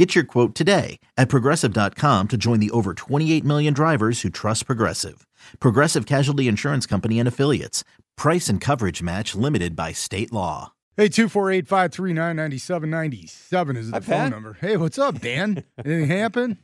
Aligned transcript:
Get 0.00 0.14
your 0.14 0.24
quote 0.24 0.54
today 0.54 0.98
at 1.18 1.28
progressive.com 1.28 2.28
to 2.28 2.36
join 2.38 2.58
the 2.58 2.70
over 2.70 2.94
28 2.94 3.44
million 3.44 3.74
drivers 3.74 4.22
who 4.22 4.30
trust 4.30 4.64
Progressive. 4.64 5.26
Progressive 5.58 6.06
Casualty 6.06 6.48
Insurance 6.48 6.86
Company 6.86 7.18
and 7.18 7.28
Affiliates. 7.28 7.84
Price 8.16 8.48
and 8.48 8.62
coverage 8.62 9.02
match 9.02 9.34
limited 9.34 9.76
by 9.76 9.92
state 9.92 10.32
law. 10.32 10.72
Hey, 10.96 11.10
248 11.10 11.68
539 11.68 12.34
9797 12.34 13.76
is 13.76 13.90
the 13.90 13.96
Hi, 13.96 14.00
phone 14.00 14.16
Pat. 14.16 14.30
number. 14.30 14.56
Hey, 14.58 14.78
what's 14.78 14.98
up, 14.98 15.20
Dan? 15.20 15.64
Anything 15.84 16.08
happen? 16.08 16.56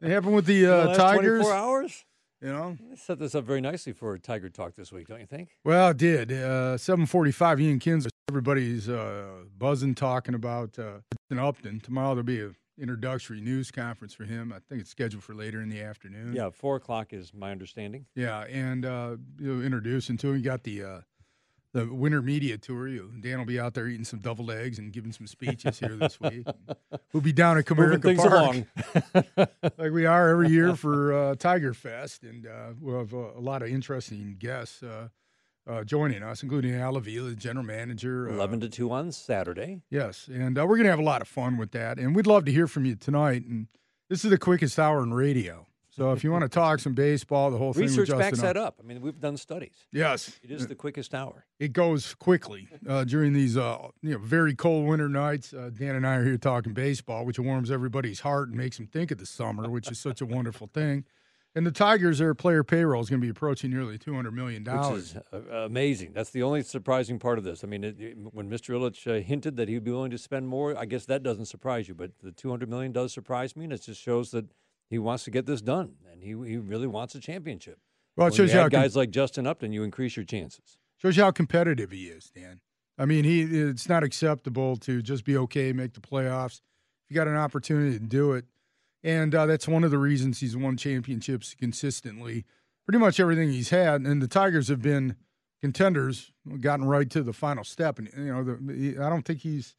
Anything 0.00 0.10
happen 0.10 0.32
with 0.32 0.46
the 0.46 0.62
The 0.62 0.82
uh, 0.82 0.86
last 0.86 0.96
Tigers? 0.96 1.42
24 1.42 1.52
hours? 1.54 2.04
You 2.40 2.48
know? 2.54 2.78
They 2.88 2.96
set 2.96 3.18
this 3.18 3.34
up 3.34 3.44
very 3.44 3.60
nicely 3.60 3.92
for 3.92 4.16
Tiger 4.16 4.48
Talk 4.48 4.76
this 4.76 4.90
week, 4.90 5.08
don't 5.08 5.20
you 5.20 5.26
think? 5.26 5.50
Well, 5.62 5.90
it 5.90 5.98
did. 5.98 6.32
Uh, 6.32 6.78
745, 6.78 7.60
Ian 7.60 7.80
Kinsler. 7.80 8.08
Everybody's 8.30 8.88
uh, 8.88 9.42
buzzing, 9.58 9.94
talking 9.94 10.34
about 10.34 10.78
uh, 10.78 11.00
in 11.30 11.38
Upton. 11.38 11.80
Tomorrow 11.80 12.14
there'll 12.14 12.22
be 12.22 12.40
a 12.40 12.52
introductory 12.78 13.40
news 13.40 13.70
conference 13.70 14.14
for 14.14 14.24
him. 14.24 14.52
I 14.52 14.58
think 14.68 14.80
it's 14.80 14.90
scheduled 14.90 15.22
for 15.22 15.34
later 15.34 15.60
in 15.60 15.68
the 15.68 15.82
afternoon. 15.82 16.34
Yeah, 16.34 16.50
four 16.50 16.76
o'clock 16.76 17.12
is 17.12 17.32
my 17.34 17.50
understanding. 17.50 18.06
Yeah, 18.14 18.40
and 18.42 18.84
uh, 18.84 19.16
you 19.38 19.54
know, 19.54 19.64
introduce 19.64 20.08
him 20.08 20.16
to 20.18 20.28
him. 20.28 20.36
You 20.36 20.42
got 20.42 20.62
the 20.64 20.82
uh, 20.82 21.00
the 21.72 21.92
winter 21.92 22.22
media 22.22 22.58
tour. 22.58 22.88
You, 22.88 23.12
Dan 23.20 23.38
will 23.38 23.44
be 23.44 23.60
out 23.60 23.74
there 23.74 23.86
eating 23.86 24.04
some 24.04 24.20
deviled 24.20 24.50
eggs 24.50 24.78
and 24.78 24.92
giving 24.92 25.12
some 25.12 25.26
speeches 25.26 25.78
here 25.78 25.96
this 25.96 26.20
week. 26.20 26.46
We'll 27.12 27.22
be 27.22 27.32
down 27.32 27.58
at 27.58 27.64
Comerica 27.64 28.16
Park 28.16 29.48
like 29.78 29.92
we 29.92 30.06
are 30.06 30.28
every 30.30 30.48
year 30.48 30.74
for 30.76 31.12
uh, 31.12 31.34
Tiger 31.34 31.74
Fest, 31.74 32.22
and 32.22 32.46
uh, 32.46 32.72
we'll 32.80 32.98
have 32.98 33.12
a, 33.12 33.38
a 33.38 33.40
lot 33.40 33.62
of 33.62 33.68
interesting 33.68 34.36
guests 34.38 34.82
uh, 35.68 35.72
uh, 35.72 35.84
joining 35.84 36.22
us, 36.22 36.42
including 36.42 36.74
Al 36.74 36.96
Avila, 36.96 37.30
the 37.30 37.36
general 37.36 37.64
manager. 37.64 38.28
uh, 38.28 38.34
11 38.34 38.60
to 38.60 38.68
2 38.68 38.90
on 38.90 39.12
Saturday. 39.12 39.82
Yes, 39.90 40.28
and 40.32 40.58
uh, 40.58 40.62
we're 40.66 40.76
going 40.76 40.84
to 40.84 40.90
have 40.90 40.98
a 40.98 41.02
lot 41.02 41.22
of 41.22 41.28
fun 41.28 41.56
with 41.56 41.72
that. 41.72 41.98
And 41.98 42.14
we'd 42.16 42.26
love 42.26 42.44
to 42.46 42.52
hear 42.52 42.66
from 42.66 42.84
you 42.84 42.96
tonight. 42.96 43.44
And 43.44 43.66
this 44.08 44.24
is 44.24 44.30
the 44.30 44.38
quickest 44.38 44.78
hour 44.78 45.02
in 45.02 45.12
radio. 45.14 45.66
So 45.90 46.12
if 46.12 46.22
you 46.22 46.30
want 46.30 46.42
to 46.42 46.48
talk 46.60 46.78
some 46.78 46.94
baseball, 46.94 47.50
the 47.50 47.58
whole 47.58 47.72
thing 47.72 47.82
Research 47.82 48.08
backs 48.10 48.40
that 48.40 48.56
up. 48.56 48.76
I 48.80 48.86
mean, 48.86 49.00
we've 49.00 49.18
done 49.18 49.36
studies. 49.36 49.74
Yes, 49.90 50.38
It 50.44 50.50
is 50.52 50.68
the 50.68 50.76
quickest 50.76 51.12
hour. 51.12 51.44
it 51.58 51.72
goes 51.72 52.14
quickly 52.14 52.68
uh, 52.88 53.02
during 53.04 53.32
these 53.32 53.56
uh, 53.56 53.88
you 54.00 54.12
know 54.12 54.18
very 54.18 54.54
cold 54.54 54.86
winter 54.86 55.08
nights. 55.08 55.52
Uh, 55.52 55.70
Dan 55.76 55.96
and 55.96 56.06
I 56.06 56.14
are 56.16 56.24
here 56.24 56.36
talking 56.38 56.72
baseball, 56.72 57.24
which 57.26 57.38
warms 57.40 57.70
everybody's 57.70 58.20
heart 58.20 58.48
and 58.48 58.56
makes 58.56 58.76
them 58.76 58.86
think 58.86 59.10
of 59.10 59.18
the 59.18 59.26
summer, 59.26 59.68
which 59.68 59.90
is 59.90 59.98
such 59.98 60.20
a 60.20 60.26
wonderful 60.26 60.68
thing. 60.72 61.04
And 61.58 61.66
the 61.66 61.72
Tigers, 61.72 62.18
their 62.20 62.36
player 62.36 62.62
payroll 62.62 63.02
is 63.02 63.10
going 63.10 63.20
to 63.20 63.24
be 63.24 63.30
approaching 63.30 63.72
nearly 63.72 63.98
two 63.98 64.14
hundred 64.14 64.30
million 64.32 64.62
Which 64.62 64.72
dollars. 64.72 65.02
is 65.02 65.16
uh, 65.32 65.38
amazing. 65.64 66.12
That's 66.12 66.30
the 66.30 66.44
only 66.44 66.62
surprising 66.62 67.18
part 67.18 67.36
of 67.36 67.42
this. 67.42 67.64
I 67.64 67.66
mean, 67.66 67.82
it, 67.82 68.00
it- 68.00 68.16
when 68.32 68.48
Mr. 68.48 68.76
Ilitch 68.76 69.08
uh, 69.10 69.20
hinted 69.20 69.56
that 69.56 69.68
he'd 69.68 69.82
be 69.82 69.90
willing 69.90 70.12
to 70.12 70.18
spend 70.18 70.46
more, 70.46 70.78
I 70.78 70.84
guess 70.84 71.04
that 71.06 71.24
doesn't 71.24 71.46
surprise 71.46 71.88
you. 71.88 71.96
But 71.96 72.12
the 72.22 72.30
200 72.30 72.68
million 72.70 72.92
does 72.92 73.12
surprise 73.12 73.56
me, 73.56 73.64
and 73.64 73.72
it 73.72 73.82
just 73.82 74.00
shows 74.00 74.30
that 74.30 74.44
he 74.88 75.00
wants 75.00 75.24
to 75.24 75.32
get 75.32 75.46
this 75.46 75.60
done, 75.60 75.94
and 76.12 76.22
he 76.22 76.28
he 76.48 76.58
really 76.58 76.86
wants 76.86 77.16
a 77.16 77.20
championship. 77.20 77.80
Well, 78.16 78.28
it 78.28 78.34
shows 78.36 78.52
you 78.52 78.58
how 78.60 78.66
add 78.66 78.70
com- 78.72 78.82
guys 78.82 78.94
like 78.94 79.10
Justin 79.10 79.44
Upton, 79.48 79.72
you 79.72 79.82
increase 79.82 80.14
your 80.16 80.24
chances. 80.24 80.78
shows 80.96 81.16
you 81.16 81.24
how 81.24 81.32
competitive 81.32 81.90
he 81.90 82.04
is, 82.04 82.30
Dan. 82.32 82.60
I 82.96 83.04
mean, 83.04 83.24
he 83.24 83.42
it's 83.42 83.88
not 83.88 84.04
acceptable 84.04 84.76
to 84.76 85.02
just 85.02 85.24
be 85.24 85.36
okay, 85.36 85.72
make 85.72 85.94
the 85.94 86.00
playoffs. 86.00 86.60
If 87.04 87.10
you 87.10 87.16
got 87.16 87.26
an 87.26 87.34
opportunity 87.36 87.98
to 87.98 88.04
do 88.04 88.34
it, 88.34 88.44
and 89.02 89.34
uh, 89.34 89.46
that's 89.46 89.68
one 89.68 89.84
of 89.84 89.90
the 89.90 89.98
reasons 89.98 90.40
he's 90.40 90.56
won 90.56 90.76
championships 90.76 91.54
consistently. 91.54 92.44
Pretty 92.86 92.98
much 92.98 93.20
everything 93.20 93.50
he's 93.50 93.70
had, 93.70 94.02
and 94.02 94.22
the 94.22 94.28
Tigers 94.28 94.68
have 94.68 94.80
been 94.80 95.16
contenders, 95.60 96.32
gotten 96.60 96.86
right 96.86 97.08
to 97.10 97.22
the 97.22 97.32
final 97.32 97.64
step. 97.64 97.98
And 97.98 98.10
you 98.16 98.32
know, 98.32 98.44
the, 98.44 98.98
I 99.02 99.08
don't 99.08 99.24
think 99.24 99.40
he's. 99.40 99.74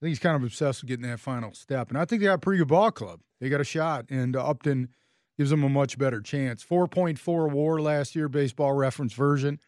I 0.00 0.04
think 0.06 0.10
he's 0.10 0.20
kind 0.20 0.36
of 0.36 0.44
obsessed 0.44 0.82
with 0.82 0.88
getting 0.88 1.08
that 1.08 1.18
final 1.18 1.52
step, 1.52 1.88
and 1.88 1.98
I 1.98 2.04
think 2.04 2.20
they 2.20 2.26
got 2.26 2.34
a 2.34 2.38
pretty 2.38 2.58
good 2.58 2.68
ball 2.68 2.92
club. 2.92 3.20
They 3.40 3.48
got 3.48 3.60
a 3.60 3.64
shot, 3.64 4.06
and 4.10 4.36
uh, 4.36 4.46
Upton 4.46 4.90
gives 5.36 5.50
them 5.50 5.64
a 5.64 5.68
much 5.68 5.98
better 5.98 6.20
chance. 6.20 6.62
Four 6.62 6.86
point 6.86 7.18
four 7.18 7.48
WAR 7.48 7.80
last 7.80 8.14
year, 8.14 8.28
baseball 8.28 8.74
reference 8.74 9.12
version. 9.12 9.58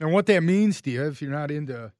And 0.00 0.12
what 0.12 0.26
that 0.26 0.42
means 0.42 0.80
to 0.82 0.90
you, 0.90 1.06
if 1.06 1.20
you're 1.20 1.30
not 1.30 1.50
into 1.50 1.92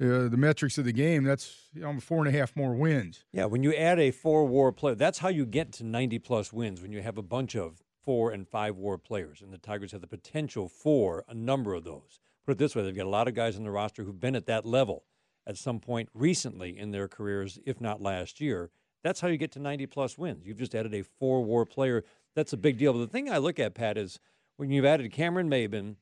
uh, 0.00 0.28
the 0.28 0.36
metrics 0.36 0.76
of 0.78 0.84
the 0.84 0.92
game, 0.92 1.24
that's 1.24 1.68
you 1.72 1.82
know, 1.82 2.00
four 2.00 2.24
and 2.24 2.34
a 2.34 2.38
half 2.38 2.56
more 2.56 2.74
wins. 2.74 3.24
Yeah, 3.32 3.44
when 3.44 3.62
you 3.62 3.72
add 3.74 3.98
a 3.98 4.10
four 4.10 4.44
war 4.46 4.72
player, 4.72 4.94
that's 4.94 5.18
how 5.18 5.28
you 5.28 5.46
get 5.46 5.72
to 5.74 5.84
90 5.84 6.18
plus 6.18 6.52
wins 6.52 6.82
when 6.82 6.92
you 6.92 7.02
have 7.02 7.16
a 7.16 7.22
bunch 7.22 7.54
of 7.54 7.82
four 8.04 8.30
and 8.30 8.48
five 8.48 8.76
war 8.76 8.98
players. 8.98 9.40
And 9.40 9.52
the 9.52 9.58
Tigers 9.58 9.92
have 9.92 10.00
the 10.00 10.06
potential 10.06 10.68
for 10.68 11.24
a 11.28 11.34
number 11.34 11.74
of 11.74 11.84
those. 11.84 12.18
Put 12.44 12.52
it 12.52 12.58
this 12.58 12.74
way 12.74 12.82
they've 12.82 12.94
got 12.94 13.06
a 13.06 13.08
lot 13.08 13.28
of 13.28 13.34
guys 13.34 13.56
on 13.56 13.64
the 13.64 13.70
roster 13.70 14.02
who've 14.02 14.20
been 14.20 14.36
at 14.36 14.46
that 14.46 14.66
level 14.66 15.04
at 15.46 15.56
some 15.56 15.78
point 15.78 16.08
recently 16.12 16.76
in 16.76 16.90
their 16.90 17.08
careers, 17.08 17.58
if 17.64 17.80
not 17.80 18.02
last 18.02 18.40
year. 18.40 18.70
That's 19.02 19.20
how 19.20 19.28
you 19.28 19.36
get 19.36 19.52
to 19.52 19.60
90 19.60 19.86
plus 19.86 20.18
wins. 20.18 20.46
You've 20.46 20.58
just 20.58 20.74
added 20.74 20.94
a 20.94 21.02
four 21.02 21.44
war 21.44 21.64
player. 21.64 22.04
That's 22.34 22.52
a 22.52 22.56
big 22.56 22.78
deal. 22.78 22.92
But 22.92 23.00
the 23.00 23.06
thing 23.06 23.30
I 23.30 23.38
look 23.38 23.58
at, 23.58 23.74
Pat, 23.74 23.96
is 23.96 24.18
when 24.56 24.70
you've 24.70 24.84
added 24.84 25.12
Cameron 25.12 25.48
Maybin 25.48 25.96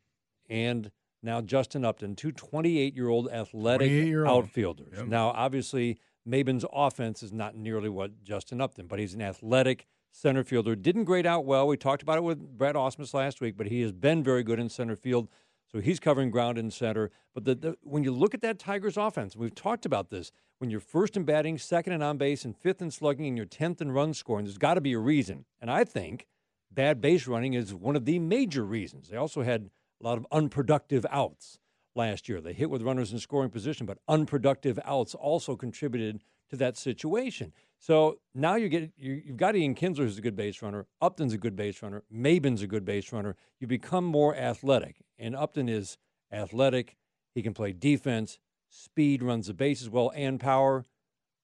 and 0.48 0.91
now 1.22 1.41
Justin 1.41 1.84
Upton, 1.84 2.16
two 2.16 2.33
28 2.33 2.94
year 2.94 3.09
old 3.09 3.28
athletic 3.31 3.91
28-year-old. 3.91 4.44
outfielders. 4.44 4.94
Yep. 4.97 5.06
Now, 5.06 5.28
obviously, 5.31 5.99
Maybin's 6.28 6.65
offense 6.72 7.22
is 7.22 7.33
not 7.33 7.56
nearly 7.56 7.88
what 7.88 8.22
Justin 8.22 8.60
Upton, 8.60 8.87
but 8.87 8.99
he's 8.99 9.15
an 9.15 9.22
athletic 9.22 9.87
center 10.10 10.44
fielder. 10.44 10.77
Didn't 10.77 11.05
grade 11.05 11.27
out 11.27 11.44
well. 11.44 11.66
We 11.66 11.77
talked 11.77 12.03
about 12.03 12.19
it 12.19 12.22
with 12.22 12.38
Brad 12.59 12.75
Ausmus 12.75 13.15
last 13.15 13.41
week, 13.41 13.56
but 13.56 13.66
he 13.69 13.81
has 13.83 13.93
been 13.93 14.22
very 14.22 14.43
good 14.43 14.59
in 14.59 14.69
center 14.69 14.97
field. 14.97 15.28
So 15.71 15.81
he's 15.81 15.99
covering 15.99 16.31
ground 16.31 16.59
in 16.59 16.71
center. 16.71 17.10
But 17.34 17.44
the, 17.44 17.54
the, 17.54 17.77
when 17.83 18.04
you 18.04 18.12
look 18.12 18.34
at 18.34 18.43
that 18.43 18.59
Tigers 18.59 18.99
offense, 18.99 19.34
we've 19.34 19.54
talked 19.54 19.87
about 19.87 20.10
this. 20.10 20.31
When 20.59 20.71
you're 20.71 20.81
first 20.81 21.16
in 21.16 21.25
batting, 21.25 21.56
second 21.59 21.94
in 21.94 22.03
on 22.03 22.19
base, 22.19 22.44
and 22.44 22.54
fifth 22.54 22.83
in 22.83 22.91
slugging, 22.91 23.27
and 23.27 23.37
you're 23.37 23.47
10th 23.47 23.81
in 23.81 23.91
run 23.91 24.12
scoring, 24.12 24.44
there's 24.44 24.59
got 24.59 24.75
to 24.75 24.81
be 24.83 24.93
a 24.93 24.99
reason. 24.99 25.47
And 25.60 25.71
I 25.71 25.84
think 25.84 26.27
bad 26.71 27.00
base 27.00 27.27
running 27.27 27.54
is 27.54 27.75
one 27.75 27.97
of 27.97 28.04
the 28.04 28.19
major 28.19 28.65
reasons. 28.65 29.09
They 29.09 29.16
also 29.16 29.43
had 29.43 29.71
a 30.02 30.06
lot 30.06 30.18
of 30.18 30.26
unproductive 30.32 31.06
outs 31.10 31.58
last 31.94 32.28
year. 32.28 32.40
They 32.40 32.52
hit 32.52 32.70
with 32.70 32.82
runners 32.82 33.12
in 33.12 33.18
scoring 33.18 33.50
position, 33.50 33.86
but 33.86 33.98
unproductive 34.08 34.78
outs 34.84 35.14
also 35.14 35.56
contributed 35.56 36.22
to 36.50 36.56
that 36.56 36.76
situation. 36.76 37.52
So 37.78 38.18
now 38.34 38.56
you 38.56 38.68
get 38.68 38.92
you, 38.96 39.22
you've 39.24 39.36
got 39.36 39.56
Ian 39.56 39.74
Kinsler 39.74 39.98
who's 39.98 40.18
a 40.18 40.22
good 40.22 40.36
base 40.36 40.62
runner, 40.62 40.86
Upton's 41.00 41.32
a 41.32 41.38
good 41.38 41.56
base 41.56 41.82
runner, 41.82 42.02
Maybin's 42.14 42.62
a 42.62 42.66
good 42.66 42.84
base 42.84 43.12
runner. 43.12 43.36
You 43.58 43.66
become 43.66 44.04
more 44.04 44.36
athletic, 44.36 45.02
and 45.18 45.34
Upton 45.34 45.68
is 45.68 45.98
athletic. 46.30 46.96
He 47.34 47.42
can 47.42 47.54
play 47.54 47.72
defense, 47.72 48.38
speed, 48.68 49.22
runs 49.22 49.46
the 49.46 49.54
bases 49.54 49.88
well, 49.88 50.12
and 50.14 50.38
power. 50.38 50.84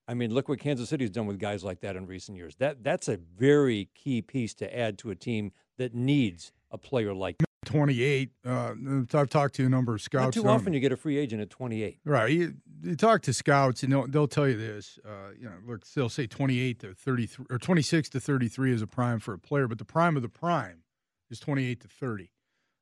I 0.06 0.14
mean, 0.14 0.32
look 0.32 0.48
what 0.48 0.58
Kansas 0.58 0.88
City's 0.88 1.10
done 1.10 1.26
with 1.26 1.38
guys 1.38 1.64
like 1.64 1.80
that 1.80 1.96
in 1.96 2.06
recent 2.06 2.36
years. 2.36 2.54
That 2.56 2.84
that's 2.84 3.08
a 3.08 3.16
very 3.16 3.88
key 3.94 4.22
piece 4.22 4.54
to 4.54 4.78
add 4.78 4.98
to 4.98 5.10
a 5.10 5.14
team 5.14 5.52
that 5.76 5.94
needs 5.94 6.52
a 6.70 6.78
player 6.78 7.14
like. 7.14 7.36
28. 7.68 8.30
Uh, 8.46 8.74
I've 9.12 9.28
talked 9.28 9.54
to 9.56 9.66
a 9.66 9.68
number 9.68 9.94
of 9.94 10.00
scouts. 10.00 10.36
Not 10.36 10.42
too 10.42 10.48
often 10.48 10.72
you 10.72 10.80
get 10.80 10.90
a 10.90 10.96
free 10.96 11.18
agent 11.18 11.42
at 11.42 11.50
28. 11.50 11.98
Right. 12.04 12.30
You, 12.30 12.54
you 12.82 12.96
talk 12.96 13.20
to 13.22 13.32
scouts, 13.34 13.82
and 13.82 13.92
they'll, 13.92 14.06
they'll 14.06 14.26
tell 14.26 14.48
you 14.48 14.56
this. 14.56 14.98
Uh, 15.04 15.32
you 15.38 15.44
know, 15.44 15.56
look, 15.66 15.86
they'll 15.88 16.08
say 16.08 16.26
28 16.26 16.80
to 16.80 16.94
33 16.94 17.46
or 17.50 17.58
26 17.58 18.08
to 18.10 18.20
33 18.20 18.72
is 18.72 18.80
a 18.82 18.86
prime 18.86 19.18
for 19.20 19.34
a 19.34 19.38
player, 19.38 19.68
but 19.68 19.76
the 19.76 19.84
prime 19.84 20.16
of 20.16 20.22
the 20.22 20.30
prime 20.30 20.82
is 21.30 21.38
28 21.38 21.80
to 21.80 21.88
30. 21.88 22.30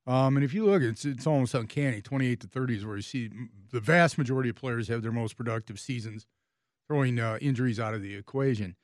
Um, 0.07 0.37
and 0.37 0.45
if 0.45 0.53
you 0.53 0.65
look, 0.65 0.81
it's 0.81 1.03
it's 1.03 1.27
almost 1.27 1.53
uncanny. 1.53 2.01
28 2.01 2.39
to 2.39 2.47
30 2.47 2.77
is 2.77 2.85
where 2.85 2.95
you 2.95 3.01
see 3.01 3.29
the 3.71 3.81
vast 3.81 4.17
majority 4.17 4.49
of 4.49 4.55
players 4.55 4.87
have 4.87 5.01
their 5.01 5.11
most 5.11 5.35
productive 5.35 5.81
seasons, 5.81 6.25
throwing 6.87 7.19
uh, 7.19 7.37
injuries 7.41 7.77
out 7.77 7.93
of 7.93 8.01
the 8.01 8.15
equation. 8.15 8.77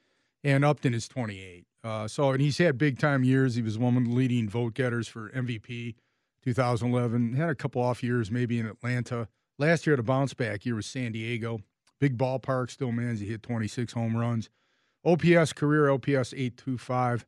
And 0.44 0.66
Upton 0.66 0.94
is 0.94 1.08
28. 1.08 1.66
Uh, 1.84 2.08
so, 2.08 2.32
and 2.32 2.42
he's 2.42 2.58
had 2.58 2.78
big 2.78 3.00
time 3.00 3.24
years. 3.24 3.56
He 3.56 3.62
was 3.62 3.78
one 3.78 3.98
of 3.98 4.06
the 4.06 4.12
leading 4.12 4.50
vote 4.50 4.74
getters 4.74 5.08
for 5.08 5.30
MVP 5.30 5.96
2011. 6.44 7.34
Had 7.34 7.50
a 7.50 7.56
couple 7.56 7.82
off 7.82 8.04
years, 8.04 8.32
maybe 8.32 8.60
in 8.60 8.66
Atlanta. 8.66 9.28
Last 9.60 9.86
year 9.86 10.00
a 10.00 10.04
bounce 10.04 10.34
back 10.34 10.66
year 10.66 10.76
with 10.76 10.86
San 10.86 11.12
Diego. 11.12 11.60
Big 12.00 12.18
ballpark, 12.18 12.70
still 12.70 12.92
managed 12.92 13.22
to 13.22 13.28
hit 13.28 13.44
26 13.44 13.94
home 13.94 14.18
runs. 14.18 14.50
OPS 15.06 15.54
career 15.54 15.90
OPS 15.90 16.34
825. 16.34 17.26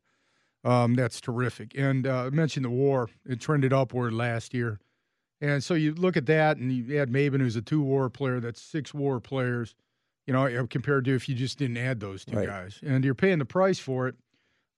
Um, 0.64 0.94
that's 0.94 1.20
terrific. 1.20 1.72
And 1.76 2.06
uh, 2.06 2.24
I 2.24 2.30
mentioned 2.30 2.64
the 2.64 2.70
war. 2.70 3.08
It 3.24 3.40
trended 3.40 3.72
upward 3.72 4.12
last 4.12 4.52
year. 4.52 4.80
And 5.40 5.62
so 5.62 5.74
you 5.74 5.94
look 5.94 6.16
at 6.16 6.26
that, 6.26 6.56
and 6.56 6.72
you 6.72 6.98
add 6.98 7.10
Maybin, 7.10 7.40
who's 7.40 7.56
a 7.56 7.62
two 7.62 7.82
war 7.82 8.08
player. 8.08 8.40
That's 8.40 8.60
six 8.60 8.92
war 8.94 9.20
players, 9.20 9.74
you 10.26 10.32
know, 10.32 10.66
compared 10.68 11.04
to 11.06 11.14
if 11.14 11.28
you 11.28 11.34
just 11.34 11.58
didn't 11.58 11.76
add 11.76 12.00
those 12.00 12.24
two 12.24 12.36
Right. 12.36 12.46
guys. 12.46 12.80
And 12.84 13.04
you're 13.04 13.14
paying 13.14 13.38
the 13.38 13.44
price 13.44 13.78
for 13.78 14.08
it. 14.08 14.16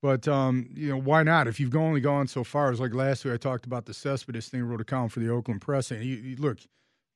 But 0.01 0.29
um, 0.29 0.69
you 0.75 0.91
know, 0.91 0.97
why 1.01 1.23
not? 1.25 1.49
If 1.49 1.59
you've 1.59 1.75
only 1.75 2.01
gone 2.01 2.29
so 2.29 2.45
far, 2.45 2.71
as 2.71 2.79
like 2.79 2.95
last 2.95 3.25
week 3.25 3.35
I 3.35 3.37
talked 3.37 3.67
about 3.67 3.87
the 3.87 3.95
Cespedes 3.95 4.49
thing, 4.49 4.63
wrote 4.63 4.81
a 4.81 4.85
column 4.85 5.09
for 5.09 5.19
the 5.19 5.29
Oakland 5.29 5.61
Press, 5.61 5.91
and 5.91 6.05
you, 6.05 6.17
you, 6.17 6.37
look, 6.37 6.59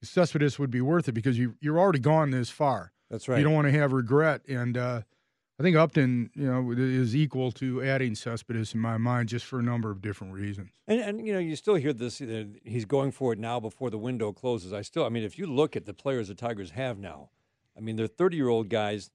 Cespedes 0.02 0.58
would 0.58 0.70
be 0.70 0.80
worth 0.80 1.08
it 1.08 1.12
because 1.12 1.38
you 1.38 1.54
you're 1.60 1.78
already 1.78 2.00
gone 2.00 2.30
this 2.32 2.50
far. 2.50 2.92
That's 3.08 3.28
right. 3.28 3.38
You 3.38 3.44
don't 3.44 3.54
want 3.54 3.68
to 3.68 3.72
have 3.72 3.92
regret, 3.92 4.40
and 4.48 4.76
uh, 4.76 5.02
I 5.60 5.62
think 5.62 5.76
Upton, 5.76 6.30
you 6.34 6.46
know, 6.46 6.72
is 6.72 7.14
equal 7.14 7.52
to 7.52 7.84
adding 7.84 8.16
Cespedes 8.16 8.74
in 8.74 8.80
my 8.80 8.96
mind, 8.98 9.28
just 9.28 9.44
for 9.44 9.60
a 9.60 9.62
number 9.62 9.92
of 9.92 10.02
different 10.02 10.32
reasons. 10.32 10.70
And, 10.88 11.00
and 11.00 11.24
you 11.26 11.32
know, 11.32 11.38
you 11.38 11.54
still 11.54 11.76
hear 11.76 11.92
this. 11.92 12.20
Uh, 12.20 12.46
he's 12.64 12.84
going 12.84 13.12
for 13.12 13.32
it 13.32 13.38
now 13.38 13.60
before 13.60 13.90
the 13.90 13.98
window 13.98 14.32
closes. 14.32 14.72
I 14.72 14.82
still, 14.82 15.04
I 15.04 15.08
mean, 15.08 15.22
if 15.22 15.38
you 15.38 15.46
look 15.46 15.76
at 15.76 15.84
the 15.84 15.94
players 15.94 16.26
the 16.26 16.34
Tigers 16.34 16.70
have 16.70 16.98
now, 16.98 17.30
I 17.76 17.80
mean, 17.80 17.96
they're 17.96 18.06
30 18.06 18.36
year 18.36 18.48
old 18.48 18.68
guys. 18.68 19.10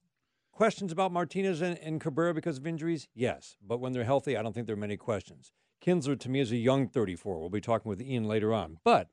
Questions 0.52 0.90
about 0.90 1.12
Martinez 1.12 1.60
and, 1.60 1.78
and 1.78 2.00
Cabrera 2.00 2.34
because 2.34 2.58
of 2.58 2.66
injuries? 2.66 3.08
Yes. 3.14 3.56
But 3.64 3.78
when 3.78 3.92
they're 3.92 4.04
healthy, 4.04 4.36
I 4.36 4.42
don't 4.42 4.52
think 4.52 4.66
there 4.66 4.74
are 4.74 4.78
many 4.78 4.96
questions. 4.96 5.52
Kinsler, 5.84 6.18
to 6.18 6.28
me, 6.28 6.40
is 6.40 6.50
a 6.50 6.56
young 6.56 6.88
34. 6.88 7.38
We'll 7.38 7.50
be 7.50 7.60
talking 7.60 7.88
with 7.88 8.02
Ian 8.02 8.24
later 8.24 8.52
on. 8.52 8.78
But 8.82 9.08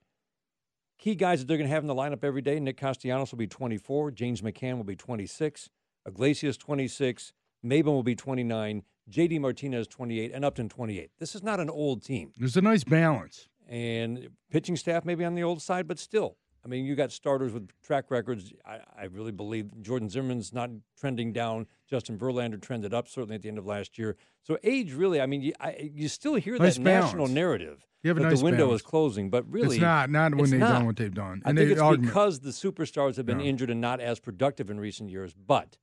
key 0.97 1.15
guys 1.15 1.39
that 1.39 1.47
they're 1.47 1.57
going 1.57 1.69
to 1.69 1.73
have 1.73 1.83
in 1.83 1.87
the 1.87 1.95
lineup 1.95 2.23
every 2.23 2.41
day 2.41 2.59
Nick 2.59 2.77
Castellanos 2.77 3.31
will 3.31 3.37
be 3.37 3.47
24. 3.47 4.11
James 4.11 4.41
McCann 4.41 4.77
will 4.77 4.83
be 4.83 4.95
26. 4.95 5.69
Iglesias, 6.07 6.57
26. 6.57 7.33
Maybin 7.63 7.85
will 7.85 8.03
be 8.03 8.15
29. 8.15 8.83
JD 9.09 9.39
Martinez, 9.39 9.87
28. 9.87 10.31
And 10.33 10.43
Upton, 10.43 10.69
28. 10.69 11.11
This 11.19 11.35
is 11.35 11.43
not 11.43 11.59
an 11.59 11.69
old 11.69 12.03
team. 12.03 12.31
There's 12.37 12.57
a 12.57 12.61
nice 12.61 12.83
balance. 12.83 13.47
And 13.67 14.29
pitching 14.51 14.75
staff 14.75 15.05
maybe 15.05 15.25
on 15.25 15.35
the 15.35 15.43
old 15.43 15.61
side, 15.61 15.87
but 15.87 15.99
still, 15.99 16.37
I 16.65 16.67
mean, 16.67 16.83
you 16.85 16.95
got 16.95 17.11
starters 17.11 17.53
with 17.53 17.69
track 17.83 18.05
records. 18.09 18.51
I, 18.65 18.79
I, 18.97 19.03
really 19.05 19.31
believe 19.31 19.69
Jordan 19.83 20.09
Zimmermann's 20.09 20.51
not 20.51 20.71
trending 20.99 21.31
down. 21.31 21.67
Justin 21.87 22.17
Verlander 22.17 22.59
trended 22.59 22.91
up 22.91 23.07
certainly 23.07 23.35
at 23.35 23.43
the 23.43 23.49
end 23.49 23.59
of 23.59 23.67
last 23.67 23.99
year. 23.99 24.17
So 24.41 24.57
age, 24.63 24.91
really, 24.93 25.21
I 25.21 25.27
mean, 25.27 25.41
you, 25.41 25.53
I, 25.59 25.91
you 25.93 26.07
still 26.07 26.33
hear 26.35 26.57
nice 26.57 26.77
that 26.77 26.83
balance. 26.83 27.05
national 27.05 27.27
narrative 27.27 27.85
you 28.01 28.09
have 28.09 28.17
that 28.17 28.29
nice 28.29 28.39
the 28.39 28.45
window 28.45 28.65
balance. 28.65 28.81
is 28.81 28.85
closing, 28.87 29.29
but 29.29 29.51
really, 29.51 29.77
it's 29.77 29.81
not. 29.81 30.09
Not 30.09 30.35
when 30.35 30.49
they've 30.49 30.59
not. 30.59 30.69
done 30.69 30.85
what 30.85 30.95
they've 30.95 31.13
done. 31.13 31.41
I 31.45 31.53
think 31.53 31.71
it's 31.71 31.81
augment. 31.81 32.07
because 32.07 32.39
the 32.39 32.51
superstars 32.51 33.17
have 33.17 33.25
been 33.25 33.39
No. 33.39 33.43
injured 33.43 33.69
and 33.69 33.81
not 33.81 33.99
as 33.99 34.19
productive 34.19 34.69
in 34.69 34.79
recent 34.79 35.09
years. 35.09 35.33
But 35.33 35.77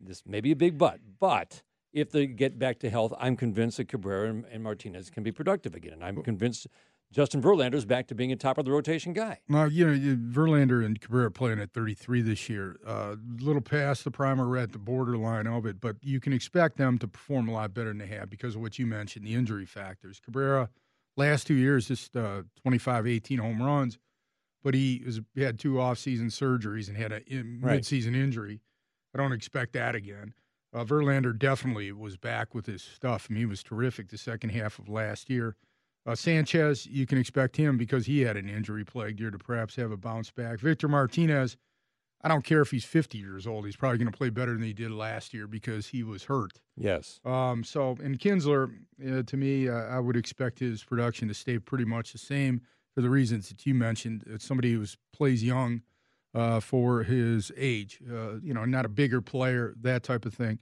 this 0.00 0.24
may 0.24 0.40
be 0.40 0.52
a 0.52 0.56
big 0.56 0.78
but. 0.78 1.00
But 1.18 1.62
if 1.92 2.10
they 2.10 2.26
get 2.26 2.58
back 2.58 2.78
to 2.80 2.90
health, 2.90 3.12
I'm 3.18 3.36
convinced 3.36 3.78
that 3.78 3.88
Cabrera 3.88 4.30
and, 4.30 4.44
and 4.46 4.62
Martinez 4.62 5.10
can 5.10 5.22
be 5.22 5.32
productive 5.32 5.74
again, 5.74 5.94
and 5.94 6.04
I'm 6.04 6.22
convinced 6.22 6.68
Justin 7.10 7.40
Verlander's 7.40 7.86
back 7.86 8.06
to 8.08 8.14
being 8.14 8.32
a 8.32 8.36
top 8.36 8.58
of 8.58 8.64
the 8.66 8.70
rotation 8.70 9.12
guy. 9.14 9.40
Now, 9.48 9.64
you 9.64 9.86
know, 9.86 10.16
Verlander 10.16 10.84
and 10.84 11.00
Cabrera 11.00 11.30
playing 11.30 11.58
at 11.58 11.72
33 11.72 12.20
this 12.20 12.48
year. 12.50 12.76
A 12.86 12.90
uh, 12.90 13.16
little 13.40 13.62
past 13.62 14.04
the 14.04 14.10
prime 14.10 14.40
or 14.40 14.56
at 14.58 14.72
the 14.72 14.78
borderline 14.78 15.46
of 15.46 15.64
it, 15.64 15.80
but 15.80 15.96
you 16.02 16.20
can 16.20 16.32
expect 16.34 16.76
them 16.76 16.98
to 16.98 17.08
perform 17.08 17.48
a 17.48 17.52
lot 17.52 17.72
better 17.72 17.88
than 17.88 17.98
they 17.98 18.06
have 18.08 18.28
because 18.28 18.54
of 18.56 18.60
what 18.60 18.78
you 18.78 18.86
mentioned, 18.86 19.24
the 19.26 19.34
injury 19.34 19.64
factors. 19.64 20.20
Cabrera, 20.22 20.68
last 21.16 21.46
two 21.46 21.54
years, 21.54 21.88
just 21.88 22.14
uh, 22.14 22.42
25, 22.62 23.06
18 23.06 23.38
home 23.38 23.62
runs, 23.62 23.98
but 24.62 24.74
he, 24.74 25.02
was, 25.06 25.20
he 25.34 25.42
had 25.42 25.58
two 25.58 25.74
offseason 25.74 26.26
surgeries 26.26 26.88
and 26.88 26.96
had 26.98 27.12
a 27.12 27.22
in, 27.26 27.60
Right. 27.62 27.80
midseason 27.80 28.14
injury. 28.14 28.60
I 29.14 29.18
don't 29.18 29.32
expect 29.32 29.72
that 29.72 29.94
again. 29.94 30.34
Uh, 30.74 30.84
Verlander 30.84 31.36
definitely 31.36 31.90
was 31.92 32.18
back 32.18 32.54
with 32.54 32.66
his 32.66 32.82
stuff. 32.82 33.28
I 33.30 33.32
mean, 33.32 33.40
he 33.40 33.46
was 33.46 33.62
terrific 33.62 34.10
the 34.10 34.18
second 34.18 34.50
half 34.50 34.78
of 34.78 34.90
last 34.90 35.30
year. 35.30 35.56
Uh, 36.08 36.14
Sanchez, 36.14 36.86
you 36.86 37.04
can 37.04 37.18
expect 37.18 37.54
him 37.54 37.76
because 37.76 38.06
he 38.06 38.22
had 38.22 38.38
an 38.38 38.48
injury 38.48 38.82
plagued 38.82 39.20
year 39.20 39.30
to 39.30 39.36
perhaps 39.36 39.76
have 39.76 39.90
a 39.90 39.96
bounce 39.96 40.30
back. 40.30 40.58
Victor 40.58 40.88
Martinez, 40.88 41.58
I 42.22 42.28
don't 42.28 42.44
care 42.44 42.62
if 42.62 42.70
he's 42.70 42.86
50 42.86 43.18
years 43.18 43.46
old. 43.46 43.66
He's 43.66 43.76
probably 43.76 43.98
going 43.98 44.10
to 44.10 44.16
play 44.16 44.30
better 44.30 44.54
than 44.54 44.62
he 44.62 44.72
did 44.72 44.90
last 44.90 45.34
year 45.34 45.46
because 45.46 45.88
he 45.88 46.02
was 46.02 46.24
hurt. 46.24 46.60
Yes. 46.78 47.20
Um, 47.26 47.62
so, 47.62 47.98
and 48.02 48.18
Kinsler, 48.18 48.72
uh, 49.06 49.22
to 49.22 49.36
me, 49.36 49.68
uh, 49.68 49.74
I 49.74 50.00
would 50.00 50.16
expect 50.16 50.60
his 50.60 50.82
production 50.82 51.28
to 51.28 51.34
stay 51.34 51.58
pretty 51.58 51.84
much 51.84 52.12
the 52.12 52.18
same 52.18 52.62
for 52.94 53.02
the 53.02 53.10
reasons 53.10 53.50
that 53.50 53.66
you 53.66 53.74
mentioned. 53.74 54.24
It's 54.26 54.46
somebody 54.46 54.72
who 54.72 54.86
plays 55.12 55.44
young 55.44 55.82
uh, 56.34 56.60
for 56.60 57.02
his 57.02 57.52
age, 57.54 58.00
uh, 58.10 58.38
you 58.40 58.54
know, 58.54 58.64
not 58.64 58.86
a 58.86 58.88
bigger 58.88 59.20
player, 59.20 59.74
that 59.82 60.04
type 60.04 60.24
of 60.24 60.32
thing. 60.32 60.58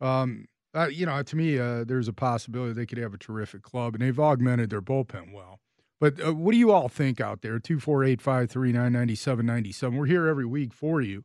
Um, 0.00 0.48
uh, 0.74 0.88
you 0.88 1.06
know, 1.06 1.22
to 1.22 1.36
me, 1.36 1.58
uh, 1.58 1.84
there's 1.84 2.08
a 2.08 2.12
possibility 2.12 2.72
they 2.72 2.86
could 2.86 2.98
have 2.98 3.14
a 3.14 3.18
terrific 3.18 3.62
club, 3.62 3.94
and 3.94 4.02
they've 4.02 4.20
augmented 4.20 4.70
their 4.70 4.82
bullpen 4.82 5.32
well. 5.32 5.60
But 6.00 6.24
uh, 6.24 6.32
what 6.34 6.52
do 6.52 6.58
you 6.58 6.72
all 6.72 6.88
think 6.88 7.20
out 7.20 7.42
there? 7.42 7.58
248 7.58 8.20
539 8.20 8.92
9797. 8.92 9.98
We're 9.98 10.06
here 10.06 10.26
every 10.26 10.46
week 10.46 10.72
for 10.72 11.00
you. 11.00 11.24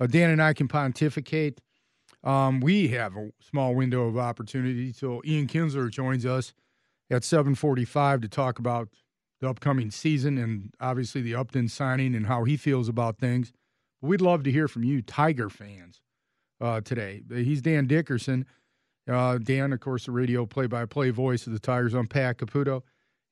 Uh, 0.00 0.06
Dan 0.06 0.30
and 0.30 0.42
I 0.42 0.52
can 0.52 0.68
pontificate. 0.68 1.60
Um, 2.24 2.60
we 2.60 2.88
have 2.88 3.16
a 3.16 3.30
small 3.40 3.74
window 3.74 4.08
of 4.08 4.18
opportunity 4.18 4.92
till 4.92 5.22
Ian 5.24 5.46
Kinsler 5.46 5.90
joins 5.90 6.26
us 6.26 6.52
at 7.10 7.22
745 7.22 8.22
to 8.22 8.28
talk 8.28 8.58
about 8.58 8.88
the 9.40 9.48
upcoming 9.48 9.90
season 9.90 10.38
and 10.38 10.72
obviously 10.80 11.20
the 11.20 11.34
Upton 11.34 11.68
signing 11.68 12.14
and 12.14 12.26
how 12.26 12.44
he 12.44 12.56
feels 12.56 12.88
about 12.88 13.18
things. 13.18 13.52
We'd 14.00 14.20
love 14.20 14.42
to 14.44 14.52
hear 14.52 14.66
from 14.66 14.82
you, 14.82 15.02
Tiger 15.02 15.48
fans, 15.48 16.00
uh, 16.60 16.80
today. 16.80 17.22
He's 17.30 17.62
Dan 17.62 17.86
Dickerson. 17.86 18.44
Uh, 19.08 19.38
Dan, 19.38 19.72
of 19.72 19.80
course, 19.80 20.06
the 20.06 20.12
radio 20.12 20.46
play-by-play 20.46 21.10
voice 21.10 21.46
of 21.46 21.52
the 21.52 21.58
Tigers 21.58 21.94
on 21.94 22.06
Pat 22.06 22.38
Caputo. 22.38 22.82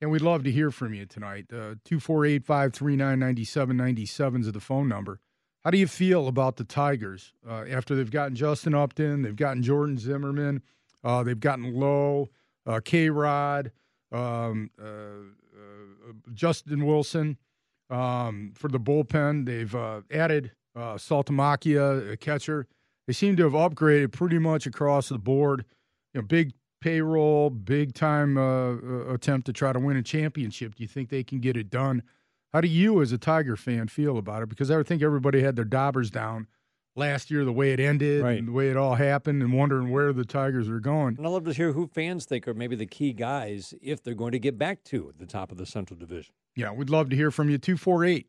And 0.01 0.11
we'd 0.11 0.23
love 0.23 0.45
to 0.45 0.51
hear 0.51 0.71
from 0.71 0.95
you 0.95 1.07
tonight. 1.07 1.47
Uh, 1.51 1.81
248 1.85 2.45
539 2.45 3.19
9797 3.19 4.41
is 4.43 4.53
the 4.53 4.61
phone 4.61 4.89
number. 4.89 5.21
How 5.65 5.71
do 5.71 5.79
you 5.79 5.87
feel 5.87 6.29
about 6.29 6.57
the 6.57 6.65
Tigers 6.65 7.33
uh, 7.49 7.65
after 7.71 7.95
they've 7.95 8.11
gotten 8.11 8.37
Justin 8.37 8.75
Upton, 8.75 9.23
they've 9.23 9.35
gotten 9.35 9.63
Jordan 9.63 9.97
Zimmermann, 9.97 10.61
uh, 11.03 11.23
they've 11.23 11.41
gotten 11.41 11.75
Lowe, 11.75 12.29
uh, 12.67 12.81
K 12.85 13.09
Rod, 13.09 13.73
um, 14.13 14.71
uh, 14.79 14.85
uh, 14.85 16.13
Justin 16.35 16.85
Wilson 16.85 17.39
um, 17.89 18.53
for 18.55 18.69
the 18.69 18.79
bullpen? 18.79 19.47
They've 19.47 19.75
added 20.11 20.53
uh, 20.77 20.95
Saltalamacchia, 20.95 22.13
a 22.13 22.17
catcher. 22.17 22.67
They 23.07 23.13
seem 23.13 23.37
to 23.37 23.43
have 23.45 23.53
upgraded 23.53 24.13
pretty 24.13 24.39
much 24.39 24.67
across 24.67 25.09
the 25.09 25.19
board. 25.19 25.65
You 26.15 26.21
know, 26.21 26.27
big 26.27 26.53
payroll, 26.81 27.51
big 27.51 27.95
time 27.95 28.37
uh, 28.39 28.73
uh, 28.75 29.13
attempt 29.15 29.47
to 29.47 29.53
try 29.53 29.73
to 29.73 29.79
win 29.79 29.97
a 29.97 30.03
championship. 30.03 30.75
Do 30.75 30.83
you 30.83 30.89
think 30.89 31.09
they 31.11 31.25
can 31.25 31.41
get 31.41 31.57
it 31.57 31.71
done? 31.71 32.03
How 32.53 32.61
do 32.61 32.69
you, 32.69 33.03
as 33.03 33.11
a 33.13 33.19
Tiger 33.19 33.57
fan, 33.57 33.89
feel 33.89 34.17
about 34.17 34.43
it? 34.43 34.49
Because 34.49 34.71
I 34.71 34.83
think 34.83 35.03
everybody 35.03 35.43
had 35.43 35.57
their 35.57 35.65
daubers 35.65 36.09
down 36.11 36.47
last 36.95 37.29
year, 37.31 37.45
the 37.45 37.53
way 37.53 37.73
it 37.73 37.81
ended, 37.81 38.23
Right. 38.23 38.39
and 38.39 38.47
the 38.49 38.53
way 38.53 38.71
it 38.71 38.77
all 38.77 38.95
happened, 38.95 39.43
and 39.43 39.53
wondering 39.53 39.91
where 39.91 40.13
the 40.13 40.25
Tigers 40.25 40.69
are 40.69 40.79
going. 40.79 41.17
And 41.19 41.27
I'd 41.27 41.31
love 41.31 41.45
to 41.47 41.53
hear 41.53 41.73
who 41.73 41.89
fans 41.89 42.25
think 42.27 42.47
are 42.47 42.55
maybe 42.55 42.77
the 42.77 42.87
key 42.87 43.13
guys 43.13 43.75
if 43.83 44.03
they're 44.05 44.15
going 44.15 44.31
to 44.33 44.39
get 44.39 44.57
back 44.57 44.85
to 44.85 45.13
the 45.19 45.27
top 45.27 45.51
of 45.51 45.59
the 45.59 45.67
Central 45.67 45.99
Division. 45.99 46.33
Yeah, 46.55 46.71
we'd 46.71 46.91
love 46.91 47.09
to 47.11 47.17
hear 47.17 47.33
from 47.33 47.51
you. 47.51 47.59
248 47.59 48.29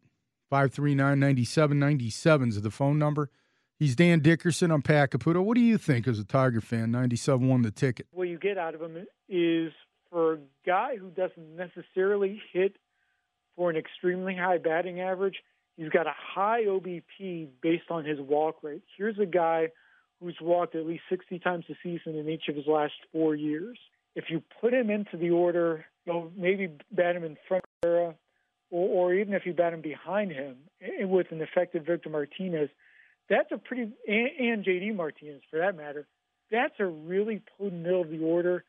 539 0.49 1.19
9797 1.19 2.49
is 2.49 2.61
the 2.61 2.71
phone 2.71 2.97
number. 2.97 3.29
He's 3.77 3.95
Dan 3.95 4.19
Dickerson. 4.19 4.71
I'm. 4.71 4.81
What 4.81 5.55
do 5.55 5.61
you 5.61 5.77
think 5.77 6.07
as 6.07 6.17
a 6.17 6.23
Tiger 6.23 6.61
fan? 6.61 6.91
97 6.91 7.47
won 7.47 7.61
the 7.61 7.71
ticket. 7.71 8.07
what 8.11 8.29
you 8.29 8.39
get 8.39 8.57
out 8.57 8.73
of 8.73 8.81
him 8.81 9.05
is 9.27 9.73
for 10.09 10.33
a 10.35 10.37
guy 10.65 10.95
who 10.95 11.09
doesn't 11.09 11.57
necessarily 11.57 12.41
hit 12.53 12.77
for 13.55 13.69
an 13.69 13.75
extremely 13.75 14.35
high 14.35 14.57
batting 14.57 15.01
average, 15.01 15.35
he's 15.75 15.89
got 15.89 16.07
a 16.07 16.13
high 16.15 16.63
OBP 16.63 17.49
based 17.61 17.89
on 17.89 18.05
his 18.05 18.19
walk 18.19 18.57
rate. 18.63 18.83
Here's 18.97 19.19
a 19.19 19.25
guy 19.25 19.69
who's 20.21 20.37
walked 20.41 20.75
at 20.75 20.85
least 20.85 21.03
60 21.09 21.39
times 21.39 21.65
a 21.69 21.73
season 21.83 22.15
in 22.15 22.29
each 22.29 22.47
of 22.47 22.55
his 22.55 22.67
last 22.67 22.93
four 23.11 23.35
years. 23.35 23.77
If 24.15 24.25
you 24.29 24.41
put 24.61 24.73
him 24.73 24.89
into 24.89 25.17
the 25.17 25.31
order, 25.31 25.85
you 26.05 26.13
know, 26.13 26.31
maybe 26.37 26.69
bat 26.91 27.15
him 27.15 27.25
in 27.25 27.37
front 27.47 27.63
of 27.83 27.89
Rivera, 27.89 28.15
or, 28.71 29.09
or 29.09 29.13
even 29.13 29.33
if 29.33 29.45
you 29.45 29.53
bat 29.53 29.73
him 29.73 29.81
behind 29.81 30.31
him 30.31 30.55
eh, 30.81 31.03
with 31.03 31.31
an 31.31 31.41
effective 31.41 31.85
Victor 31.85 32.09
Martinez, 32.09 32.69
that's 33.29 33.51
a 33.51 33.57
pretty, 33.57 33.91
and, 34.07 34.29
and 34.39 34.65
JD 34.65 34.95
Martinez 34.95 35.41
for 35.49 35.59
that 35.59 35.75
matter, 35.75 36.07
that's 36.51 36.75
a 36.79 36.85
really 36.85 37.41
potent 37.57 37.81
middle 37.81 38.01
of 38.01 38.09
the 38.09 38.19
order. 38.19 38.63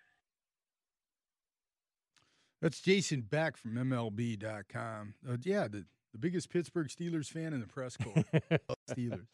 That's 2.63 2.81
Jason 2.81 3.21
Beck 3.21 3.57
from 3.57 3.75
MLB.com. 3.75 5.15
Uh, 5.29 5.37
yeah, 5.43 5.69
the, 5.69 5.85
the 6.13 6.19
biggest 6.19 6.51
Pittsburgh 6.51 6.89
Steelers 6.89 7.29
fan 7.29 7.53
in 7.53 7.61
the 7.61 7.67
press 7.67 7.97
corps. 7.97 8.25
Steelers. 8.91 9.27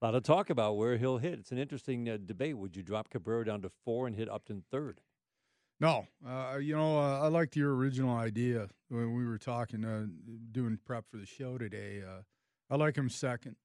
A 0.00 0.04
lot 0.04 0.14
of 0.14 0.22
talk 0.22 0.48
about 0.48 0.76
where 0.76 0.96
he'll 0.96 1.18
hit. 1.18 1.40
It's 1.40 1.50
an 1.50 1.58
interesting 1.58 2.08
uh, 2.08 2.18
debate. 2.24 2.56
Would 2.56 2.76
you 2.76 2.84
drop 2.84 3.10
Cabrera 3.10 3.44
down 3.44 3.62
to 3.62 3.70
four 3.84 4.06
and 4.06 4.14
hit 4.14 4.30
Upton 4.30 4.62
third? 4.70 5.00
No, 5.80 6.06
uh, 6.26 6.58
you 6.60 6.76
know, 6.76 6.98
uh, 6.98 7.20
I 7.20 7.28
liked 7.28 7.56
your 7.56 7.74
original 7.74 8.16
idea 8.16 8.68
when 8.88 9.14
we 9.14 9.24
were 9.24 9.38
talking, 9.38 9.84
uh, 9.84 10.06
doing 10.50 10.78
prep 10.84 11.04
for 11.10 11.18
the 11.18 11.26
show 11.26 11.56
today. 11.56 12.02
Uh, 12.02 12.22
I 12.70 12.76
like 12.76 12.96
him 12.96 13.08
second. 13.08 13.56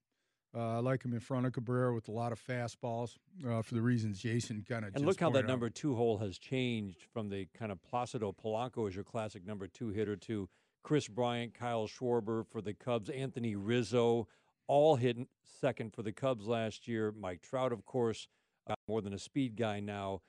Uh, 0.56 0.76
I 0.76 0.80
like 0.80 1.04
him 1.04 1.14
in 1.14 1.20
front 1.20 1.48
of 1.48 1.54
Cabrera 1.54 1.96
with 1.96 2.08
a 2.08 2.12
lot 2.12 2.32
of 2.32 2.40
fastballs 2.40 3.18
uh, 3.48 3.64
for 3.64 3.74
the 3.74 3.82
reasons 3.82 4.20
Jason 4.20 4.64
kind 4.68 4.86
of 4.86 4.96
And 4.96 5.06
look 5.06 5.20
how 5.20 5.32
that 5.32 5.48
number 5.48 5.70
two 5.70 5.96
hole 5.96 6.20
has 6.20 6.38
changed 6.38 7.02
from 7.12 7.30
the 7.30 7.48
kind 7.58 7.72
of 7.72 7.80
Placido 7.82 8.32
Polanco 8.32 8.88
as 8.88 8.94
your 8.94 9.04
classic 9.04 9.46
number 9.46 9.68
two 9.68 9.90
hitter 9.90 10.16
to 10.16 10.48
Kris 10.84 11.08
Bryant, 11.08 11.56
Kyle 11.56 11.88
Schwarber 11.88 12.46
for 12.46 12.62
the 12.62 12.74
Cubs, 12.74 13.10
Anthony 13.10 13.56
Rizzo, 13.56 14.28
all 14.68 14.96
hit 14.96 15.18
second 15.60 15.94
for 15.94 16.04
the 16.04 16.12
Cubs 16.12 16.46
last 16.46 16.88
year. 16.88 17.12
Mike 17.12 17.42
Trout, 17.42 17.72
of 17.72 17.86
course, 17.86 18.28
uh, 18.68 18.76
more 18.88 19.02
than 19.02 19.14
a 19.14 19.20
speed 19.20 19.56
guy 19.56 19.80
now. 19.80 20.22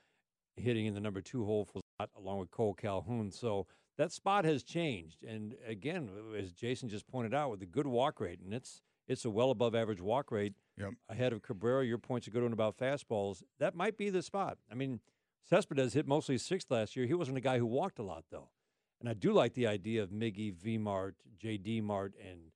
hitting 0.55 0.85
in 0.85 0.93
the 0.93 1.01
number 1.01 1.21
two 1.21 1.45
hole 1.45 1.65
for 1.65 1.81
along 2.17 2.39
with 2.39 2.51
Kole 2.51 2.75
Calhoun. 2.75 3.31
So 3.31 3.67
that 3.97 4.11
spot 4.11 4.45
has 4.45 4.63
changed. 4.63 5.23
And 5.23 5.55
again, 5.67 6.09
as 6.37 6.51
Jason 6.51 6.89
just 6.89 7.07
pointed 7.07 7.33
out, 7.33 7.51
with 7.51 7.61
a 7.61 7.65
good 7.65 7.87
walk 7.87 8.19
rate, 8.19 8.39
and 8.39 8.53
it's 8.53 8.81
it's 9.07 9.25
a 9.25 9.29
well 9.29 9.51
above 9.51 9.75
average 9.75 10.01
walk 10.01 10.31
rate 10.31 10.53
Yep. 10.77 10.93
ahead 11.09 11.31
of 11.33 11.41
Cabrera. 11.41 11.85
Your 11.85 11.97
point's 11.97 12.27
a 12.27 12.31
good 12.31 12.43
one 12.43 12.51
about 12.53 12.77
fastballs. 12.77 13.43
That 13.59 13.75
might 13.75 13.97
be 13.97 14.09
the 14.09 14.21
spot. 14.21 14.57
I 14.71 14.75
mean, 14.75 14.99
Cespedes 15.49 15.93
hit 15.93 16.05
mostly 16.07 16.37
sixth 16.37 16.69
last 16.71 16.95
year. 16.95 17.05
He 17.05 17.13
wasn't 17.13 17.37
a 17.37 17.41
guy 17.41 17.57
who 17.59 17.65
walked 17.65 17.99
a 17.99 18.03
lot 18.03 18.25
though. 18.31 18.49
And 18.99 19.07
I 19.09 19.13
do 19.13 19.31
like 19.33 19.53
the 19.53 19.67
idea 19.67 20.01
of 20.03 20.09
Miggy, 20.09 20.53
V 20.53 20.77
Mart, 20.77 21.15
JD 21.41 21.81
Mart, 21.83 22.13
and 22.21 22.51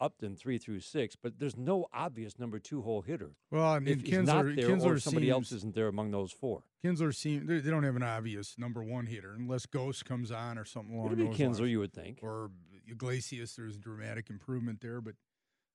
Upton 0.00 0.36
three 0.36 0.58
through 0.58 0.78
six, 0.80 1.16
but 1.16 1.40
there's 1.40 1.56
no 1.56 1.86
obvious 1.92 2.38
number 2.38 2.58
two 2.60 2.82
hole 2.82 3.02
hitter. 3.02 3.32
Well, 3.50 3.64
I 3.66 3.80
mean, 3.80 3.98
if 3.98 4.04
Kinsler, 4.04 4.54
there 4.54 4.68
Kinsler 4.68 4.94
or 4.94 5.00
somebody 5.00 5.26
seems, 5.26 5.32
else 5.34 5.52
isn't 5.52 5.74
there 5.74 5.88
among 5.88 6.12
those 6.12 6.30
four. 6.30 6.62
Kinsler 6.84 7.12
seems 7.12 7.48
they, 7.48 7.58
they 7.58 7.70
don't 7.70 7.82
have 7.82 7.96
an 7.96 8.04
obvious 8.04 8.54
number 8.58 8.84
one 8.84 9.06
hitter 9.06 9.34
unless 9.36 9.66
Gose 9.66 10.04
comes 10.04 10.30
on 10.30 10.56
or 10.56 10.64
something 10.64 10.94
along 10.94 11.06
It'd 11.06 11.18
be 11.18 11.24
those 11.24 11.36
Kinsler, 11.36 11.58
lines. 11.60 11.70
you 11.72 11.78
would 11.80 11.92
think. 11.92 12.20
or 12.22 12.50
Iglesias. 12.86 13.56
There's 13.56 13.76
dramatic 13.76 14.30
improvement 14.30 14.80
there, 14.80 15.00
but 15.00 15.14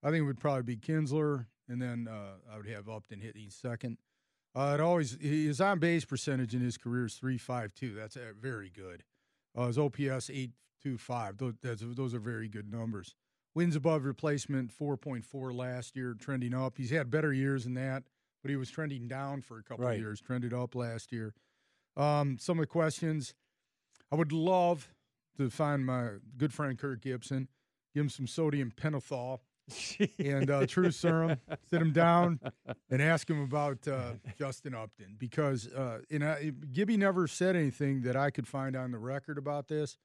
I 0.04 0.08
think 0.12 0.22
it 0.22 0.26
would 0.26 0.40
probably 0.40 0.64
be 0.64 0.78
Kinsler, 0.78 1.46
and 1.70 1.82
then 1.82 2.08
uh, 2.12 2.34
I 2.54 2.58
would 2.58 2.68
have 2.68 2.90
Upton 2.90 3.22
hitting 3.22 3.50
second. 3.50 3.98
Uh, 4.56 4.74
it 4.76 4.82
always 4.82 5.18
his 5.20 5.60
on 5.62 5.80
base 5.80 6.06
percentage 6.06 6.54
in 6.54 6.62
his 6.62 6.78
career 6.78 7.06
is 7.06 7.16
three 7.16 7.38
five 7.38 7.74
two. 7.74 7.94
That's 7.96 8.16
uh, 8.16 8.34
very 8.40 8.70
good. 8.70 9.04
Uh, 9.56 9.68
his 9.68 9.78
OPS 9.80 10.30
eight 10.32 10.52
two 10.82 10.98
five. 10.98 11.38
Those 11.38 11.54
that's, 11.62 11.84
those 11.86 12.14
are 12.14 12.20
very 12.20 12.48
good 12.48 12.72
numbers. 12.72 13.16
Wins 13.56 13.76
above 13.76 14.04
replacement 14.04 14.72
four 14.72 14.98
point 14.98 15.26
four 15.26 15.54
last 15.54 15.96
year, 15.96 16.16
trending 16.20 16.54
up. 16.54 16.78
He's 16.78 16.92
had 16.92 17.10
better 17.10 17.34
years 17.34 17.64
than 17.64 17.74
that, 17.76 18.04
but 18.44 18.50
he 18.52 18.58
was 18.58 18.70
trending 18.70 19.08
down 19.08 19.42
for 19.42 19.58
a 19.58 19.64
couple 19.64 19.86
Right. 19.86 19.94
of 19.96 20.00
years. 20.02 20.22
Trended 20.22 20.54
up 20.54 20.76
last 20.76 21.12
year. 21.12 21.34
Um, 21.96 22.38
some 22.40 22.58
of 22.60 22.64
the 22.64 22.68
questions 22.68 23.34
I 24.12 24.16
would 24.16 24.32
love 24.32 24.90
to 25.38 25.50
find 25.50 25.86
my 25.86 26.10
good 26.38 26.54
friend 26.54 26.78
Kirk 26.78 27.02
Gibson, 27.02 27.48
give 27.94 28.02
him 28.02 28.10
some 28.10 28.28
sodium 28.28 28.72
pentothal 28.72 29.40
and 30.20 30.50
uh, 30.50 30.66
true 30.66 30.92
serum, 30.92 31.38
sit 31.70 31.82
him 31.82 31.92
down 31.92 32.40
and 32.90 33.02
ask 33.02 33.30
him 33.30 33.42
about 33.42 33.88
uh, 33.88 34.14
Justin 34.38 34.76
Upton 34.76 35.16
because 35.18 35.68
uh, 35.68 36.00
and 36.12 36.24
I, 36.24 36.52
Gibby 36.72 36.98
never 36.98 37.28
said 37.28 37.56
anything 37.56 38.02
that 38.02 38.16
I 38.16 38.30
could 38.30 38.48
find 38.48 38.76
on 38.76 38.92
the 38.92 38.98
record 38.98 39.38
about 39.38 39.68
this, 39.68 39.98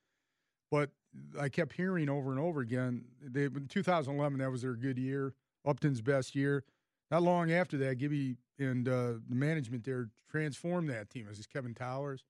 but 0.70 0.90
I 1.38 1.48
kept 1.48 1.72
hearing 1.72 2.08
over 2.08 2.30
and 2.30 2.38
over 2.38 2.60
again. 2.60 3.04
They, 3.20 3.44
in 3.44 3.66
2011, 3.68 4.38
that 4.38 4.50
was 4.50 4.62
their 4.62 4.74
good 4.74 4.98
year, 4.98 5.34
Upton's 5.66 6.00
best 6.00 6.34
year. 6.34 6.64
Not 7.10 7.22
long 7.22 7.50
after 7.50 7.76
that, 7.78 7.98
Gibby 7.98 8.36
and 8.58 8.88
uh, 8.88 9.14
the 9.28 9.34
management 9.34 9.84
there 9.84 10.10
transformed 10.30 10.90
that 10.90 11.10
team. 11.10 11.26
Is 11.30 11.46
Kevin 11.46 11.74
Towers 11.74 12.22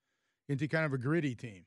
into 0.49 0.67
kind 0.69 0.85
of 0.85 0.93
a 0.93 0.99
gritty 0.99 1.35
team. 1.35 1.65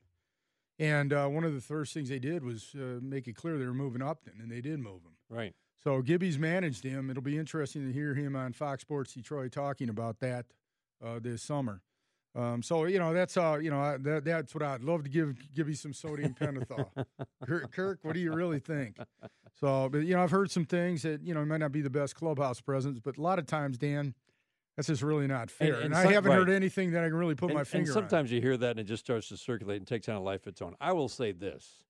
And 0.78 1.12
uh, 1.12 1.28
one 1.28 1.44
of 1.44 1.54
the 1.54 1.60
first 1.60 1.94
things 1.94 2.08
they 2.08 2.18
did 2.18 2.42
was 2.42 2.74
uh, 2.74 2.98
make 3.00 3.28
it 3.28 3.36
clear 3.36 3.58
they 3.58 3.66
were 3.66 3.74
moving 3.74 4.02
Upton, 4.02 4.34
and 4.40 4.50
they 4.50 4.60
did 4.60 4.80
move 4.80 5.02
him. 5.02 5.12
Right. 5.32 5.54
So 5.82 6.00
Gibby's 6.00 6.38
managed 6.38 6.84
him. 6.84 7.10
It'll 7.10 7.22
be 7.22 7.38
interesting 7.38 7.86
to 7.86 7.92
hear 7.92 8.14
him 8.14 8.36
on 8.36 8.52
Fox 8.52 8.82
Sports 8.82 9.14
Detroit 9.14 9.50
talking 9.50 9.88
about 9.88 10.20
that 10.20 10.46
uh, 11.04 11.18
this 11.20 11.42
summer. 11.42 11.82
Um, 12.34 12.62
so 12.62 12.84
you 12.84 12.98
know 12.98 13.12
that's 13.12 13.36
uh, 13.36 13.58
you 13.60 13.70
know 13.70 13.80
I, 13.80 13.96
that, 13.98 14.24
that's 14.24 14.54
what 14.54 14.62
I'd 14.62 14.82
love 14.82 15.04
to 15.04 15.10
give 15.10 15.36
Gibby 15.52 15.74
some 15.74 15.92
sodium 15.92 16.34
pentothal. 16.34 16.88
Kirk, 17.46 17.72
Kirk, 17.72 17.98
what 18.02 18.14
do 18.14 18.20
you 18.20 18.32
really 18.32 18.58
think? 18.58 18.96
So, 19.60 19.90
but 19.90 19.98
you 19.98 20.14
know 20.14 20.22
I've 20.22 20.30
heard 20.30 20.50
some 20.50 20.64
things 20.64 21.02
that 21.02 21.22
you 21.22 21.34
know 21.34 21.44
might 21.44 21.58
not 21.58 21.72
be 21.72 21.82
the 21.82 21.90
best 21.90 22.14
clubhouse 22.14 22.60
presence, 22.60 23.00
but 23.00 23.18
a 23.18 23.20
lot 23.20 23.38
of 23.38 23.46
times, 23.46 23.76
Dan, 23.76 24.14
that's 24.76 24.88
just 24.88 25.02
really 25.02 25.26
not 25.26 25.50
fair. 25.50 25.74
And, 25.74 25.86
and 25.86 25.94
I 25.94 26.04
some- 26.04 26.12
haven't 26.14 26.32
heard 26.32 26.48
anything 26.48 26.92
that 26.92 27.04
I 27.04 27.08
can 27.08 27.16
really 27.16 27.34
put 27.34 27.50
and, 27.50 27.54
my 27.54 27.60
and 27.60 27.68
finger 27.68 27.90
on. 27.90 27.94
sometimes 27.94 28.32
you 28.32 28.40
hear 28.40 28.56
that 28.56 28.70
and 28.70 28.80
it 28.80 28.84
just 28.84 29.04
starts 29.04 29.28
to 29.28 29.36
circulate 29.36 29.78
and 29.78 29.86
takes 29.86 30.08
on 30.08 30.16
a 30.16 30.22
life 30.22 30.42
of 30.42 30.48
its 30.48 30.62
own. 30.62 30.74
I 30.80 30.92
will 30.92 31.10
say 31.10 31.32
this 31.32 31.84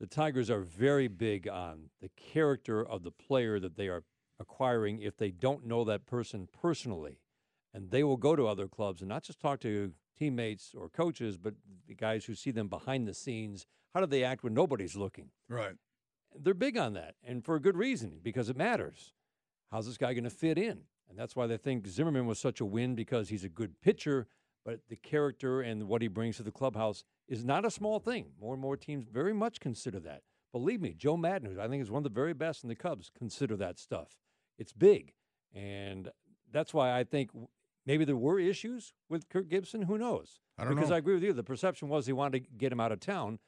the 0.00 0.06
Tigers 0.06 0.50
are 0.50 0.60
very 0.60 1.08
big 1.08 1.48
on 1.48 1.90
the 2.00 2.10
character 2.16 2.84
of 2.84 3.02
the 3.02 3.10
player 3.10 3.58
that 3.60 3.76
they 3.76 3.88
are 3.88 4.04
acquiring 4.38 5.00
if 5.00 5.16
they 5.16 5.30
don't 5.30 5.66
know 5.66 5.84
that 5.84 6.06
person 6.06 6.48
personally. 6.60 7.20
And 7.72 7.90
they 7.90 8.04
will 8.04 8.16
go 8.16 8.36
to 8.36 8.46
other 8.46 8.68
clubs 8.68 9.00
and 9.00 9.08
not 9.08 9.22
just 9.22 9.40
talk 9.40 9.60
to 9.60 9.92
teammates 10.18 10.74
or 10.74 10.88
coaches, 10.88 11.36
but 11.36 11.54
the 11.86 11.94
guys 11.94 12.24
who 12.24 12.34
see 12.34 12.50
them 12.50 12.68
behind 12.68 13.06
the 13.06 13.14
scenes. 13.14 13.66
How 13.94 14.00
do 14.00 14.06
they 14.06 14.24
act 14.24 14.42
when 14.42 14.54
nobody's 14.54 14.96
looking? 14.96 15.30
right. 15.48 15.74
They're 16.38 16.52
big 16.52 16.76
on 16.76 16.92
that, 16.94 17.14
and 17.24 17.42
for 17.42 17.54
a 17.54 17.60
good 17.60 17.78
reason, 17.78 18.18
because 18.22 18.50
it 18.50 18.58
matters. 18.58 19.14
How's 19.72 19.86
this 19.86 19.96
guy 19.96 20.12
going 20.12 20.24
to 20.24 20.30
fit 20.30 20.58
in? 20.58 20.80
And 21.08 21.18
that's 21.18 21.34
why 21.34 21.46
they 21.46 21.56
think 21.56 21.86
Zimmermann 21.86 22.26
was 22.26 22.38
such 22.38 22.60
a 22.60 22.66
win 22.66 22.94
because 22.94 23.30
he's 23.30 23.44
a 23.44 23.48
good 23.48 23.80
pitcher, 23.80 24.26
but 24.62 24.80
the 24.90 24.96
character 24.96 25.62
and 25.62 25.84
what 25.84 26.02
he 26.02 26.08
brings 26.08 26.36
to 26.36 26.42
the 26.42 26.50
clubhouse 26.50 27.04
is 27.28 27.44
not 27.44 27.64
a 27.64 27.70
small 27.70 27.98
thing. 27.98 28.32
More 28.40 28.54
and 28.54 28.62
more 28.62 28.76
teams 28.76 29.06
very 29.10 29.32
much 29.32 29.60
consider 29.60 30.00
that. 30.00 30.22
Believe 30.52 30.80
me, 30.80 30.94
Joe 30.96 31.16
Maddon, 31.16 31.52
who 31.54 31.60
I 31.60 31.68
think 31.68 31.82
is 31.82 31.90
one 31.90 32.00
of 32.00 32.04
the 32.04 32.14
very 32.14 32.32
best 32.32 32.62
in 32.62 32.68
the 32.68 32.74
Cubs, 32.76 33.10
consider 33.16 33.56
that 33.56 33.78
stuff. 33.78 34.16
It's 34.58 34.72
big, 34.72 35.12
and 35.54 36.10
that's 36.50 36.72
why 36.72 36.98
I 36.98 37.04
think 37.04 37.30
maybe 37.84 38.04
there 38.04 38.16
were 38.16 38.38
issues 38.38 38.94
with 39.10 39.28
Kirk 39.28 39.48
Gibson. 39.48 39.82
Who 39.82 39.98
knows? 39.98 40.40
I 40.56 40.64
don't 40.64 40.74
because 40.74 40.88
know. 40.88 40.96
I 40.96 40.98
agree 40.98 41.14
with 41.14 41.22
you. 41.22 41.32
The 41.32 41.42
perception 41.42 41.88
was 41.88 42.06
he 42.06 42.12
wanted 42.12 42.44
to 42.44 42.50
get 42.56 42.72
him 42.72 42.80
out 42.80 42.92
of 42.92 43.00
town. 43.00 43.38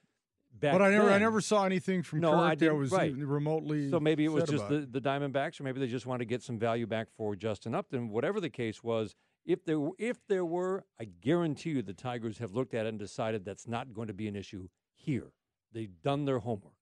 Back 0.52 0.72
But 0.72 0.82
I 0.82 0.90
never, 0.90 1.10
I 1.10 1.18
never 1.18 1.40
saw 1.42 1.64
anything 1.64 2.02
from 2.02 2.20
No, 2.20 2.32
Kirk 2.32 2.40
I 2.40 2.54
that 2.56 2.74
was 2.74 2.90
right. 2.90 3.14
remotely. 3.14 3.90
So 3.90 4.00
maybe 4.00 4.24
it 4.24 4.32
was 4.32 4.44
just 4.44 4.68
the, 4.68 4.78
the 4.90 5.00
Diamondbacks, 5.00 5.60
or 5.60 5.64
maybe 5.64 5.78
they 5.78 5.86
just 5.86 6.06
wanted 6.06 6.20
to 6.20 6.24
get 6.24 6.42
some 6.42 6.58
value 6.58 6.86
back 6.86 7.08
for 7.16 7.36
Justin 7.36 7.74
Upton. 7.74 8.08
Whatever 8.08 8.40
the 8.40 8.48
case 8.50 8.82
was, 8.82 9.14
if 9.48 9.64
there 9.64 9.80
if 9.98 10.18
there 10.28 10.44
were, 10.44 10.84
I 11.00 11.06
guarantee 11.06 11.70
you 11.70 11.82
the 11.82 11.94
Tigers 11.94 12.38
have 12.38 12.54
looked 12.54 12.74
at 12.74 12.86
it 12.86 12.90
and 12.90 12.98
decided 12.98 13.44
that's 13.44 13.66
not 13.66 13.92
going 13.92 14.06
to 14.06 14.14
be 14.14 14.28
an 14.28 14.36
issue 14.36 14.68
here. 14.94 15.32
They've 15.72 15.90
done 16.04 16.24
their 16.26 16.38
homework. 16.38 16.74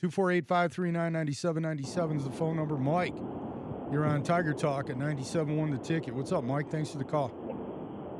Two 0.00 0.10
four 0.10 0.30
eight 0.30 0.46
five 0.46 0.72
three 0.72 0.92
nine 0.92 1.12
ninety 1.12 1.32
seven 1.32 1.62
ninety 1.64 1.82
seven 1.82 2.18
is 2.18 2.24
the 2.24 2.30
phone 2.30 2.54
number. 2.56 2.76
Mike, 2.76 3.16
you're 3.90 4.04
on 4.06 4.22
Tiger 4.22 4.52
Talk 4.52 4.90
at 4.90 4.96
ninety 4.96 5.24
seven 5.24 5.56
one 5.56 5.70
the 5.72 5.78
ticket. 5.78 6.14
What's 6.14 6.30
up, 6.30 6.44
Mike? 6.44 6.70
Thanks 6.70 6.90
for 6.90 6.98
the 6.98 7.04
call. 7.04 7.32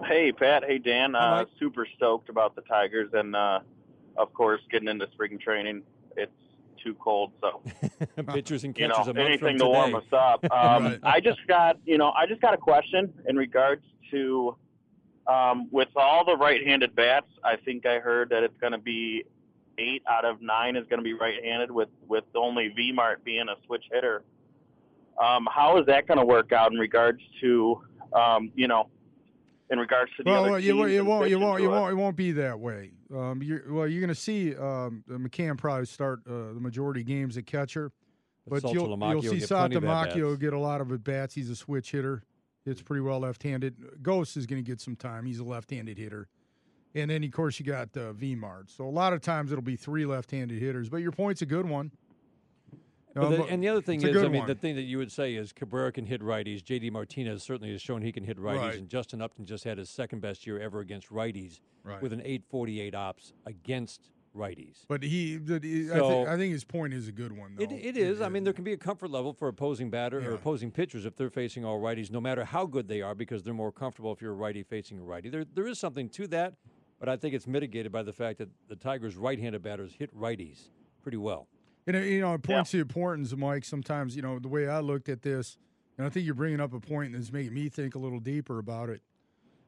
Hey, 0.08 0.32
Pat. 0.32 0.64
Hey, 0.66 0.78
Dan. 0.78 1.12
Hey, 1.12 1.18
Uh, 1.18 1.44
super 1.60 1.86
stoked 1.96 2.30
about 2.30 2.56
the 2.56 2.62
Tigers, 2.62 3.10
and 3.12 3.36
uh, 3.36 3.60
of 4.16 4.32
course, 4.32 4.60
getting 4.72 4.88
into 4.88 5.06
spring 5.12 5.38
training. 5.38 5.82
It's 6.16 6.32
too 6.82 6.94
cold, 6.94 7.32
so 7.40 7.62
Pitchers 8.32 8.64
and 8.64 8.76
you 8.78 8.88
know 8.88 9.02
anything 9.16 9.58
to 9.58 9.66
warm 9.66 9.94
us 9.94 10.04
up. 10.12 10.44
Um, 10.52 10.84
Right. 10.84 10.98
I 11.02 11.20
just 11.20 11.46
got 11.46 11.78
you 11.84 11.98
know 11.98 12.10
I 12.10 12.26
just 12.26 12.40
got 12.40 12.54
a 12.54 12.56
question 12.58 13.12
in 13.28 13.36
regards 13.36 13.82
to 14.10 14.56
um, 15.26 15.68
with 15.70 15.88
all 15.96 16.24
the 16.24 16.36
right-handed 16.36 16.94
bats. 16.94 17.26
I 17.44 17.56
think 17.56 17.84
I 17.86 17.98
heard 17.98 18.30
that 18.30 18.42
it's 18.42 18.56
going 18.60 18.72
to 18.72 18.78
be 18.78 19.24
eight 19.78 20.02
out 20.08 20.24
of 20.24 20.40
nine 20.40 20.76
is 20.76 20.84
going 20.88 20.98
to 20.98 21.04
be 21.04 21.14
right-handed, 21.14 21.70
with 21.70 21.88
with 22.08 22.24
only 22.34 22.68
V 22.68 22.92
Mart 22.92 23.24
being 23.24 23.48
a 23.48 23.56
switch 23.66 23.84
hitter. 23.92 24.22
Um, 25.22 25.48
how 25.50 25.78
is 25.78 25.86
that 25.86 26.06
going 26.06 26.18
to 26.18 26.24
work 26.24 26.52
out 26.52 26.72
in 26.72 26.78
regards 26.78 27.20
to 27.40 27.82
um, 28.12 28.52
you 28.54 28.68
know 28.68 28.88
in 29.70 29.78
regards 29.78 30.10
to 30.16 30.22
the 30.22 30.30
Well, 30.30 30.42
other 30.42 30.50
well, 30.52 30.60
you, 30.60 30.72
teams 30.72 30.78
won't- 30.80 30.92
you 30.92 31.04
won't, 31.04 31.30
you 31.30 31.38
won't, 31.40 31.62
you 31.62 31.70
won't, 31.70 31.92
it 31.92 31.94
won't 31.96 32.16
be 32.16 32.32
that 32.32 32.58
way. 32.60 32.92
Um, 33.14 33.42
you're, 33.42 33.62
well, 33.72 33.86
you're 33.86 34.00
going 34.00 34.08
to 34.08 34.14
see 34.14 34.54
um, 34.56 35.04
McCann 35.08 35.56
probably 35.58 35.86
start 35.86 36.20
uh, 36.26 36.52
the 36.54 36.60
majority 36.60 37.00
of 37.00 37.06
games 37.06 37.36
at 37.36 37.46
catcher, 37.46 37.92
but 38.48 38.62
Salto 38.62 38.74
you'll, 38.74 39.12
you'll 39.12 39.22
see 39.22 39.38
get 39.40 39.48
plenty 39.48 39.76
Saltalamacchia 39.76 40.32
get 40.36 40.52
a 40.52 40.58
lot 40.58 40.80
of 40.80 40.92
at 40.92 41.02
bats. 41.04 41.34
He's 41.34 41.50
a 41.50 41.56
switch 41.56 41.90
hitter. 41.92 42.22
It's 42.64 42.82
pretty 42.82 43.00
well 43.00 43.20
left-handed. 43.20 43.76
Gose 44.02 44.36
is 44.36 44.46
going 44.46 44.62
to 44.62 44.68
get 44.68 44.80
some 44.80 44.96
time. 44.96 45.24
He's 45.24 45.38
a 45.38 45.44
left-handed 45.44 45.96
hitter, 45.98 46.26
and 46.96 47.10
then 47.10 47.22
of 47.22 47.30
course 47.30 47.60
you 47.60 47.66
got 47.66 47.96
uh, 47.96 48.12
Vmart. 48.12 48.76
So 48.76 48.88
a 48.88 48.90
lot 48.90 49.12
of 49.12 49.20
times 49.20 49.52
it'll 49.52 49.62
be 49.62 49.76
three 49.76 50.04
left-handed 50.04 50.60
hitters. 50.60 50.88
But 50.88 50.98
your 50.98 51.12
point's 51.12 51.42
a 51.42 51.46
good 51.46 51.68
one. 51.68 51.92
But 53.22 53.30
the, 53.30 53.44
and 53.44 53.62
the 53.62 53.68
other 53.68 53.80
thing 53.80 54.02
is, 54.02 54.16
I 54.16 54.22
mean, 54.28 54.40
one. 54.40 54.46
the 54.48 54.54
thing 54.54 54.74
that 54.76 54.82
you 54.82 54.98
would 54.98 55.10
say 55.10 55.34
is 55.34 55.52
Cabrera 55.52 55.90
can 55.92 56.06
hit 56.06 56.20
righties. 56.22 56.62
J.D. 56.62 56.90
Martinez 56.90 57.42
certainly 57.42 57.72
has 57.72 57.80
shown 57.82 58.02
he 58.02 58.12
can 58.12 58.24
hit 58.24 58.38
righties, 58.38 58.58
Right. 58.60 58.74
and 58.78 58.88
Justin 58.88 59.22
Upton 59.22 59.44
just 59.46 59.64
had 59.64 59.78
his 59.78 59.88
second 59.90 60.20
best 60.20 60.46
year 60.46 60.60
ever 60.60 60.80
against 60.80 61.10
righties 61.10 61.60
Right. 61.82 62.00
with 62.02 62.12
an 62.12 62.20
848 62.20 62.94
ops 62.94 63.32
against 63.46 64.10
righties. 64.36 64.84
But 64.86 65.02
he, 65.02 65.36
the, 65.38 65.58
he- 65.62 65.90
I, 65.90 65.96
So- 65.96 66.08
think, 66.10 66.28
I 66.28 66.36
think 66.36 66.52
his 66.52 66.64
point 66.64 66.92
is 66.92 67.08
a 67.08 67.12
good 67.12 67.32
one. 67.32 67.56
Though. 67.56 67.64
It, 67.64 67.72
it 67.72 67.96
is. 67.96 68.20
I 68.20 68.28
mean, 68.28 68.44
there 68.44 68.52
can 68.52 68.64
be 68.64 68.74
a 68.74 68.76
comfort 68.76 69.10
level 69.10 69.32
for 69.32 69.48
opposing 69.48 69.88
batter 69.88 70.20
Yeah. 70.20 70.28
or 70.28 70.32
opposing 70.34 70.70
pitchers 70.70 71.06
if 71.06 71.16
they're 71.16 71.30
facing 71.30 71.64
all 71.64 71.80
righties, 71.80 72.10
no 72.10 72.20
matter 72.20 72.44
how 72.44 72.66
good 72.66 72.86
they 72.86 73.00
are, 73.00 73.14
because 73.14 73.42
they're 73.42 73.54
more 73.54 73.72
comfortable 73.72 74.12
if 74.12 74.20
you're 74.20 74.32
a 74.32 74.34
righty 74.36 74.62
facing 74.62 74.98
a 74.98 75.02
righty. 75.02 75.30
There, 75.30 75.44
there 75.54 75.66
is 75.66 75.78
something 75.78 76.10
to 76.10 76.26
that, 76.28 76.54
but 76.98 77.08
I 77.08 77.16
think 77.16 77.34
it's 77.34 77.46
mitigated 77.46 77.92
by 77.92 78.02
the 78.02 78.12
fact 78.12 78.38
that 78.38 78.50
the 78.68 78.76
Tigers' 78.76 79.16
right-handed 79.16 79.62
batters 79.62 79.92
hit 79.98 80.14
righties 80.14 80.68
pretty 81.02 81.16
well. 81.18 81.46
And 81.86 81.96
it, 81.96 82.08
you 82.08 82.20
know, 82.20 82.34
it 82.34 82.42
points 82.42 82.70
to 82.72 82.78
the 82.78 82.82
importance, 82.82 83.34
Mike. 83.36 83.64
Sometimes, 83.64 84.16
you 84.16 84.22
know, 84.22 84.38
the 84.38 84.48
way 84.48 84.68
I 84.68 84.80
looked 84.80 85.08
at 85.08 85.22
this, 85.22 85.56
and 85.96 86.06
I 86.06 86.10
think 86.10 86.26
you're 86.26 86.34
bringing 86.34 86.60
up 86.60 86.72
a 86.72 86.80
point 86.80 87.12
that's 87.12 87.32
making 87.32 87.54
me 87.54 87.68
think 87.68 87.94
a 87.94 87.98
little 87.98 88.20
deeper 88.20 88.58
about 88.58 88.88
it, 88.90 89.02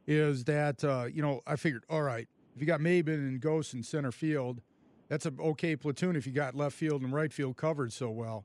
is 0.06 0.44
that 0.44 0.82
uh, 0.84 1.06
you 1.12 1.22
know 1.22 1.40
I 1.46 1.56
figured, 1.56 1.84
all 1.88 2.02
right, 2.02 2.28
if 2.54 2.60
you 2.60 2.66
got 2.66 2.80
Maybin 2.80 3.14
and 3.14 3.40
Gose 3.40 3.72
in 3.74 3.82
center 3.82 4.10
field, 4.10 4.62
that's 5.08 5.26
an 5.26 5.38
okay 5.40 5.76
platoon. 5.76 6.16
If 6.16 6.26
you 6.26 6.32
got 6.32 6.54
left 6.54 6.74
field 6.76 7.02
and 7.02 7.12
right 7.12 7.32
field 7.32 7.56
covered 7.56 7.92
so 7.92 8.10
well, 8.10 8.44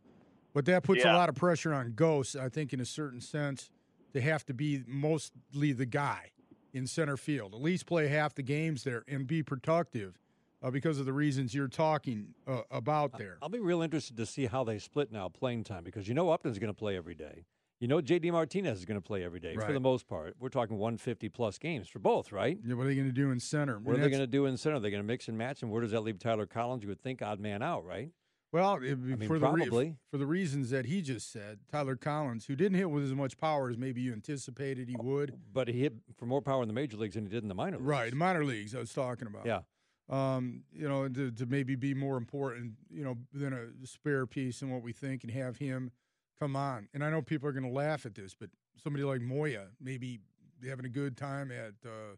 but 0.54 0.66
that 0.66 0.84
puts 0.84 1.04
a 1.04 1.14
lot 1.14 1.30
of 1.30 1.36
pressure 1.36 1.74
on 1.74 1.94
Gose. 1.94 2.40
I 2.40 2.50
think, 2.50 2.74
in 2.74 2.80
a 2.80 2.86
certain 2.86 3.22
sense, 3.22 3.72
to 4.14 4.22
have 4.22 4.46
to 4.46 4.54
be 4.54 4.84
mostly 4.88 5.72
the 5.74 5.86
guy. 5.88 6.30
in 6.74 6.88
center 6.88 7.18
field. 7.18 7.54
At 7.54 7.62
least 7.62 7.86
play 7.86 8.08
half 8.08 8.34
the 8.34 8.42
games 8.44 8.84
there 8.84 9.04
and 9.08 9.28
be 9.28 9.44
productive 9.44 10.20
uh, 10.64 10.72
because 10.72 10.98
of 11.00 11.06
the 11.06 11.14
reasons 11.14 11.54
you're 11.54 11.68
talking 11.68 12.34
uh, 12.48 12.62
about 12.72 13.18
there. 13.18 13.38
I'll 13.42 13.50
be 13.50 13.60
real 13.60 13.82
interested 13.82 14.18
to 14.18 14.26
see 14.26 14.46
how 14.46 14.64
they 14.64 14.80
split 14.80 15.12
now 15.12 15.30
playing 15.30 15.66
time 15.66 15.84
because 15.84 16.08
you 16.08 16.14
know 16.14 16.30
Upton's 16.30 16.58
going 16.58 16.74
to 16.74 16.78
play 16.78 16.96
every 16.96 17.16
day. 17.16 17.46
You 17.80 17.88
know 17.90 18.00
JD 18.00 18.32
Martinez 18.32 18.80
is 18.80 18.86
going 18.86 19.00
to 19.00 19.06
play 19.06 19.26
every 19.26 19.42
day 19.42 19.56
Right. 19.58 19.68
for 19.68 19.74
the 19.74 19.80
most 19.80 20.08
part. 20.08 20.36
We're 20.40 20.48
talking 20.50 20.78
150 20.78 21.28
plus 21.30 21.58
games 21.58 21.90
for 21.90 22.00
both, 22.00 22.32
right? 22.32 22.58
Yeah, 22.66 22.76
what 22.76 22.86
are 22.86 22.88
they 22.90 22.96
going 22.96 23.08
to 23.08 23.14
do 23.14 23.32
in 23.32 23.40
center? 23.42 23.78
What 23.78 23.98
are 23.98 24.00
they 24.00 24.10
going 24.10 24.22
to 24.22 24.28
do 24.28 24.46
in 24.46 24.56
center? 24.56 24.80
They're 24.80 24.92
going 24.92 25.04
to 25.04 25.08
mix 25.08 25.28
and 25.28 25.38
match, 25.38 25.62
and 25.64 25.72
where 25.72 25.82
does 25.82 25.92
that 25.92 26.00
leave 26.02 26.18
Tyler 26.18 26.46
Collins? 26.46 26.84
You 26.84 26.90
would 26.90 27.02
think 27.02 27.22
odd 27.22 27.42
man 27.42 27.62
out, 27.62 27.84
right? 27.84 28.10
Well, 28.54 28.76
it, 28.76 29.00
mean, 29.00 29.28
for 29.28 29.40
the 29.40 29.48
re- 29.50 29.64
probably. 29.64 29.96
for 30.12 30.20
the 30.20 30.28
reasons 30.28 30.70
that 30.70 30.86
he 30.86 31.02
just 31.02 31.32
said, 31.32 31.60
Tyler 31.72 31.96
Collins, 31.96 32.46
who 32.46 32.56
didn't 32.56 32.78
hit 32.78 32.90
with 32.90 33.04
as 33.04 33.12
much 33.12 33.36
power 33.36 33.68
as 33.72 33.80
maybe 33.80 34.00
you 34.00 34.14
anticipated 34.14 34.88
he 34.88 34.96
would. 35.02 35.34
But 35.52 35.68
he 35.68 35.82
hit 35.82 35.94
for 36.16 36.28
more 36.28 36.40
power 36.42 36.62
in 36.62 36.68
the 36.68 36.74
major 36.74 36.96
leagues 36.96 37.16
than 37.16 37.26
he 37.26 37.32
did 37.32 37.42
in 37.42 37.50
the 37.50 37.56
minor 37.56 37.78
leagues. 37.78 37.88
Right, 37.88 38.14
minor 38.14 38.46
leagues 38.46 38.76
I 38.76 38.80
was 38.80 38.94
talking 38.94 39.28
about. 39.28 39.48
Yeah. 39.48 39.62
Um, 40.10 40.64
you 40.74 40.88
know, 40.88 41.08
to, 41.08 41.32
to 41.32 41.46
maybe 41.46 41.76
be 41.76 41.94
more 41.94 42.18
important, 42.18 42.74
you 42.92 43.04
know, 43.06 43.16
than 43.34 43.54
a 43.54 43.88
spare 43.88 44.26
piece 44.26 44.62
in 44.62 44.70
what 44.70 44.82
we 44.84 44.92
think 44.92 45.24
and 45.24 45.32
have 45.32 45.58
him 45.58 45.92
come 46.38 46.56
on. 46.58 46.90
And 46.94 47.04
I 47.06 47.10
know 47.10 47.22
people 47.22 47.48
are 47.48 47.54
going 47.54 47.64
to 47.64 47.70
laugh 47.72 48.06
at 48.06 48.14
this, 48.14 48.36
but 48.38 48.50
somebody 48.76 49.06
like 49.06 49.22
Moya 49.22 49.68
maybe 49.80 50.20
having 50.68 50.86
a 50.86 50.90
good 50.90 51.16
time 51.16 51.52
at 51.52 51.74
uh, 51.86 52.16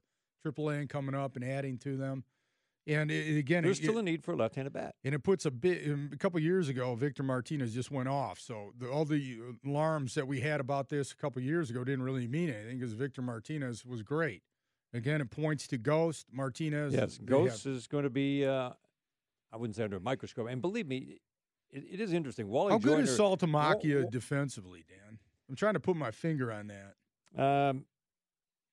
AAA 0.49 0.79
and 0.79 0.89
coming 0.89 1.13
up 1.13 1.35
and 1.35 1.45
adding 1.45 1.77
to 1.79 1.95
them. 1.95 2.23
And 2.87 3.11
it, 3.11 3.27
it- 3.27 3.37
again, 3.37 3.63
There's 3.63 3.79
it, 3.79 3.83
still 3.83 3.99
a 3.99 4.03
need 4.03 4.23
for 4.23 4.31
a 4.33 4.35
left-handed 4.35 4.73
bat. 4.73 4.95
and 5.03 5.13
it 5.13 5.19
puts 5.23 5.45
a 5.45 5.51
bit. 5.51 5.85
um, 5.89 6.09
A 6.11 6.17
couple 6.17 6.39
years 6.39 6.69
ago, 6.69 6.95
Victor 6.95 7.21
Martinez 7.23 7.73
just 7.73 7.91
went 7.91 8.09
off. 8.09 8.39
So 8.39 8.73
the, 8.77 8.89
all 8.89 9.05
the 9.05 9.39
alarms 9.65 10.15
that 10.15 10.27
we 10.27 10.39
had 10.41 10.59
about 10.59 10.89
this 10.89 11.11
a 11.11 11.15
couple 11.15 11.39
years 11.41 11.69
ago 11.69 11.83
didn't 11.83 12.03
really 12.03 12.27
mean 12.27 12.49
anything 12.49 12.79
because 12.79 12.93
Victor 12.93 13.21
Martinez 13.21 13.85
was 13.85 14.01
great. 14.01 14.41
Again, 14.93 15.21
it 15.21 15.29
points 15.29 15.67
to 15.67 15.77
Gose 15.77 16.25
Martinez. 16.31 16.93
Yes, 16.93 17.17
Gose 17.17 17.67
is 17.67 17.87
going 17.87 18.03
to 18.03 18.09
be. 18.09 18.45
Uh, 18.45 18.71
I 19.51 19.57
wouldn't 19.57 19.75
say 19.75 19.83
under 19.83 19.97
a 19.97 20.01
microscope. 20.01 20.47
And 20.49 20.61
believe 20.61 20.87
me, 20.87 21.19
it, 21.71 21.83
it 21.91 21.99
is 21.99 22.13
interesting. 22.13 22.47
Wally 22.47 22.71
How 22.71 22.77
good 22.77 22.91
Joyner, 22.91 23.03
is 23.03 23.19
Saltalamacchia 23.19 23.97
Wa- 23.97 24.03
Wa- 24.03 24.09
defensively, 24.09 24.83
Dan? 24.87 25.19
I'm 25.49 25.55
trying 25.55 25.73
to 25.73 25.79
put 25.79 25.95
my 25.95 26.11
finger 26.11 26.51
on 26.51 26.67
that. 26.67 27.41
Um, 27.41 27.85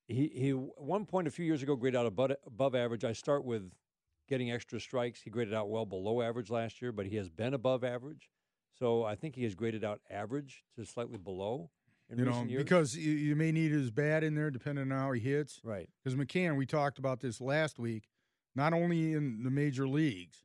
he 0.06 0.30
he 0.34 0.50
one 0.50 1.06
point 1.06 1.28
a 1.28 1.30
few 1.30 1.44
years 1.44 1.62
ago 1.62 1.76
graded 1.76 1.98
out 1.98 2.06
above, 2.06 2.32
above 2.46 2.74
average. 2.74 3.04
I 3.04 3.12
start 3.12 3.44
with 3.44 3.72
getting 4.28 4.50
extra 4.50 4.80
strikes. 4.80 5.20
He 5.20 5.30
graded 5.30 5.54
out 5.54 5.68
well 5.68 5.86
below 5.86 6.22
average 6.22 6.50
last 6.50 6.80
year, 6.80 6.92
but 6.92 7.06
he 7.06 7.16
has 7.16 7.28
been 7.28 7.54
above 7.54 7.84
average. 7.84 8.30
So 8.78 9.04
I 9.04 9.14
think 9.14 9.34
he 9.36 9.44
has 9.44 9.54
graded 9.54 9.84
out 9.84 10.00
average 10.10 10.64
to 10.76 10.84
slightly 10.84 11.18
below 11.18 11.70
You 12.14 12.24
know, 12.24 12.44
years. 12.44 12.62
because 12.62 12.96
you, 12.96 13.12
you 13.12 13.36
may 13.36 13.52
need 13.52 13.72
his 13.72 13.90
bat 13.90 14.22
in 14.22 14.34
there 14.34 14.50
depending 14.50 14.90
on 14.92 14.98
how 14.98 15.12
he 15.12 15.20
hits. 15.20 15.60
right, 15.64 15.88
Because 16.02 16.18
McCann, 16.18 16.56
we 16.56 16.66
talked 16.66 16.98
about 16.98 17.20
this 17.20 17.40
last 17.40 17.78
week, 17.78 18.08
not 18.54 18.72
only 18.72 19.12
in 19.14 19.42
the 19.42 19.50
major 19.50 19.88
leagues 19.88 20.44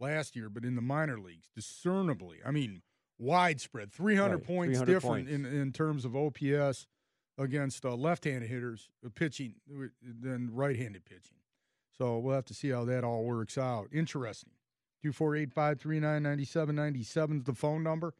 last 0.00 0.36
year, 0.36 0.48
but 0.48 0.64
in 0.64 0.76
the 0.76 0.82
minor 0.82 1.18
leagues, 1.18 1.48
discernibly. 1.54 2.38
I 2.46 2.50
mean, 2.50 2.82
widespread, 3.18 3.92
300 3.92 4.36
Right, 4.36 4.44
points 4.44 4.78
300 4.78 4.86
different 4.86 5.28
points. 5.28 5.30
In, 5.32 5.44
in 5.44 5.72
terms 5.72 6.04
of 6.04 6.14
OPS 6.14 6.86
against 7.36 7.84
uh, 7.84 7.94
left-handed 7.94 8.48
hitters 8.48 8.90
uh, 9.04 9.08
pitching 9.14 9.54
uh, 9.70 9.86
than 10.02 10.50
right-handed 10.52 11.04
pitching. 11.04 11.38
So 11.96 12.18
we'll 12.18 12.34
have 12.34 12.44
to 12.46 12.54
see 12.54 12.70
how 12.70 12.84
that 12.84 13.02
all 13.04 13.24
works 13.24 13.58
out. 13.58 13.88
Interesting. 13.92 14.52
Two 15.02 15.12
four 15.12 15.36
eight 15.36 15.52
five 15.52 15.80
three 15.80 16.00
nine 16.00 16.22
ninety 16.22 16.44
seven 16.44 16.74
ninety 16.74 17.02
seven 17.04 17.38
is 17.38 17.44
the 17.44 17.54
phone 17.54 17.82
number. 17.82 18.14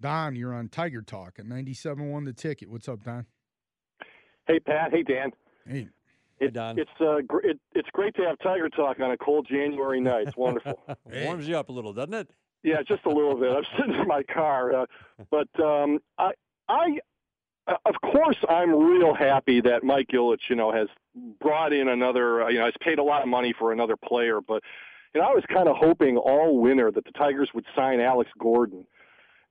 Don, 0.00 0.34
you're 0.34 0.54
on 0.54 0.68
Tiger 0.68 1.02
Talk 1.02 1.38
at 1.38 1.44
97.1 1.46 2.24
the 2.24 2.32
ticket. 2.32 2.70
What's 2.70 2.88
up, 2.88 3.02
Don? 3.04 3.26
Hey 4.46 4.58
Pat, 4.60 4.90
hey 4.92 5.02
Dan. 5.02 5.30
Hey, 5.66 5.88
It, 6.40 6.54
Don. 6.54 6.78
It's 6.78 6.90
uh, 7.00 7.18
gr- 7.26 7.40
it, 7.46 7.60
it's 7.74 7.88
great 7.92 8.14
to 8.16 8.22
have 8.22 8.38
Tiger 8.42 8.68
Talk 8.70 8.98
on 9.00 9.10
a 9.10 9.16
cold 9.16 9.46
January 9.48 10.00
night. 10.00 10.28
It's 10.28 10.36
wonderful. 10.36 10.80
warms 11.04 11.46
you 11.46 11.56
up 11.56 11.68
a 11.68 11.72
little, 11.72 11.92
doesn't 11.92 12.14
it? 12.14 12.30
yeah, 12.62 12.76
just 12.86 13.04
a 13.06 13.08
little 13.08 13.36
bit. 13.38 13.50
I'm 13.52 13.62
sitting 13.78 13.94
in 14.00 14.06
my 14.08 14.22
car, 14.22 14.74
uh, 14.82 14.86
but 15.30 15.48
um, 15.62 15.98
I 16.18 16.32
I 16.68 16.98
uh, 17.66 17.74
of 17.84 17.94
course 18.02 18.36
I'm 18.48 18.70
real 18.74 19.14
happy 19.14 19.60
that 19.60 19.84
Mike 19.84 20.08
Ilitch, 20.14 20.48
you 20.48 20.56
know, 20.56 20.72
has 20.72 20.88
brought 21.40 21.72
in 21.74 21.88
another. 21.88 22.44
uh, 22.44 22.48
You 22.48 22.58
know, 22.60 22.64
has 22.64 22.74
paid 22.80 22.98
a 22.98 23.02
lot 23.04 23.22
of 23.22 23.28
money 23.28 23.54
for 23.58 23.70
another 23.72 23.96
player, 23.96 24.40
but 24.40 24.62
you 25.14 25.20
know, 25.20 25.26
I 25.28 25.32
was 25.32 25.44
kind 25.52 25.68
of 25.68 25.76
hoping 25.78 26.16
all 26.16 26.58
winter 26.58 26.90
that 26.90 27.04
the 27.04 27.12
Tigers 27.12 27.50
would 27.54 27.66
sign 27.76 28.00
Alex 28.00 28.30
Gordon. 28.38 28.86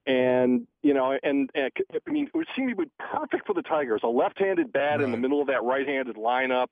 And 0.10 0.65
you 0.82 0.95
know, 0.95 1.19
and, 1.22 1.52
and 1.54 1.72
I 2.08 2.10
mean, 2.10 2.26
it 2.26 2.36
would 2.36 2.48
seem 2.56 2.67
to 2.69 2.76
be 2.76 2.89
perfect 2.98 3.45
for 3.45 3.54
the 3.54 3.62
Tigers. 3.62 4.02
A 4.04 4.08
left-handed 4.08 4.74
bat 4.74 5.02
in 5.02 5.12
the 5.12 5.17
middle 5.17 5.39
of 5.39 5.45
that 5.48 5.63
right-handed 5.63 6.15
lineup, 6.15 6.67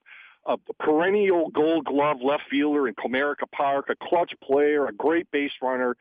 a 0.48 0.58
perennial 0.80 1.52
Gold 1.52 1.86
Glove 1.86 2.18
left 2.24 2.44
fielder 2.50 2.88
in 2.88 2.96
Comerica 2.96 3.46
Park, 3.52 3.90
a 3.90 3.96
clutch 3.96 4.34
player, 4.42 4.88
a 4.88 4.92
great 4.92 5.30
base 5.30 5.52
runner. 5.62 5.96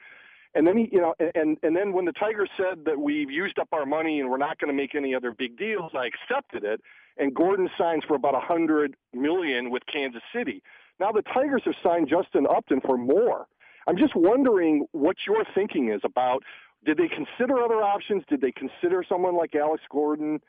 And 0.54 0.66
then 0.66 0.78
he, 0.78 0.88
you 0.90 0.98
know, 0.98 1.14
and 1.34 1.58
and 1.62 1.76
then 1.76 1.92
when 1.92 2.06
the 2.06 2.12
Tigers 2.12 2.48
said 2.56 2.86
that 2.86 2.98
we've 2.98 3.30
used 3.30 3.58
up 3.58 3.68
our 3.72 3.84
money 3.84 4.18
and 4.18 4.30
we're 4.30 4.38
not 4.38 4.58
going 4.58 4.70
to 4.70 4.76
make 4.76 4.94
any 4.94 5.14
other 5.14 5.30
big 5.30 5.58
deals, 5.58 5.92
I 5.94 6.06
accepted 6.06 6.64
it. 6.64 6.80
And 7.18 7.34
Gordon 7.34 7.68
signs 7.76 8.04
for 8.04 8.14
about 8.14 8.34
a 8.34 8.40
hundred 8.40 8.96
million 9.12 9.68
with 9.68 9.82
Kansas 9.92 10.22
City. 10.34 10.62
Now 10.98 11.12
the 11.12 11.20
Tigers 11.20 11.62
have 11.66 11.74
signed 11.82 12.08
Justin 12.08 12.46
Upton 12.46 12.80
for 12.80 12.96
more. 12.96 13.46
I'm 13.86 13.98
just 13.98 14.16
wondering 14.16 14.86
what 14.92 15.16
your 15.26 15.44
thinking 15.54 15.90
is 15.92 16.00
about. 16.02 16.42
Did 16.86 16.98
they 16.98 17.08
consider 17.08 17.58
other 17.58 17.82
options? 17.82 18.22
Did 18.28 18.40
they 18.40 18.52
consider 18.52 19.04
someone 19.06 19.36
like 19.36 19.54
Alex 19.54 19.82
Gordon? 19.90 20.40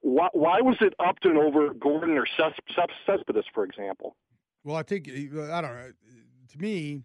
Why, 0.00 0.28
why 0.32 0.60
was 0.60 0.76
it 0.80 0.94
Upton 0.98 1.36
over 1.36 1.72
Gordon 1.74 2.16
or 2.16 2.26
Ces- 2.36 2.58
Ces- 2.74 2.96
Cespedes, 3.06 3.44
for 3.54 3.62
example? 3.64 4.16
Well, 4.64 4.74
I 4.74 4.82
think 4.82 5.08
I 5.08 5.60
don't 5.60 5.74
know. 5.74 5.92
To 6.52 6.58
me, 6.58 7.02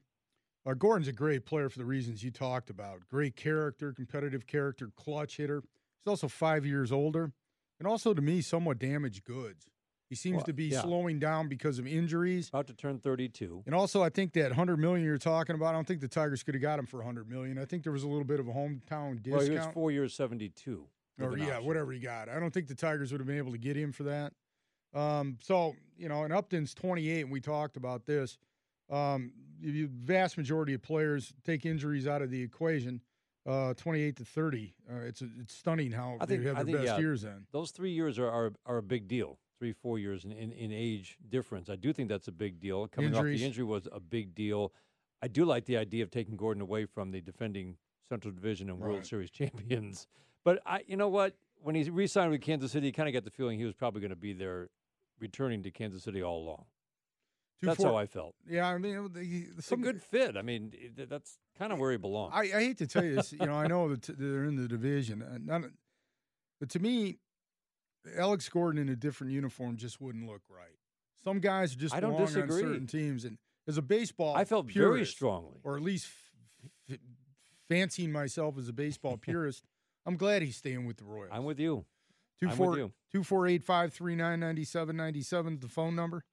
uh, 0.66 0.74
Gordon's 0.74 1.08
a 1.08 1.14
great 1.14 1.46
player 1.46 1.70
for 1.70 1.80
the 1.80 1.86
reasons 1.86 2.24
you 2.24 2.32
talked 2.32 2.70
about. 2.70 3.08
Great 3.10 3.36
character, 3.36 3.94
competitive 3.94 4.48
character, 4.48 4.90
clutch 4.96 5.38
hitter. 5.38 5.62
He's 6.00 6.10
also 6.10 6.28
five 6.28 6.66
years 6.66 6.92
older, 6.92 7.34
and 7.80 7.88
also 7.88 8.14
to 8.14 8.22
me, 8.22 8.42
somewhat 8.42 8.80
damaged 8.80 9.26
goods. 9.26 9.68
He 10.10 10.16
seems 10.16 10.38
Well, 10.38 10.46
to 10.46 10.54
be 10.54 10.66
yeah. 10.66 10.82
slowing 10.82 11.20
down 11.20 11.50
because 11.50 11.80
of 11.80 11.88
injuries, 11.88 12.48
About 12.50 12.68
to 12.68 12.74
turn 12.74 12.98
32. 13.00 13.64
and 13.66 13.76
also 13.76 14.02
I 14.02 14.10
think 14.10 14.34
that 14.34 14.54
hundred 14.54 14.78
million 14.78 15.06
you're 15.06 15.18
talking 15.18 15.56
about. 15.56 15.68
I 15.68 15.72
don't 15.74 15.86
think 15.88 16.00
the 16.02 16.08
Tigers 16.08 16.44
could 16.44 16.56
have 16.56 16.62
got 16.62 16.80
him 16.80 16.86
for 16.86 17.02
hundred 17.04 17.30
million. 17.30 17.58
I 17.58 17.66
think 17.66 17.84
there 17.84 17.92
was 17.92 18.04
a 18.04 18.08
little 18.08 18.24
bit 18.24 18.40
of 18.40 18.48
a 18.48 18.52
hometown 18.54 19.22
discount. 19.22 19.28
Well, 19.28 19.42
he 19.42 19.52
was 19.52 19.68
four 19.74 19.92
years, 19.92 20.14
72. 20.14 20.86
with 21.18 21.28
or 21.28 21.38
yeah, 21.38 21.56
option. 21.56 21.66
whatever 21.66 21.92
he 21.92 22.00
got. 22.00 22.30
I 22.30 22.40
don't 22.40 22.54
think 22.54 22.68
the 22.68 22.76
Tigers 22.76 23.12
would 23.12 23.20
have 23.20 23.28
been 23.28 23.38
able 23.38 23.52
to 23.52 23.58
get 23.58 23.76
him 23.76 23.92
for 23.92 24.04
that. 24.04 24.34
Um, 24.94 25.38
so 25.42 25.76
you 25.98 26.08
know, 26.08 26.24
and 26.24 26.32
Upton's 26.34 26.74
28, 26.74 27.22
and 27.24 27.32
we 27.32 27.42
talked 27.42 27.76
about 27.76 28.06
this. 28.06 28.38
Um, 28.90 29.34
you- 29.60 29.88
vast 29.90 30.38
majority 30.38 30.74
of 30.74 30.82
players 30.82 31.34
take 31.44 31.66
injuries 31.66 32.08
out 32.08 32.22
of 32.22 32.30
the 32.30 32.42
equation. 32.42 33.02
Uh, 33.46 33.74
28 33.76 34.16
to 34.18 34.26
30. 34.26 34.74
Uh, 34.90 34.96
it's 35.00 35.22
it's 35.22 35.54
stunning 35.54 35.92
how 35.92 36.18
I 36.22 36.26
they 36.26 36.36
think- 36.36 36.48
have 36.48 36.56
their 36.58 36.66
think, 36.66 36.78
best 36.78 36.88
yeah. 36.88 36.98
years 37.00 37.24
in. 37.24 37.46
Those 37.52 37.72
three 37.72 37.92
years 37.92 38.20
are, 38.20 38.30
are, 38.30 38.54
are 38.66 38.78
a 38.78 38.84
big 38.84 39.08
deal. 39.08 39.40
Three, 39.60 39.74
four 39.74 39.98
years 39.98 40.24
in, 40.24 40.32
in, 40.32 40.52
in 40.52 40.72
age 40.72 41.18
difference. 41.30 41.68
I 41.70 41.76
do 41.76 41.92
think 41.92 42.10
that's 42.10 42.28
a 42.28 42.32
big 42.32 42.60
deal. 42.60 42.88
Coming 42.88 43.16
off 43.16 43.24
the 43.24 43.44
injury 43.44 43.64
was 43.64 43.88
a 43.92 44.00
big 44.00 44.36
deal. 44.36 44.72
I 45.22 45.28
do 45.28 45.46
like 45.46 45.66
the 45.66 45.78
idea 45.78 46.04
of 46.04 46.12
taking 46.12 46.38
Gordon 46.38 46.62
away 46.62 46.86
from 46.86 47.10
the 47.10 47.22
defending 47.22 47.78
Central 48.08 48.32
Division 48.32 48.70
and 48.70 48.80
World 48.80 48.98
Right. 48.98 49.06
Series 49.06 49.32
champions. 49.32 50.06
But 50.46 50.62
I, 50.66 50.82
you 50.86 50.96
know 50.96 51.10
what? 51.10 51.34
When 51.60 51.74
he 51.74 51.90
re-signed 51.90 52.30
with 52.30 52.42
Kansas 52.42 52.72
City, 52.72 52.86
you 52.86 52.94
kind 52.94 53.10
of 53.10 53.14
got 53.14 53.24
the 53.24 53.32
feeling 53.32 53.58
he 53.58 53.66
was 53.66 53.74
probably 53.74 54.00
going 54.00 54.12
to 54.12 54.16
be 54.16 54.32
there, 54.34 54.70
returning 55.20 55.64
to 55.64 55.72
Kansas 55.72 56.04
City 56.04 56.22
all 56.22 56.38
along. 56.44 56.66
Two, 57.60 57.66
That's 57.66 57.78
four- 57.78 57.88
how 57.94 57.96
I 57.98 58.06
felt. 58.06 58.36
Yeah, 58.48 58.68
I 58.68 58.78
mean, 58.78 59.10
the, 59.12 59.48
It's 59.58 59.66
some 59.66 59.80
a 59.80 59.84
good 59.84 60.04
fit. 60.04 60.38
I 60.38 60.44
mean, 60.44 60.72
it- 60.76 61.10
that's 61.10 61.40
kind 61.58 61.74
of 61.74 61.80
where 61.80 61.90
he 61.92 61.98
belongs. 61.98 62.34
I, 62.36 62.42
I 62.44 62.48
hate 62.62 62.78
to 62.78 62.86
tell 62.86 63.04
you 63.04 63.16
this. 63.16 63.34
You 63.34 63.48
know, 63.48 63.56
I 63.56 63.66
know 63.66 63.90
that 63.96 64.04
they're 64.20 64.46
in 64.46 64.56
the 64.56 64.68
division, 64.68 65.24
uh, 65.24 65.40
not, 65.44 65.64
but 66.60 66.70
to 66.70 66.80
me, 66.80 67.18
Alex 68.16 68.48
Gordon 68.50 68.82
in 68.82 68.90
a 68.90 68.96
different 68.96 69.34
uniform 69.34 69.78
just 69.78 70.00
wouldn't 70.02 70.26
look 70.28 70.42
right. 70.50 70.76
Some 71.24 71.40
guys 71.40 71.76
just 71.76 71.94
I 71.96 72.00
don't 72.00 72.18
disagree. 72.18 72.64
on 72.64 72.70
certain 72.70 72.88
teams, 72.88 73.26
and 73.26 73.38
as 73.68 73.78
a 73.78 73.82
baseball, 73.82 74.36
I 74.36 74.46
felt 74.46 74.68
very 74.72 75.06
strongly. 75.06 75.60
or 75.64 75.76
at 75.76 75.82
least 75.82 76.08
f- 76.90 76.94
f- 76.94 76.98
fancying 77.68 78.12
myself 78.12 78.58
as 78.58 78.70
a 78.70 78.74
baseball 78.74 79.18
purist. 79.22 79.64
I'm 80.06 80.16
glad 80.16 80.42
he's 80.42 80.56
staying 80.58 80.86
with 80.86 80.98
the 80.98 81.04
Royals. 81.04 81.32
I'm 81.34 81.44
with 81.44 81.60
you. 81.60 81.86
Two 82.40 82.50
I'm 82.50 82.58
with 82.58 82.78
you. 82.78 82.92
two 83.12 83.24
four 83.24 83.48
eight 83.48 83.64
five 83.64 83.92
three 83.92 84.16
nine 84.16 84.40
ninety 84.40 84.64
seven 84.64 84.96
ninety 84.96 85.22
seven 85.22 85.56
is 85.56 85.60
the 85.60 85.68
phone 85.68 85.96
number. 85.96 86.24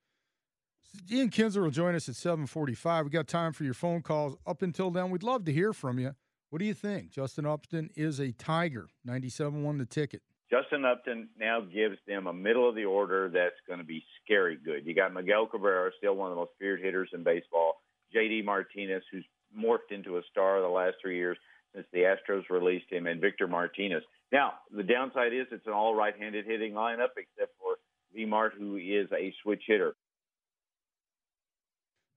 Ian 1.11 1.29
Kinsler 1.29 1.63
will 1.63 1.71
join 1.71 1.95
us 1.95 2.07
at 2.07 2.15
seven 2.15 2.45
forty 2.45 2.75
five. 2.75 3.05
We 3.05 3.11
got 3.11 3.27
time 3.27 3.51
for 3.53 3.63
your 3.63 3.73
phone 3.73 4.01
calls. 4.01 4.37
Up 4.45 4.61
until 4.61 4.91
then, 4.91 5.09
we'd 5.09 5.23
love 5.23 5.43
to 5.45 5.51
hear 5.51 5.73
from 5.73 5.99
you. 5.99 6.15
What 6.51 6.59
do 6.59 6.65
you 6.65 6.73
think? 6.75 7.09
Justin 7.09 7.45
Upton 7.45 7.89
is 7.95 8.19
a 8.19 8.31
Tiger. 8.31 8.87
Ninety 9.03 9.29
seven 9.29 9.63
won 9.63 9.77
the 9.77 9.85
ticket. 9.85 10.21
Justin 10.55 10.85
Upton 10.85 11.27
now 11.37 11.59
gives 11.59 11.97
them 12.07 12.27
a 12.27 12.33
middle 12.33 12.69
of 12.69 12.75
the 12.75 12.85
order 12.85 13.29
that's 13.29 13.59
going 13.67 13.79
to 13.79 13.85
be 13.85 14.03
scary 14.23 14.57
good. 14.63 14.85
You 14.85 14.93
got 14.93 15.13
Miguel 15.13 15.47
Cabrera, 15.47 15.91
still 15.97 16.15
one 16.15 16.31
of 16.31 16.35
the 16.35 16.39
most 16.39 16.51
feared 16.59 16.81
hitters 16.81 17.09
in 17.13 17.23
baseball. 17.23 17.81
J.D. 18.13 18.43
Martinez, 18.43 19.03
who's 19.11 19.25
morphed 19.57 19.91
into 19.91 20.17
a 20.17 20.21
star 20.31 20.61
the 20.61 20.67
last 20.67 20.95
three 21.01 21.17
years 21.17 21.37
since 21.73 21.85
the 21.91 21.99
Astros 21.99 22.43
released 22.49 22.85
him, 22.89 23.05
and 23.05 23.19
Victor 23.19 23.47
Martinez. 23.47 24.03
Now, 24.31 24.53
the 24.73 24.83
downside 24.83 25.33
is 25.33 25.47
it's 25.51 25.67
an 25.67 25.73
all 25.73 25.93
right-handed 25.93 26.45
hitting 26.45 26.71
lineup, 26.71 27.09
except 27.17 27.51
for 27.59 27.75
V 28.13 28.25
Mart, 28.25 28.53
who 28.57 28.77
is 28.77 29.09
a 29.11 29.33
switch 29.43 29.63
hitter. 29.67 29.93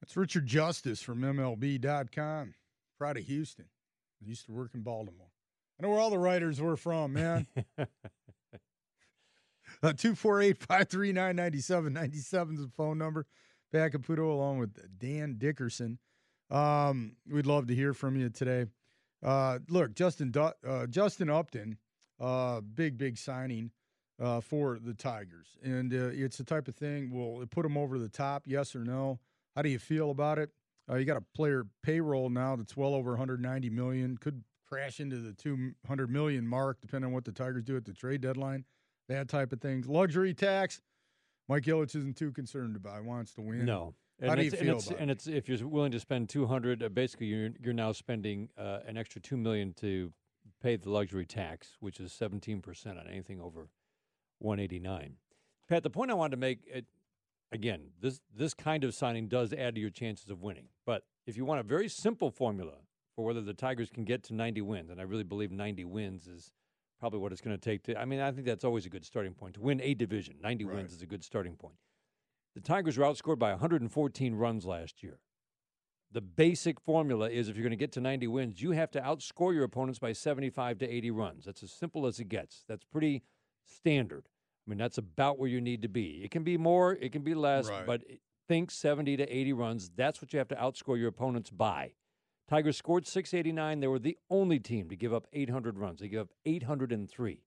That's 0.00 0.16
Richard 0.16 0.46
Justice 0.46 1.02
from 1.02 1.22
MLB.com. 1.22 2.54
Proud 2.98 3.16
of 3.16 3.24
Houston. 3.24 3.66
I 4.22 4.28
used 4.28 4.46
to 4.46 4.52
work 4.52 4.70
in 4.74 4.82
Baltimore. 4.82 5.32
I 5.78 5.82
know 5.82 5.90
where 5.90 6.00
all 6.00 6.10
the 6.10 6.18
writers 6.18 6.60
were 6.60 6.76
from, 6.76 7.14
man. 7.14 7.46
Uh, 9.80 9.92
248 9.92 10.58
539 10.58 11.36
9797 11.36 12.54
is 12.56 12.62
the 12.62 12.70
phone 12.76 12.98
number. 12.98 13.26
Pat 13.72 13.92
Caputo 13.92 14.30
along 14.30 14.58
with 14.58 14.98
Dan 14.98 15.36
Dickerson. 15.38 15.98
Um, 16.50 17.16
we'd 17.30 17.46
love 17.46 17.68
to 17.68 17.74
hear 17.74 17.94
from 17.94 18.16
you 18.16 18.28
today. 18.28 18.66
Uh, 19.22 19.58
look, 19.68 19.94
Justin 19.94 20.34
uh, 20.36 20.86
Justin 20.86 21.30
Upton, 21.30 21.76
uh, 22.18 22.60
big, 22.60 22.98
big 22.98 23.18
signing 23.18 23.70
uh, 24.20 24.40
for 24.40 24.78
the 24.80 24.94
Tigers. 24.94 25.56
And 25.62 25.92
uh, 25.92 26.10
it's 26.12 26.38
the 26.38 26.44
type 26.44 26.66
of 26.66 26.74
thing, 26.74 27.12
will 27.12 27.42
it 27.42 27.50
put 27.50 27.62
them 27.62 27.76
over 27.76 27.98
the 27.98 28.08
top, 28.08 28.44
yes 28.46 28.74
or 28.74 28.84
no? 28.84 29.20
How 29.54 29.62
do 29.62 29.68
you 29.68 29.78
feel 29.78 30.10
about 30.10 30.38
it? 30.38 30.50
You 30.90 31.04
got 31.04 31.18
a 31.18 31.24
player 31.36 31.66
payroll 31.82 32.30
now 32.30 32.56
that's 32.56 32.74
well 32.74 32.94
over 32.94 33.10
190 33.10 33.68
million, 33.68 34.16
could 34.16 34.42
crash 34.66 35.00
into 35.00 35.18
the 35.18 35.34
200 35.34 36.10
million 36.10 36.48
mark 36.48 36.80
depending 36.80 37.08
on 37.08 37.12
what 37.12 37.26
the 37.26 37.32
Tigers 37.32 37.64
do 37.64 37.76
at 37.76 37.84
the 37.84 37.92
trade 37.92 38.22
deadline 38.22 38.64
that 39.08 39.28
type 39.28 39.52
of 39.52 39.60
things. 39.60 39.88
Luxury 39.88 40.34
tax, 40.34 40.80
Mike 41.48 41.64
Ilitch 41.64 41.96
isn't 41.96 42.16
too 42.16 42.30
concerned 42.32 42.76
about. 42.76 43.00
He 43.00 43.06
wants 43.06 43.32
to 43.34 43.42
win. 43.42 43.64
No. 43.64 43.94
How 44.20 44.32
and 44.32 44.36
do 44.36 44.42
you 44.42 44.48
it's, 44.52 44.60
feel 44.60 44.68
and 44.68 44.78
it's, 44.78 44.86
about 44.86 45.00
and 45.00 45.10
it's 45.10 45.26
if 45.26 45.48
you're 45.48 45.68
willing 45.68 45.92
to 45.92 46.00
spend 46.00 46.28
200 46.28 46.82
uh, 46.82 46.88
basically 46.88 47.26
you're 47.26 47.50
you're 47.60 47.72
now 47.72 47.92
spending 47.92 48.48
uh, 48.58 48.80
an 48.86 48.96
extra 48.96 49.20
2 49.20 49.36
million 49.36 49.72
to 49.74 50.12
pay 50.60 50.74
the 50.74 50.90
luxury 50.90 51.24
tax 51.24 51.76
which 51.78 52.00
is 52.00 52.12
17% 52.12 52.86
on 52.86 53.06
anything 53.08 53.40
over 53.40 53.68
189 54.40 55.14
pat 55.68 55.84
the 55.84 55.90
point 55.90 56.10
i 56.10 56.14
wanted 56.14 56.32
to 56.32 56.36
make 56.36 56.58
it 56.66 56.86
again 57.52 57.90
this 58.00 58.20
this 58.34 58.54
kind 58.54 58.82
of 58.82 58.92
signing 58.92 59.28
does 59.28 59.52
add 59.52 59.76
to 59.76 59.80
your 59.80 59.90
chances 59.90 60.30
of 60.30 60.42
winning 60.42 60.66
but 60.84 61.04
if 61.24 61.36
you 61.36 61.44
want 61.44 61.60
a 61.60 61.62
very 61.62 61.88
simple 61.88 62.32
formula 62.32 62.78
for 63.14 63.24
whether 63.24 63.40
the 63.40 63.54
tigers 63.54 63.88
can 63.88 64.02
get 64.02 64.24
to 64.24 64.34
90 64.34 64.62
wins 64.62 64.90
and 64.90 65.00
i 65.00 65.04
really 65.04 65.22
believe 65.22 65.52
90 65.52 65.84
wins 65.84 66.26
is 66.26 66.52
probably 66.98 67.18
what 67.18 67.32
it's 67.32 67.40
going 67.40 67.56
to 67.56 67.60
take 67.60 67.82
to 67.84 67.98
i 68.00 68.04
mean 68.04 68.20
i 68.20 68.30
think 68.32 68.46
that's 68.46 68.64
always 68.64 68.86
a 68.86 68.88
good 68.90 69.04
starting 69.04 69.34
point 69.34 69.54
to 69.54 69.60
win 69.60 69.80
a 69.80 69.94
division 69.94 70.36
90 70.42 70.64
Right. 70.64 70.74
wins 70.76 70.92
is 70.92 71.02
a 71.02 71.06
good 71.06 71.24
starting 71.24 71.54
point 71.56 71.76
the 72.54 72.60
Tigers 72.62 72.98
were 72.98 73.04
outscored 73.04 73.38
by 73.38 73.50
114 73.50 74.34
runs 74.34 74.66
last 74.66 75.02
year. 75.04 75.20
The 76.10 76.20
basic 76.22 76.80
formula 76.80 77.30
is 77.30 77.48
if 77.48 77.54
you're 77.54 77.62
going 77.62 77.70
to 77.70 77.76
get 77.76 77.92
to 77.92 78.00
90 78.00 78.26
wins, 78.26 78.60
you 78.60 78.72
have 78.72 78.90
to 78.92 79.00
outscore 79.00 79.54
your 79.54 79.62
opponents 79.62 80.00
by 80.00 80.12
75 80.12 80.78
to 80.78 80.88
80 80.88 81.10
runs. 81.12 81.44
That's 81.44 81.62
as 81.62 81.70
simple 81.70 82.04
as 82.06 82.18
it 82.18 82.28
gets. 82.28 82.64
That's 82.66 82.82
pretty 82.84 83.22
standard. 83.64 84.24
I 84.66 84.70
mean, 84.70 84.78
that's 84.78 84.98
about 84.98 85.38
where 85.38 85.48
you 85.48 85.60
need 85.60 85.82
to 85.82 85.88
be. 85.88 86.22
It 86.24 86.32
can 86.32 86.42
be 86.42 86.56
more, 86.56 86.94
it 86.94 87.12
can 87.12 87.22
be 87.22 87.34
less, 87.34 87.68
Right. 87.68 87.86
but 87.86 88.02
think 88.48 88.72
70 88.72 89.18
to 89.18 89.24
80 89.32 89.52
runs. 89.52 89.90
That's 89.94 90.20
what 90.20 90.32
you 90.32 90.38
have 90.40 90.48
to 90.48 90.56
outscore 90.56 90.98
your 90.98 91.08
opponents 91.08 91.50
by. 91.50 91.92
Tigers 92.48 92.76
scored 92.76 93.06
689. 93.06 93.80
They 93.80 93.86
were 93.86 93.98
the 93.98 94.16
only 94.30 94.58
team 94.58 94.88
to 94.88 94.96
give 94.96 95.12
up 95.12 95.26
800 95.32 95.78
runs. 95.78 96.00
They 96.00 96.08
gave 96.08 96.20
up 96.20 96.32
803. 96.46 97.42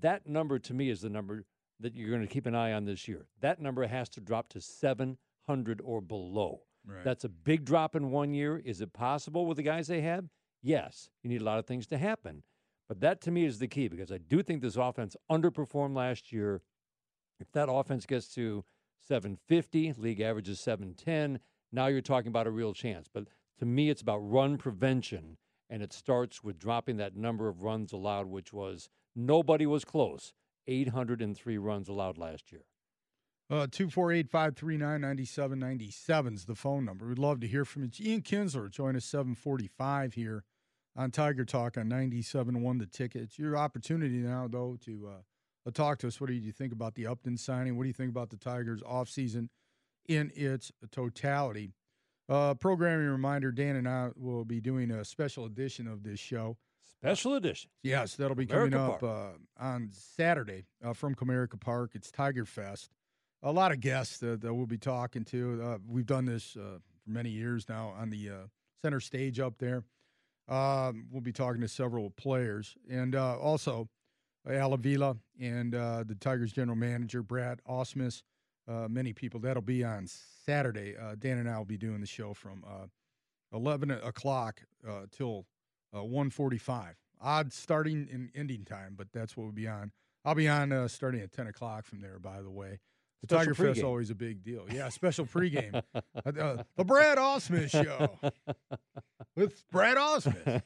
That 0.00 0.26
number 0.26 0.58
to 0.58 0.74
me 0.74 0.90
is 0.90 1.00
the 1.00 1.08
number 1.08 1.44
that 1.80 1.94
you're 1.94 2.10
going 2.10 2.26
to 2.26 2.32
keep 2.32 2.46
an 2.46 2.54
eye 2.54 2.72
on 2.72 2.84
this 2.84 3.08
year. 3.08 3.26
That 3.40 3.60
number 3.60 3.86
has 3.86 4.08
to 4.10 4.20
drop 4.20 4.48
to 4.50 4.60
700 4.60 5.80
or 5.82 6.00
below. 6.00 6.62
Right. 6.86 7.04
That's 7.04 7.24
a 7.24 7.28
big 7.28 7.64
drop 7.64 7.96
in 7.96 8.10
one 8.10 8.34
year. 8.34 8.60
Is 8.64 8.80
it 8.80 8.92
possible 8.92 9.46
with 9.46 9.56
the 9.56 9.62
guys 9.62 9.88
they 9.88 10.02
have? 10.02 10.26
Yes. 10.62 11.08
You 11.22 11.30
need 11.30 11.40
a 11.40 11.44
lot 11.44 11.58
of 11.58 11.66
things 11.66 11.86
to 11.88 11.98
happen. 11.98 12.42
But 12.88 13.00
that 13.00 13.20
to 13.22 13.30
me 13.30 13.44
is 13.44 13.58
the 13.58 13.68
key 13.68 13.88
because 13.88 14.12
I 14.12 14.18
do 14.18 14.42
think 14.42 14.62
this 14.62 14.76
offense 14.76 15.16
underperformed 15.30 15.96
last 15.96 16.32
year. 16.32 16.62
If 17.40 17.50
that 17.52 17.70
offense 17.70 18.06
gets 18.06 18.28
to 18.34 18.64
750, 19.00 19.94
league 19.98 20.20
average 20.20 20.48
is 20.48 20.60
710, 20.60 21.40
now 21.72 21.86
you're 21.86 22.00
talking 22.00 22.28
about 22.28 22.46
a 22.46 22.50
real 22.50 22.72
chance. 22.72 23.08
But 23.12 23.24
to 23.58 23.66
me, 23.66 23.90
it's 23.90 24.02
about 24.02 24.18
run 24.18 24.58
prevention, 24.58 25.38
and 25.70 25.82
it 25.82 25.92
starts 25.92 26.42
with 26.44 26.58
dropping 26.58 26.96
that 26.98 27.16
number 27.16 27.48
of 27.48 27.62
runs 27.62 27.92
allowed, 27.92 28.26
which 28.26 28.52
was 28.52 28.88
nobody 29.14 29.66
was 29.66 29.84
close. 29.84 30.32
803 30.68 31.58
runs 31.58 31.88
allowed 31.88 32.18
last 32.18 32.50
year. 32.52 32.64
Uh, 33.48 33.68
248 33.70 34.28
539 34.28 35.00
9797 35.00 36.34
is 36.34 36.44
the 36.46 36.56
phone 36.56 36.84
number. 36.84 37.06
We'd 37.06 37.18
love 37.18 37.38
to 37.40 37.46
hear 37.46 37.64
from 37.64 37.84
you. 37.84 37.90
Ian 38.00 38.22
Kinsler, 38.22 38.68
join 38.68 38.96
us 38.96 39.04
745 39.04 40.14
here 40.14 40.42
on 40.96 41.12
Tiger 41.12 41.44
Talk 41.44 41.78
on 41.78 41.88
97.1 41.88 42.78
The 42.80 42.86
Ticket. 42.86 43.22
It's 43.22 43.38
your 43.38 43.56
opportunity 43.56 44.18
now, 44.18 44.48
though, 44.50 44.76
to 44.84 45.10
uh, 45.66 45.70
talk 45.70 45.98
to 45.98 46.08
us. 46.08 46.20
What 46.20 46.26
do 46.28 46.34
you 46.34 46.50
think 46.50 46.72
about 46.72 46.96
the 46.96 47.06
Upton 47.06 47.36
signing? 47.36 47.76
What 47.76 47.84
do 47.84 47.88
you 47.88 47.94
think 47.94 48.10
about 48.10 48.30
the 48.30 48.36
Tigers' 48.36 48.82
offseason 48.82 49.48
in 50.08 50.32
its 50.34 50.72
totality? 50.90 51.72
Uh, 52.28 52.54
programming 52.54 53.06
reminder 53.06 53.52
Dan 53.52 53.76
and 53.76 53.88
I 53.88 54.10
will 54.16 54.44
be 54.44 54.60
doing 54.60 54.90
a 54.90 55.04
special 55.04 55.44
edition 55.44 55.86
of 55.86 56.02
this 56.02 56.18
show. 56.18 56.56
Special 57.00 57.34
edition. 57.34 57.70
Yes, 57.82 58.16
that'll 58.16 58.34
be 58.34 58.46
coming 58.46 58.74
up 58.74 59.02
uh, 59.02 59.28
on 59.58 59.90
Saturday 59.92 60.64
uh, 60.84 60.92
from 60.92 61.14
Comerica 61.14 61.60
Park. 61.60 61.92
It's 61.94 62.10
Tiger 62.10 62.44
Fest. 62.44 62.90
A 63.42 63.52
lot 63.52 63.70
of 63.70 63.80
guests 63.80 64.18
that, 64.18 64.40
that 64.40 64.52
we'll 64.52 64.66
be 64.66 64.78
talking 64.78 65.24
to. 65.26 65.60
Uh, 65.62 65.78
we've 65.86 66.06
done 66.06 66.24
this 66.24 66.56
uh, 66.56 66.78
for 67.04 67.10
many 67.10 67.30
years 67.30 67.68
now 67.68 67.94
on 67.96 68.10
the 68.10 68.30
uh, 68.30 68.32
center 68.82 68.98
stage 68.98 69.38
up 69.38 69.58
there. 69.58 69.84
Um, 70.48 71.06
we'll 71.10 71.22
be 71.22 71.32
talking 71.32 71.60
to 71.60 71.68
several 71.68 72.10
players 72.10 72.74
and 72.88 73.14
uh, 73.14 73.36
also 73.36 73.88
Al 74.48 74.72
Avila 74.72 75.16
and 75.40 75.74
uh, 75.74 76.04
the 76.06 76.14
Tigers 76.14 76.52
general 76.52 76.76
manager 76.76 77.22
Brad 77.22 77.60
Ausmus. 77.68 78.22
Uh, 78.68 78.88
many 78.88 79.12
people. 79.12 79.38
That'll 79.40 79.62
be 79.62 79.84
on 79.84 80.08
Saturday. 80.44 80.96
Uh, 80.96 81.14
Dan 81.18 81.38
and 81.38 81.48
I 81.48 81.56
will 81.58 81.64
be 81.64 81.76
doing 81.76 82.00
the 82.00 82.06
show 82.06 82.34
from 82.34 82.64
uh, 82.66 82.86
11 83.52 83.90
o'clock 83.90 84.62
uh, 84.86 85.06
till 85.10 85.46
uh, 85.94 86.02
145. 86.02 86.96
Odd 87.20 87.52
starting 87.52 88.08
and 88.12 88.30
ending 88.34 88.64
time, 88.64 88.94
but 88.96 89.08
that's 89.12 89.36
what 89.36 89.44
we'll 89.44 89.52
be 89.52 89.68
on. 89.68 89.92
I'll 90.24 90.34
be 90.34 90.48
on 90.48 90.72
uh, 90.72 90.88
starting 90.88 91.20
at 91.20 91.32
10 91.32 91.46
o'clock 91.46 91.84
from 91.86 92.00
there, 92.00 92.18
by 92.18 92.42
the 92.42 92.50
way. 92.50 92.80
The 93.22 93.28
Special 93.28 93.54
Tiger 93.54 93.74
Fest 93.74 93.84
always 93.84 94.10
a 94.10 94.14
big 94.14 94.42
deal. 94.42 94.66
Yeah, 94.70 94.88
special 94.90 95.24
pregame. 95.34 95.82
uh, 95.94 96.00
uh, 96.26 96.62
the 96.76 96.84
Brad 96.84 97.16
Ausmus 97.18 97.70
Show 97.70 98.18
with 99.36 99.64
Brad 99.70 99.96
Ausmus. 99.96 100.62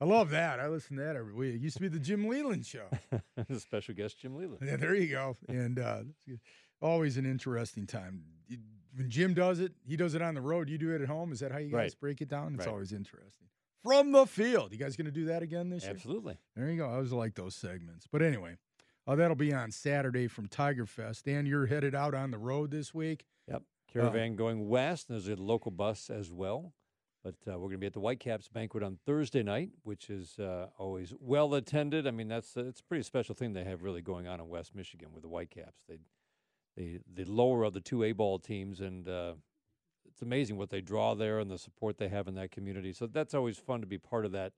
I 0.00 0.04
love 0.04 0.30
that. 0.30 0.58
I 0.60 0.68
listen 0.68 0.96
to 0.96 1.02
that 1.02 1.16
every 1.16 1.34
week. 1.34 1.56
It 1.56 1.60
used 1.60 1.76
to 1.76 1.82
be 1.82 1.88
the 1.88 1.98
Jim 1.98 2.28
Leyland 2.28 2.64
Show. 2.64 2.86
Special 3.58 3.94
guest 3.94 4.18
Jim 4.18 4.36
Leyland. 4.36 4.60
Yeah, 4.64 4.76
there 4.76 4.94
you 4.94 5.08
go. 5.08 5.36
And 5.48 5.78
uh, 5.78 6.00
always 6.80 7.16
an 7.16 7.26
interesting 7.26 7.86
time. 7.86 8.22
When 8.94 9.10
Jim 9.10 9.34
does 9.34 9.60
it, 9.60 9.72
he 9.86 9.96
does 9.96 10.14
it 10.14 10.22
on 10.22 10.34
the 10.34 10.40
road. 10.40 10.68
You 10.70 10.78
do 10.78 10.94
it 10.94 11.02
at 11.02 11.08
home. 11.08 11.30
Is 11.32 11.40
that 11.40 11.52
how 11.52 11.58
you 11.58 11.70
guys 11.70 11.92
Right. 11.92 12.00
break 12.00 12.22
it 12.22 12.28
down? 12.28 12.54
It's 12.54 12.60
Right. 12.66 12.72
always 12.72 12.92
interesting. 12.92 13.48
From 13.82 14.12
the 14.12 14.26
field. 14.26 14.72
You 14.72 14.78
guys 14.78 14.96
going 14.96 15.04
to 15.06 15.10
do 15.12 15.26
that 15.26 15.42
again 15.42 15.68
this 15.68 15.82
year? 15.84 15.92
Absolutely. 15.92 16.38
There 16.54 16.70
you 16.70 16.78
go. 16.78 16.88
I 16.88 16.94
always 16.94 17.12
like 17.12 17.34
those 17.34 17.54
segments. 17.54 18.06
But 18.10 18.22
anyway, 18.22 18.56
uh, 19.06 19.14
that'll 19.16 19.36
be 19.36 19.52
on 19.52 19.70
Saturday 19.70 20.28
from 20.28 20.48
Tiger 20.48 20.86
Fest. 20.86 21.26
Dan, 21.26 21.44
you're 21.46 21.66
headed 21.66 21.94
out 21.94 22.14
on 22.14 22.30
the 22.30 22.38
road 22.38 22.70
this 22.70 22.94
week. 22.94 23.26
Yep. 23.48 23.62
Caravan 23.86 24.34
going 24.34 24.66
west. 24.68 25.10
And 25.10 25.20
there's 25.20 25.28
a 25.28 25.40
local 25.40 25.70
bus 25.70 26.08
as 26.10 26.32
well. 26.32 26.72
But 27.22 27.34
uh, 27.46 27.52
we're 27.58 27.68
going 27.68 27.72
to 27.72 27.78
be 27.78 27.86
at 27.86 27.92
the 27.92 28.00
Whitecaps 28.00 28.48
banquet 28.48 28.82
on 28.82 28.96
Thursday 29.04 29.42
night, 29.42 29.70
which 29.82 30.08
is 30.10 30.38
uh, 30.38 30.68
always 30.78 31.12
well 31.20 31.54
attended. 31.54 32.06
I 32.06 32.12
mean, 32.12 32.28
that's 32.28 32.56
uh, 32.56 32.64
it's 32.64 32.80
a 32.80 32.84
pretty 32.84 33.02
special 33.02 33.34
thing 33.34 33.52
they 33.52 33.64
have 33.64 33.82
really 33.82 34.00
going 34.00 34.26
on 34.28 34.40
in 34.40 34.48
West 34.48 34.74
Michigan 34.74 35.12
with 35.12 35.22
the 35.22 35.28
Whitecaps. 35.28 35.82
They, 35.88 35.98
they, 36.76 37.00
the 37.12 37.24
lower 37.24 37.64
of 37.64 37.72
the 37.72 37.80
two 37.80 38.02
A 38.04 38.12
ball 38.12 38.38
teams, 38.38 38.80
and 38.80 39.08
uh, 39.08 39.32
it's 40.06 40.22
amazing 40.22 40.56
what 40.56 40.70
they 40.70 40.80
draw 40.80 41.14
there 41.14 41.38
and 41.38 41.50
the 41.50 41.58
support 41.58 41.98
they 41.98 42.08
have 42.08 42.28
in 42.28 42.34
that 42.34 42.50
community. 42.50 42.92
So 42.92 43.06
that's 43.06 43.34
always 43.34 43.58
fun 43.58 43.80
to 43.80 43.86
be 43.86 43.98
part 43.98 44.24
of 44.24 44.32
that 44.32 44.52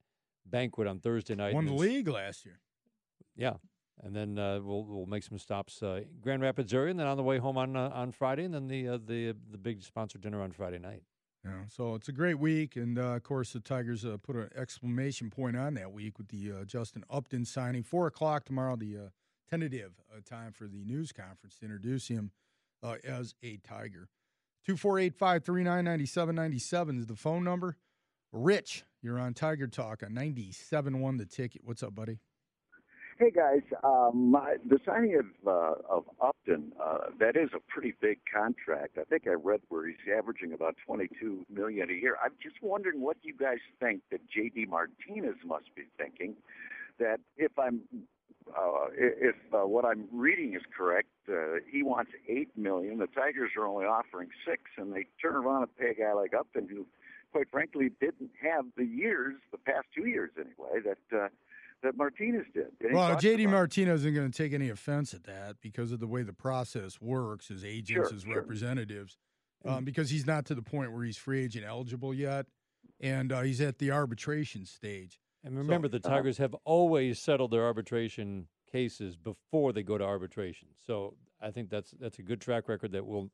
banquet 0.44 0.87
on 0.87 0.98
Thursday 0.98 1.35
night. 1.35 1.54
Won 1.54 1.66
the 1.66 1.72
league 1.72 2.09
last 2.09 2.44
year. 2.44 2.61
Yeah, 3.37 3.54
and 4.02 4.14
then 4.14 4.38
uh, 4.38 4.61
we'll 4.62 4.85
we'll 4.85 5.07
make 5.07 5.22
some 5.22 5.38
stops 5.38 5.83
uh, 5.83 6.02
Grand 6.20 6.42
Rapids 6.42 6.74
area, 6.74 6.90
and 6.90 6.98
then 6.98 7.07
on 7.07 7.16
the 7.16 7.22
way 7.22 7.38
home 7.38 7.57
on 7.57 7.76
uh, 7.76 7.90
on 7.94 8.12
Friday, 8.12 8.44
and 8.44 8.54
then 8.54 8.68
the 8.68 8.88
uh, 8.88 8.98
the 9.04 9.35
the 9.50 9.59
big 9.59 9.83
sponsor 9.83 10.18
dinner 10.18 10.42
on 10.42 10.52
Friday 10.52 10.78
night. 10.78 11.02
Yeah, 11.44 11.62
so 11.68 11.94
it's 11.94 12.09
a 12.09 12.12
great 12.12 12.38
week, 12.38 12.76
and 12.76 12.98
uh, 12.98 13.14
of 13.14 13.22
course 13.22 13.52
the 13.52 13.61
Tigers 13.61 14.04
uh, 14.04 14.16
put 14.20 14.37
an 14.37 14.50
exclamation 14.57 15.31
point 15.31 15.57
on 15.57 15.74
that 15.74 15.92
week 15.92 16.18
with 16.18 16.28
the 16.28 16.52
uh, 16.52 16.64
Justin 16.64 17.04
Upton 17.11 17.44
signing. 17.44 17.83
Four 17.85 18.09
o'clock 18.09 18.44
tomorrow, 18.44 18.76
the 18.76 18.96
uh, 18.96 19.09
tentative 19.49 19.93
uh, 20.15 20.21
time 20.29 20.53
for 20.53 20.67
the 20.67 20.85
news 20.85 21.13
conference 21.13 21.59
to 21.59 21.65
introduce 21.65 22.09
him 22.09 22.31
uh, 22.83 22.97
as 23.05 23.35
a 23.43 23.59
Tiger. 23.59 24.09
Two 24.67 24.77
four 24.77 24.99
eight 24.99 25.15
five 25.15 25.45
three 25.45 25.65
nine 25.65 25.85
ninety 25.85 26.07
seven 26.07 26.35
ninety 26.35 26.59
seven 26.59 26.99
is 26.99 27.07
the 27.07 27.17
phone 27.17 27.45
number. 27.45 27.77
Rich, 28.33 28.85
you're 29.03 29.19
on 29.19 29.35
Tiger 29.35 29.67
Talk 29.67 30.03
on 30.03 30.13
ninety 30.13 30.53
seven 30.53 31.01
one. 31.01 31.17
The 31.17 31.27
ticket. 31.27 31.63
What's 31.65 31.83
up, 31.83 31.95
buddy? 31.95 32.19
Hey 33.19 33.33
guys, 33.33 33.63
um, 33.83 34.37
the 34.69 34.79
signing 34.87 35.19
of 35.19 35.27
uh, 35.45 35.75
of 35.91 36.05
Upton 36.21 36.73
uh, 36.81 37.11
that 37.19 37.37
is 37.37 37.49
a 37.53 37.59
pretty 37.67 37.95
big 38.01 38.19
contract. 38.33 38.97
I 38.97 39.05
think 39.05 39.27
I 39.27 39.33
read 39.33 39.61
where 39.71 39.89
he's 39.89 39.97
averaging 40.17 40.53
about 40.53 40.77
twenty 40.87 41.09
two 41.21 41.45
million 41.53 41.91
a 41.91 41.95
year. 41.95 42.17
I'm 42.23 42.35
just 42.43 42.57
wondering 42.63 43.01
what 43.01 43.17
you 43.23 43.35
guys 43.35 43.59
think 43.81 44.03
that 44.11 44.21
J.D. 44.29 44.67
Martinez 44.67 45.37
must 45.45 45.75
be 45.75 45.85
thinking 45.97 46.35
that 47.01 47.19
if 47.37 47.51
I'm 47.59 47.81
uh, 48.57 48.87
if 48.97 49.37
uh, 49.53 49.67
what 49.67 49.85
I'm 49.85 50.07
reading 50.12 50.55
is 50.55 50.62
correct, 50.77 51.09
uh, 51.29 51.61
he 51.71 51.83
wants 51.83 52.12
eight 52.29 52.57
million. 52.57 52.99
The 52.99 53.07
Tigers 53.09 53.51
are 53.57 53.67
only 53.67 53.85
offering 53.85 54.29
six, 54.47 54.62
and 54.77 54.93
they 54.93 55.07
turn 55.21 55.37
around 55.37 55.62
and 55.62 55.77
pay 55.77 55.91
a 55.91 55.95
guy 55.95 56.12
like 56.12 56.33
Upton, 56.35 56.69
who, 56.69 56.87
quite 57.33 57.51
frankly, 57.51 57.91
didn't 58.01 58.31
have 58.43 58.64
the 58.77 58.85
years, 58.85 59.35
the 59.53 59.59
past 59.59 59.87
two 59.95 60.07
years 60.07 60.31
anyway, 60.37 60.81
that 60.85 61.17
uh, 61.17 61.29
that 61.83 61.97
Martinez 61.97 62.47
did. 62.55 62.69
And 62.81 62.95
Well, 62.95 63.17
JD 63.17 63.49
Martinez 63.51 64.01
isn't 64.01 64.14
going 64.14 64.31
to 64.31 64.37
take 64.37 64.53
any 64.53 64.71
offense 64.71 65.14
at 65.14 65.25
that 65.25 65.57
because 65.61 65.93
of 65.93 66.01
the 66.01 66.09
way 66.09 66.23
the 66.23 66.33
process 66.33 67.01
works, 67.01 67.49
his 67.49 67.64
agents, 67.64 68.09
Sure, 68.09 68.12
his 68.12 68.23
sure. 68.23 68.35
representatives, 68.35 69.17
um, 69.64 69.85
because 69.85 70.11
he's 70.11 70.27
not 70.27 70.45
to 70.47 70.55
the 70.55 70.62
point 70.62 70.93
where 70.93 71.05
he's 71.05 71.17
free 71.17 71.45
agent 71.45 71.64
eligible 71.67 72.12
yet, 72.12 72.47
and 73.01 73.33
uh, 73.33 73.43
he's 73.43 73.61
at 73.61 73.79
the 73.79 73.91
arbitration 73.91 74.64
stage. 74.64 75.21
And 75.44 75.57
remember, 75.57 75.88
the 75.88 75.98
uh, 75.98 76.09
Tigers 76.09 76.38
have 76.38 76.55
always 76.64 77.18
settled 77.18 77.51
their 77.53 77.64
arbitration 77.64 78.48
cases 78.70 79.16
before 79.16 79.72
they 79.72 79.83
go 79.83 79.96
to 79.98 80.05
arbitration. 80.05 80.68
So 80.87 81.14
I 81.40 81.51
think 81.51 81.70
that's 81.70 81.92
that's 82.01 82.18
a 82.18 82.22
good 82.22 82.40
track 82.40 82.68
record 82.68 82.92
that 82.92 83.07
will 83.07 83.31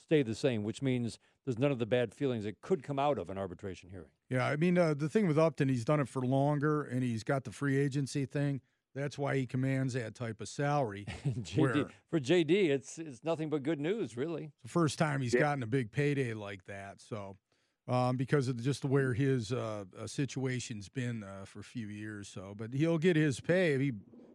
stay 0.00 0.22
the 0.22 0.34
same, 0.34 0.62
which 0.62 0.80
means 0.82 1.18
there's 1.44 1.58
none 1.58 1.72
of 1.72 1.78
the 1.78 1.86
bad 1.86 2.14
feelings 2.14 2.44
that 2.44 2.60
could 2.60 2.82
come 2.82 2.98
out 2.98 3.18
of 3.18 3.28
an 3.30 3.36
arbitration 3.38 3.90
hearing. 3.90 4.10
Yeah, 4.30 4.46
I 4.46 4.56
mean, 4.56 4.78
uh, 4.78 4.94
the 4.94 5.08
thing 5.08 5.26
with 5.26 5.38
Upton, 5.38 5.68
he's 5.68 5.84
done 5.84 6.00
it 6.00 6.08
for 6.08 6.22
longer, 6.22 6.82
and 6.84 7.02
he's 7.02 7.24
got 7.24 7.44
the 7.44 7.50
free 7.50 7.76
agency 7.76 8.24
thing. 8.24 8.60
That's 8.94 9.18
why 9.18 9.36
he 9.36 9.46
commands 9.46 9.94
that 9.94 10.14
type 10.14 10.40
of 10.40 10.48
salary. 10.48 11.06
JD, 11.26 11.58
Where- 11.58 11.86
for 12.10 12.20
JD, 12.20 12.68
it's 12.70 12.98
it's 12.98 13.22
nothing 13.24 13.50
but 13.50 13.62
good 13.62 13.80
news, 13.80 14.16
really. 14.16 14.44
It's 14.44 14.62
the 14.62 14.68
first 14.68 14.98
time 14.98 15.20
he's 15.20 15.34
Yeah. 15.34 15.40
gotten 15.40 15.62
a 15.62 15.66
big 15.66 15.90
payday 15.90 16.34
like 16.34 16.64
that. 16.66 17.00
So, 17.00 17.36
um, 17.88 18.16
because 18.16 18.48
of 18.48 18.62
just 18.62 18.84
where 18.84 19.14
his 19.14 19.50
uh, 19.50 19.84
uh, 19.98 20.06
situation's 20.06 20.88
been 20.88 21.24
uh, 21.24 21.44
for 21.44 21.60
a 21.60 21.64
few 21.64 21.88
years. 21.88 22.28
So, 22.28 22.54
but 22.56 22.74
he'll 22.74 22.98
get 22.98 23.16
his 23.16 23.40
pay 23.40 23.72
if 23.72 23.80
he 23.80 23.92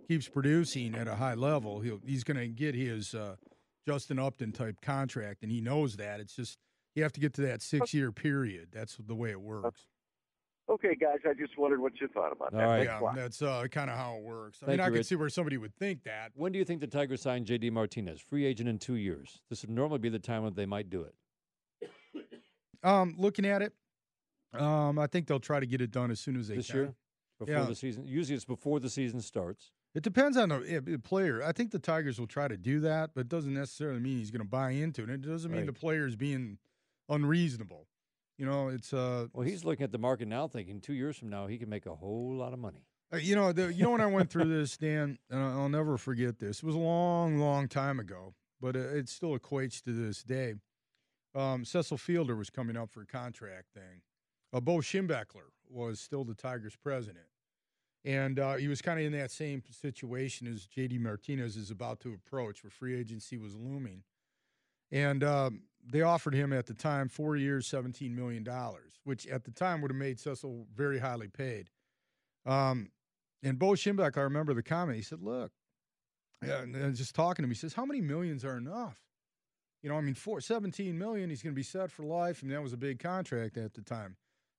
keeps 0.07 0.27
producing 0.27 0.95
at 0.95 1.07
a 1.07 1.15
high 1.15 1.35
level. 1.35 1.79
He'll 1.79 2.01
he's 2.05 2.23
going 2.23 2.37
to 2.37 2.47
get 2.47 2.75
his 2.75 3.13
uh, 3.13 3.35
Justin 3.87 4.19
Upton 4.19 4.51
type 4.51 4.81
contract, 4.81 5.43
and 5.43 5.51
he 5.51 5.61
knows 5.61 5.95
that. 5.97 6.19
It's 6.19 6.35
just 6.35 6.57
you 6.95 7.03
have 7.03 7.13
to 7.13 7.19
get 7.19 7.33
to 7.35 7.41
that 7.41 7.61
six 7.61 7.93
year 7.93 8.11
period. 8.11 8.69
That's 8.73 8.97
the 8.97 9.15
way 9.15 9.31
it 9.31 9.41
works. 9.41 9.85
Okay, 10.69 10.95
guys, 10.95 11.17
I 11.29 11.33
just 11.33 11.57
wondered 11.57 11.81
what 11.81 11.91
you 11.99 12.07
thought 12.07 12.31
about 12.31 12.53
that. 12.53 12.63
right. 12.63 12.87
Thanks 12.87 13.03
Yeah, 13.03 13.21
that's 13.21 13.41
uh, 13.41 13.65
kind 13.69 13.89
of 13.89 13.97
how 13.97 14.15
it 14.15 14.23
works. 14.23 14.59
I 14.63 14.67
Thank 14.67 14.77
mean, 14.77 14.79
I 14.79 14.85
you, 14.85 14.91
could 14.91 14.97
Rich. 14.99 15.07
see 15.07 15.15
where 15.15 15.27
somebody 15.27 15.57
would 15.57 15.75
think 15.75 16.03
that. 16.05 16.31
When 16.35 16.53
do 16.53 16.59
you 16.59 16.63
think 16.63 16.79
the 16.79 16.87
Tigers 16.87 17.21
sign 17.21 17.43
JD 17.43 17.73
Martinez, 17.73 18.21
free 18.21 18.45
agent 18.45 18.69
in 18.69 18.79
two 18.79 18.95
years? 18.95 19.41
This 19.49 19.63
would 19.63 19.71
normally 19.71 19.99
be 19.99 20.07
the 20.07 20.19
time 20.19 20.43
when 20.43 20.53
they 20.53 20.65
might 20.65 20.89
do 20.89 21.01
it. 21.01 21.15
Um, 22.83 23.15
looking 23.17 23.45
at 23.45 23.61
it, 23.61 23.73
um, 24.53 24.99
I 24.99 25.07
think 25.07 25.27
they'll 25.27 25.39
try 25.39 25.59
to 25.59 25.65
get 25.65 25.81
it 25.81 25.91
done 25.91 26.11
as 26.11 26.19
soon 26.19 26.35
as 26.37 26.47
they 26.47 26.55
this 26.57 26.67
can. 26.67 26.75
year, 26.75 26.95
before 27.39 27.55
Yeah. 27.55 27.63
the 27.65 27.75
season. 27.75 28.05
Usually, 28.05 28.35
it's 28.35 28.45
before 28.45 28.79
the 28.79 28.89
season 28.89 29.21
starts. 29.21 29.71
It 29.95 30.03
depends 30.03 30.37
on 30.37 30.49
the 30.49 30.99
player. 31.03 31.41
I 31.43 31.51
think 31.51 31.71
the 31.71 31.79
Tigers 31.79 32.19
will 32.19 32.27
try 32.27 32.47
to 32.47 32.57
do 32.57 32.79
that, 32.81 33.11
but 33.13 33.21
it 33.21 33.29
doesn't 33.29 33.53
necessarily 33.53 33.99
mean 33.99 34.17
he's 34.17 34.31
going 34.31 34.41
to 34.43 34.47
buy 34.49 34.71
into 34.71 35.03
it. 35.03 35.09
It 35.09 35.21
doesn't 35.21 35.51
mean 35.51 35.61
Right. 35.61 35.65
the 35.67 35.73
player 35.73 36.05
is 36.07 36.15
being 36.15 36.57
unreasonable. 37.09 37.87
You 38.37 38.45
know, 38.47 38.69
it's 38.69 38.91
uh, 38.93 39.27
Well, 39.33 39.45
he's 39.45 39.63
looking 39.63 39.83
at 39.83 39.91
the 39.91 39.99
market 39.99 40.27
now, 40.27 40.47
thinking 40.47 40.81
two 40.81 40.93
years 40.93 41.17
from 41.17 41.29
now 41.29 41.45
he 41.47 41.57
can 41.59 41.69
make 41.69 41.85
a 41.85 41.95
whole 41.95 42.33
lot 42.35 42.53
of 42.53 42.59
money. 42.59 42.85
uh, 43.13 43.17
you 43.17 43.35
know, 43.35 43.51
the, 43.51 43.71
you 43.71 43.83
know 43.83 43.91
when 43.91 44.01
I 44.01 44.07
went 44.07 44.31
through 44.31 44.45
this, 44.49 44.75
Dan, 44.77 45.19
and 45.29 45.39
I'll 45.39 45.69
never 45.69 45.97
forget 45.99 46.39
this. 46.39 46.57
It 46.57 46.63
was 46.63 46.73
a 46.75 46.79
long, 46.79 47.37
long 47.37 47.67
time 47.67 47.99
ago, 47.99 48.33
but 48.59 48.75
it 48.75 49.07
still 49.07 49.37
equates 49.37 49.83
to 49.83 49.91
this 49.93 50.23
day. 50.23 50.55
Um, 51.35 51.65
Cecil 51.65 51.97
Fielder 51.97 52.35
was 52.35 52.49
coming 52.49 52.77
up 52.77 52.91
for 52.91 53.01
a 53.01 53.05
contract 53.05 53.73
thing. 53.73 54.01
Uh, 54.53 54.59
Bo 54.59 54.77
Schembechler 54.77 55.49
was 55.69 55.99
still 55.99 56.23
the 56.23 56.35
Tigers 56.35 56.75
president. 56.75 57.25
And 58.05 58.37
uh, 58.37 58.55
he 58.55 58.67
was 58.67 58.81
kind 58.81 58.99
of 58.99 59.05
in 59.05 59.13
that 59.13 59.31
same 59.31 59.63
situation 59.71 60.45
as 60.45 60.67
JD 60.67 60.99
Martinez 60.99 61.55
is 61.55 61.71
about 61.71 62.01
to 62.01 62.13
approach, 62.13 62.63
where 62.63 62.69
free 62.69 62.99
agency 62.99 63.37
was 63.37 63.55
looming. 63.55 64.03
And 64.91 65.23
um, 65.23 65.61
they 65.85 66.01
offered 66.01 66.33
him 66.33 66.51
at 66.53 66.65
the 66.65 66.73
time 66.73 67.07
four 67.07 67.35
years, 67.35 67.67
$17 67.69 68.13
million, 68.13 68.45
which 69.05 69.25
at 69.27 69.45
the 69.45 69.51
time 69.51 69.81
would 69.81 69.91
have 69.91 69.97
made 69.97 70.19
Cecil 70.19 70.67
very 70.75 70.99
highly 70.99 71.29
paid. 71.29 71.69
Um, 72.45 72.91
and 73.41 73.57
Bo 73.57 73.71
Schembechler, 73.71 74.17
I 74.17 74.21
remember 74.21 74.53
the 74.53 74.63
comment. 74.63 74.97
He 74.97 75.03
said, 75.03 75.21
Look, 75.21 75.51
yeah, 76.45 76.61
and 76.61 76.95
just 76.95 77.15
talking 77.15 77.43
to 77.43 77.47
me, 77.47 77.55
he 77.55 77.59
says, 77.59 77.73
How 77.73 77.85
many 77.85 78.01
millions 78.01 78.43
are 78.43 78.57
enough? 78.57 79.02
You 79.83 79.89
know, 79.89 79.97
I 79.97 80.01
mean, 80.01 80.15
four, 80.15 80.39
17 80.39 80.97
million, 80.97 81.29
he's 81.29 81.43
going 81.43 81.53
to 81.53 81.59
be 81.59 81.61
set 81.61 81.91
for 81.91 82.03
life. 82.03 82.41
And 82.41 82.51
that 82.51 82.63
was 82.63 82.71
a 82.71 82.77
big 82.77 82.99
contract 82.99 83.57
at 83.57 83.73
the 83.73 83.81
time. 83.81 84.15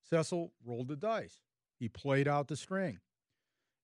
Cecil 0.09 0.53
rolled 0.65 0.89
the 0.89 0.97
dice. 0.97 1.41
He 1.81 1.89
played 1.89 2.29
out 2.29 2.49
the 2.49 2.57
string. 2.57 2.99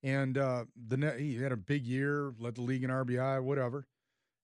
And 0.03 0.37
uh, 0.37 0.67
the 0.77 0.99
net, 0.99 1.19
he 1.19 1.37
had 1.37 1.53
a 1.53 1.57
big 1.57 1.87
year, 1.87 2.33
led 2.39 2.55
the 2.57 2.63
league 2.63 2.85
in 2.85 2.91
RBI, 2.91 3.43
whatever. 3.43 3.87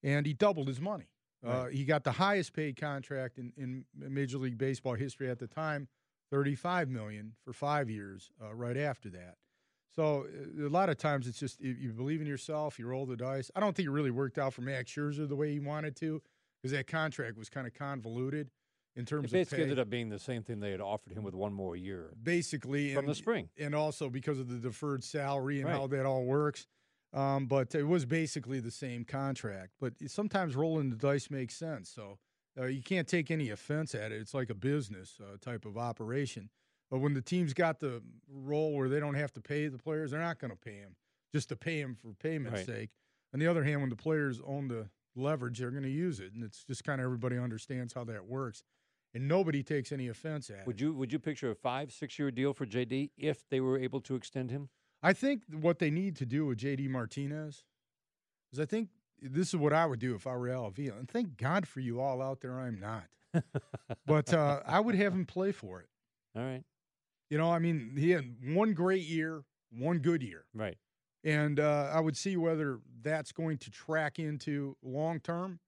And 0.03 0.27
he 0.27 0.33
doubled 0.33 0.69
his 0.69 0.81
money. 0.81 1.09
Uh, 1.47 1.67
he 1.67 1.85
got 1.85 2.03
the 2.03 2.13
highest 2.13 2.53
paid 2.55 2.77
contract 2.77 3.39
in, 3.39 3.53
in 3.57 3.85
Major 3.95 4.39
League 4.39 4.59
Baseball 4.59 4.95
history 4.95 5.31
at 5.31 5.39
the 5.39 5.47
time, 5.47 5.87
35 6.31 6.89
million 6.89 7.35
for 7.45 7.53
five 7.53 7.89
years 7.89 8.31
uh, 8.43 8.53
right 8.53 8.77
after 8.77 9.09
that. 9.11 9.37
So 9.95 10.27
uh, 10.27 10.67
a 10.67 10.69
lot 10.69 10.89
of 10.89 10.99
times 10.99 11.29
it's 11.29 11.39
just 11.39 11.61
if 11.61 11.79
you 11.79 11.93
believe 11.93 12.21
in 12.21 12.27
yourself, 12.27 12.79
you 12.79 12.87
roll 12.87 13.07
the 13.07 13.17
dice. 13.17 13.51
I 13.55 13.61
don't 13.61 13.77
think 13.77 13.87
it 13.87 13.93
really 13.93 14.11
worked 14.11 14.39
out 14.39 14.55
for 14.55 14.63
Max 14.63 14.91
Scherzer 14.91 15.29
the 15.29 15.37
way 15.37 15.53
he 15.53 15.61
wanted 15.61 15.95
to 15.97 16.21
because 16.63 16.73
that 16.73 16.87
contract 16.87 17.37
was 17.37 17.49
kind 17.49 17.67
of 17.67 17.75
convoluted 17.75 18.51
in 18.97 19.05
terms 19.05 19.31
It 19.31 19.33
basically 19.33 19.57
of 19.57 19.59
pay. 19.59 19.63
ended 19.65 19.79
up 19.79 19.91
being 19.91 20.09
the 20.09 20.19
same 20.19 20.43
thing 20.43 20.61
they 20.61 20.71
had 20.71 20.81
offered 20.81 21.13
him 21.13 21.23
with 21.23 21.35
one 21.35 21.53
more 21.53 21.77
year 21.77 22.13
basically 22.23 22.95
from 22.95 23.01
and, 23.01 23.09
the 23.09 23.15
spring. 23.15 23.49
and 23.59 23.75
also 23.75 24.09
because 24.09 24.39
of 24.39 24.49
the 24.49 24.57
deferred 24.59 25.05
salary 25.05 25.59
and 25.61 25.67
Right. 25.69 25.77
how 25.77 25.87
that 25.89 26.07
all 26.07 26.25
works. 26.25 26.67
Um, 27.13 27.47
but 27.47 27.75
it 27.75 27.85
was 27.85 28.05
basically 28.05 28.61
the 28.61 28.71
same 28.71 29.05
contract. 29.05 29.73
But 29.81 29.95
sometimes 30.09 30.55
rolling 30.57 30.91
the 30.91 30.97
dice 30.97 31.31
makes 31.31 31.55
sense. 31.55 31.89
So 31.89 32.19
uh, 32.59 32.65
you 32.67 32.83
can't 32.83 33.07
take 33.07 33.31
any 33.31 33.51
offense 33.51 33.95
at 33.95 34.13
it. 34.13 34.21
It's 34.21 34.35
like 34.35 34.51
a 34.51 34.55
business 34.55 35.19
uh, 35.23 35.37
type 35.41 35.65
of 35.65 35.79
operation. 35.79 36.51
But 36.91 36.99
when 36.99 37.15
the 37.15 37.23
team's 37.23 37.53
got 37.55 37.81
the 37.81 38.03
role 38.29 38.75
where 38.77 38.89
they 38.89 39.01
don't 39.01 39.15
have 39.15 39.33
to 39.35 39.41
pay 39.41 39.69
the 39.69 39.79
players, 39.79 40.11
they're 40.11 40.21
not 40.21 40.39
going 40.39 40.51
to 40.53 40.57
pay 40.57 40.81
them 40.81 40.97
just 41.33 41.49
to 41.51 41.57
pay 41.57 41.81
them 41.83 41.95
for 41.95 42.13
payment's 42.15 42.59
Right. 42.61 42.67
sake. 42.67 42.91
On 43.35 43.41
the 43.41 43.47
other 43.47 43.65
hand, 43.65 43.81
when 43.81 43.91
the 43.91 43.97
players 43.97 44.41
own 44.45 44.69
the 44.69 44.89
leverage, 45.17 45.59
they're 45.59 45.71
going 45.71 45.83
to 45.83 45.89
use 45.91 46.21
it, 46.21 46.33
and 46.35 46.45
it's 46.45 46.65
just 46.65 46.85
kind 46.85 47.01
of 47.01 47.05
everybody 47.05 47.39
understands 47.39 47.93
how 47.95 48.05
that 48.05 48.27
works, 48.27 48.63
and 49.15 49.27
nobody 49.27 49.63
takes 49.63 49.93
any 49.93 50.09
offense 50.09 50.51
at 50.51 50.61
it. 50.61 50.67
Would 50.67 50.81
you 50.81 50.93
would 50.95 51.13
you 51.13 51.19
picture 51.19 51.51
a 51.51 51.55
five 51.55 51.93
six 51.93 52.19
year 52.19 52.31
deal 52.31 52.53
for 52.53 52.67
JD 52.67 53.11
if 53.17 53.49
they 53.49 53.61
were 53.61 53.79
able 53.79 54.01
to 54.03 54.15
extend 54.15 54.51
him? 54.51 54.69
I 55.03 55.13
think 55.13 55.43
what 55.51 55.79
they 55.79 55.91
need 55.91 56.17
to 56.17 56.27
do 56.27 56.47
with 56.47 56.59
JD 56.59 56.89
Martinez 56.89 57.65
is 58.53 58.59
I 58.61 58.65
think 58.65 58.89
this 59.21 59.49
is 59.49 59.57
what 59.57 59.73
I 59.73 59.87
would 59.87 59.99
do 60.01 60.15
if 60.15 60.27
I 60.27 60.35
were 60.37 60.49
Al 60.51 60.67
Avila. 60.67 60.99
And 60.99 61.09
thank 61.09 61.37
God 61.37 61.67
for 61.67 61.81
you 61.81 62.01
all 62.01 62.21
out 62.23 62.41
there, 62.41 62.59
I'm 62.59 62.79
not. 62.81 63.05
But 64.07 64.33
uh, 64.33 64.61
I 64.67 64.81
would 64.81 64.95
have 64.95 65.13
him 65.13 65.27
play 65.27 65.53
for 65.53 65.81
it. 65.81 65.89
All 66.35 66.43
right, 66.45 66.63
You 67.31 67.39
know, 67.39 67.51
I 67.51 67.59
mean, 67.59 67.95
he 67.97 68.11
had 68.11 68.37
one 68.45 68.73
great 68.75 69.05
year, 69.05 69.43
one 69.71 69.99
good 69.99 70.23
year. 70.23 70.45
right. 70.55 70.77
And 71.27 71.59
uh, 71.59 71.91
I 71.93 71.99
would 71.99 72.17
see 72.17 72.37
whether 72.37 72.79
that's 73.03 73.33
going 73.33 73.59
to 73.59 73.71
track 73.71 74.21
into 74.21 74.77
long 74.81 75.19
term. 75.19 75.59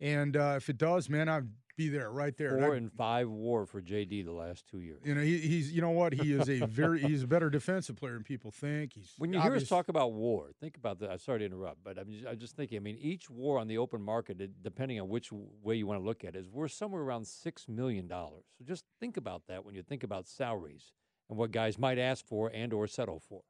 And 0.00 0.36
uh, 0.36 0.54
if 0.56 0.70
it 0.70 0.78
does, 0.78 1.10
man, 1.10 1.28
I'd 1.28 1.48
be 1.76 1.88
there 1.88 2.10
right 2.10 2.34
there. 2.36 2.54
And 2.56 2.60
Four 2.60 2.70
I'd- 2.70 2.78
and 2.78 2.92
five 2.92 3.28
WAR 3.28 3.66
for 3.66 3.82
JD 3.82 4.24
the 4.24 4.32
last 4.32 4.66
two 4.66 4.80
years. 4.80 5.02
you 5.04 5.14
know, 5.14 5.20
he, 5.20 5.36
he's 5.38 5.70
you 5.70 5.82
know 5.82 5.90
what? 5.90 6.14
He 6.14 6.32
is 6.32 6.48
a 6.48 6.64
very 6.66 7.00
he's 7.00 7.24
a 7.24 7.26
better 7.26 7.50
defensive 7.50 7.96
player 7.96 8.14
than 8.14 8.22
people 8.22 8.50
think. 8.50 8.94
He's 8.94 9.12
When 9.18 9.34
you 9.34 9.40
hear 9.40 9.54
us 9.54 9.68
talk 9.68 9.88
about 9.88 10.12
war, 10.12 10.50
think 10.60 10.78
about 10.78 10.98
that. 11.00 11.10
I'm 11.10 11.18
sorry 11.18 11.40
to 11.40 11.44
interrupt, 11.44 11.84
but 11.84 11.98
I'm 11.98 12.10
just, 12.10 12.26
I'm 12.26 12.38
just 12.38 12.56
thinking. 12.56 12.78
I 12.78 12.80
mean, 12.80 12.96
each 12.98 13.28
war 13.28 13.58
on 13.58 13.68
the 13.68 13.76
open 13.76 14.00
market, 14.00 14.62
depending 14.62 14.98
on 14.98 15.10
which 15.10 15.30
way 15.30 15.74
you 15.74 15.86
want 15.86 16.00
to 16.00 16.04
look 16.04 16.24
at 16.24 16.34
it, 16.36 16.38
is 16.38 16.48
worth 16.48 16.72
somewhere 16.72 17.02
around 17.02 17.26
six 17.26 17.68
million 17.68 18.08
dollars. 18.08 18.44
So 18.58 18.64
just 18.64 18.84
think 18.98 19.18
about 19.18 19.42
that 19.48 19.64
when 19.64 19.74
you 19.74 19.82
think 19.82 20.04
about 20.04 20.26
salaries 20.26 20.92
and 21.28 21.38
what 21.38 21.50
guys 21.50 21.78
might 21.78 21.98
ask 21.98 22.24
for 22.26 22.50
and 22.54 22.72
or 22.72 22.86
settle 22.86 23.20
for. 23.20 23.42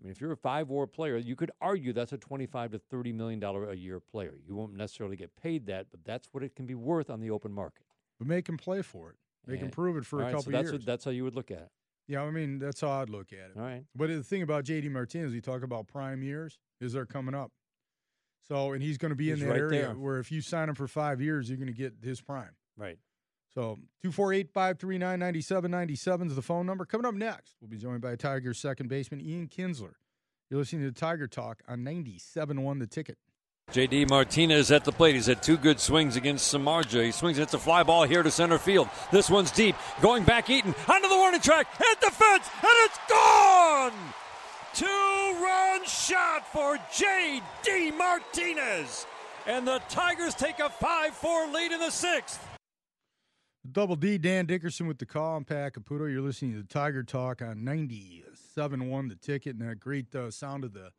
I 0.00 0.04
mean, 0.04 0.12
if 0.12 0.20
you're 0.20 0.32
a 0.32 0.36
five 0.36 0.68
war 0.68 0.86
player, 0.86 1.16
you 1.16 1.34
could 1.34 1.50
argue 1.60 1.92
that's 1.92 2.12
a 2.12 2.18
twenty-five 2.18 2.70
to 2.72 2.78
thirty 2.78 3.12
million 3.12 3.40
dollar 3.40 3.68
a 3.68 3.74
year 3.76 3.98
player. 4.00 4.34
You 4.46 4.54
won't 4.54 4.74
necessarily 4.74 5.16
get 5.16 5.34
paid 5.36 5.66
that, 5.66 5.86
but 5.90 6.04
that's 6.04 6.28
what 6.32 6.42
it 6.44 6.54
can 6.54 6.66
be 6.66 6.74
worth 6.74 7.10
on 7.10 7.20
the 7.20 7.30
open 7.30 7.52
market. 7.52 7.84
but 8.18 8.28
make 8.28 8.48
him 8.48 8.56
play 8.56 8.82
for 8.82 9.10
it. 9.10 9.16
Make 9.46 9.60
him 9.60 9.70
prove 9.70 9.96
it 9.96 10.04
for 10.04 10.20
a 10.20 10.24
right, 10.24 10.30
couple 10.30 10.42
so 10.44 10.50
that's 10.50 10.64
years. 10.64 10.72
what, 10.72 10.84
that's 10.86 11.04
how 11.04 11.10
you 11.10 11.24
would 11.24 11.34
look 11.34 11.50
at 11.50 11.58
it. 11.58 11.70
yeah, 12.06 12.22
I 12.22 12.30
mean 12.30 12.58
that's 12.58 12.80
how 12.82 12.90
I'd 12.90 13.08
look 13.08 13.32
at 13.32 13.38
it. 13.38 13.52
All 13.56 13.62
right. 13.62 13.82
But 13.96 14.08
the 14.08 14.22
thing 14.22 14.42
about 14.42 14.64
JD 14.64 14.90
Martinez, 14.90 15.32
you 15.32 15.40
talk 15.40 15.62
about 15.62 15.88
prime 15.88 16.22
years, 16.22 16.58
is 16.80 16.92
they're 16.92 17.06
coming 17.06 17.34
up. 17.34 17.50
So 18.46 18.72
and 18.72 18.82
he's 18.82 18.98
going 18.98 19.10
to 19.10 19.16
be 19.16 19.30
He's 19.30 19.40
in 19.42 19.48
that 19.48 19.52
right 19.52 19.60
area 19.60 19.82
there. 19.88 19.94
where 19.94 20.18
if 20.18 20.30
you 20.30 20.40
sign 20.42 20.68
him 20.68 20.74
for 20.74 20.86
five 20.86 21.20
years, 21.20 21.48
you're 21.48 21.58
going 21.58 21.66
to 21.68 21.72
get 21.72 21.94
his 22.02 22.20
prime. 22.20 22.50
Right. 22.76 22.98
So 23.54 23.78
two 24.02 24.12
four 24.12 24.32
eight 24.32 24.50
five 24.50 24.78
three 24.78 24.98
nine 24.98 25.18
ninety 25.18 25.40
seven 25.40 25.70
ninety 25.70 25.96
seven 25.96 26.28
is 26.28 26.36
the 26.36 26.42
phone 26.42 26.66
number. 26.66 26.84
Coming 26.84 27.06
up 27.06 27.14
next, 27.14 27.56
we'll 27.60 27.70
be 27.70 27.78
joined 27.78 28.00
by 28.00 28.16
Tigers 28.16 28.58
second 28.58 28.88
baseman 28.88 29.20
Ian 29.20 29.48
Kinsler. 29.48 29.94
You're 30.50 30.60
listening 30.60 30.82
to 30.82 30.92
Tiger 30.92 31.26
Talk 31.26 31.62
on 31.68 31.80
97.1 31.80 32.78
The 32.78 32.86
Ticket. 32.86 33.18
JD 33.70 34.08
Martinez 34.08 34.70
at 34.70 34.86
the 34.86 34.92
plate. 34.92 35.14
He's 35.14 35.26
had 35.26 35.42
two 35.42 35.58
good 35.58 35.78
swings 35.78 36.16
against 36.16 36.54
Samardzija. 36.54 37.04
He 37.04 37.12
swings 37.12 37.36
hits 37.36 37.52
a 37.52 37.58
fly 37.58 37.82
ball 37.82 38.04
here 38.04 38.22
to 38.22 38.30
center 38.30 38.56
field. 38.56 38.88
This 39.12 39.28
one's 39.28 39.50
deep. 39.50 39.76
Going 40.00 40.24
back 40.24 40.48
Eaton 40.48 40.74
onto 40.88 41.06
the 41.06 41.16
warning 41.16 41.42
track. 41.42 41.66
Hit 41.76 42.00
the 42.00 42.10
fence 42.10 42.48
and 42.62 42.70
it's 42.84 42.98
gone! 43.10 43.92
Two-run 44.72 45.84
shot 45.84 46.50
for 46.50 46.78
J.D. 46.96 47.90
Martinez. 47.90 49.06
And 49.46 49.68
the 49.68 49.82
Tigers 49.90 50.34
take 50.34 50.60
a 50.60 50.70
5 50.70 51.14
4 51.14 51.48
lead 51.48 51.72
in 51.72 51.80
the 51.80 51.90
sixth. 51.90 52.47
Double 53.72 53.96
D, 53.96 54.18
Dan 54.18 54.46
Dickerson 54.46 54.86
with 54.86 54.98
the 54.98 55.06
call. 55.06 55.36
I'm 55.36 55.44
Pat 55.44 55.74
Caputo. 55.74 56.10
You're 56.10 56.22
listening 56.22 56.52
to 56.52 56.62
the 56.62 56.68
Tiger 56.68 57.02
Talk 57.02 57.42
on 57.42 57.58
97.1 57.58 59.08
The 59.08 59.16
Ticket, 59.16 59.56
and 59.56 59.68
that 59.68 59.80
great 59.80 60.14
uh, 60.14 60.30
sound 60.30 60.64
of 60.64 60.72
the 60.72 60.90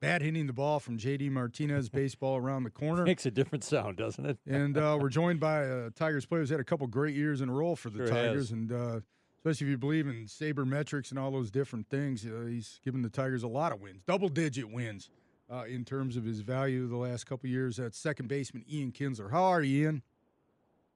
bat 0.00 0.22
hitting 0.22 0.46
the 0.46 0.52
ball 0.52 0.80
from 0.80 0.96
J.D. 0.96 1.28
Martinez, 1.28 1.88
baseball 1.88 2.36
around 2.36 2.64
the 2.64 2.70
corner. 2.70 3.04
Makes 3.04 3.26
a 3.26 3.30
different 3.30 3.64
sound, 3.64 3.96
doesn't 3.96 4.24
it? 4.24 4.38
and 4.46 4.76
uh, 4.76 4.98
we're 5.00 5.08
joined 5.10 5.40
by 5.40 5.66
uh, 5.66 5.90
Tigers 5.94 6.24
players. 6.26 6.50
Had 6.50 6.58
a 6.58 6.64
couple 6.64 6.86
great 6.86 7.14
years 7.14 7.40
in 7.42 7.48
a 7.48 7.52
row 7.52 7.74
for 7.74 7.90
the 7.90 7.98
Sure 7.98 8.08
Tigers, 8.08 8.48
has. 8.48 8.50
and 8.50 8.72
uh, 8.72 9.00
especially 9.38 9.66
if 9.66 9.70
you 9.70 9.78
believe 9.78 10.06
in 10.06 10.24
sabermetrics 10.24 11.10
and 11.10 11.18
all 11.18 11.30
those 11.30 11.50
different 11.50 11.88
things, 11.90 12.24
uh, 12.24 12.46
he's 12.48 12.80
given 12.82 13.02
the 13.02 13.10
Tigers 13.10 13.42
a 13.42 13.48
lot 13.48 13.72
of 13.72 13.80
wins, 13.80 14.02
double-digit 14.06 14.72
wins 14.72 15.10
uh, 15.52 15.64
in 15.64 15.84
terms 15.84 16.16
of 16.16 16.24
his 16.24 16.40
value 16.40 16.88
the 16.88 16.96
last 16.96 17.24
couple 17.24 17.48
years. 17.48 17.76
That's 17.76 17.98
second 17.98 18.28
baseman 18.28 18.64
Ian 18.70 18.90
Kinsler. 18.90 19.30
How 19.30 19.44
are 19.44 19.62
you, 19.62 19.84
Ian? 19.84 20.02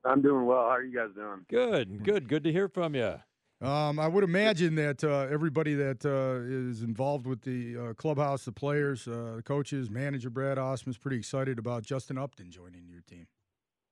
I'm 0.04 0.22
doing 0.22 0.46
well. 0.46 0.62
How 0.62 0.76
are 0.76 0.82
you 0.82 0.96
guys 0.96 1.10
doing? 1.14 1.44
Good, 1.48 2.04
good, 2.04 2.28
good 2.28 2.44
to 2.44 2.52
hear 2.52 2.68
from 2.68 2.94
you. 2.94 3.14
Um, 3.62 3.98
I 3.98 4.08
would 4.08 4.24
imagine 4.24 4.74
that 4.76 5.04
uh, 5.04 5.26
everybody 5.30 5.74
that 5.74 6.04
uh, 6.06 6.40
is 6.48 6.82
involved 6.82 7.26
with 7.26 7.42
the 7.42 7.76
uh, 7.76 7.94
clubhouse, 7.94 8.46
the 8.46 8.52
players, 8.52 9.06
uh, 9.06 9.34
the 9.36 9.42
coaches, 9.42 9.90
manager 9.90 10.30
Brad 10.30 10.56
Ausmus 10.56 10.88
is 10.88 10.98
pretty 10.98 11.18
excited 11.18 11.58
about 11.58 11.82
Justin 11.82 12.16
Upton 12.16 12.50
joining 12.50 12.88
your 12.88 13.02
team. 13.02 13.26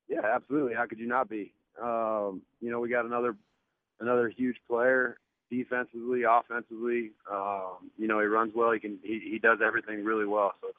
Yeah, 0.08 0.22
absolutely. 0.24 0.74
How 0.74 0.86
could 0.86 0.98
you 0.98 1.06
not 1.06 1.28
be? 1.28 1.52
Um, 1.82 2.40
you 2.62 2.70
know, 2.70 2.80
we 2.80 2.88
got 2.88 3.04
another 3.04 3.36
another 4.00 4.30
huge 4.30 4.56
player, 4.66 5.18
defensively, 5.50 6.22
offensively. 6.22 7.12
Um, 7.30 7.90
you 7.98 8.08
know, 8.08 8.20
he 8.20 8.26
runs 8.26 8.52
well. 8.54 8.72
He 8.72 8.80
can 8.80 8.98
he, 9.02 9.20
he 9.32 9.38
does 9.38 9.58
everything 9.64 10.02
really 10.02 10.26
well. 10.26 10.54
So 10.62 10.68
it's 10.68 10.78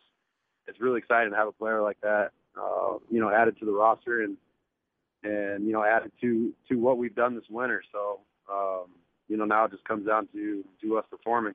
it's 0.68 0.82
really 0.82 0.98
exciting 0.98 1.30
to 1.30 1.38
have 1.38 1.48
a 1.48 1.52
player 1.52 1.84
like 1.84 2.02
that. 2.02 2.32
Uh, 2.60 2.98
you 3.12 3.20
know, 3.20 3.30
added 3.30 3.60
to 3.60 3.66
the 3.66 3.72
roster 3.72 4.24
and 4.24 4.36
and 5.24 5.66
you 5.66 5.74
know 5.74 5.84
added 5.84 6.12
to 6.22 6.54
to 6.70 6.76
what 6.76 6.98
we've 6.98 7.16
done 7.16 7.36
this 7.36 7.46
winter. 7.50 7.82
So 7.92 8.22
um, 8.52 8.86
you 9.28 9.38
know 9.38 9.46
now 9.46 9.66
it 9.66 9.72
just 9.72 9.86
comes 9.86 10.08
down 10.08 10.28
to 10.34 10.64
to 10.82 10.98
us 10.98 11.06
performing. 11.10 11.54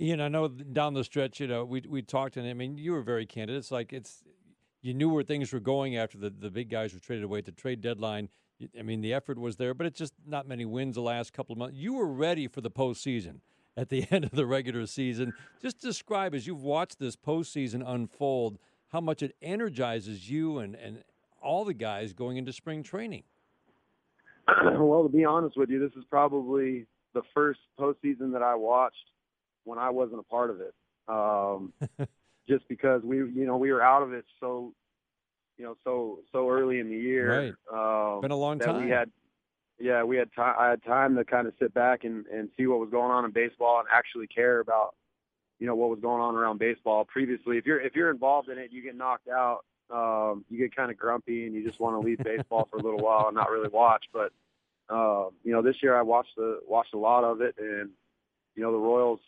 Ian, 0.00 0.20
I 0.20 0.28
know 0.28 0.48
down 0.48 0.94
the 0.94 1.04
stretch, 1.04 1.40
you 1.40 1.46
know, 1.46 1.64
we 1.64 1.82
we 1.88 2.02
talked, 2.02 2.36
and 2.36 2.48
I 2.48 2.54
mean, 2.54 2.78
you 2.78 2.92
were 2.92 3.02
very 3.02 3.26
candid. 3.26 3.56
It's 3.56 3.70
like 3.70 3.92
it's 3.92 4.24
you 4.80 4.94
knew 4.94 5.08
where 5.08 5.22
things 5.22 5.52
were 5.52 5.60
going 5.60 5.96
after 5.96 6.18
the, 6.18 6.30
the 6.30 6.50
big 6.50 6.68
guys 6.68 6.92
were 6.92 7.00
traded 7.00 7.24
away 7.24 7.38
at 7.38 7.44
the 7.44 7.52
trade 7.52 7.80
deadline. 7.80 8.28
I 8.78 8.82
mean, 8.82 9.00
the 9.00 9.12
effort 9.12 9.38
was 9.38 9.56
there, 9.56 9.74
but 9.74 9.86
it's 9.86 9.98
just 9.98 10.14
not 10.26 10.46
many 10.46 10.64
wins 10.64 10.94
the 10.94 11.02
last 11.02 11.32
couple 11.32 11.52
of 11.52 11.58
months. 11.58 11.76
You 11.76 11.94
were 11.94 12.06
ready 12.06 12.48
for 12.48 12.60
the 12.60 12.70
postseason 12.70 13.40
at 13.76 13.88
the 13.88 14.04
end 14.10 14.24
of 14.24 14.32
the 14.32 14.46
regular 14.46 14.86
season. 14.86 15.32
Just 15.60 15.80
describe 15.80 16.34
as 16.34 16.46
you've 16.46 16.62
watched 16.62 16.98
this 16.98 17.16
postseason 17.16 17.82
unfold, 17.86 18.58
how 18.88 19.00
much 19.00 19.22
it 19.22 19.34
energizes 19.40 20.30
you 20.30 20.58
and, 20.58 20.74
and 20.74 21.02
all 21.42 21.64
the 21.64 21.74
guys 21.74 22.12
going 22.12 22.36
into 22.36 22.52
spring 22.52 22.82
training. 22.82 23.24
well, 24.78 25.02
to 25.02 25.08
be 25.08 25.24
honest 25.24 25.56
with 25.56 25.70
you, 25.70 25.78
this 25.78 25.96
is 25.96 26.04
probably 26.10 26.86
the 27.14 27.22
first 27.34 27.60
postseason 27.78 28.32
that 28.32 28.42
I 28.42 28.54
watched 28.54 29.10
when 29.64 29.78
I 29.78 29.90
wasn't 29.90 30.20
a 30.20 30.24
part 30.24 30.50
of 30.50 30.60
it. 30.60 30.74
Um, 31.08 31.72
just 32.48 32.66
because 32.68 33.02
we, 33.02 33.18
you 33.18 33.46
know, 33.46 33.56
we 33.56 33.72
were 33.72 33.82
out 33.82 34.02
of 34.02 34.12
it 34.12 34.24
so, 34.40 34.72
you 35.58 35.64
know, 35.64 35.76
so 35.84 36.20
so 36.32 36.50
early 36.50 36.80
in 36.80 36.88
the 36.88 36.96
year. 36.96 37.54
Right. 37.70 38.14
Um, 38.14 38.20
Been 38.20 38.30
a 38.30 38.36
long 38.36 38.58
time. 38.58 38.84
We 38.84 38.90
had, 38.90 39.10
yeah, 39.78 40.02
we 40.02 40.16
had 40.16 40.28
time. 40.34 40.54
I 40.58 40.70
had 40.70 40.82
time 40.84 41.16
to 41.16 41.24
kind 41.24 41.46
of 41.46 41.54
sit 41.60 41.72
back 41.74 42.04
and 42.04 42.26
and 42.26 42.48
see 42.56 42.66
what 42.66 42.80
was 42.80 42.90
going 42.90 43.10
on 43.10 43.24
in 43.24 43.30
baseball 43.30 43.78
and 43.80 43.88
actually 43.92 44.26
care 44.26 44.60
about, 44.60 44.94
you 45.58 45.66
know, 45.66 45.74
what 45.74 45.90
was 45.90 46.00
going 46.00 46.20
on 46.20 46.34
around 46.34 46.58
baseball. 46.58 47.04
Previously, 47.04 47.58
if 47.58 47.66
you're 47.66 47.80
if 47.80 47.94
you're 47.94 48.10
involved 48.10 48.48
in 48.48 48.58
it, 48.58 48.72
you 48.72 48.82
get 48.82 48.96
knocked 48.96 49.28
out. 49.28 49.64
Um, 49.92 50.44
you 50.48 50.58
get 50.58 50.74
kind 50.74 50.90
of 50.90 50.96
grumpy 50.96 51.46
and 51.46 51.54
you 51.54 51.66
just 51.66 51.80
want 51.80 52.00
to 52.00 52.06
leave 52.06 52.18
baseball 52.18 52.66
for 52.70 52.78
a 52.78 52.82
little 52.82 53.00
while 53.00 53.28
and 53.28 53.36
not 53.36 53.50
really 53.50 53.68
watch. 53.68 54.04
But 54.12 54.32
um, 54.88 55.30
you 55.44 55.52
know, 55.52 55.62
this 55.62 55.76
year 55.82 55.96
I 55.96 56.02
watched 56.02 56.36
the 56.36 56.60
watched 56.66 56.94
a 56.94 56.98
lot 56.98 57.24
of 57.24 57.40
it, 57.40 57.54
and 57.58 57.90
you 58.54 58.62
know, 58.62 58.72
the 58.72 58.78
Royals 58.78 59.20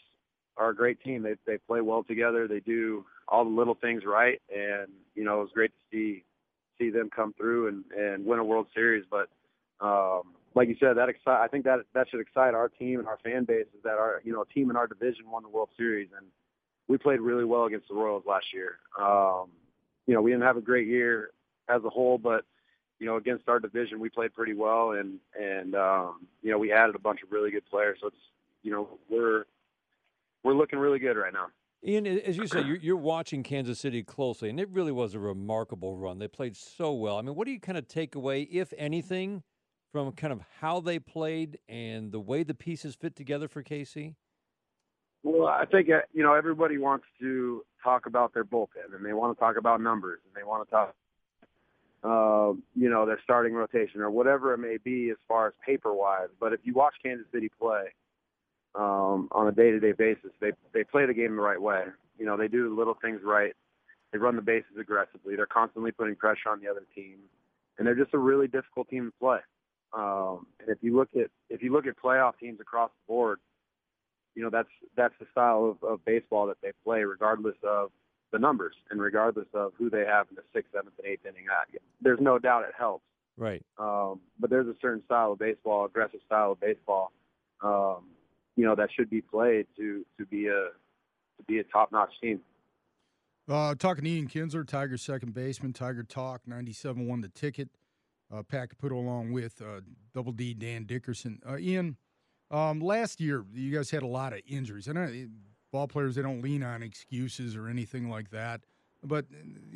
are 0.57 0.71
a 0.71 0.75
great 0.75 1.03
team. 1.03 1.23
They 1.23 1.35
they 1.47 1.59
play 1.59 1.81
well 1.81 2.03
together. 2.03 2.49
They 2.49 2.61
do 2.61 3.05
all 3.29 3.45
the 3.45 3.51
little 3.51 3.75
things 3.75 4.05
right, 4.05 4.41
and 4.55 4.89
you 5.15 5.25
know, 5.25 5.41
it 5.41 5.43
was 5.43 5.51
great 5.55 5.73
to 5.73 5.97
see 5.97 6.25
see 6.79 6.91
them 6.91 7.11
come 7.15 7.35
through 7.35 7.69
and 7.69 7.85
and 7.97 8.25
win 8.25 8.39
a 8.39 8.45
World 8.45 8.67
Series. 8.75 9.05
But 9.11 9.29
um, 9.85 10.35
like 10.55 10.69
you 10.69 10.77
said, 10.79 10.97
that 10.97 11.09
excite. 11.09 11.41
I 11.41 11.49
think 11.49 11.65
that 11.65 11.81
that 11.95 12.09
should 12.11 12.21
excite 12.21 12.55
our 12.55 12.69
team 12.69 12.99
and 12.99 13.09
our 13.09 13.19
fan 13.25 13.45
base 13.45 13.67
is 13.77 13.83
that 13.85 13.99
our 13.99 14.21
you 14.25 14.33
know 14.33 14.45
team 14.55 14.71
in 14.71 14.77
our 14.77 14.87
division 14.87 15.31
won 15.31 15.43
the 15.43 15.49
World 15.49 15.71
Series, 15.77 16.09
and 16.17 16.27
we 16.89 16.99
played 16.99 17.21
really 17.21 17.45
well 17.45 17.65
against 17.65 17.89
the 17.89 17.95
Royals 17.95 18.25
last 18.27 18.47
year. 18.53 18.79
Um, 18.99 19.49
you 20.07 20.15
know, 20.15 20.23
we 20.23 20.31
didn't 20.31 20.45
have 20.45 20.57
a 20.57 20.63
great 20.63 20.87
year 20.87 21.31
as 21.69 21.83
a 21.85 21.91
whole, 21.91 22.19
but 22.19 22.45
you 22.99 23.07
know, 23.07 23.17
against 23.17 23.49
our 23.49 23.59
division, 23.59 24.01
we 24.01 24.09
played 24.09 24.33
pretty 24.35 24.55
well, 24.55 24.93
and 24.93 25.19
and 25.39 25.75
um, 25.75 26.27
you 26.43 26.51
know, 26.51 26.59
we 26.59 26.73
added 26.73 26.95
a 26.95 26.99
bunch 26.99 27.23
of 27.23 27.33
really 27.33 27.51
good 27.51 27.67
players. 27.67 27.99
So 28.01 28.09
it's 28.09 28.17
you 28.63 28.71
know, 28.71 28.99
we're 29.11 29.45
we're 30.43 30.55
looking 30.55 30.79
really 30.79 30.99
good 30.99 31.17
right 31.17 31.33
now. 31.33 31.47
Ian, 31.87 32.07
as 32.07 32.37
you 32.37 32.47
say, 32.47 32.63
you're, 32.67 32.77
you're 32.77 32.97
watching 32.97 33.43
Kansas 33.43 33.79
City 33.79 34.03
closely, 34.03 34.49
and 34.49 34.59
it 34.59 34.69
really 34.71 34.93
was 34.93 35.15
a 35.15 35.19
remarkable 35.19 35.97
run. 35.97 36.19
They 36.19 36.29
played 36.29 36.57
so 36.57 36.93
well. 36.93 37.19
I 37.19 37.23
mean, 37.23 37.35
what 37.35 37.47
do 37.47 37.53
you 37.53 37.61
kind 37.61 37.77
of 37.77 37.89
take 37.89 38.15
away, 38.15 38.43
if 38.43 38.73
anything, 38.79 39.43
from 39.93 40.13
kind 40.13 40.33
of 40.33 40.41
how 40.61 40.81
they 40.81 40.99
played 40.99 41.59
and 41.69 42.11
the 42.11 42.21
way 42.21 42.43
the 42.43 42.55
pieces 42.55 42.95
fit 42.95 43.15
together 43.17 43.49
for 43.49 43.63
KC? 43.63 44.15
Well, 45.25 45.49
I 45.49 45.65
think 45.65 45.89
uh, 45.89 46.01
you 46.13 46.23
know 46.23 46.35
everybody 46.35 46.77
wants 46.77 47.07
to 47.21 47.65
talk 47.83 48.05
about 48.05 48.35
their 48.35 48.45
bullpen, 48.45 48.95
and 48.95 49.05
they 49.05 49.15
want 49.15 49.35
to 49.37 49.41
talk 49.41 49.57
about 49.57 49.81
numbers, 49.81 50.21
and 50.27 50.35
they 50.37 50.47
want 50.47 50.69
to 50.69 50.71
talk, 50.71 50.95
uh, 52.05 52.53
you 52.75 52.91
know, 52.91 53.07
their 53.07 53.19
starting 53.25 53.55
rotation 53.55 54.03
or 54.03 54.11
whatever 54.11 54.53
it 54.53 54.59
may 54.59 54.77
be 54.77 55.09
as 55.09 55.17
far 55.27 55.47
as 55.47 55.55
paper 55.65 55.95
wise. 55.95 56.29
But 56.39 56.53
if 56.53 56.61
you 56.65 56.75
watch 56.75 56.95
Kansas 57.03 57.27
City 57.33 57.51
play 57.59 57.85
um, 58.75 59.29
on 59.33 59.49
a 59.49 59.53
day-to-day 59.53 59.93
basis, 59.93 60.31
they 60.43 60.53
they 60.75 60.85
play 60.85 61.07
the 61.07 61.15
game 61.15 61.37
the 61.37 61.43
right 61.43 61.61
way. 61.61 61.85
You 62.19 62.27
know, 62.27 62.37
they 62.37 62.49
do 62.49 62.69
the 62.69 62.75
little 62.75 62.97
things 63.01 63.21
right. 63.25 63.55
They 64.13 64.19
run 64.19 64.37
the 64.37 64.43
bases 64.43 64.77
aggressively. 64.79 65.37
They're 65.37 65.47
constantly 65.47 65.91
putting 65.91 66.17
pressure 66.17 66.51
on 66.51 66.61
the 66.61 66.69
other 66.69 66.85
team, 66.95 67.17
and 67.79 67.87
they're 67.87 67.97
just 67.97 68.13
a 68.13 68.19
really 68.19 68.47
difficult 68.47 68.91
team 68.91 69.07
to 69.07 69.19
play. 69.19 69.39
Um, 69.97 70.47
and 70.61 70.69
if 70.69 70.79
you 70.83 70.95
look 70.95 71.09
at 71.17 71.31
if 71.49 71.63
you 71.63 71.73
look 71.73 71.87
at 71.87 71.97
playoff 71.97 72.39
teams 72.39 72.61
across 72.61 72.91
the 72.91 73.11
board, 73.11 73.39
you 74.35 74.43
know 74.43 74.51
that's 74.51 74.69
that's 74.97 75.15
the 75.21 75.27
style 75.33 75.65
of, 75.65 75.89
of 75.89 76.05
baseball 76.05 76.47
that 76.47 76.59
they 76.63 76.73
play, 76.85 77.05
regardless 77.05 77.57
of 77.63 77.91
the 78.33 78.39
numbers 78.39 78.75
and 78.91 79.01
regardless 79.01 79.47
of 79.55 79.73
who 79.79 79.89
they 79.89 80.05
have 80.05 80.27
in 80.31 80.37
the 80.37 80.43
sixth, 80.53 80.73
seventh, 80.73 80.95
and 80.99 81.07
eighth 81.07 81.25
inning. 81.25 81.45
I, 81.51 81.79
there's 82.01 82.21
no 82.21 82.39
doubt 82.39 82.65
it 82.65 82.75
helps. 82.77 83.05
Right. 83.37 83.65
Um, 83.79 84.21
but 84.39 84.51
there's 84.51 84.67
a 84.67 84.75
certain 84.81 85.05
style 85.05 85.33
of 85.33 85.39
baseball, 85.39 85.85
aggressive 85.85 86.21
style 86.27 86.53
of 86.53 86.61
baseball, 86.61 87.13
um, 87.63 88.05
you 88.57 88.65
know, 88.65 88.75
that 88.77 88.91
should 88.95 89.11
be 89.11 89.21
played 89.21 89.67
to 89.77 90.05
to 90.19 90.27
be 90.27 90.47
a 90.47 90.69
to 91.39 91.45
be 91.47 91.59
a 91.59 91.65
top 91.65 91.91
notch 91.93 92.13
team. 92.21 92.41
Uh, 93.49 93.75
talking 93.75 94.05
to 94.05 94.11
Ian 94.11 94.29
Kinsler, 94.29 94.67
Tiger 94.67 94.97
second 94.97 95.35
baseman, 95.35 95.73
Tiger 95.73 96.03
Talk, 96.03 96.43
97 96.47 97.07
won 97.07 97.21
the 97.21 97.29
ticket. 97.29 97.69
Uh, 98.33 98.43
Pat 98.43 98.71
Caputo 98.71 98.93
along 98.93 99.33
with 99.33 99.61
uh, 99.61 99.81
Double 100.15 100.33
D 100.33 100.55
Dan 100.55 100.85
Dickerson. 100.85 101.41
Uh, 101.47 101.59
Ian, 101.59 101.97
um, 102.51 102.81
last 102.81 103.21
year 103.21 103.45
you 103.53 103.75
guys 103.75 103.91
had 103.91 104.03
a 104.03 104.07
lot 104.07 104.33
of 104.33 104.41
injuries. 104.47 104.89
I 104.89 104.93
know 104.93 105.03
eh, 105.03 105.27
ball 105.73 105.89
players 105.89 106.15
they 106.15 106.23
don't 106.23 106.43
lean 106.43 106.63
on 106.63 106.83
excuses 106.83 107.57
or 107.57 107.69
anything 107.69 108.09
like 108.09 108.31
that. 108.31 108.61
But 109.03 109.27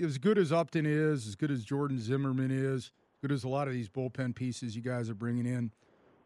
as 0.02 0.16
good 0.16 0.38
as 0.38 0.52
Upton 0.52 0.86
is, 0.86 1.26
as 1.26 1.34
good 1.34 1.50
as 1.50 1.64
Jordan 1.64 2.00
Zimmermann 2.00 2.50
is, 2.50 2.84
as 2.84 3.18
good 3.20 3.32
as 3.32 3.44
a 3.44 3.48
lot 3.48 3.68
of 3.68 3.74
these 3.74 3.88
bullpen 3.88 4.34
pieces 4.34 4.74
you 4.74 4.80
guys 4.80 5.10
are 5.10 5.14
bringing 5.14 5.44
in, 5.44 5.70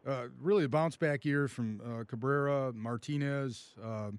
uh, 0.07 0.27
really 0.39 0.63
a 0.63 0.69
bounce 0.69 0.95
back 0.95 1.25
year 1.25 1.47
from 1.47 1.81
uh, 1.81 2.03
Cabrera, 2.05 2.71
Martinez, 2.73 3.73
uh, 3.83 4.11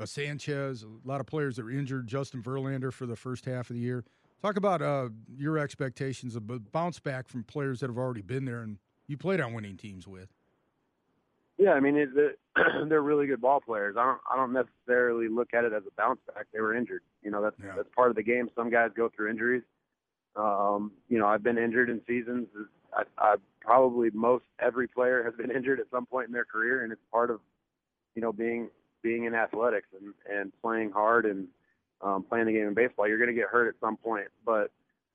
uh, 0.00 0.06
Sanchez, 0.06 0.84
a 0.84 1.08
lot 1.08 1.20
of 1.20 1.26
players 1.26 1.56
that 1.56 1.64
were 1.64 1.70
injured. 1.70 2.06
Justin 2.06 2.42
Verlander 2.42 2.92
for 2.92 3.06
the 3.06 3.16
first 3.16 3.44
half 3.44 3.70
of 3.70 3.74
the 3.74 3.82
year. 3.82 4.04
Talk 4.40 4.56
about 4.56 4.82
uh, 4.82 5.08
your 5.36 5.58
expectations 5.58 6.34
of 6.34 6.72
bounce 6.72 6.98
back 6.98 7.28
from 7.28 7.44
players 7.44 7.80
that 7.80 7.88
have 7.88 7.98
already 7.98 8.22
been 8.22 8.44
there 8.44 8.62
and 8.62 8.78
you 9.06 9.16
played 9.16 9.40
on 9.40 9.52
winning 9.52 9.76
teams 9.76 10.08
with. 10.08 10.28
Yeah, 11.62 11.74
I 11.74 11.80
mean 11.80 11.96
it, 11.96 12.08
it, 12.16 12.38
they're 12.88 13.02
really 13.02 13.26
good 13.28 13.40
ball 13.40 13.60
players. 13.60 13.94
I 13.96 14.04
don't 14.04 14.20
I 14.30 14.36
don't 14.36 14.52
necessarily 14.52 15.28
look 15.28 15.54
at 15.54 15.64
it 15.64 15.72
as 15.72 15.84
a 15.86 15.92
bounce 15.96 16.18
back. 16.34 16.46
They 16.52 16.60
were 16.60 16.74
injured. 16.74 17.02
You 17.22 17.30
know 17.30 17.40
that's 17.40 17.54
Yeah. 17.64 17.74
that's 17.76 17.88
part 17.94 18.10
of 18.10 18.16
the 18.16 18.22
game. 18.24 18.50
Some 18.56 18.68
guys 18.68 18.90
go 18.96 19.08
through 19.14 19.30
injuries. 19.30 19.62
Um, 20.34 20.90
you 21.08 21.18
know 21.20 21.26
I've 21.26 21.42
been 21.44 21.58
injured 21.58 21.88
in 21.88 22.00
seasons. 22.06 22.48
I, 22.92 23.02
I 23.16 23.36
probably 23.60 24.10
most 24.12 24.44
every 24.58 24.88
player 24.88 25.22
has 25.22 25.34
been 25.34 25.50
injured 25.56 25.78
at 25.78 25.86
some 25.90 26.04
point 26.04 26.26
in 26.26 26.32
their 26.32 26.44
career, 26.44 26.82
and 26.82 26.92
it's 26.92 27.02
part 27.12 27.30
of 27.30 27.38
you 28.16 28.22
know 28.22 28.32
being 28.32 28.68
being 29.02 29.24
in 29.24 29.34
athletics 29.34 29.88
and 30.00 30.12
and 30.28 30.52
playing 30.62 30.90
hard 30.90 31.26
and 31.26 31.46
um, 32.00 32.24
playing 32.28 32.46
the 32.46 32.52
game 32.52 32.66
in 32.66 32.74
baseball. 32.74 33.06
You're 33.06 33.18
going 33.18 33.34
to 33.34 33.40
get 33.40 33.48
hurt 33.48 33.68
at 33.68 33.74
some 33.80 33.96
point, 33.96 34.26
but 34.44 34.72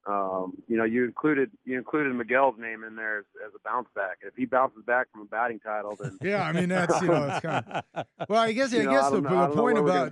um, 0.07 0.53
you 0.67 0.77
know, 0.77 0.85
you 0.85 1.03
included 1.03 1.51
you 1.65 1.77
included 1.77 2.13
Miguel's 2.15 2.55
name 2.57 2.83
in 2.83 2.95
there 2.95 3.19
as, 3.19 3.25
as 3.45 3.51
a 3.53 3.59
bounce 3.67 3.89
back. 3.93 4.19
If 4.21 4.35
he 4.35 4.45
bounces 4.45 4.83
back 4.85 5.11
from 5.11 5.21
a 5.21 5.25
batting 5.25 5.59
title, 5.59 5.97
then 5.99 6.17
Yeah, 6.23 6.43
I 6.43 6.53
mean 6.53 6.69
that's 6.69 7.01
you 7.01 7.09
know 7.09 7.27
it's 7.27 7.39
kind 7.41 7.65
of 7.67 8.05
well. 8.29 8.41
I 8.41 8.53
guess 8.53 8.73
I 8.73 8.83
know, 8.83 8.91
guess 8.91 9.03
I 9.03 9.09
the, 9.09 9.21
know, 9.21 9.47
the 9.49 9.55
point 9.55 9.75
where 9.75 9.83
we're 9.83 10.09
gonna 10.09 10.09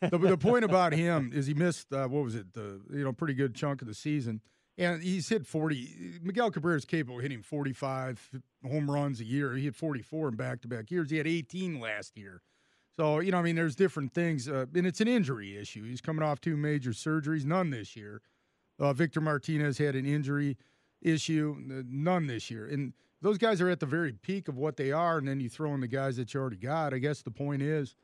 the, 0.10 0.18
the 0.18 0.38
point 0.38 0.64
about 0.64 0.92
him 0.94 1.32
is 1.34 1.46
he 1.46 1.54
missed 1.54 1.92
uh, 1.92 2.08
what 2.08 2.24
was 2.24 2.34
it 2.34 2.54
the 2.54 2.80
you 2.90 3.04
know 3.04 3.12
pretty 3.12 3.34
good 3.34 3.54
chunk 3.54 3.82
of 3.82 3.88
the 3.88 3.94
season, 3.94 4.40
and 4.78 5.02
he's 5.02 5.28
hit 5.28 5.46
forty. 5.46 6.18
Miguel 6.22 6.50
Cabrera 6.50 6.76
is 6.78 6.86
capable 6.86 7.18
of 7.18 7.22
hitting 7.22 7.42
forty 7.42 7.74
five 7.74 8.30
home 8.66 8.90
runs 8.90 9.20
a 9.20 9.24
year. 9.24 9.54
He 9.54 9.64
hit 9.64 9.76
forty 9.76 10.00
four 10.00 10.28
in 10.28 10.36
back 10.36 10.62
to 10.62 10.68
back 10.68 10.90
years. 10.90 11.10
He 11.10 11.18
had 11.18 11.26
eighteen 11.26 11.78
last 11.78 12.16
year. 12.16 12.40
So 12.96 13.20
you 13.20 13.32
know, 13.32 13.38
I 13.38 13.42
mean, 13.42 13.56
there's 13.56 13.76
different 13.76 14.14
things, 14.14 14.48
uh, 14.48 14.64
and 14.74 14.86
it's 14.86 15.02
an 15.02 15.08
injury 15.08 15.58
issue. 15.58 15.84
He's 15.84 16.00
coming 16.00 16.22
off 16.22 16.40
two 16.40 16.56
major 16.56 16.92
surgeries, 16.92 17.44
none 17.44 17.68
this 17.68 17.94
year. 17.94 18.22
Uh, 18.78 18.92
Victor 18.92 19.20
Martinez 19.20 19.78
had 19.78 19.94
an 19.94 20.04
injury 20.04 20.56
issue, 21.02 21.56
none 21.88 22.26
this 22.26 22.50
year, 22.50 22.66
and 22.66 22.92
those 23.22 23.38
guys 23.38 23.60
are 23.60 23.68
at 23.68 23.80
the 23.80 23.86
very 23.86 24.12
peak 24.12 24.48
of 24.48 24.56
what 24.56 24.76
they 24.76 24.92
are, 24.92 25.18
and 25.18 25.26
then 25.26 25.40
you 25.40 25.48
throw 25.48 25.74
in 25.74 25.80
the 25.80 25.88
guys 25.88 26.16
that 26.16 26.32
you 26.34 26.40
already 26.40 26.56
got. 26.56 26.92
I 26.92 26.98
guess 26.98 27.22
the 27.22 27.30
point 27.30 27.62
is, 27.62 27.96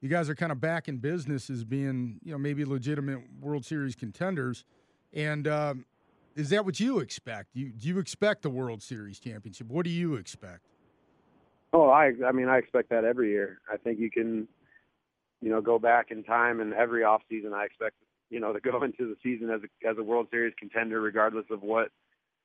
you 0.00 0.08
guys 0.08 0.30
are 0.30 0.34
kind 0.34 0.52
of 0.52 0.60
back 0.60 0.88
in 0.88 0.98
business 0.98 1.50
as 1.50 1.64
being, 1.64 2.20
you 2.22 2.32
know, 2.32 2.38
maybe 2.38 2.64
legitimate 2.64 3.20
World 3.40 3.64
Series 3.64 3.94
contenders. 3.94 4.64
And 5.12 5.46
um, 5.46 5.84
is 6.36 6.50
that 6.50 6.64
what 6.64 6.80
you 6.80 7.00
expect? 7.00 7.50
You, 7.54 7.72
do 7.72 7.88
you 7.88 7.98
expect 7.98 8.42
the 8.42 8.50
World 8.50 8.82
Series 8.82 9.18
championship? 9.18 9.66
What 9.66 9.84
do 9.84 9.90
you 9.90 10.14
expect? 10.14 10.60
Oh, 11.72 11.88
I 11.88 12.12
I 12.26 12.32
mean 12.32 12.48
I 12.48 12.58
expect 12.58 12.88
that 12.90 13.04
every 13.04 13.30
year. 13.30 13.60
I 13.70 13.76
think 13.76 13.98
you 13.98 14.10
can, 14.10 14.48
you 15.40 15.50
know, 15.50 15.60
go 15.60 15.78
back 15.78 16.10
in 16.10 16.24
time 16.24 16.60
and 16.60 16.72
every 16.74 17.04
off 17.04 17.22
season 17.28 17.52
I 17.52 17.64
expect 17.64 17.96
you 18.30 18.40
know 18.40 18.52
to 18.52 18.60
go 18.60 18.82
into 18.82 19.06
the 19.08 19.16
season 19.22 19.50
as 19.50 19.60
a 19.62 19.88
as 19.88 19.98
a 19.98 20.02
World 20.02 20.28
Series 20.30 20.54
contender, 20.58 21.00
regardless 21.00 21.46
of 21.50 21.62
what 21.62 21.90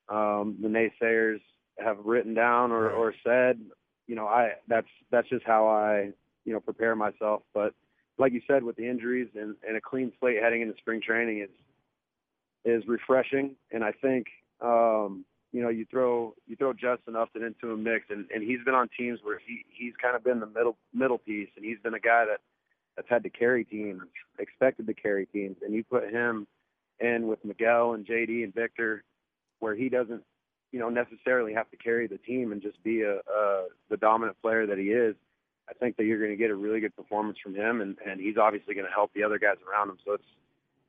um, 0.10 0.58
the 0.62 0.68
naysayers 0.68 1.40
have 1.80 1.98
written 2.04 2.34
down 2.34 2.72
or, 2.72 2.90
or 2.90 3.14
said. 3.24 3.60
You 4.08 4.16
know, 4.16 4.28
I 4.28 4.54
that's 4.68 4.88
that's 5.12 5.30
just 5.30 5.46
how 5.46 5.68
I 5.68 6.12
you 6.44 6.54
know 6.54 6.60
prepare 6.60 6.96
myself. 6.96 7.44
But 7.54 7.74
like 8.18 8.34
you 8.34 8.42
said, 8.48 8.64
with 8.64 8.76
the 8.76 8.88
injuries 8.88 9.30
and, 9.36 9.56
and 9.68 9.78
a 9.78 9.82
clean 9.82 10.12
slate 10.20 10.42
heading 10.42 10.62
into 10.62 10.76
spring 10.78 11.02
training 11.02 11.42
is 11.42 11.50
is 12.66 12.84
refreshing. 12.88 13.56
And 13.72 13.84
I 13.84 13.92
think 13.92 14.28
um, 14.62 15.26
you 15.52 15.62
know 15.62 15.70
you 15.70 15.86
throw 15.90 16.36
you 16.48 16.56
throw 16.56 16.74
Justin 16.74 17.16
Upton 17.16 17.44
into 17.44 17.74
a 17.74 17.78
mix, 17.78 18.06
and, 18.10 18.26
and 18.34 18.44
he's 18.44 18.64
been 18.64 18.76
on 18.76 18.90
teams 18.98 19.20
where 19.24 19.40
he 19.46 19.66
he's 19.70 19.94
kind 20.02 20.16
of 20.16 20.24
been 20.24 20.40
the 20.40 20.48
middle 20.48 20.78
middle 20.94 21.18
piece, 21.18 21.50
and 21.56 21.66
he's 21.66 21.80
been 21.84 21.94
a 21.96 22.00
guy 22.00 22.26
that 22.26 22.42
that's 22.96 23.10
had 23.10 23.24
to 23.24 23.30
carry 23.30 23.64
teams, 23.66 24.02
expected 24.40 24.88
to 24.88 24.94
carry 24.94 25.26
teams, 25.28 25.58
and 25.62 25.74
you 25.74 25.84
put 25.84 26.10
him 26.10 26.48
in 27.00 27.28
with 27.28 27.44
Miguel 27.44 27.94
and 27.94 28.06
JD 28.06 28.44
and 28.44 28.54
Victor, 28.54 29.04
where 29.60 29.76
he 29.76 29.90
doesn't 29.90 30.24
you 30.72 30.80
know 30.80 30.90
necessarily 30.90 31.54
have 31.54 31.70
to 31.72 31.78
carry 31.78 32.08
the 32.08 32.18
team 32.18 32.52
and 32.52 32.62
just 32.62 32.82
be 32.84 33.02
a, 33.02 33.16
a 33.18 33.68
the 33.90 33.98
dominant 33.98 34.42
player 34.42 34.66
that 34.68 34.78
he 34.78 34.86
is. 34.86 35.16
I 35.70 35.74
think 35.74 35.98
that 35.98 36.04
you're 36.04 36.20
going 36.20 36.32
to 36.32 36.38
get 36.38 36.52
a 36.52 36.56
really 36.56 36.80
good 36.80 36.96
performance 36.96 37.38
from 37.42 37.56
him, 37.56 37.82
and 37.82 37.98
and 38.06 38.20
he's 38.20 38.38
obviously 38.38 38.76
going 38.76 38.86
to 38.86 38.92
help 38.92 39.12
the 39.14 39.24
other 39.24 39.40
guys 39.40 39.56
around 39.70 39.90
him. 39.90 39.98
So 40.06 40.14
it's 40.14 40.24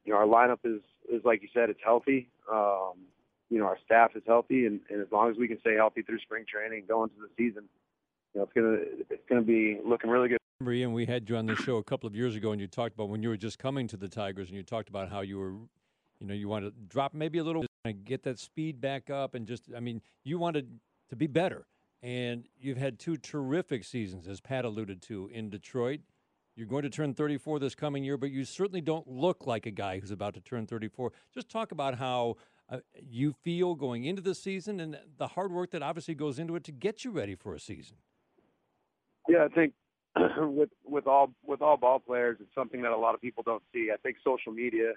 you 0.05 0.13
know 0.13 0.19
our 0.19 0.27
lineup 0.27 0.59
is 0.65 0.83
is 1.11 1.25
like 1.25 1.43
you 1.43 1.49
said, 1.55 1.71
it's 1.71 1.81
healthy. 1.85 2.29
Um, 2.53 2.95
you 3.49 3.59
know 3.59 3.67
our 3.67 3.79
staff 3.85 4.11
is 4.17 4.23
healthy, 4.27 4.67
and, 4.67 4.81
and 4.91 5.01
as 5.01 5.09
long 5.13 5.31
as 5.31 5.37
we 5.37 5.49
can 5.49 5.61
stay 5.61 5.75
healthy 5.75 6.03
through 6.03 6.19
spring 6.21 6.45
training, 6.51 6.85
go 6.89 7.05
into 7.05 7.17
the 7.21 7.29
season, 7.37 7.65
you 8.35 8.41
know 8.41 8.45
it's 8.45 8.53
gonna 8.53 8.79
it's 9.09 9.29
gonna 9.29 9.43
be 9.43 9.79
looking 9.85 10.11
really 10.11 10.29
good. 10.29 10.39
And 10.59 10.95
we 10.95 11.05
had 11.05 11.29
you 11.29 11.37
on 11.37 11.45
the 11.45 11.55
show 11.55 11.77
a 11.77 11.83
couple 11.83 12.07
of 12.07 12.17
years 12.17 12.35
ago, 12.35 12.53
and 12.53 12.59
you 12.59 12.67
talked 12.67 12.95
about 12.95 13.11
when 13.11 13.23
you 13.23 13.29
were 13.29 13.37
just 13.37 13.59
coming 13.59 13.87
to 13.89 13.97
the 13.99 14.09
Tigers, 14.09 14.49
and 14.49 14.57
you 14.57 14.63
talked 14.63 14.89
about 14.89 15.11
how 15.11 15.21
you 15.21 15.39
were, 15.39 15.53
you 16.19 16.27
know, 16.27 16.33
you 16.33 16.49
wanted 16.49 16.71
to 16.71 16.81
drop 16.89 17.13
maybe 17.13 17.39
a 17.39 17.45
little, 17.45 17.67
get 18.05 18.23
that 18.23 18.39
speed 18.39 18.81
back 18.81 19.11
up, 19.11 19.35
and 19.35 19.47
just, 19.47 19.65
I 19.77 19.81
mean, 19.81 20.01
you 20.25 20.39
wanted 20.39 20.81
to 21.11 21.17
be 21.17 21.27
better. 21.27 21.67
And 22.03 22.49
you've 22.59 22.79
had 22.79 22.99
two 22.99 23.19
terrific 23.19 23.85
seasons, 23.85 24.27
as 24.27 24.41
Pat 24.41 24.65
alluded 24.65 25.03
to, 25.03 25.29
in 25.31 25.51
Detroit. 25.51 26.01
You're 26.57 26.67
going 26.67 26.85
to 26.85 26.91
turn 26.91 27.13
34 27.13 27.59
this 27.59 27.75
coming 27.75 28.03
year, 28.03 28.17
but 28.17 28.31
you 28.31 28.47
certainly 28.47 28.81
don't 28.81 29.07
look 29.07 29.47
like 29.47 29.67
a 29.67 29.71
guy 29.71 29.99
who's 29.99 30.11
about 30.11 30.33
to 30.35 30.41
turn 30.41 30.67
34. 30.67 31.13
Just 31.35 31.51
talk 31.51 31.71
about 31.71 31.99
how 31.99 32.37
uh, 32.71 32.79
you 32.99 33.35
feel 33.43 33.75
going 33.75 34.05
into 34.05 34.23
the 34.23 34.35
season 34.35 34.81
and 34.81 34.99
the 35.19 35.29
hard 35.29 35.53
work 35.53 35.71
that 35.73 35.83
obviously 35.83 36.15
goes 36.15 36.39
into 36.39 36.57
it 36.57 36.65
to 36.65 36.73
get 36.73 37.05
you 37.05 37.11
ready 37.11 37.35
for 37.35 37.55
a 37.55 37.61
season. 37.61 37.99
Yeah, 39.29 39.45
I 39.45 39.49
think 39.49 39.75
with 40.39 40.71
with 40.85 41.07
all 41.07 41.33
with 41.45 41.63
all 41.63 41.77
ball 41.77 41.99
players, 41.99 42.39
it's 42.41 42.55
something 42.55 42.83
that 42.83 42.93
a 42.93 42.97
lot 42.97 43.15
of 43.15 43.21
people 43.21 43.43
don't 43.43 43.63
see. 43.73 43.91
I 43.93 43.97
think 43.99 44.17
social 44.25 44.53
media, 44.53 44.93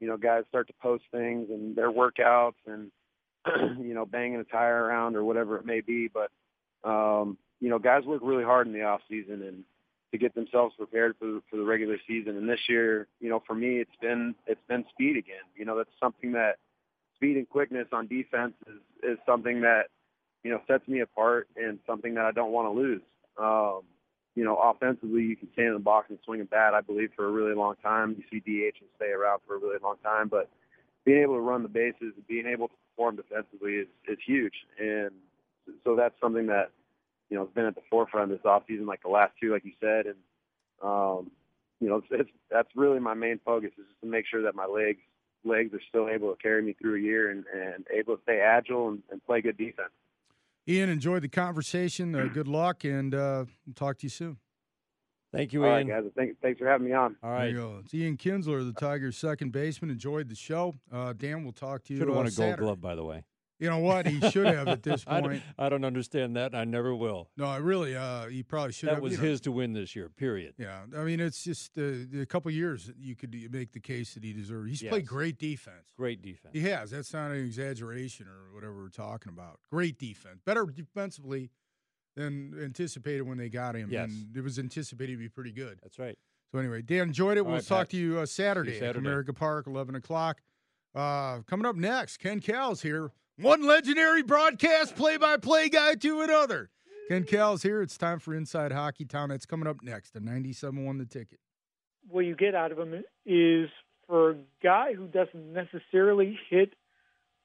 you 0.00 0.08
know, 0.08 0.16
guys 0.16 0.44
start 0.48 0.66
to 0.68 0.74
post 0.80 1.04
things 1.10 1.48
and 1.50 1.76
their 1.76 1.90
workouts 1.90 2.54
and 2.66 2.90
you 3.86 3.94
know 3.94 4.06
banging 4.06 4.40
a 4.40 4.44
tire 4.44 4.84
around 4.84 5.16
or 5.16 5.24
whatever 5.24 5.56
it 5.56 5.66
may 5.66 5.80
be. 5.80 6.08
But 6.08 6.30
um, 6.88 7.36
you 7.60 7.68
know, 7.68 7.78
guys 7.78 8.04
work 8.04 8.20
really 8.22 8.44
hard 8.44 8.66
in 8.66 8.72
the 8.72 8.82
off 8.82 9.00
season 9.08 9.42
and 9.42 9.64
to 10.12 10.18
get 10.18 10.34
themselves 10.34 10.74
prepared 10.76 11.16
for 11.18 11.40
for 11.50 11.56
the 11.56 11.64
regular 11.64 11.98
season. 12.06 12.36
And 12.36 12.48
this 12.48 12.60
year, 12.68 13.08
you 13.20 13.28
know, 13.28 13.42
for 13.46 13.54
me, 13.54 13.78
it's 13.78 13.96
been 14.00 14.34
it's 14.46 14.60
been 14.68 14.84
speed 14.90 15.16
again. 15.16 15.44
You 15.54 15.64
know, 15.64 15.76
that's 15.76 15.90
something 16.00 16.32
that 16.32 16.56
speed 17.16 17.36
and 17.36 17.48
quickness 17.48 17.88
on 17.92 18.06
defense 18.06 18.54
is 18.66 19.12
is 19.12 19.18
something 19.26 19.60
that 19.62 19.86
you 20.44 20.50
know 20.50 20.60
sets 20.66 20.86
me 20.88 21.00
apart 21.00 21.48
and 21.56 21.78
something 21.86 22.14
that 22.14 22.24
I 22.24 22.32
don't 22.32 22.52
want 22.52 22.68
to 22.68 22.80
lose. 22.80 23.02
Um, 23.38 23.82
you 24.36 24.44
know, 24.44 24.56
offensively, 24.56 25.22
you 25.22 25.34
can 25.34 25.50
stand 25.54 25.68
in 25.68 25.74
the 25.74 25.80
box 25.80 26.10
and 26.10 26.18
swing 26.24 26.42
a 26.42 26.44
bat, 26.44 26.74
I 26.74 26.82
believe, 26.82 27.10
for 27.16 27.26
a 27.26 27.32
really 27.32 27.54
long 27.54 27.74
time. 27.82 28.14
You 28.18 28.24
see 28.30 28.40
DH 28.40 28.76
and 28.80 28.90
stay 28.96 29.08
around 29.08 29.40
for 29.46 29.56
a 29.56 29.58
really 29.58 29.78
long 29.82 29.96
time. 30.04 30.28
But 30.28 30.50
being 31.06 31.22
able 31.22 31.34
to 31.34 31.40
run 31.40 31.62
the 31.62 31.70
bases 31.70 32.12
and 32.14 32.26
being 32.28 32.46
able 32.46 32.68
to 32.68 32.74
perform 32.90 33.16
defensively 33.16 33.76
is, 33.76 33.88
is 34.06 34.18
huge. 34.24 34.52
And 34.78 35.10
so 35.84 35.96
that's 35.96 36.14
something 36.20 36.46
that, 36.48 36.70
you 37.30 37.36
know, 37.36 37.46
has 37.46 37.54
been 37.54 37.64
at 37.64 37.74
the 37.74 37.80
forefront 37.88 38.30
this 38.30 38.40
offseason, 38.44 38.86
like 38.86 39.02
the 39.02 39.08
last 39.08 39.32
two, 39.40 39.52
like 39.52 39.64
you 39.64 39.72
said. 39.80 40.04
And, 40.04 40.16
um, 40.82 41.30
you 41.80 41.88
know, 41.88 41.96
it's, 41.96 42.06
it's, 42.10 42.30
that's 42.50 42.68
really 42.76 43.00
my 43.00 43.14
main 43.14 43.40
focus 43.42 43.70
is 43.78 43.86
just 43.88 44.00
to 44.02 44.06
make 44.06 44.26
sure 44.30 44.42
that 44.42 44.54
my 44.54 44.66
legs 44.66 45.00
legs 45.44 45.72
are 45.72 45.82
still 45.88 46.08
able 46.08 46.34
to 46.34 46.42
carry 46.42 46.60
me 46.60 46.74
through 46.80 46.96
a 46.96 47.00
year 47.00 47.30
and, 47.30 47.44
and 47.54 47.86
able 47.96 48.16
to 48.16 48.22
stay 48.24 48.40
agile 48.40 48.88
and, 48.88 49.02
and 49.10 49.24
play 49.24 49.40
good 49.40 49.56
defense. 49.56 49.92
Ian, 50.68 50.88
enjoyed 50.88 51.22
the 51.22 51.28
conversation. 51.28 52.14
Uh, 52.14 52.24
good 52.32 52.48
luck, 52.48 52.84
and 52.84 53.14
uh, 53.14 53.44
talk 53.74 53.98
to 53.98 54.06
you 54.06 54.10
soon. 54.10 54.36
Thank 55.32 55.52
you, 55.52 55.64
All 55.64 55.78
Ian. 55.78 55.88
right, 55.88 56.02
guys. 56.02 56.12
Thanks, 56.16 56.36
thanks 56.42 56.58
for 56.58 56.66
having 56.66 56.86
me 56.86 56.92
on. 56.92 57.16
All 57.22 57.30
right. 57.30 57.52
Go. 57.54 57.80
It's 57.84 57.92
Ian 57.94 58.16
Kinsler, 58.16 58.64
the 58.66 58.72
Tigers' 58.78 59.16
second 59.16 59.52
baseman. 59.52 59.90
Enjoyed 59.90 60.28
the 60.28 60.34
show. 60.34 60.74
Uh, 60.90 61.12
Dan, 61.12 61.44
we'll 61.44 61.52
talk 61.52 61.84
to 61.84 61.92
you. 61.92 61.98
Should 61.98 62.08
have 62.08 62.16
uh, 62.16 62.18
won 62.18 62.26
a 62.26 62.30
Saturday. 62.30 62.56
gold 62.62 62.66
glove, 62.66 62.80
by 62.80 62.94
the 62.94 63.04
way. 63.04 63.22
You 63.58 63.70
know 63.70 63.78
what? 63.78 64.06
He 64.06 64.20
should 64.30 64.46
have 64.46 64.68
at 64.68 64.82
this 64.82 65.02
I, 65.06 65.20
point. 65.20 65.32
don't, 65.32 65.42
I 65.58 65.68
don't 65.70 65.84
understand 65.84 66.36
that, 66.36 66.54
I 66.54 66.64
never 66.64 66.94
will. 66.94 67.30
No, 67.38 67.46
I 67.46 67.56
really, 67.56 67.96
uh, 67.96 68.26
he 68.26 68.42
probably 68.42 68.72
should 68.72 68.88
That 68.90 68.96
have. 68.96 69.02
was 69.02 69.12
you 69.12 69.18
know. 69.18 69.24
his 69.24 69.40
to 69.42 69.52
win 69.52 69.72
this 69.72 69.96
year, 69.96 70.10
period. 70.10 70.54
Yeah, 70.58 70.80
I 70.94 71.04
mean, 71.04 71.20
it's 71.20 71.42
just 71.42 71.78
uh, 71.78 71.82
a 72.20 72.26
couple 72.26 72.50
years 72.50 72.90
you 72.98 73.16
could 73.16 73.34
make 73.50 73.72
the 73.72 73.80
case 73.80 74.12
that 74.14 74.22
he 74.22 74.32
deserved. 74.34 74.68
He's 74.68 74.82
played 74.82 75.06
great 75.06 75.38
defense. 75.38 75.86
Great 75.96 76.20
defense. 76.20 76.52
He 76.52 76.60
has. 76.62 76.90
That's 76.90 77.12
not 77.14 77.30
an 77.30 77.44
exaggeration 77.44 78.26
or 78.28 78.54
whatever 78.54 78.74
we're 78.74 78.88
talking 78.90 79.32
about. 79.32 79.58
Great 79.70 79.98
defense. 79.98 80.40
Better 80.44 80.66
defensively 80.66 81.50
than 82.14 82.54
anticipated 82.62 83.22
when 83.22 83.38
they 83.38 83.48
got 83.48 83.74
him. 83.74 83.88
Yes. 83.90 84.10
And 84.10 84.36
it 84.36 84.42
was 84.44 84.58
anticipated 84.58 85.12
to 85.12 85.18
be 85.18 85.28
pretty 85.28 85.52
good. 85.52 85.78
That's 85.82 85.98
right. 85.98 86.18
So 86.52 86.58
anyway, 86.58 86.82
Dan 86.82 87.08
enjoyed 87.08 87.36
it. 87.36 87.40
All 87.40 87.46
we'll 87.46 87.54
right, 87.56 87.66
talk 87.66 87.78
Pat. 87.80 87.90
to 87.90 87.96
you 87.96 88.18
uh, 88.20 88.26
Saturday, 88.26 88.70
See 88.70 88.74
you 88.76 88.80
Saturday. 88.80 89.08
at 89.08 89.14
Comerica 89.26 89.34
Park, 89.34 89.66
11 89.66 89.94
o'clock. 89.96 90.42
Uh, 90.94 91.40
coming 91.46 91.66
up 91.66 91.76
next, 91.76 92.18
Ken 92.18 92.40
Kal's 92.40 92.82
here. 92.82 93.10
One 93.38 93.66
legendary 93.66 94.22
broadcast 94.22 94.96
play-by-play 94.96 95.68
guy 95.68 95.96
to 95.96 96.22
another. 96.22 96.70
Ken 97.08 97.22
Kal's 97.24 97.62
here. 97.62 97.82
It's 97.82 97.98
time 97.98 98.18
for 98.18 98.34
Inside 98.34 98.72
Hockey 98.72 99.04
Town. 99.04 99.28
That's 99.28 99.44
coming 99.44 99.66
up 99.68 99.82
next. 99.82 100.16
A 100.16 100.20
97-1 100.20 100.96
the 100.98 101.04
ticket. 101.04 101.38
what 102.08 102.20
you 102.20 102.34
get 102.34 102.54
out 102.54 102.72
of 102.72 102.78
him 102.78 103.04
is 103.26 103.68
for 104.06 104.30
a 104.30 104.36
guy 104.62 104.94
who 104.94 105.06
doesn't 105.06 105.52
necessarily 105.52 106.38
hit 106.48 106.72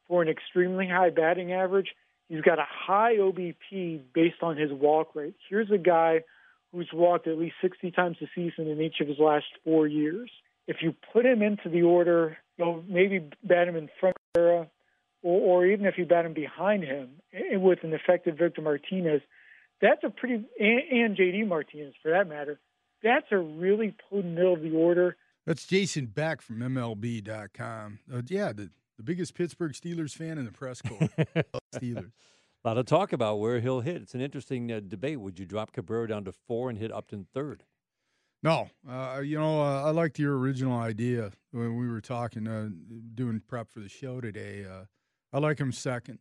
for 0.07 0.21
an 0.21 0.29
extremely 0.29 0.87
high 0.87 1.09
batting 1.09 1.51
average, 1.51 1.89
he's 2.29 2.41
got 2.41 2.57
a 2.57 2.65
high 2.67 3.15
OBP 3.17 4.01
based 4.13 4.41
on 4.41 4.55
his 4.55 4.71
walk 4.71 5.13
rate. 5.13 5.35
Here's 5.49 5.71
a 5.71 5.77
guy 5.77 6.21
who's 6.71 6.89
walked 6.93 7.27
at 7.27 7.37
least 7.37 7.55
60 7.61 7.91
times 7.91 8.15
a 8.21 8.27
season 8.33 8.67
in 8.67 8.79
each 8.79 9.01
of 9.01 9.09
his 9.09 9.19
last 9.19 9.45
four 9.65 9.87
years. 9.87 10.31
If 10.67 10.77
you 10.81 10.95
put 11.11 11.25
him 11.25 11.41
into 11.41 11.67
the 11.67 11.81
order, 11.81 12.37
you'll 12.57 12.81
maybe 12.87 13.29
bat 13.43 13.67
him 13.67 13.75
in 13.75 13.89
front 13.99 14.15
of 14.37 14.67
or, 15.21 15.59
or 15.61 15.65
even 15.65 15.85
if 15.85 15.97
you 15.97 16.05
bat 16.05 16.25
him 16.25 16.33
behind 16.33 16.83
him 16.83 17.09
eh, 17.33 17.57
with 17.57 17.79
an 17.83 17.93
effective 17.93 18.37
Victor 18.37 18.61
Martinez, 18.61 19.21
that's 19.81 20.03
a 20.03 20.09
pretty, 20.09 20.45
and, 20.59 20.81
and 20.91 21.17
JD 21.17 21.47
Martinez 21.47 21.93
for 22.01 22.11
that 22.11 22.27
matter, 22.27 22.59
that's 23.03 23.27
a 23.31 23.37
really 23.37 23.95
potent 24.09 24.35
middle 24.35 24.53
of 24.53 24.61
the 24.61 24.71
order. 24.71 25.17
That's 25.45 25.65
Jason 25.65 26.05
Beck 26.05 26.41
from 26.41 26.59
MLB.com. 26.59 27.99
Uh, 28.13 28.21
yeah, 28.27 28.53
the, 28.53 28.69
the 28.97 29.03
biggest 29.03 29.33
Pittsburgh 29.33 29.73
Steelers 29.73 30.15
fan 30.15 30.37
in 30.37 30.45
the 30.45 30.51
press 30.51 30.81
corps. 30.81 31.09
Steelers. 31.75 32.11
A 32.63 32.67
lot 32.67 32.77
of 32.77 32.85
talk 32.85 33.11
about 33.11 33.39
where 33.39 33.59
he'll 33.59 33.81
hit. 33.81 34.03
It's 34.03 34.13
an 34.13 34.21
interesting 34.21 34.71
uh, 34.71 34.81
debate. 34.87 35.19
Would 35.19 35.39
you 35.39 35.47
drop 35.47 35.71
Cabrera 35.71 36.07
down 36.07 36.25
to 36.25 36.31
four 36.31 36.69
and 36.69 36.77
hit 36.77 36.91
Upton 36.91 37.25
third? 37.33 37.63
No, 38.43 38.69
uh, 38.89 39.21
you 39.23 39.39
know, 39.39 39.61
uh, 39.61 39.83
I 39.83 39.91
liked 39.91 40.19
your 40.19 40.37
original 40.37 40.77
idea 40.77 41.31
when 41.51 41.75
we 41.77 41.87
were 41.87 42.01
talking, 42.01 42.47
uh, 42.47 42.69
doing 43.13 43.41
prep 43.47 43.69
for 43.69 43.79
the 43.79 43.89
show 43.89 44.19
today. 44.21 44.65
I 45.33 45.39
like 45.39 45.59
him 45.59 45.71
second. 45.71 46.19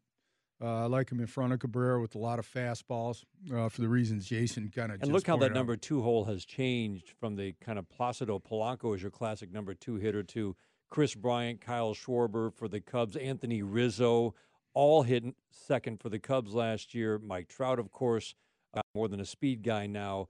Uh, 0.62 0.82
I 0.82 0.86
like 0.86 1.10
him 1.10 1.20
in 1.20 1.26
front 1.26 1.54
of 1.54 1.58
Cabrera 1.58 2.00
with 2.00 2.14
a 2.14 2.18
lot 2.18 2.38
of 2.38 2.46
fastballs 2.46 3.24
uh, 3.52 3.70
for 3.70 3.80
the 3.80 3.88
reasons 3.88 4.26
Jason 4.26 4.70
kind 4.74 4.92
of 4.92 5.02
And 5.02 5.10
look 5.10 5.26
how 5.26 5.38
that 5.38 5.54
number 5.54 5.74
two 5.76 6.02
hole 6.02 6.26
has 6.26 6.44
changed 6.44 7.14
from 7.18 7.34
the 7.34 7.54
kind 7.62 7.78
of 7.78 7.88
Placido 7.88 8.38
Polanco 8.38 8.94
as 8.94 9.00
your 9.00 9.10
classic 9.10 9.50
number 9.50 9.72
two 9.72 9.96
hitter 9.96 10.22
to 10.24 10.54
Kris 10.90 11.14
Bryant, 11.14 11.62
Kyle 11.62 11.94
Schwarber 11.94 12.52
for 12.52 12.68
the 12.68 12.80
Cubs, 12.80 13.16
Anthony 13.16 13.62
Rizzo, 13.62 14.34
all 14.74 15.02
hit 15.02 15.24
second 15.50 16.00
for 16.00 16.10
the 16.10 16.18
Cubs 16.18 16.52
last 16.52 16.94
year. 16.94 17.18
Mike 17.18 17.48
Trout, 17.48 17.78
of 17.78 17.90
course, 17.90 18.34
uh, 18.74 18.82
more 18.94 19.08
than 19.08 19.20
a 19.20 19.24
speed 19.24 19.62
guy 19.62 19.86
now, 19.86 20.28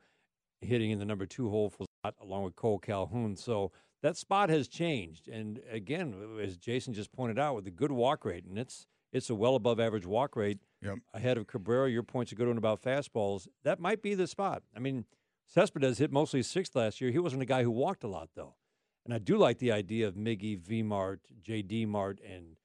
hitting 0.60 0.92
in 0.92 1.00
the 1.00 1.04
number 1.04 1.26
two 1.26 1.50
hole 1.50 1.70
for 1.70 1.86
lot 2.04 2.14
along 2.20 2.44
with 2.44 2.54
Kole 2.54 2.80
Calhoun. 2.80 3.36
So 3.36 3.72
that 4.02 4.16
spot 4.16 4.50
has 4.50 4.68
changed. 4.68 5.28
And 5.28 5.60
again, 5.70 6.14
as 6.42 6.56
Jason 6.56 6.94
just 6.94 7.12
pointed 7.12 7.38
out, 7.38 7.54
with 7.54 7.66
a 7.66 7.70
good 7.70 7.92
walk 7.92 8.24
rate, 8.24 8.44
and 8.44 8.58
it's 8.58 8.86
it's 9.12 9.30
a 9.30 9.34
well 9.34 9.56
above 9.56 9.80
average 9.80 10.06
walk 10.06 10.36
rate 10.36 10.58
yep. 10.82 10.98
ahead 11.12 11.36
of 11.36 11.46
Cabrera. 11.46 11.90
Your 11.90 12.02
point's 12.02 12.32
a 12.32 12.34
good 12.34 12.48
one 12.48 12.58
about 12.58 12.82
fastballs. 12.82 13.48
That 13.64 13.80
might 13.80 14.02
be 14.02 14.14
the 14.14 14.26
spot. 14.26 14.62
I 14.74 14.78
mean, 14.78 15.04
Cespedes 15.46 15.98
hit 15.98 16.12
mostly 16.12 16.42
sixth 16.42 16.76
last 16.76 17.00
year. 17.00 17.10
He 17.10 17.18
wasn't 17.18 17.42
a 17.42 17.46
guy 17.46 17.62
who 17.62 17.70
walked 17.70 18.04
a 18.04 18.08
lot, 18.08 18.30
though. 18.34 18.54
And 19.04 19.12
I 19.12 19.18
do 19.18 19.36
like 19.36 19.58
the 19.58 19.72
idea 19.72 20.06
of 20.06 20.14
Miggy, 20.14 20.58
V 20.58 20.82
Mart, 20.82 21.20
JD 21.42 21.88
Mart, 21.88 22.20
and 22.24 22.56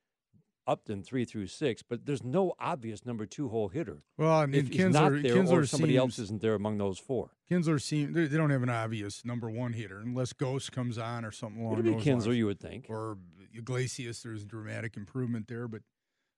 Upton 0.68 1.04
three 1.04 1.26
through 1.26 1.48
six, 1.48 1.84
but 1.84 2.06
there's 2.06 2.24
no 2.24 2.54
obvious 2.60 3.06
number 3.06 3.26
two 3.26 3.50
hole 3.50 3.70
hitter. 3.70 4.04
Well, 4.18 4.32
I 4.32 4.46
mean, 4.46 4.66
if 4.66 4.72
Kinsler, 4.72 4.92
not 4.92 5.12
there 5.12 5.36
Kinsler 5.36 5.62
or 5.62 5.66
somebody 5.66 5.94
seems, 5.94 6.00
else 6.00 6.20
isn't 6.20 6.42
there 6.42 6.56
among 6.56 6.78
those 6.78 6.98
four. 6.98 7.32
Kinsler 7.50 7.82
seems 7.82 8.16
they, 8.16 8.28
don't 8.28 8.50
have 8.50 8.64
an 8.64 8.70
obvious 8.70 9.24
number 9.24 9.50
one 9.50 9.74
hitter 9.74 10.00
unless 10.00 10.34
Gose 10.34 10.72
comes 10.72 10.98
on 10.98 11.24
or 11.24 11.32
something 11.32 11.62
along 11.62 11.74
It'd 11.74 11.86
be 11.86 11.92
those 11.92 12.04
Kinsler, 12.04 12.28
lines. 12.28 12.38
you 12.38 12.46
would 12.48 12.60
think, 12.60 12.88
or 12.90 13.18
Iglesias. 13.54 14.24
There's 14.24 14.44
dramatic 14.44 14.98
improvement 14.98 15.48
there, 15.48 15.68
but 15.68 15.82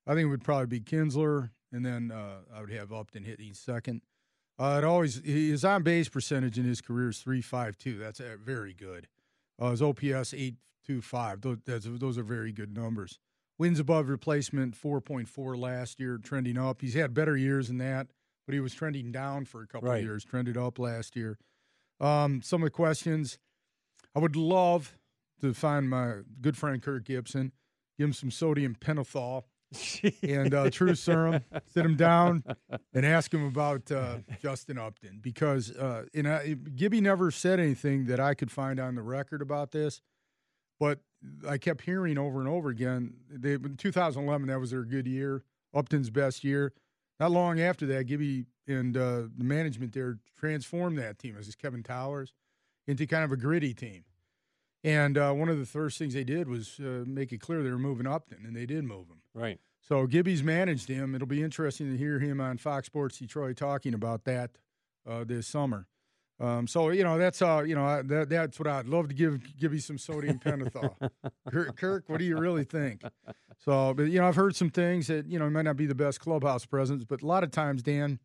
I 0.06 0.14
think 0.14 0.26
it 0.26 0.30
would 0.30 0.44
probably 0.44 0.68
be 0.68 0.82
Kinsler, 0.82 1.52
and 1.72 1.86
then 1.86 2.12
uh, 2.12 2.40
I 2.54 2.62
would 2.62 2.72
have 2.72 2.92
Upton 2.92 3.24
hitting 3.24 3.54
second. 3.54 4.02
Uh, 4.60 4.80
it 4.80 4.84
always 4.84 5.22
his 5.24 5.64
on 5.64 5.84
base 5.84 6.10
percentage 6.10 6.58
in 6.58 6.66
his 6.66 6.82
career 6.82 7.10
is 7.10 7.20
three 7.20 7.42
five 7.42 7.78
two. 7.78 7.98
That's 7.98 8.20
uh, 8.20 8.36
very 8.44 8.74
good. 8.74 9.08
Uh, 9.60 9.72
his 9.72 9.82
OPS 9.82 10.34
eight 10.34 10.56
two 10.86 11.02
five. 11.02 11.42
Those 11.42 11.58
those 11.66 12.18
are 12.18 12.24
very 12.24 12.52
good 12.52 12.76
numbers. 12.76 13.20
Wins 13.60 13.80
above 13.80 14.08
replacement 14.10 14.76
four 14.76 15.02
point 15.02 15.28
four 15.28 15.58
last 15.58 16.00
year, 16.00 16.18
trending 16.22 16.58
up. 16.58 16.82
He's 16.82 16.94
had 16.94 17.14
better 17.14 17.36
years 17.36 17.68
than 17.70 17.78
that, 17.80 18.08
but 18.46 18.54
he 18.54 18.60
was 18.60 18.74
trending 18.74 19.12
down 19.12 19.46
for 19.46 19.62
a 19.64 19.68
couple 19.68 19.90
Right. 19.90 19.98
of 20.00 20.04
years. 20.04 20.24
Trended 20.24 20.58
up 20.58 20.78
last 20.80 21.16
year. 21.16 21.38
Um, 22.00 22.42
some 22.44 22.62
of 22.62 22.68
the 22.68 22.72
questions 22.72 23.40
I 24.16 24.20
would 24.20 24.36
love 24.36 24.96
to 25.42 25.54
find 25.54 25.90
my 25.90 26.18
good 26.42 26.56
friend 26.58 26.82
Kirk 26.82 27.06
Gibson, 27.06 27.52
give 27.98 28.06
him 28.10 28.14
some 28.14 28.30
sodium 28.32 28.76
pentothal 28.76 29.44
and 30.24 30.54
uh, 30.54 30.70
true 30.70 30.96
serum, 30.96 31.42
sit 31.66 31.84
him 31.86 31.96
down 31.96 32.44
and 32.94 33.06
ask 33.06 33.34
him 33.34 33.46
about 33.46 33.92
uh, 33.92 34.18
Justin 34.42 34.78
Upton 34.78 35.20
because 35.22 35.72
uh, 35.72 36.06
and 36.14 36.28
I, 36.28 36.54
Gibby 36.54 37.02
never 37.02 37.32
said 37.32 37.60
anything 37.60 38.06
that 38.06 38.20
I 38.20 38.34
could 38.34 38.50
find 38.52 38.80
on 38.80 38.96
the 38.96 39.02
record 39.02 39.42
about 39.42 39.72
this, 39.72 40.00
but 40.80 41.00
I 41.48 41.58
kept 41.58 41.82
hearing 41.82 42.18
over 42.18 42.40
and 42.40 42.48
over 42.48 42.70
again. 42.70 43.16
They, 43.30 43.54
in 43.54 43.78
2011, 43.78 44.48
that 44.48 44.60
was 44.60 44.72
their 44.72 44.84
good 44.84 45.08
year, 45.08 45.44
Upton's 45.74 46.10
best 46.10 46.44
year. 46.44 46.74
Not 47.20 47.32
long 47.32 47.60
after 47.60 47.86
that, 47.88 48.06
Gibby 48.06 48.46
and 48.68 48.96
uh, 48.96 49.24
the 49.36 49.44
management 49.44 49.94
there 49.94 50.20
transformed 50.38 50.98
that 51.00 51.18
team, 51.18 51.36
as 51.40 51.48
is 51.48 51.56
Kevin 51.56 51.82
Towers, 51.84 52.34
into 52.86 53.08
kind 53.08 53.24
of 53.24 53.32
a 53.32 53.38
gritty 53.38 53.74
team. 53.74 54.04
And 54.84 55.18
uh, 55.18 55.34
one 55.34 55.50
of 55.50 55.58
the 55.58 55.66
first 55.66 55.98
things 55.98 56.14
they 56.14 56.24
did 56.24 56.48
was 56.48 56.80
uh, 56.80 57.04
make 57.08 57.32
it 57.32 57.40
clear 57.40 57.64
they 57.64 57.72
were 57.72 57.80
moving 57.80 58.06
Upton, 58.06 58.46
and 58.46 58.56
they 58.56 58.66
did 58.66 58.84
move 58.84 59.08
him. 59.08 59.22
right? 59.34 59.60
So 59.82 60.06
Gibby's 60.06 60.44
managed 60.44 60.90
him. 60.90 61.16
It'll 61.16 61.28
be 61.28 61.42
interesting 61.42 61.90
to 61.92 61.98
hear 61.98 62.20
him 62.20 62.40
on 62.42 62.58
Fox 62.58 62.88
Sports 62.88 63.18
Detroit 63.20 63.58
talking 63.58 63.94
about 63.94 64.26
that 64.26 64.52
uh, 65.10 65.24
this 65.24 65.48
summer. 65.48 65.88
Um, 66.40 66.68
so 66.68 66.90
you 66.90 67.04
know 67.04 67.18
that's 67.18 67.42
uh 67.42 67.64
you 67.66 67.74
know 67.74 67.84
I, 67.84 68.02
that 68.04 68.30
that's 68.30 68.60
what 68.60 68.68
I'd 68.68 68.88
love 68.88 69.08
to 69.08 69.16
give 69.16 69.58
give 69.58 69.74
you 69.74 69.80
some 69.80 69.98
sodium 69.98 70.38
pentothal. 70.40 71.10
Kirk, 71.52 71.76
Kirk, 71.78 72.04
what 72.08 72.20
do 72.20 72.26
you 72.26 72.38
really 72.38 72.64
think? 72.64 73.02
So, 73.66 73.94
but 73.96 74.04
you 74.04 74.20
know 74.20 74.28
I've 74.28 74.36
heard 74.36 74.56
some 74.56 74.70
things 74.70 75.08
that 75.08 75.26
you 75.26 75.40
know 75.40 75.50
might 75.50 75.64
not 75.64 75.78
be 75.78 75.88
the 75.88 75.96
best 75.96 76.20
clubhouse 76.20 76.66
presence, 76.66 77.04
but 77.04 77.24
a 77.24 77.26
lot 77.26 77.44
of 77.44 77.50
times, 77.50 77.82
Dan, 77.82 78.20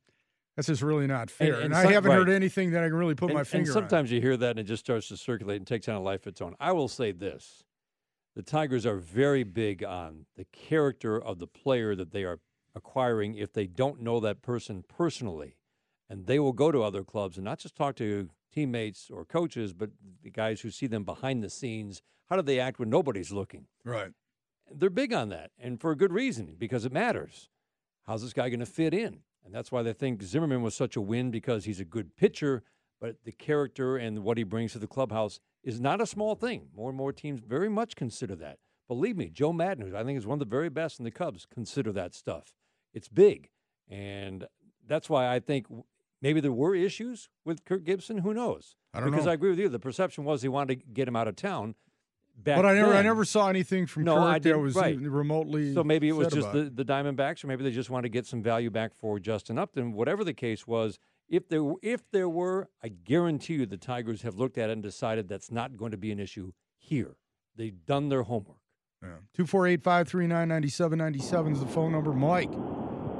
that's 0.56 0.68
just 0.68 0.82
really 0.82 1.06
not 1.06 1.30
fair. 1.30 1.54
And, 1.54 1.64
and 1.64 1.74
I 1.74 1.84
some- 1.84 1.92
haven't 1.94 2.12
heard 2.12 2.28
anything 2.28 2.72
that 2.72 2.84
I 2.84 2.88
can 2.88 2.96
really 2.96 3.14
put 3.14 3.30
and, 3.30 3.34
my 3.34 3.40
and 3.40 3.48
finger 3.48 3.70
on. 3.70 3.74
sometimes 3.74 4.12
you 4.12 4.20
hear 4.20 4.36
that 4.36 4.50
and 4.50 4.58
it 4.58 4.64
just 4.64 4.84
starts 4.84 5.08
to 5.08 5.16
circulate 5.16 5.56
and 5.56 5.66
takes 5.66 5.88
on 5.88 5.94
a 5.94 6.00
life 6.02 6.22
of 6.22 6.32
its 6.32 6.42
own. 6.42 6.54
I 6.60 6.72
will 6.72 6.88
say 6.88 7.12
this 7.12 7.64
the 8.36 8.42
Tigers 8.42 8.84
are 8.84 8.96
very 8.96 9.42
big 9.42 9.82
on 9.82 10.26
the 10.36 10.44
character 10.52 11.20
of 11.20 11.38
the 11.38 11.46
player 11.46 11.94
that 11.94 12.12
they 12.12 12.24
are 12.24 12.40
acquiring 12.74 13.34
if 13.36 13.52
they 13.52 13.66
don't 13.66 14.00
know 14.00 14.20
that 14.20 14.42
person 14.42 14.84
personally. 14.86 15.56
And 16.12 16.26
they 16.26 16.38
will 16.38 16.52
go 16.52 16.70
to 16.70 16.82
other 16.82 17.04
clubs 17.04 17.38
and 17.38 17.44
not 17.46 17.58
just 17.58 17.74
talk 17.74 17.96
to 17.96 18.28
teammates 18.52 19.08
or 19.10 19.24
coaches, 19.24 19.72
but 19.72 19.88
the 20.22 20.28
guys 20.28 20.60
who 20.60 20.70
see 20.70 20.86
them 20.86 21.04
behind 21.04 21.42
the 21.42 21.48
scenes. 21.48 22.02
How 22.28 22.36
do 22.36 22.42
they 22.42 22.60
act 22.60 22.78
when 22.78 22.90
nobody's 22.90 23.32
looking? 23.32 23.64
Right. 23.82 24.12
They're 24.70 24.90
big 24.90 25.14
on 25.14 25.30
that, 25.30 25.52
and 25.58 25.80
for 25.80 25.90
a 25.90 25.96
good 25.96 26.12
reason, 26.12 26.56
because 26.58 26.84
it 26.84 26.92
matters. 26.92 27.48
How's 28.06 28.20
this 28.20 28.34
guy 28.34 28.50
going 28.50 28.60
to 28.60 28.66
fit 28.66 28.92
in? 28.92 29.20
And 29.42 29.54
that's 29.54 29.72
why 29.72 29.82
they 29.82 29.94
think 29.94 30.22
Zimmermann 30.22 30.60
was 30.60 30.74
such 30.74 30.96
a 30.96 31.00
win 31.00 31.30
because 31.30 31.64
he's 31.64 31.80
a 31.80 31.84
good 31.84 32.14
pitcher, 32.14 32.62
but 33.00 33.16
the 33.24 33.32
character 33.32 33.96
and 33.96 34.18
what 34.18 34.36
he 34.36 34.44
brings 34.44 34.72
to 34.72 34.78
the 34.78 34.86
clubhouse 34.86 35.40
is 35.64 35.80
not 35.80 36.02
a 36.02 36.06
small 36.06 36.34
thing. 36.34 36.68
More 36.76 36.90
and 36.90 36.96
more 36.98 37.14
teams 37.14 37.40
very 37.40 37.70
much 37.70 37.96
consider 37.96 38.36
that. 38.36 38.58
Believe 38.86 39.16
me, 39.16 39.30
Joe 39.30 39.54
Maddon, 39.54 39.88
who 39.88 39.96
I 39.96 40.04
think 40.04 40.18
is 40.18 40.26
one 40.26 40.36
of 40.36 40.40
the 40.40 40.56
very 40.56 40.68
best 40.68 40.98
in 40.98 41.06
the 41.06 41.10
Cubs, 41.10 41.46
consider 41.46 41.90
that 41.92 42.14
stuff. 42.14 42.52
It's 42.92 43.08
big, 43.08 43.48
and 43.88 44.46
that's 44.86 45.08
why 45.08 45.34
I 45.34 45.40
think 45.40 45.66
maybe 46.22 46.40
there 46.40 46.52
were 46.52 46.74
issues 46.74 47.28
with 47.44 47.64
Kirk 47.64 47.84
Gibson. 47.84 48.18
Who 48.18 48.32
knows? 48.32 48.76
I 48.94 49.00
don't 49.00 49.10
because 49.10 49.26
know. 49.26 49.32
I 49.32 49.34
agree 49.34 49.50
with 49.50 49.58
you. 49.58 49.68
The 49.68 49.78
perception 49.78 50.24
was 50.24 50.40
he 50.42 50.48
wanted 50.48 50.80
to 50.80 50.86
get 50.86 51.06
him 51.08 51.16
out 51.16 51.28
of 51.28 51.36
town. 51.36 51.74
Back 52.34 52.56
but 52.56 52.64
I 52.64 52.72
never 52.74 52.94
I 52.94 53.02
never 53.02 53.26
saw 53.26 53.48
anything 53.48 53.86
from 53.86 54.04
No, 54.04 54.14
Kirk 54.14 54.24
I 54.24 54.38
that 54.38 54.58
was 54.58 54.74
right. 54.74 54.98
remotely. 54.98 55.74
So 55.74 55.84
maybe 55.84 56.08
it 56.08 56.12
was 56.12 56.28
just 56.28 56.50
the, 56.52 56.70
the 56.74 56.84
Diamondbacks, 56.84 57.44
or 57.44 57.46
maybe 57.48 57.62
they 57.62 57.70
just 57.70 57.90
wanted 57.90 58.04
to 58.04 58.08
get 58.08 58.24
some 58.26 58.42
value 58.42 58.70
back 58.70 58.94
for 58.94 59.18
Justin 59.18 59.58
Upton. 59.58 59.92
Whatever 59.92 60.24
the 60.24 60.32
case 60.32 60.66
was, 60.66 60.98
if 61.28 61.46
there 61.48 61.62
if 61.82 62.10
there 62.10 62.30
were, 62.30 62.70
I 62.82 62.88
guarantee 62.88 63.54
you 63.54 63.66
the 63.66 63.76
Tigers 63.76 64.22
have 64.22 64.36
looked 64.36 64.56
at 64.56 64.70
it 64.70 64.72
and 64.72 64.82
decided 64.82 65.28
that's 65.28 65.50
not 65.50 65.76
going 65.76 65.90
to 65.90 65.98
be 65.98 66.10
an 66.10 66.18
issue 66.18 66.52
here. 66.78 67.16
They've 67.54 67.84
done 67.84 68.08
their 68.08 68.22
homework. 68.22 68.56
Two 69.34 69.44
four 69.46 69.66
eight 69.66 69.82
five 69.82 70.08
three 70.08 70.26
nine 70.26 70.48
ninety 70.48 70.68
seven 70.68 70.98
ninety 70.98 71.18
seven 71.18 71.52
is 71.52 71.60
the 71.60 71.66
phone 71.66 71.92
number. 71.92 72.12
Mike, 72.12 72.52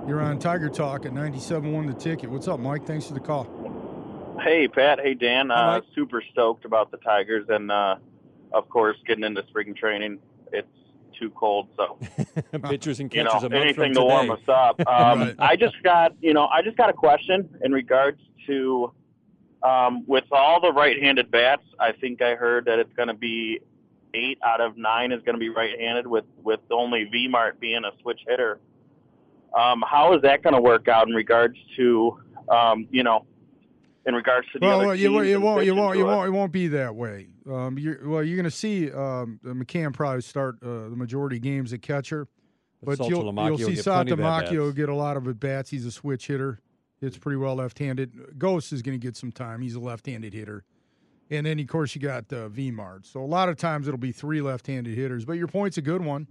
you're 0.06 0.20
on 0.20 0.38
Tiger 0.38 0.68
Talk 0.68 1.06
at 1.06 1.12
ninety 1.12 1.38
seven 1.40 1.72
one 1.72 1.86
the 1.86 1.94
ticket. 1.94 2.30
What's 2.30 2.48
up, 2.48 2.60
Mike? 2.60 2.86
Thanks 2.86 3.06
for 3.06 3.14
the 3.14 3.20
call. 3.20 3.46
Hey, 4.42 4.66
Pat. 4.68 4.98
Hey, 5.00 5.14
Dan. 5.14 5.50
Hi, 5.50 5.54
Uh, 5.54 5.72
Mike. 5.78 5.84
super 5.94 6.22
stoked 6.32 6.64
about 6.64 6.90
the 6.90 6.96
Tigers, 6.98 7.46
and 7.48 7.70
uh, 7.70 7.96
of 8.52 8.68
course, 8.68 8.96
getting 9.06 9.24
into 9.24 9.44
spring 9.48 9.74
training. 9.74 10.18
It's 10.52 10.68
too 11.18 11.30
cold, 11.30 11.68
so 11.76 11.98
Pitchers 12.68 12.98
and 13.00 13.12
you 13.14 13.22
know 13.24 13.30
catchers 13.30 13.44
a 13.44 13.50
month 13.50 13.62
anything 13.62 13.94
from 13.94 14.02
to 14.02 14.08
warm 14.08 14.30
us 14.30 14.40
up. 14.48 14.80
Um, 14.86 15.20
Right. 15.20 15.34
I 15.38 15.56
just 15.56 15.80
got 15.82 16.14
you 16.20 16.34
know 16.34 16.46
I 16.46 16.62
just 16.62 16.76
got 16.76 16.90
a 16.90 16.94
question 16.94 17.48
in 17.62 17.72
regards 17.72 18.20
to 18.46 18.92
um, 19.62 20.04
with 20.08 20.24
all 20.32 20.60
the 20.60 20.72
right-handed 20.72 21.30
bats. 21.30 21.62
I 21.78 21.92
think 21.92 22.20
I 22.20 22.34
heard 22.34 22.64
that 22.64 22.80
it's 22.80 22.92
going 22.94 23.06
to 23.08 23.14
be 23.14 23.60
eight 24.14 24.38
out 24.44 24.60
of 24.60 24.76
nine 24.76 25.12
is 25.12 25.22
going 25.22 25.34
to 25.36 25.38
be 25.40 25.48
right-handed, 25.50 26.06
with 26.06 26.24
with 26.42 26.60
only 26.70 27.04
V 27.04 27.28
Mart 27.28 27.60
being 27.60 27.84
a 27.84 27.92
switch 28.02 28.20
hitter. 28.26 28.58
Um, 29.58 29.82
how 29.88 30.14
is 30.14 30.22
that 30.22 30.42
going 30.42 30.54
to 30.54 30.60
work 30.60 30.88
out 30.88 31.08
in 31.08 31.14
regards 31.14 31.56
to 31.76 32.18
um, 32.48 32.86
you 32.90 33.02
know 33.02 33.26
in 34.06 34.14
regards 34.14 34.46
to 34.52 34.58
the 34.58 34.66
Well, 34.66 34.78
other 34.78 34.86
well, 34.88 34.96
you, 34.96 35.08
teams 35.08 35.14
won't- 35.14 35.28
you 35.28 35.40
won't, 35.40 35.64
you 35.64 35.74
won't, 35.76 35.98
you 35.98 36.04
won't, 36.06 36.26
it 36.26 36.30
won't 36.30 36.52
be 36.52 36.66
that 36.68 36.94
way. 36.96 37.28
Um, 37.48 37.78
you're, 37.78 38.08
well, 38.08 38.22
you're 38.22 38.36
going 38.36 38.44
to 38.44 38.50
see 38.50 38.90
um, 38.90 39.38
McCann 39.44 39.92
probably 39.92 40.22
start 40.22 40.56
uh, 40.62 40.88
the 40.88 40.96
majority 40.96 41.36
of 41.36 41.42
games 41.42 41.72
at 41.72 41.82
catcher, 41.82 42.26
but 42.82 42.96
Salto 42.98 43.10
you'll, 43.10 43.46
you'll 43.46 43.58
see 43.58 43.74
get 43.76 43.84
plenty 43.84 44.12
Saltalamacchia 44.12 44.74
get 44.74 44.88
a 44.88 44.94
lot 44.94 45.16
of 45.16 45.28
at 45.28 45.38
bats. 45.38 45.70
He's 45.70 45.86
a 45.86 45.92
switch 45.92 46.26
hitter. 46.26 46.58
It's 47.00 47.18
pretty 47.18 47.36
well 47.36 47.56
left-handed. 47.56 48.38
Gose 48.38 48.72
is 48.72 48.80
going 48.82 48.98
to 48.98 49.04
get 49.04 49.16
some 49.16 49.32
time. 49.32 49.60
He's 49.60 49.74
a 49.74 49.80
left-handed 49.80 50.32
hitter, 50.32 50.64
and 51.30 51.44
then 51.46 51.58
of 51.58 51.66
course 51.66 51.94
you 51.94 52.00
got 52.00 52.32
uh, 52.32 52.48
Vmart. 52.48 53.06
So 53.06 53.22
a 53.22 53.26
lot 53.26 53.48
of 53.48 53.56
times 53.56 53.88
it'll 53.88 53.98
be 53.98 54.12
three 54.12 54.40
left-handed 54.40 54.96
hitters. 54.96 55.24
But 55.24 55.32
your 55.34 55.48
point's 55.48 55.78
a 55.78 55.82
good 55.82 56.04
one. 56.04 56.28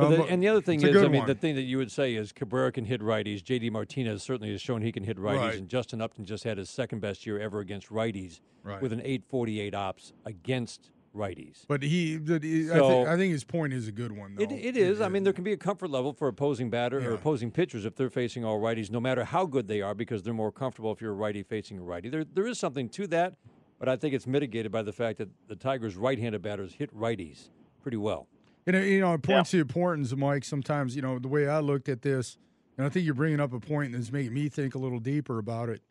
But 0.00 0.10
the, 0.10 0.22
and 0.24 0.42
the 0.42 0.48
other 0.48 0.60
thing 0.60 0.82
is, 0.82 0.96
I 0.96 1.02
mean, 1.08 1.20
one. 1.20 1.26
the 1.26 1.34
thing 1.34 1.54
that 1.56 1.62
you 1.62 1.78
would 1.78 1.90
say 1.90 2.14
is 2.14 2.32
Cabrera 2.32 2.70
can 2.72 2.84
hit 2.84 3.00
righties. 3.00 3.42
J.D. 3.42 3.70
Martinez 3.70 4.22
certainly 4.22 4.52
has 4.52 4.60
shown 4.60 4.82
he 4.82 4.92
can 4.92 5.02
hit 5.04 5.16
righties, 5.18 5.38
Right. 5.40 5.54
and 5.56 5.68
Justin 5.68 6.00
Upton 6.00 6.24
just 6.24 6.44
had 6.44 6.58
his 6.58 6.68
second 6.70 7.00
best 7.00 7.26
year 7.26 7.38
ever 7.40 7.60
against 7.60 7.88
righties 7.90 8.40
Right. 8.62 8.80
with 8.82 8.92
an 8.92 9.00
848 9.00 9.74
ops 9.74 10.12
against 10.24 10.90
righties. 11.14 11.64
But 11.66 11.82
he, 11.82 12.16
the, 12.16 12.38
he- 12.42 12.70
I, 12.70 12.74
So- 12.76 12.88
think, 12.88 13.08
I 13.08 13.16
think 13.16 13.32
his 13.32 13.44
point 13.44 13.72
is 13.72 13.88
a 13.88 13.92
good 13.92 14.12
one. 14.12 14.34
Though. 14.34 14.42
It, 14.44 14.52
it 14.52 14.76
is. 14.76 15.00
I 15.00 15.08
mean, 15.08 15.24
there 15.24 15.32
can 15.32 15.44
be 15.44 15.52
a 15.52 15.56
comfort 15.56 15.88
level 15.88 16.12
for 16.12 16.28
opposing 16.28 16.68
batter 16.68 17.00
Yeah. 17.00 17.06
or 17.08 17.12
opposing 17.14 17.50
pitchers 17.50 17.84
if 17.86 17.94
they're 17.96 18.10
facing 18.10 18.44
all 18.44 18.60
righties, 18.60 18.90
no 18.90 19.00
matter 19.00 19.24
how 19.24 19.46
good 19.46 19.66
they 19.66 19.80
are, 19.80 19.94
because 19.94 20.22
they're 20.22 20.34
more 20.34 20.52
comfortable 20.52 20.92
if 20.92 21.00
you're 21.00 21.12
a 21.12 21.14
righty 21.14 21.42
facing 21.42 21.78
a 21.78 21.82
righty. 21.82 22.10
There, 22.10 22.24
there 22.24 22.46
is 22.46 22.58
something 22.58 22.88
to 22.90 23.06
that, 23.08 23.34
but 23.78 23.88
I 23.88 23.96
think 23.96 24.14
it's 24.14 24.26
mitigated 24.26 24.70
by 24.72 24.82
the 24.82 24.92
fact 24.92 25.16
that 25.18 25.30
the 25.48 25.56
Tigers' 25.56 25.96
right-handed 25.96 26.42
batters 26.42 26.74
hit 26.74 26.94
righties 26.94 27.48
pretty 27.82 27.96
well. 27.96 28.26
And 28.66 28.76
uh, 28.76 28.80
you 28.80 29.00
know, 29.00 29.14
it 29.14 29.22
points 29.22 29.50
to 29.50 29.56
the 29.58 29.62
importance, 29.62 30.14
Mike. 30.14 30.44
Sometimes 30.44 30.96
you 30.96 31.02
know 31.02 31.18
the 31.18 31.28
way 31.28 31.48
I 31.48 31.60
looked 31.60 31.88
at 31.88 32.02
this, 32.02 32.36
and 32.76 32.86
I 32.86 32.90
think 32.90 33.04
you're 33.04 33.14
bringing 33.14 33.40
up 33.40 33.52
a 33.52 33.60
point 33.60 33.92
that's 33.92 34.10
making 34.10 34.34
me 34.34 34.48
think 34.48 34.74
a 34.74 34.78
little 34.78 34.98
deeper 35.00 35.38
about 35.38 35.68
it. 35.68 35.82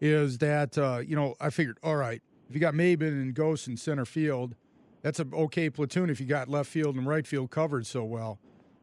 Is 0.00 0.38
that 0.38 0.76
uh, 0.76 0.98
you 1.06 1.16
know 1.16 1.34
I 1.40 1.50
figured, 1.50 1.78
all 1.82 1.96
right, 1.96 2.20
if 2.48 2.54
you 2.54 2.60
got 2.60 2.74
Maybin 2.74 3.08
and 3.22 3.34
Gose 3.34 3.66
in 3.68 3.76
center 3.76 4.04
field, 4.04 4.56
that's 5.00 5.20
an 5.20 5.32
okay 5.32 5.70
platoon. 5.70 6.10
If 6.10 6.20
you 6.20 6.26
got 6.26 6.48
left 6.48 6.68
field 6.68 6.96
and 6.96 7.06
right 7.06 7.26
field 7.26 7.50
covered 7.50 7.86
so 7.86 8.04
well, 8.04 8.38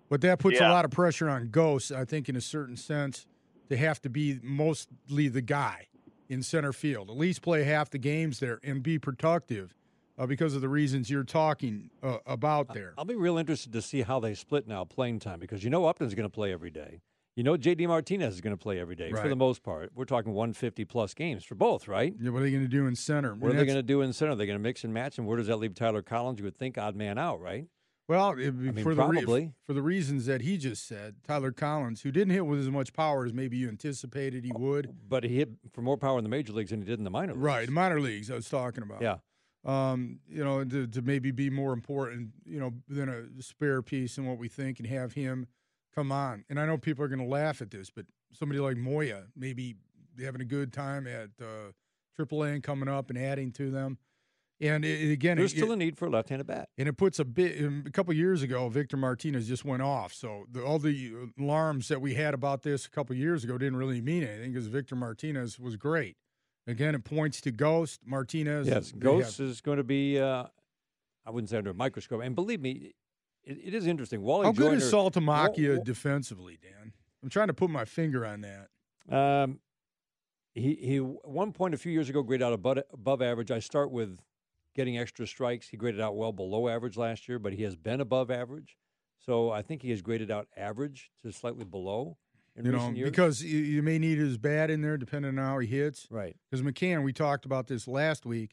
but 0.10 0.22
that 0.22 0.40
puts 0.40 0.60
Yeah. 0.60 0.70
a 0.70 0.72
lot 0.72 0.86
of 0.86 0.92
pressure 0.92 1.30
on 1.30 1.50
Gose. 1.50 1.96
I 1.96 2.06
think 2.06 2.30
in 2.30 2.36
a 2.36 2.42
certain 2.42 2.78
sense, 2.78 3.28
to 3.70 3.78
have 3.78 4.02
to 4.02 4.10
be 4.10 4.40
mostly 4.42 5.28
the 5.28 5.42
guy 5.42 5.88
in 6.30 6.42
center 6.42 6.72
field, 6.74 7.10
at 7.10 7.18
least 7.18 7.42
play 7.42 7.64
half 7.64 7.90
the 7.90 7.98
games 7.98 8.40
there 8.40 8.60
and 8.64 8.82
be 8.82 8.98
productive. 8.98 9.76
Uh, 10.20 10.26
because 10.26 10.54
of 10.54 10.60
the 10.60 10.68
reasons 10.68 11.10
you're 11.10 11.24
talking 11.24 11.90
uh, 12.04 12.18
about 12.26 12.74
there. 12.74 12.94
I'll 12.98 13.06
be 13.06 13.16
real 13.16 13.38
interested 13.38 13.72
to 13.72 13.82
see 13.82 14.02
how 14.02 14.20
they 14.20 14.34
split 14.34 14.68
now 14.68 14.84
playing 14.84 15.20
time 15.20 15.40
because 15.40 15.64
you 15.64 15.70
know 15.70 15.86
Upton's 15.86 16.14
going 16.14 16.26
to 16.26 16.34
play 16.34 16.52
every 16.52 16.70
day. 16.70 17.00
You 17.38 17.44
know 17.44 17.56
JD 17.56 17.88
Martinez 17.88 18.34
is 18.34 18.42
going 18.42 18.52
to 18.52 18.62
play 18.62 18.82
every 18.82 18.98
day 18.98 19.12
for 19.14 19.30
the 19.30 19.36
most 19.38 19.64
part. 19.64 19.92
We're 19.96 20.04
talking 20.04 20.34
150 20.34 20.84
plus 20.84 21.14
games 21.14 21.46
for 21.46 21.56
both, 21.56 21.88
right? 21.88 22.14
Yeah, 22.20 22.32
what 22.32 22.42
are 22.42 22.44
they 22.44 22.52
going 22.52 22.64
to 22.64 22.68
do 22.68 22.86
in 22.86 22.98
center? 22.98 23.34
What 23.34 23.52
are 23.52 23.54
they 23.54 23.66
going 23.66 23.78
to 23.78 23.84
do 23.84 24.02
in 24.02 24.12
center? 24.12 24.36
They're 24.36 24.46
going 24.46 24.60
to 24.60 24.64
mix 24.64 24.84
and 24.84 24.94
match, 24.94 25.18
and 25.18 25.26
where 25.26 25.38
does 25.38 25.48
that 25.48 25.56
leave 25.56 25.74
Tyler 25.74 26.02
Collins? 26.02 26.40
You 26.40 26.46
would 26.46 26.58
think 26.58 26.78
odd 26.78 26.98
man 26.98 27.18
out, 27.18 27.40
right? 27.40 27.68
Well, 28.10 28.32
it, 28.32 28.52
mean, 28.56 28.84
for 28.84 28.96
the 28.96 29.06
re- 29.06 29.54
for 29.64 29.74
the 29.74 29.84
reasons 29.84 30.26
that 30.26 30.42
he 30.42 30.58
just 30.58 30.88
said, 30.88 31.18
Tyler 31.28 31.52
Collins, 31.52 32.02
who 32.02 32.12
didn't 32.12 32.34
hit 32.34 32.44
with 32.44 32.60
as 32.60 32.68
much 32.68 32.92
power 32.92 33.24
as 33.24 33.34
maybe 33.34 33.56
you 33.56 33.70
anticipated 33.70 34.44
he 34.44 34.52
would. 34.52 34.90
But 35.08 35.24
he 35.24 35.38
hit 35.38 35.52
for 35.72 35.84
more 35.84 35.96
power 35.96 36.18
in 36.18 36.24
the 36.24 36.30
major 36.30 36.52
leagues 36.52 36.72
than 36.72 36.82
he 36.82 36.88
did 36.88 36.98
in 36.98 37.04
the 37.04 37.12
minor 37.12 37.34
leagues. 37.34 37.44
Right, 37.44 37.66
the 37.68 37.72
minor 37.72 38.02
leagues 38.02 38.32
I 38.32 38.36
was 38.36 38.50
talking 38.50 38.82
about. 38.82 39.04
Yeah. 39.04 39.18
Um, 39.66 40.20
you 40.30 40.42
know, 40.44 40.64
to, 40.64 40.88
to 40.88 41.02
maybe 41.02 41.32
be 41.32 41.50
more 41.50 41.74
important, 41.74 42.30
you 42.46 42.60
know, 42.62 42.72
than 42.88 43.10
a 43.10 43.42
spare 43.42 43.82
piece 43.82 44.18
in 44.18 44.26
what 44.26 44.38
we 44.38 44.48
think 44.48 44.80
and 44.80 44.88
have 44.88 45.14
him 45.14 45.48
come 45.94 46.14
on. 46.14 46.46
And 46.50 46.58
I 46.60 46.66
know 46.66 46.78
people 46.78 47.04
are 47.04 47.10
going 47.10 47.20
to 47.20 47.26
laugh 47.26 47.62
at 47.62 47.70
this, 47.70 47.90
but 47.90 48.06
somebody 48.32 48.62
like 48.62 48.78
Moya 48.78 49.24
maybe 49.36 49.76
having 50.24 50.40
a 50.40 50.46
good 50.46 50.72
time 50.72 51.06
at 51.08 51.32
uh, 51.42 51.72
AAA 52.18 52.54
and 52.54 52.64
coming 52.64 52.88
up 52.88 53.10
and 53.10 53.20
adding 53.20 53.52
to 53.54 53.70
them. 53.70 53.98
And 54.62 54.86
it, 54.86 55.02
it- 55.02 55.12
again, 55.12 55.36
There's 55.38 55.52
it, 55.54 55.58
still 55.58 55.74
a 55.74 55.76
need 55.76 55.98
for 55.98 56.06
a 56.06 56.10
left-handed 56.10 56.48
bat. 56.48 56.70
and 56.78 56.88
it 56.88 56.94
puts 56.98 57.20
a 57.20 57.26
bit. 57.26 57.62
um, 57.64 57.84
A 57.86 57.92
couple 57.92 58.14
years 58.14 58.42
ago, 58.42 58.70
Victor 58.70 58.96
Martinez 58.96 59.46
just 59.48 59.66
went 59.66 59.82
off. 59.82 60.14
So 60.14 60.46
the, 60.50 60.64
all 60.64 60.80
the 60.80 61.32
alarms 61.38 61.90
that 61.90 62.00
we 62.00 62.14
had 62.14 62.34
about 62.34 62.64
this 62.64 62.86
a 62.86 62.90
couple 62.90 63.14
years 63.16 63.44
ago 63.44 63.58
didn't 63.58 63.78
really 63.78 64.00
mean 64.02 64.24
anything 64.24 64.54
because 64.54 64.68
Victor 64.68 64.96
Martinez 64.96 65.60
was 65.60 65.76
great. 65.76 66.16
Again, 66.70 66.94
it 66.94 67.04
points 67.04 67.42
to 67.42 67.52
Gose 67.52 67.98
Martinez. 68.06 68.68
Yes, 68.68 68.92
Gose 68.92 69.40
is 69.40 69.60
going 69.60 69.78
to 69.78 69.84
be. 69.84 70.20
Uh, 70.20 70.46
I 71.26 71.32
wouldn't 71.32 71.50
say 71.50 71.58
under 71.58 71.72
a 71.72 71.74
microscope. 71.74 72.22
And 72.22 72.36
believe 72.36 72.62
me, 72.62 72.94
it, 73.44 73.58
it 73.64 73.74
is 73.74 73.88
interesting. 73.88 74.22
Wally 74.22 74.46
How 74.46 74.52
good 74.52 74.74
is 74.74 74.92
Saltalamacchia 74.92 75.78
Wa- 75.78 75.84
defensively, 75.84 76.60
Dan? 76.62 76.94
I'm 77.24 77.30
trying 77.30 77.48
to 77.48 77.54
put 77.54 77.72
my 77.72 77.86
finger 77.86 78.24
on 78.24 78.42
that. 78.42 78.70
Um, 79.14 79.60
he 80.54 80.76
he 80.76 80.98
at 80.98 81.28
one 81.28 81.54
point 81.54 81.74
a 81.74 81.78
few 81.78 81.92
years 81.92 82.08
ago 82.08 82.22
graded 82.22 82.46
out 82.46 82.54
above, 82.54 82.80
above 82.94 83.22
average. 83.24 83.50
I 83.50 83.60
start 83.60 83.90
with 83.90 84.20
getting 84.76 84.98
extra 84.98 85.26
strikes. 85.26 85.70
He 85.70 85.78
graded 85.78 86.00
out 86.00 86.16
well 86.16 86.32
below 86.32 86.68
average 86.68 86.98
last 86.98 87.28
year, 87.28 87.40
but 87.40 87.54
he 87.54 87.64
has 87.64 87.76
been 87.76 88.00
above 88.00 88.30
average. 88.30 88.78
So 89.18 89.50
I 89.50 89.64
think 89.64 89.82
he 89.82 89.90
has 89.90 90.02
graded 90.04 90.30
out 90.30 90.48
average 90.56 91.10
to 91.24 91.32
slightly 91.32 91.66
below 91.66 92.18
you 92.66 92.72
know, 92.72 92.90
years. 92.92 93.10
because 93.10 93.44
you, 93.44 93.60
you 93.60 93.82
may 93.82 94.00
need 94.00 94.18
his 94.18 94.38
bat 94.38 94.70
in 94.70 94.82
there 94.82 94.98
depending 94.98 95.38
on 95.38 95.46
how 95.46 95.60
he 95.60 95.68
hits. 95.68 96.08
right, 96.10 96.36
Because 96.50 96.64
McCann, 96.66 97.04
we 97.04 97.14
talked 97.14 97.46
about 97.46 97.68
this 97.68 97.88
last 97.88 98.26
week, 98.26 98.52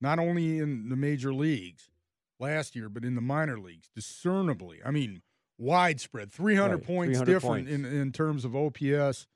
not 0.00 0.18
only 0.18 0.58
in 0.58 0.88
the 0.88 0.96
major 0.96 1.32
leagues 1.34 1.90
last 2.38 2.76
year, 2.76 2.88
but 2.88 3.04
in 3.04 3.14
the 3.14 3.20
minor 3.20 3.58
leagues, 3.58 3.88
discernibly. 3.94 4.80
I 4.84 4.90
mean, 4.90 5.22
widespread, 5.58 6.30
300 6.32 6.76
Right, 6.76 6.84
points 6.84 7.18
300 7.18 7.24
different 7.26 7.66
points. 7.68 7.70
In, 7.70 7.84
in 7.84 8.12
terms 8.12 8.44
of 8.44 8.54
OPS 8.54 9.26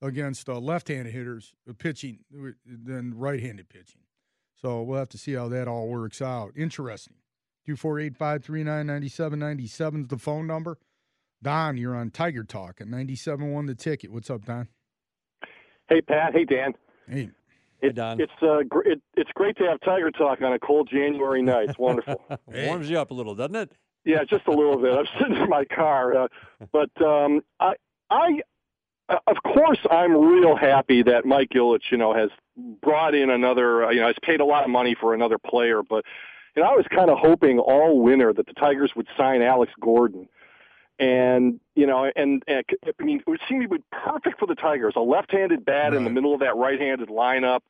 against 0.00 0.48
uh, 0.48 0.58
left-handed 0.58 1.12
hitters 1.12 1.54
uh, 1.68 1.72
pitching 1.76 2.20
uh, 2.36 2.50
than 2.66 3.16
right-handed 3.16 3.68
pitching. 3.68 4.02
So 4.60 4.82
we'll 4.82 4.98
have 4.98 5.08
to 5.10 5.18
see 5.18 5.32
how 5.32 5.48
that 5.48 5.66
all 5.66 5.88
works 5.88 6.22
out. 6.22 6.52
Interesting. 6.56 7.14
Two 7.66 7.76
four 7.76 7.98
eight 8.00 8.16
five 8.16 8.44
three 8.44 8.64
nine 8.64 8.86
ninety 8.86 9.08
seven 9.08 9.38
ninety 9.38 9.66
seven 9.66 10.02
is 10.02 10.08
the 10.08 10.18
phone 10.18 10.46
number. 10.46 10.78
Don, 11.42 11.76
you're 11.76 11.96
on 11.96 12.10
Tiger 12.10 12.44
Talk 12.44 12.80
at 12.80 12.86
97.1 12.86 13.66
the 13.66 13.74
ticket. 13.74 14.10
What's 14.12 14.30
up, 14.30 14.44
Don? 14.44 14.68
Hey, 15.88 16.00
Pat. 16.00 16.32
Hey, 16.32 16.44
Dan. 16.44 16.72
Hey, 17.08 17.30
It, 17.80 17.94
Don. 17.96 18.20
It's 18.20 18.32
uh, 18.40 18.60
gr- 18.68 18.82
it, 18.88 19.02
it's 19.16 19.30
great 19.34 19.56
to 19.56 19.64
have 19.64 19.80
Tiger 19.80 20.10
Talk 20.10 20.40
on 20.42 20.52
a 20.52 20.58
cold 20.58 20.88
January 20.90 21.42
night. 21.42 21.70
It's 21.70 21.78
wonderful. 21.78 22.22
warms 22.46 22.88
you 22.88 22.98
up 22.98 23.10
a 23.10 23.14
little, 23.14 23.34
doesn't 23.34 23.56
it? 23.56 23.72
yeah, 24.04 24.24
just 24.24 24.46
a 24.46 24.50
little 24.50 24.78
bit. 24.78 24.92
I'm 24.94 25.06
sitting 25.18 25.36
in 25.36 25.48
my 25.48 25.64
car, 25.64 26.16
uh, 26.24 26.28
but 26.72 26.90
um, 27.04 27.40
I, 27.60 27.74
I, 28.10 28.40
uh, 29.08 29.18
of 29.26 29.36
course, 29.44 29.78
I'm 29.90 30.12
real 30.16 30.56
happy 30.56 31.02
that 31.04 31.24
Mike 31.24 31.50
Ilitch, 31.54 31.90
you 31.90 31.98
know, 31.98 32.12
has 32.14 32.30
brought 32.80 33.14
in 33.14 33.30
another. 33.30 33.84
uh, 33.86 33.90
You 33.90 34.00
know, 34.00 34.06
has 34.06 34.16
paid 34.22 34.40
a 34.40 34.44
lot 34.44 34.62
of 34.64 34.70
money 34.70 34.96
for 35.00 35.12
another 35.14 35.38
player, 35.38 35.82
but 35.82 36.04
you 36.56 36.62
know, 36.62 36.68
I 36.68 36.72
was 36.74 36.86
kind 36.94 37.10
of 37.10 37.18
hoping 37.18 37.58
all 37.58 38.00
winter 38.00 38.32
that 38.32 38.46
the 38.46 38.52
Tigers 38.54 38.92
would 38.94 39.08
sign 39.16 39.40
Alex 39.42 39.72
Gordon. 39.80 40.28
And 40.98 41.58
you 41.74 41.86
know, 41.86 42.10
and, 42.14 42.42
and 42.46 42.64
I 43.00 43.02
mean, 43.02 43.20
it 43.20 43.26
would 43.26 43.40
seem 43.48 43.62
to 43.62 43.68
be 43.68 43.82
perfect 43.90 44.38
for 44.38 44.46
the 44.46 44.54
Tigers. 44.54 44.94
A 44.96 45.00
left-handed 45.00 45.64
bat 45.64 45.94
in 45.94 46.04
the 46.04 46.10
middle 46.10 46.34
of 46.34 46.40
that 46.40 46.56
right-handed 46.56 47.08
lineup, 47.08 47.60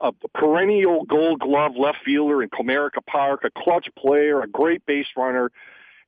a 0.00 0.12
perennial 0.34 1.04
Gold 1.04 1.40
Glove 1.40 1.72
left 1.76 1.98
fielder 2.04 2.42
in 2.42 2.50
Comerica 2.50 3.04
Park, 3.06 3.44
a 3.44 3.50
clutch 3.50 3.88
player, 3.96 4.42
a 4.42 4.48
great 4.48 4.84
base 4.84 5.06
runner. 5.16 5.50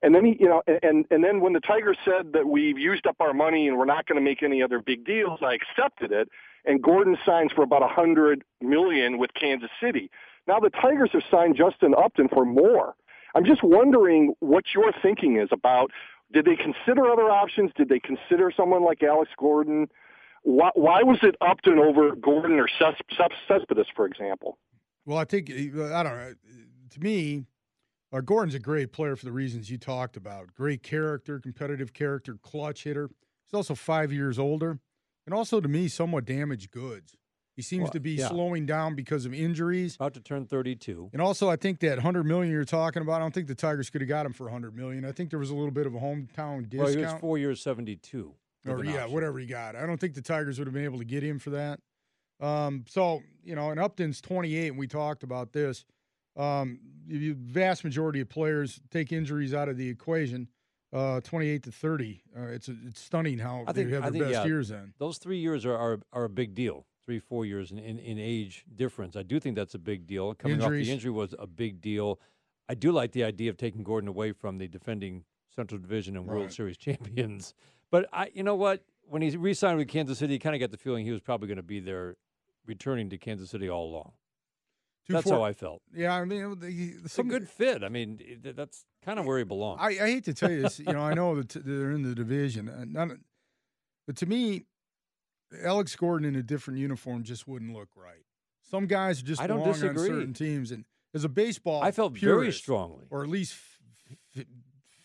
And 0.03 0.15
then 0.15 0.25
he, 0.27 0.37
you 0.39 0.49
know, 0.49 0.63
and 0.83 1.07
and 1.11 1.25
then 1.25 1.41
when 1.41 1.55
the 1.55 1.61
Tigers 1.61 1.97
said 2.05 2.33
that 2.35 2.47
we've 2.47 2.79
used 2.79 3.07
up 3.07 3.17
our 3.21 3.33
money 3.33 3.69
and 3.69 3.79
we're 3.79 3.87
not 3.87 4.07
going 4.07 4.17
to 4.17 4.25
make 4.25 4.43
any 4.43 4.63
other 4.63 4.81
big 4.81 5.05
deals, 5.05 5.41
I 5.43 5.55
accepted 5.55 6.13
it. 6.13 6.29
And 6.67 6.83
Gordon 6.83 7.17
signs 7.25 7.53
for 7.53 7.63
about 7.63 7.83
a 7.83 7.89
hundred 7.89 8.43
million 8.61 9.17
with 9.17 9.33
Kansas 9.33 9.71
City. 9.81 10.11
Now 10.47 10.61
the 10.61 10.71
Tigers 10.71 11.11
have 11.13 11.23
signed 11.31 11.57
Justin 11.57 11.95
Upton 11.97 12.29
for 12.29 12.45
more. 12.45 12.97
I'm 13.35 13.45
just 13.45 13.63
wondering 13.63 14.35
what 14.41 14.65
your 14.75 14.93
thinking 15.03 15.39
is 15.39 15.49
about. 15.51 15.91
Did 16.33 16.47
they 16.47 16.57
consider 16.57 17.07
other 17.07 17.31
options? 17.31 17.71
Did 17.77 17.89
they 17.89 18.01
consider 18.01 18.53
someone 18.57 18.83
like 18.85 19.03
Alex 19.03 19.31
Gordon? 19.39 19.89
Why, 20.43 20.71
why 20.75 21.03
was 21.03 21.19
it 21.23 21.37
Upton 21.41 21.79
over 21.79 22.15
Gordon 22.17 22.59
or 22.59 22.69
Ces- 22.79 23.01
Ces- 23.17 23.39
Cespedes, 23.49 23.87
for 23.95 24.07
example? 24.07 24.59
Well, 25.07 25.19
I 25.19 25.25
think 25.25 25.51
I 25.51 26.03
don't 26.03 26.05
know. 26.05 26.35
To 26.91 27.01
me, 27.01 27.45
uh, 28.13 28.21
Gordon's 28.21 28.55
a 28.55 28.59
great 28.59 28.93
player 28.93 29.17
for 29.17 29.25
the 29.25 29.33
reasons 29.33 29.71
you 29.71 29.79
talked 29.79 30.17
about. 30.17 30.55
Great 30.55 30.83
character, 30.83 31.41
competitive 31.41 31.93
character, 31.93 32.37
clutch 32.43 32.85
hitter. 32.85 33.09
He's 33.47 33.55
also 33.55 33.75
five 33.75 34.13
years 34.13 34.39
older, 34.39 34.79
and 35.27 35.35
also 35.35 35.61
to 35.61 35.69
me, 35.69 35.89
somewhat 35.89 36.25
damaged 36.25 36.71
goods. 36.71 37.17
He 37.57 37.63
seems 37.63 37.85
Well, 37.85 37.93
to 37.93 38.01
be 38.01 38.13
yeah. 38.13 38.29
slowing 38.29 38.67
down 38.67 38.95
because 38.97 39.27
of 39.27 39.33
injuries, 39.33 39.95
About 39.95 40.15
to 40.15 40.21
turn 40.21 40.45
32. 40.47 41.11
and 41.13 41.23
also 41.23 41.49
I 41.49 41.57
think 41.57 41.79
that 41.81 42.01
hundred 42.01 42.25
million 42.27 42.53
you're 42.53 42.65
talking 42.65 43.01
about. 43.03 43.15
I 43.15 43.19
don't 43.21 43.33
think 43.33 43.47
the 43.47 43.55
Tigers 43.55 43.91
could 43.91 44.01
have 44.01 44.09
got 44.09 44.27
him 44.27 44.33
for 44.33 44.49
hundred 44.49 44.75
million. 44.77 45.05
I 45.05 45.13
think 45.13 45.31
there 45.31 45.39
was 45.39 45.51
a 45.51 45.55
little 45.55 45.71
bit 45.71 45.87
of 45.87 45.95
a 45.95 45.99
hometown 46.01 46.69
discount. 46.69 46.73
Well, 46.73 46.89
he 46.89 46.97
was 46.99 47.21
four 47.21 47.39
years, 47.39 47.61
72. 47.61 48.35
with 48.65 48.73
or 48.75 48.85
yeah, 48.85 49.03
option. 49.03 49.13
whatever 49.13 49.39
he 49.39 49.47
got. 49.47 49.77
I 49.77 49.87
don't 49.87 50.01
think 50.01 50.15
the 50.15 50.23
Tigers 50.23 50.59
would 50.59 50.67
have 50.67 50.75
been 50.75 50.85
able 50.85 50.99
to 50.99 51.05
get 51.05 51.23
him 51.23 51.39
for 51.39 51.51
that. 51.51 51.81
Um, 52.41 52.85
so 52.89 53.23
you 53.45 53.55
know, 53.55 53.71
and 53.71 53.79
Upton's 53.79 54.21
28, 54.21 54.69
and 54.69 54.79
we 54.79 54.87
talked 54.89 55.23
about 55.23 55.53
this. 55.53 55.85
Um, 56.37 56.81
you, 57.07 57.19
you- 57.19 57.35
vast 57.35 57.85
majority 57.85 58.21
of 58.21 58.29
players 58.29 58.81
take 58.91 59.13
injuries 59.13 59.55
out 59.55 59.69
of 59.69 59.77
the 59.77 59.89
equation. 59.89 60.49
Uh, 60.93 61.21
28 61.23 61.63
to 61.65 61.73
30. 61.73 62.23
Uh, 62.37 62.43
it's 62.47 62.69
it's 62.69 63.01
stunning 63.01 63.39
how 63.39 63.65
I 63.67 63.73
think- 63.73 63.89
they 63.91 63.95
have 63.95 64.03
their 64.05 64.13
think, 64.13 64.25
best 64.25 64.33
yeah. 64.33 64.45
years 64.45 64.71
in. 64.71 64.93
Those 64.99 65.19
three 65.19 65.39
years 65.39 65.65
are, 65.67 65.77
are, 65.77 66.01
are 66.13 66.25
a 66.25 66.29
big 66.29 66.55
deal. 66.55 66.87
Three, 67.07 67.19
four 67.19 67.45
years 67.45 67.71
in, 67.71 67.79
in, 67.79 67.99
in 67.99 68.19
age 68.19 68.65
difference. 68.77 69.15
I 69.15 69.23
do 69.23 69.39
think 69.39 69.57
that's 69.57 69.75
a 69.75 69.79
big 69.79 70.07
deal. 70.07 70.35
Coming 70.35 70.63
off 70.63 70.71
the 70.71 70.91
injury 70.91 71.11
was 71.11 71.35
a 71.39 71.47
big 71.47 71.81
deal. 71.83 72.19
I 72.69 72.75
do 72.75 72.93
like 72.93 73.13
the 73.13 73.25
idea 73.25 73.51
of 73.51 73.59
taking 73.59 73.83
Gordon 73.83 74.09
away 74.09 74.33
from 74.33 74.57
the 74.57 74.67
defending 74.69 75.25
Central 75.55 75.79
Division 75.79 76.17
and 76.17 76.27
World 76.27 76.45
Right. 76.45 76.53
Series 76.53 76.77
champions. 76.79 77.53
But 77.91 78.09
I, 78.11 78.31
you 78.33 78.43
know 78.43 78.55
what? 78.55 78.85
When 79.07 79.21
he 79.21 79.37
re-signed 79.37 79.77
with 79.77 79.89
Kansas 79.89 80.19
City, 80.19 80.33
you 80.33 80.39
kind 80.39 80.55
of 80.55 80.61
got 80.61 80.71
the 80.71 80.79
feeling 80.79 81.05
he 81.05 81.13
was 81.13 81.21
probably 81.21 81.47
going 81.47 81.59
to 81.59 81.63
be 81.63 81.79
there, 81.79 82.17
returning 82.67 83.11
to 83.11 83.19
Kansas 83.19 83.51
City 83.51 83.69
all 83.69 83.85
along. 83.91 84.13
Two, 85.07 85.13
That's 85.13 85.25
four- 85.25 85.35
how 85.35 85.43
I 85.45 85.53
felt. 85.53 85.83
Yeah, 85.95 86.15
I 86.15 86.25
mean, 86.25 86.59
the, 86.59 86.95
It's 87.05 87.13
some 87.13 87.27
a 87.27 87.29
good 87.29 87.47
fit. 87.47 87.85
I 87.85 87.91
mean, 87.91 88.19
it- 88.23 88.57
that's 88.57 88.87
kind 89.05 89.19
of 89.19 89.27
where 89.27 89.37
he 89.37 89.45
belongs. 89.45 89.79
I, 89.83 89.89
I 89.89 89.95
hate 90.11 90.25
to 90.25 90.33
tell 90.33 90.51
you 90.51 90.63
this. 90.63 90.79
You 90.79 90.87
know, 90.95 91.03
I 91.03 91.13
know 91.13 91.35
that 91.43 91.51
they're 91.51 91.91
in 91.91 92.03
the 92.03 92.15
division, 92.15 92.71
uh, 92.71 92.87
not, 92.89 93.11
but 94.07 94.17
to 94.17 94.27
me, 94.27 94.65
Alex 95.63 95.95
Gordon 95.97 96.27
in 96.29 96.37
a 96.37 96.43
different 96.43 96.79
uniform 96.81 97.23
just 97.23 97.47
wouldn't 97.47 97.73
look 97.73 97.89
right. 97.97 98.25
Some 98.63 98.87
guys 98.87 99.23
just 99.23 99.41
I 99.41 99.47
don't 99.47 99.63
disagree. 99.65 99.89
on 100.11 100.17
certain 100.17 100.33
teams, 100.35 100.71
and 100.73 100.85
as 101.15 101.25
a 101.25 101.29
baseball, 101.29 101.83
I 101.83 101.91
felt 101.93 102.17
very 102.17 102.51
strongly. 102.53 103.05
or 103.11 103.23
at 103.23 103.29
least 103.29 103.55
f- 104.07 104.17
f- 104.39 104.45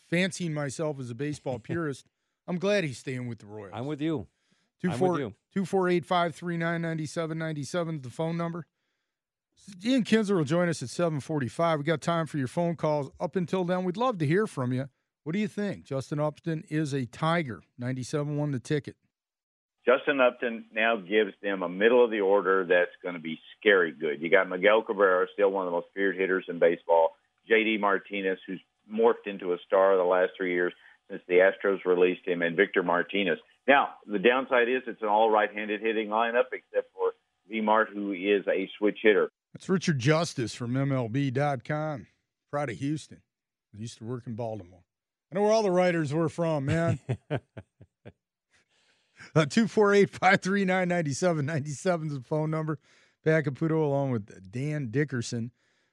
fancying 0.10 0.54
myself 0.54 1.00
as 1.00 1.10
a 1.10 1.16
baseball 1.16 1.60
purist. 1.64 2.06
I'm 2.48 2.58
glad 2.58 2.84
he's 2.84 2.98
staying 2.98 3.28
with 3.28 3.40
the 3.40 3.46
Royals. 3.46 3.72
I'm 3.74 3.86
with 3.86 4.02
you. 4.02 4.28
Two 4.82 4.92
I'm 4.92 5.00
with 5.00 5.20
you. 5.20 5.34
two 5.54 5.66
four 5.66 5.90
eight 5.90 6.06
five 6.06 6.34
three 6.34 6.58
nine 6.58 6.82
ninety 6.82 7.06
seven 7.06 7.38
ninety 7.38 7.64
seven 7.64 7.96
is 7.98 8.02
the 8.02 8.10
phone 8.10 8.38
number. 8.38 8.66
Ian 9.86 10.04
Kinsler 10.04 10.38
will 10.38 10.46
join 10.46 10.70
us 10.70 10.82
at 10.82 10.90
seven 10.90 11.20
forty 11.20 11.48
five. 11.50 11.80
We 11.80 11.84
got 11.84 12.02
time 12.02 12.26
for 12.26 12.38
your 12.38 12.48
phone 12.48 12.76
calls. 12.76 13.12
Up 13.20 13.36
until 13.36 13.66
then, 13.66 13.84
we'd 13.84 13.98
love 13.98 14.18
to 14.20 14.26
hear 14.26 14.48
from 14.48 14.72
you. 14.74 14.88
What 15.24 15.34
do 15.34 15.40
you 15.40 15.48
think? 15.50 15.84
Justin 15.84 16.20
Upton 16.20 16.64
is 16.70 16.94
a 16.94 17.06
Tiger. 17.06 17.62
97 17.78 18.38
won 18.38 18.52
the 18.52 18.60
ticket. 18.60 18.96
Justin 19.86 20.20
Upton 20.20 20.66
now 20.74 20.98
gives 20.98 21.34
them 21.42 21.64
a 21.64 21.70
middle 21.70 22.04
of 22.04 22.12
the 22.12 22.20
order 22.20 22.66
that's 22.66 22.92
going 23.02 23.16
to 23.16 23.22
be 23.22 23.40
scary 23.58 23.92
good. 23.92 24.22
You 24.22 24.30
got 24.30 24.50
Miguel 24.50 24.84
Cabrera, 24.84 25.28
still 25.34 25.50
one 25.50 25.66
of 25.66 25.72
the 25.72 25.78
most 25.78 25.88
feared 25.96 26.18
hitters 26.18 26.46
in 26.48 26.60
baseball. 26.60 27.16
JD 27.50 27.80
Martinez, 27.80 28.38
who's 28.46 28.62
morphed 28.92 29.26
into 29.26 29.54
a 29.54 29.58
star 29.66 29.96
the 29.96 30.04
last 30.04 30.32
three 30.38 30.54
years 30.54 30.74
since 31.10 31.22
the 31.28 31.36
Astros 31.36 31.86
released 31.86 32.28
him, 32.28 32.42
and 32.42 32.56
Victor 32.56 32.84
Martinez. 32.84 33.40
Now, 33.68 33.90
the 34.06 34.20
downside 34.20 34.70
is 34.70 34.84
it's 34.86 35.02
an 35.02 35.08
all 35.08 35.32
right-handed 35.32 35.82
hitting 35.82 36.10
lineup, 36.10 36.46
except 36.54 36.94
for 36.94 37.14
V 37.50 37.62
Mart, 37.62 37.90
who 37.94 38.12
is 38.12 38.46
a 38.48 38.70
switch 38.78 39.00
hitter. 39.02 39.32
That's 39.54 39.68
Richard 39.68 40.00
Justice 40.00 40.54
from 40.54 40.74
MLB.com. 40.74 42.08
Proud 42.52 42.70
of 42.70 42.78
Houston. 42.78 43.22
I 43.74 43.80
used 43.80 43.98
to 44.00 44.04
work 44.06 44.28
in 44.28 44.36
Baltimore. 44.36 44.84
I 45.32 45.36
know 45.36 45.42
where 45.44 45.52
all 45.52 45.64
the 45.64 45.72
writers 45.72 46.14
were 46.14 46.30
from, 46.30 46.66
man. 46.66 47.00
Uh, 49.36 49.46
248 49.46 50.10
539 50.10 50.88
9797 50.88 52.08
is 52.08 52.14
the 52.16 52.22
phone 52.22 52.50
number. 52.50 52.80
Pat 53.24 53.46
Caputo 53.46 53.84
along 53.84 54.12
with 54.12 54.52
Dan 54.52 54.90
Dickerson. 54.90 55.52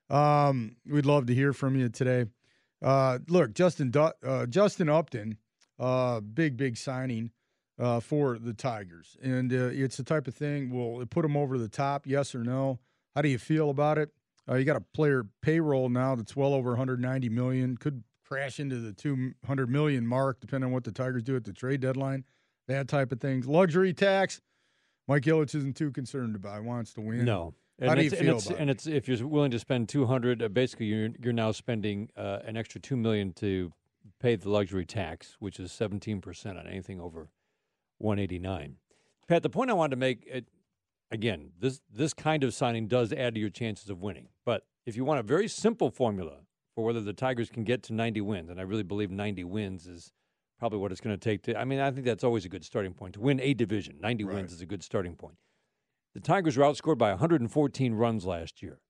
Um, 0.08 0.76
we'd 0.86 1.06
love 1.06 1.26
to 1.26 1.34
hear 1.34 1.52
from 1.52 1.76
you 1.76 1.88
today. 1.88 2.26
Uh, 2.82 3.18
look, 3.28 3.52
Justin 3.52 3.92
uh, 3.96 4.46
Justin 4.46 4.88
Upton, 4.88 5.38
uh, 5.78 6.20
big, 6.20 6.56
big 6.56 6.76
signing 6.76 7.30
uh, 7.78 8.00
for 8.00 8.38
the 8.38 8.54
Tigers. 8.54 9.16
And 9.22 9.52
uh, 9.52 9.68
it's 9.72 9.96
the 9.96 10.04
type 10.04 10.28
of 10.28 10.34
thing, 10.34 10.70
will 10.70 11.00
it 11.00 11.10
put 11.10 11.22
them 11.22 11.36
over 11.36 11.58
the 11.58 11.68
top, 11.68 12.06
yes 12.06 12.34
or 12.34 12.42
no? 12.44 12.78
How 13.14 13.22
do 13.22 13.28
you 13.28 13.38
feel 13.38 13.70
about 13.70 13.98
it? 13.98 14.10
you 14.48 14.62
got 14.64 14.76
a 14.76 14.84
player 14.94 15.26
payroll 15.42 15.88
now 15.88 16.14
that's 16.14 16.36
well 16.36 16.54
over 16.54 16.70
190 16.70 17.28
million, 17.30 17.76
could 17.76 18.04
crash 18.24 18.60
into 18.60 18.76
the 18.76 18.92
200 18.92 19.68
million 19.68 20.06
mark, 20.06 20.40
depending 20.40 20.68
on 20.68 20.72
what 20.72 20.84
the 20.84 20.92
Tigers 20.92 21.24
do 21.24 21.34
at 21.34 21.42
the 21.42 21.52
trade 21.52 21.80
deadline 21.80 22.24
that 22.68 22.88
type 22.88 23.12
of 23.12 23.20
things. 23.20 23.46
Luxury 23.46 23.92
tax, 23.92 24.40
Mike 25.08 25.22
Ilitch 25.22 25.54
isn't 25.54 25.76
too 25.76 25.90
concerned 25.90 26.36
about. 26.36 26.60
He 26.60 26.66
wants 26.66 26.92
to 26.94 27.00
win. 27.00 27.24
No. 27.24 27.54
How 27.80 27.88
and 27.88 27.96
do 27.96 28.02
you 28.02 28.10
it's, 28.10 28.18
feel 28.18 28.28
and 28.28 28.36
it's, 28.36 28.46
about 28.46 28.60
and 28.60 28.70
it's 28.70 28.86
if 28.86 29.08
you're 29.08 29.26
willing 29.26 29.50
to 29.50 29.58
spend 29.58 29.88
200, 29.88 30.42
uh, 30.42 30.48
basically 30.48 30.86
you're 30.86 31.10
you're 31.20 31.32
now 31.32 31.52
spending 31.52 32.08
uh, 32.16 32.38
an 32.44 32.56
extra 32.56 32.80
2 32.80 32.96
million 32.96 33.32
to 33.34 33.70
pay 34.18 34.36
the 34.36 34.48
luxury 34.48 34.86
tax, 34.86 35.36
which 35.40 35.60
is 35.60 35.70
17% 35.72 36.58
on 36.58 36.66
anything 36.66 37.00
over 37.00 37.28
189. 37.98 38.76
Pat, 39.28 39.42
the 39.42 39.50
point 39.50 39.70
I 39.70 39.74
wanted 39.74 39.90
to 39.90 39.96
make 39.96 40.24
it, 40.26 40.46
again, 41.10 41.50
this 41.58 41.80
this 41.92 42.14
kind 42.14 42.44
of 42.44 42.54
signing 42.54 42.88
does 42.88 43.12
add 43.12 43.34
to 43.34 43.40
your 43.40 43.50
chances 43.50 43.90
of 43.90 44.00
winning. 44.00 44.28
But 44.44 44.64
if 44.86 44.96
you 44.96 45.04
want 45.04 45.20
a 45.20 45.24
very 45.24 45.48
simple 45.48 45.90
formula 45.90 46.38
for 46.74 46.84
whether 46.84 47.00
the 47.00 47.12
Tigers 47.12 47.50
can 47.50 47.64
get 47.64 47.82
to 47.84 47.92
90 47.92 48.20
wins, 48.22 48.50
and 48.50 48.58
I 48.58 48.62
really 48.62 48.82
believe 48.84 49.10
90 49.10 49.44
wins 49.44 49.86
is 49.86 50.12
probably 50.58 50.78
what 50.78 50.92
it's 50.92 51.00
going 51.00 51.16
to 51.16 51.22
take 51.22 51.42
to. 51.42 51.58
I 51.58 51.64
mean, 51.64 51.80
I 51.80 51.90
think 51.90 52.06
that's 52.06 52.24
always 52.24 52.44
a 52.44 52.48
good 52.48 52.64
starting 52.64 52.94
point 52.94 53.14
to 53.14 53.20
win 53.20 53.40
a 53.40 53.54
division. 53.54 53.96
90 54.00 54.24
Right. 54.24 54.34
wins 54.36 54.52
is 54.52 54.60
a 54.60 54.66
good 54.66 54.82
starting 54.82 55.14
point. 55.16 55.36
The 56.14 56.20
Tigers 56.20 56.56
were 56.56 56.64
outscored 56.64 56.98
by 56.98 57.10
114 57.10 57.94
runs 57.94 58.24
last 58.24 58.62
year. 58.62 58.80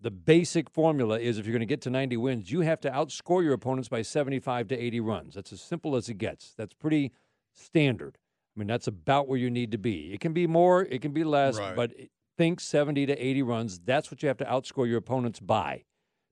The 0.00 0.10
basic 0.10 0.70
formula 0.70 1.18
is 1.18 1.38
if 1.38 1.46
you're 1.46 1.52
going 1.54 1.60
to 1.60 1.66
get 1.66 1.80
to 1.82 1.90
90 1.90 2.16
wins, 2.18 2.52
you 2.52 2.60
have 2.60 2.80
to 2.82 2.90
outscore 2.90 3.42
your 3.42 3.54
opponents 3.54 3.88
by 3.88 4.02
75 4.02 4.68
to 4.68 4.76
80 4.78 5.00
runs. 5.00 5.34
That's 5.34 5.52
as 5.52 5.60
simple 5.62 5.96
as 5.96 6.08
it 6.08 6.18
gets. 6.18 6.54
That's 6.54 6.74
pretty 6.74 7.12
standard. 7.52 8.18
I 8.54 8.60
mean, 8.60 8.68
that's 8.68 8.86
about 8.86 9.26
where 9.26 9.38
you 9.38 9.50
need 9.50 9.72
to 9.72 9.78
be. 9.78 10.12
It 10.12 10.20
can 10.20 10.32
be 10.32 10.46
more, 10.46 10.82
it 10.82 11.00
can 11.02 11.12
be 11.12 11.24
less, 11.24 11.58
Right. 11.58 11.74
but 11.74 11.92
think 12.36 12.60
70 12.60 13.06
to 13.06 13.14
80 13.16 13.42
runs. 13.42 13.78
That's 13.80 14.10
what 14.10 14.22
you 14.22 14.28
have 14.28 14.36
to 14.38 14.44
outscore 14.44 14.86
your 14.86 14.98
opponents 14.98 15.40
by. 15.40 15.84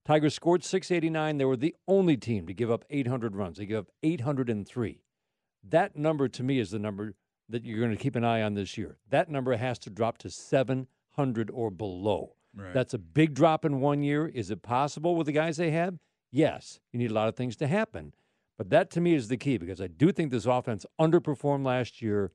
Tigers 0.04 0.34
scored 0.34 0.62
689. 0.62 1.38
They 1.38 1.44
were 1.44 1.56
the 1.56 1.74
only 1.88 2.16
team 2.16 2.46
to 2.46 2.54
give 2.54 2.70
up 2.70 2.84
800 2.90 3.34
runs. 3.34 3.58
They 3.58 3.66
gave 3.66 3.78
up 3.78 3.90
803. 4.02 5.00
That 5.66 5.96
number 5.96 6.28
to 6.28 6.42
me 6.42 6.58
is 6.58 6.70
the 6.70 6.78
number 6.78 7.14
that 7.48 7.64
you're 7.64 7.78
going 7.78 7.90
to 7.90 7.96
keep 7.96 8.16
an 8.16 8.24
eye 8.24 8.42
on 8.42 8.54
this 8.54 8.76
year. 8.76 8.98
That 9.08 9.30
number 9.30 9.56
has 9.56 9.78
to 9.80 9.90
drop 9.90 10.18
to 10.18 10.30
700 10.30 11.50
or 11.50 11.70
below. 11.70 12.34
Right. 12.54 12.74
That's 12.74 12.94
a 12.94 12.98
big 12.98 13.34
drop 13.34 13.64
in 13.64 13.80
one 13.80 14.02
year. 14.02 14.26
Is 14.26 14.50
it 14.50 14.62
possible 14.62 15.16
with 15.16 15.26
the 15.26 15.32
guys 15.32 15.56
they 15.56 15.70
have? 15.70 15.98
Yes. 16.30 16.80
You 16.92 16.98
need 16.98 17.10
a 17.10 17.14
lot 17.14 17.28
of 17.28 17.36
things 17.36 17.56
to 17.56 17.66
happen. 17.66 18.14
But 18.56 18.70
that 18.70 18.90
to 18.92 19.00
me 19.00 19.14
is 19.14 19.28
the 19.28 19.36
key 19.36 19.56
because 19.56 19.80
I 19.80 19.88
do 19.88 20.12
think 20.12 20.30
this 20.30 20.46
offense 20.46 20.86
underperformed 21.00 21.64
last 21.64 22.00
year. 22.00 22.32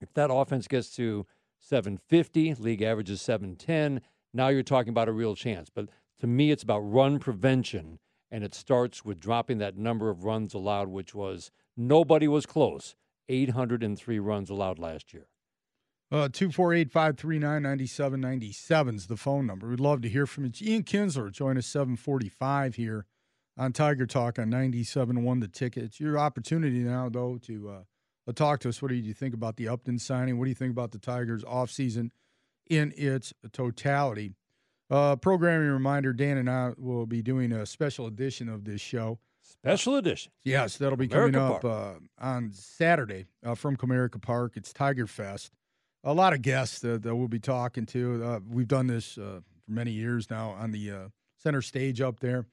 If 0.00 0.12
that 0.14 0.32
offense 0.32 0.66
gets 0.66 0.94
to 0.96 1.26
750, 1.60 2.54
league 2.54 2.82
average 2.82 3.10
is 3.10 3.22
710, 3.22 4.00
now 4.34 4.48
you're 4.48 4.62
talking 4.62 4.90
about 4.90 5.08
a 5.08 5.12
real 5.12 5.34
chance. 5.34 5.70
But 5.70 5.88
to 6.20 6.26
me, 6.26 6.50
it's 6.50 6.62
about 6.62 6.80
run 6.80 7.18
prevention, 7.18 7.98
and 8.30 8.42
it 8.42 8.54
starts 8.54 9.04
with 9.04 9.20
dropping 9.20 9.58
that 9.58 9.76
number 9.76 10.10
of 10.10 10.24
runs 10.24 10.54
allowed, 10.54 10.88
which 10.88 11.14
was 11.14 11.50
nobody 11.76 12.28
was 12.28 12.46
close. 12.46 12.94
803 13.28 14.18
runs 14.18 14.50
allowed 14.50 14.78
last 14.78 15.12
year. 15.12 15.26
Uh, 16.12 16.28
248 16.28 16.92
539 16.92 17.62
9797 17.62 18.94
is 18.94 19.06
the 19.08 19.16
phone 19.16 19.44
number. 19.44 19.68
We'd 19.68 19.80
love 19.80 20.02
to 20.02 20.08
hear 20.08 20.26
from 20.26 20.44
you. 20.44 20.52
Ian 20.62 20.84
Kinsler, 20.84 21.32
join 21.32 21.58
us 21.58 21.66
745 21.66 22.76
here 22.76 23.06
on 23.58 23.72
Tiger 23.72 24.06
Talk 24.06 24.38
on 24.38 24.48
97.1 24.50 25.40
The 25.40 25.48
Ticket. 25.48 25.82
It's 25.82 26.00
your 26.00 26.16
opportunity 26.16 26.78
now, 26.78 27.08
though, 27.08 27.38
to 27.46 27.70
uh, 28.28 28.32
talk 28.32 28.60
to 28.60 28.68
us. 28.68 28.80
What 28.80 28.90
do 28.90 28.94
you 28.94 29.14
think 29.14 29.34
about 29.34 29.56
the 29.56 29.66
Upton 29.68 29.98
signing? 29.98 30.38
What 30.38 30.44
do 30.44 30.50
you 30.50 30.54
think 30.54 30.70
about 30.70 30.92
the 30.92 30.98
Tigers' 30.98 31.42
offseason 31.42 32.10
in 32.70 32.92
its 32.96 33.32
totality? 33.52 34.34
Uh, 34.88 35.16
programming 35.16 35.68
reminder 35.68 36.12
Dan 36.12 36.36
and 36.36 36.48
I 36.48 36.72
will 36.76 37.06
be 37.06 37.22
doing 37.22 37.52
a 37.52 37.66
special 37.66 38.06
edition 38.06 38.48
of 38.48 38.64
this 38.64 38.80
show. 38.80 39.18
Special 39.42 39.96
edition. 39.96 40.32
Yes, 40.44 40.76
that'll 40.76 40.96
be 40.96 41.08
Comerica 41.08 41.32
coming 41.32 41.36
up 41.36 41.64
uh, 41.64 41.92
on 42.18 42.52
Saturday 42.52 43.26
uh, 43.44 43.54
from 43.54 43.76
Comerica 43.76 44.20
Park. 44.20 44.52
It's 44.56 44.72
Tiger 44.72 45.06
Fest. 45.06 45.52
A 46.04 46.12
lot 46.12 46.32
of 46.32 46.42
guests 46.42 46.80
that, 46.80 47.02
that 47.02 47.16
we'll 47.16 47.28
be 47.28 47.40
talking 47.40 47.86
to. 47.86 48.24
Uh, 48.24 48.40
we've 48.48 48.68
done 48.68 48.86
this 48.86 49.18
uh, 49.18 49.40
for 49.64 49.72
many 49.72 49.90
years 49.90 50.30
now 50.30 50.50
on 50.50 50.70
the 50.70 50.90
uh, 50.90 51.08
center 51.36 51.62
stage 51.62 52.00
up 52.00 52.20
there. 52.20 52.46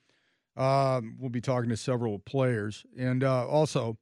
Um, 0.56 1.18
we'll 1.20 1.30
be 1.30 1.42
talking 1.42 1.70
to 1.70 1.78
several 1.78 2.20
players 2.20 2.86
and 2.98 3.24
uh, 3.24 3.48
also 3.48 3.98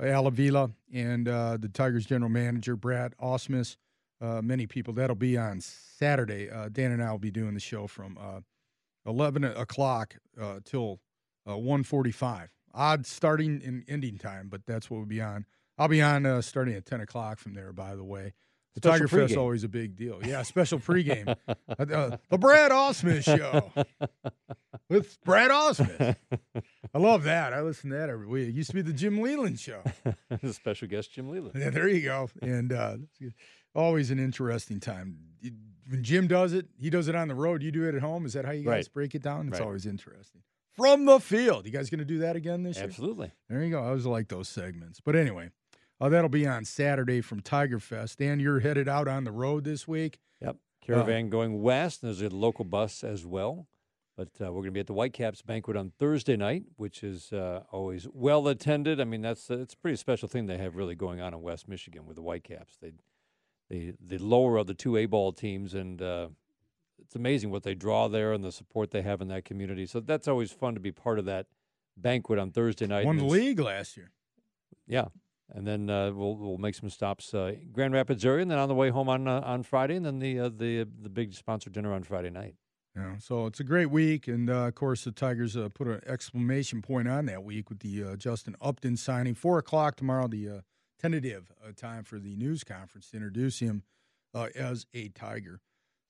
Al 0.00 0.28
Avila 0.28 0.70
and 0.92 1.28
uh, 1.28 1.56
the 1.56 1.68
Tigers 1.68 2.06
general 2.06 2.30
manager 2.30 2.76
Brad 2.76 3.14
Ausmus. 3.20 3.76
Uh, 4.20 4.42
many 4.42 4.66
people. 4.66 4.92
That'll 4.94 5.14
be 5.14 5.38
on 5.38 5.60
Saturday. 5.60 6.50
Uh, 6.50 6.68
Dan 6.70 6.90
and 6.90 7.02
I 7.02 7.10
will 7.12 7.18
be 7.18 7.30
doing 7.30 7.54
the 7.54 7.60
show 7.60 7.86
from 7.86 8.18
uh, 8.20 8.40
11 9.06 9.44
o'clock 9.44 10.16
uh, 10.40 10.60
till 10.64 11.00
uh, 11.48 11.56
145. 11.56 12.50
Odd 12.74 13.06
starting 13.06 13.62
and 13.64 13.84
ending 13.88 14.18
time, 14.18 14.48
but 14.48 14.62
that's 14.66 14.90
what 14.90 14.98
we'll 14.98 15.06
be 15.06 15.22
on. 15.22 15.46
I'll 15.78 15.88
be 15.88 16.02
on 16.02 16.26
uh, 16.26 16.42
starting 16.42 16.74
at 16.74 16.84
10 16.84 17.00
o'clock 17.00 17.38
from 17.38 17.54
there, 17.54 17.72
by 17.72 17.94
the 17.94 18.04
way. 18.04 18.34
The 18.74 18.80
Special 18.80 19.08
Tiger 19.08 19.26
Fest 19.26 19.36
always 19.36 19.64
a 19.64 19.68
big 19.68 19.96
deal. 19.96 20.20
Yeah, 20.24 20.42
special 20.42 20.78
pregame. 20.78 21.34
uh, 21.48 21.54
uh, 21.78 22.16
the 22.28 22.38
Brad 22.38 22.70
Ausmus 22.70 23.24
Show 23.24 23.72
with 24.88 25.18
Brad 25.24 25.50
Ausmus. 25.50 26.16
I 26.94 26.98
love 26.98 27.24
that. 27.24 27.52
I 27.52 27.62
listen 27.62 27.90
to 27.90 27.96
that 27.96 28.10
every 28.10 28.26
week. 28.26 28.48
It 28.48 28.54
used 28.54 28.70
to 28.70 28.76
be 28.76 28.82
the 28.82 28.92
Jim 28.92 29.20
Leyland 29.20 29.58
Show. 29.58 29.82
Special 30.52 30.86
guest 30.86 31.12
Jim 31.12 31.30
Leyland. 31.30 31.54
Yeah, 31.58 31.70
there 31.70 31.88
you 31.88 32.02
go. 32.02 32.28
And 32.42 32.72
uh. 32.72 32.96
Always 33.78 34.10
an 34.10 34.18
interesting 34.18 34.80
time. 34.80 35.16
When 35.88 36.02
Jim 36.02 36.26
does 36.26 36.52
it, 36.52 36.66
he 36.78 36.90
does 36.90 37.08
it 37.08 37.14
on 37.14 37.28
the 37.28 37.34
road. 37.34 37.62
You 37.62 37.70
do 37.70 37.88
it 37.88 37.94
at 37.94 38.02
home. 38.02 38.26
Is 38.26 38.34
that 38.34 38.44
how 38.44 38.50
you 38.52 38.64
guys 38.64 38.86
Right. 38.86 38.92
break 38.92 39.14
it 39.14 39.22
down? 39.22 39.48
It's 39.48 39.58
Right. 39.58 39.66
always 39.66 39.86
interesting. 39.86 40.42
From 40.76 41.06
the 41.06 41.18
field. 41.18 41.64
You 41.64 41.72
guys 41.72 41.88
going 41.88 41.98
to 42.00 42.04
do 42.04 42.18
that 42.18 42.36
again 42.36 42.62
this 42.62 42.76
year? 42.76 42.84
Absolutely. 42.84 43.32
There 43.48 43.62
you 43.64 43.70
go. 43.70 43.82
I 43.82 43.86
always 43.88 44.04
like 44.06 44.28
those 44.28 44.48
segments. 44.48 45.00
But 45.00 45.16
anyway, 45.16 45.50
uh, 46.00 46.08
that'll 46.10 46.28
be 46.28 46.46
on 46.46 46.64
Saturday 46.64 47.20
from 47.20 47.40
Tiger 47.40 47.80
Fest. 47.80 48.18
Dan, 48.18 48.38
you're 48.38 48.60
headed 48.60 48.86
out 48.88 49.08
on 49.08 49.24
the 49.24 49.32
road 49.32 49.64
this 49.64 49.88
week. 49.88 50.18
Yep. 50.42 50.56
Caravan 50.82 51.30
going 51.30 51.62
west. 51.62 52.02
and 52.02 52.10
There's 52.14 52.22
a 52.32 52.34
local 52.34 52.64
bus 52.64 53.02
as 53.02 53.24
well. 53.24 53.66
But 54.16 54.28
uh, 54.40 54.46
we're 54.46 54.62
going 54.62 54.64
to 54.66 54.70
be 54.72 54.80
at 54.80 54.88
the 54.88 54.92
Whitecaps 54.94 55.42
banquet 55.42 55.76
on 55.76 55.92
Thursday 55.98 56.36
night, 56.36 56.64
which 56.76 57.02
is 57.04 57.32
uh, 57.32 57.62
always 57.70 58.06
well 58.12 58.46
attended. 58.48 59.00
I 59.00 59.04
mean, 59.04 59.22
that's 59.22 59.48
it's 59.48 59.74
a 59.74 59.76
pretty 59.76 59.96
special 59.96 60.28
thing 60.28 60.46
they 60.46 60.58
have 60.58 60.74
really 60.76 60.96
going 60.96 61.20
on 61.20 61.32
in 61.34 61.40
West 61.40 61.68
Michigan 61.68 62.04
with 62.04 62.16
the 62.16 62.22
Whitecaps. 62.22 62.76
They, 62.82 62.92
they, 63.68 63.92
the 64.00 64.18
lower 64.18 64.56
of 64.56 64.66
the 64.66 64.74
two 64.74 64.96
A 64.96 65.06
ball 65.06 65.32
teams, 65.32 65.74
and 65.74 66.00
uh, 66.00 66.28
it's 66.98 67.14
amazing 67.14 67.50
what 67.50 67.62
they 67.62 67.74
draw 67.74 68.08
there 68.08 68.32
and 68.32 68.42
the 68.44 68.52
support 68.52 68.90
they 68.90 69.02
have 69.02 69.20
in 69.20 69.28
that 69.28 69.44
community. 69.44 69.86
So 69.86 70.00
that's 70.00 70.28
always 70.28 70.52
fun 70.52 70.74
to 70.74 70.80
be 70.80 70.92
part 70.92 71.18
of 71.18 71.24
that 71.26 71.46
banquet 71.96 72.38
on 72.38 72.50
Thursday 72.50 72.86
night. 72.86 73.04
Won 73.04 73.18
the 73.18 73.24
league 73.24 73.58
last 73.58 73.96
year. 73.96 74.10
yeah, 74.86 75.06
and 75.50 75.66
then 75.66 75.90
uh, 75.90 76.12
we'll 76.12 76.36
we'll 76.36 76.58
make 76.58 76.74
some 76.74 76.90
stops 76.90 77.32
uh, 77.34 77.54
Grand 77.72 77.94
Rapids 77.94 78.24
area, 78.24 78.42
and 78.42 78.50
then 78.50 78.58
on 78.58 78.68
the 78.68 78.74
way 78.74 78.90
home 78.90 79.08
on 79.08 79.26
uh, 79.28 79.40
on 79.44 79.62
Friday, 79.62 79.96
and 79.96 80.04
then 80.06 80.18
the 80.18 80.38
uh, 80.38 80.48
the 80.48 80.86
the 81.00 81.10
big 81.10 81.34
sponsor 81.34 81.70
dinner 81.70 81.92
on 81.92 82.02
Friday 82.02 82.30
night. 82.30 82.54
Yeah, 82.96 83.18
so 83.18 83.46
it's 83.46 83.60
a 83.60 83.64
great 83.64 83.90
week, 83.90 84.26
and 84.26 84.50
uh, 84.50 84.66
of 84.66 84.74
course 84.74 85.04
the 85.04 85.12
Tigers 85.12 85.56
uh, 85.56 85.68
put 85.68 85.86
an 85.86 86.00
exclamation 86.06 86.82
point 86.82 87.06
on 87.06 87.26
that 87.26 87.44
week 87.44 87.68
with 87.68 87.78
the 87.80 88.02
uh, 88.02 88.16
Justin 88.16 88.56
Upton 88.60 88.96
signing. 88.96 89.34
Four 89.34 89.58
o'clock 89.58 89.96
tomorrow, 89.96 90.26
the 90.26 90.48
uh, 90.48 90.60
tentative 90.98 91.52
uh, 91.64 91.72
time 91.74 92.04
for 92.04 92.18
the 92.18 92.36
news 92.36 92.64
conference 92.64 93.10
to 93.10 93.16
introduce 93.16 93.60
him 93.60 93.82
uh, 94.34 94.48
as 94.54 94.86
a 94.94 95.08
Tiger. 95.08 95.60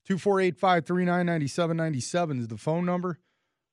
Two 0.05 0.18
four 0.18 0.41
eight 0.41 0.57
five 0.57 0.86
three 0.86 1.05
nine 1.05 1.26
ninety 1.26 1.49
seven 1.49 1.76
ninety 1.76 2.01
seven 2.01 2.39
is 2.39 2.49
the 2.49 2.57
phone 2.57 2.86
number. 2.86 3.18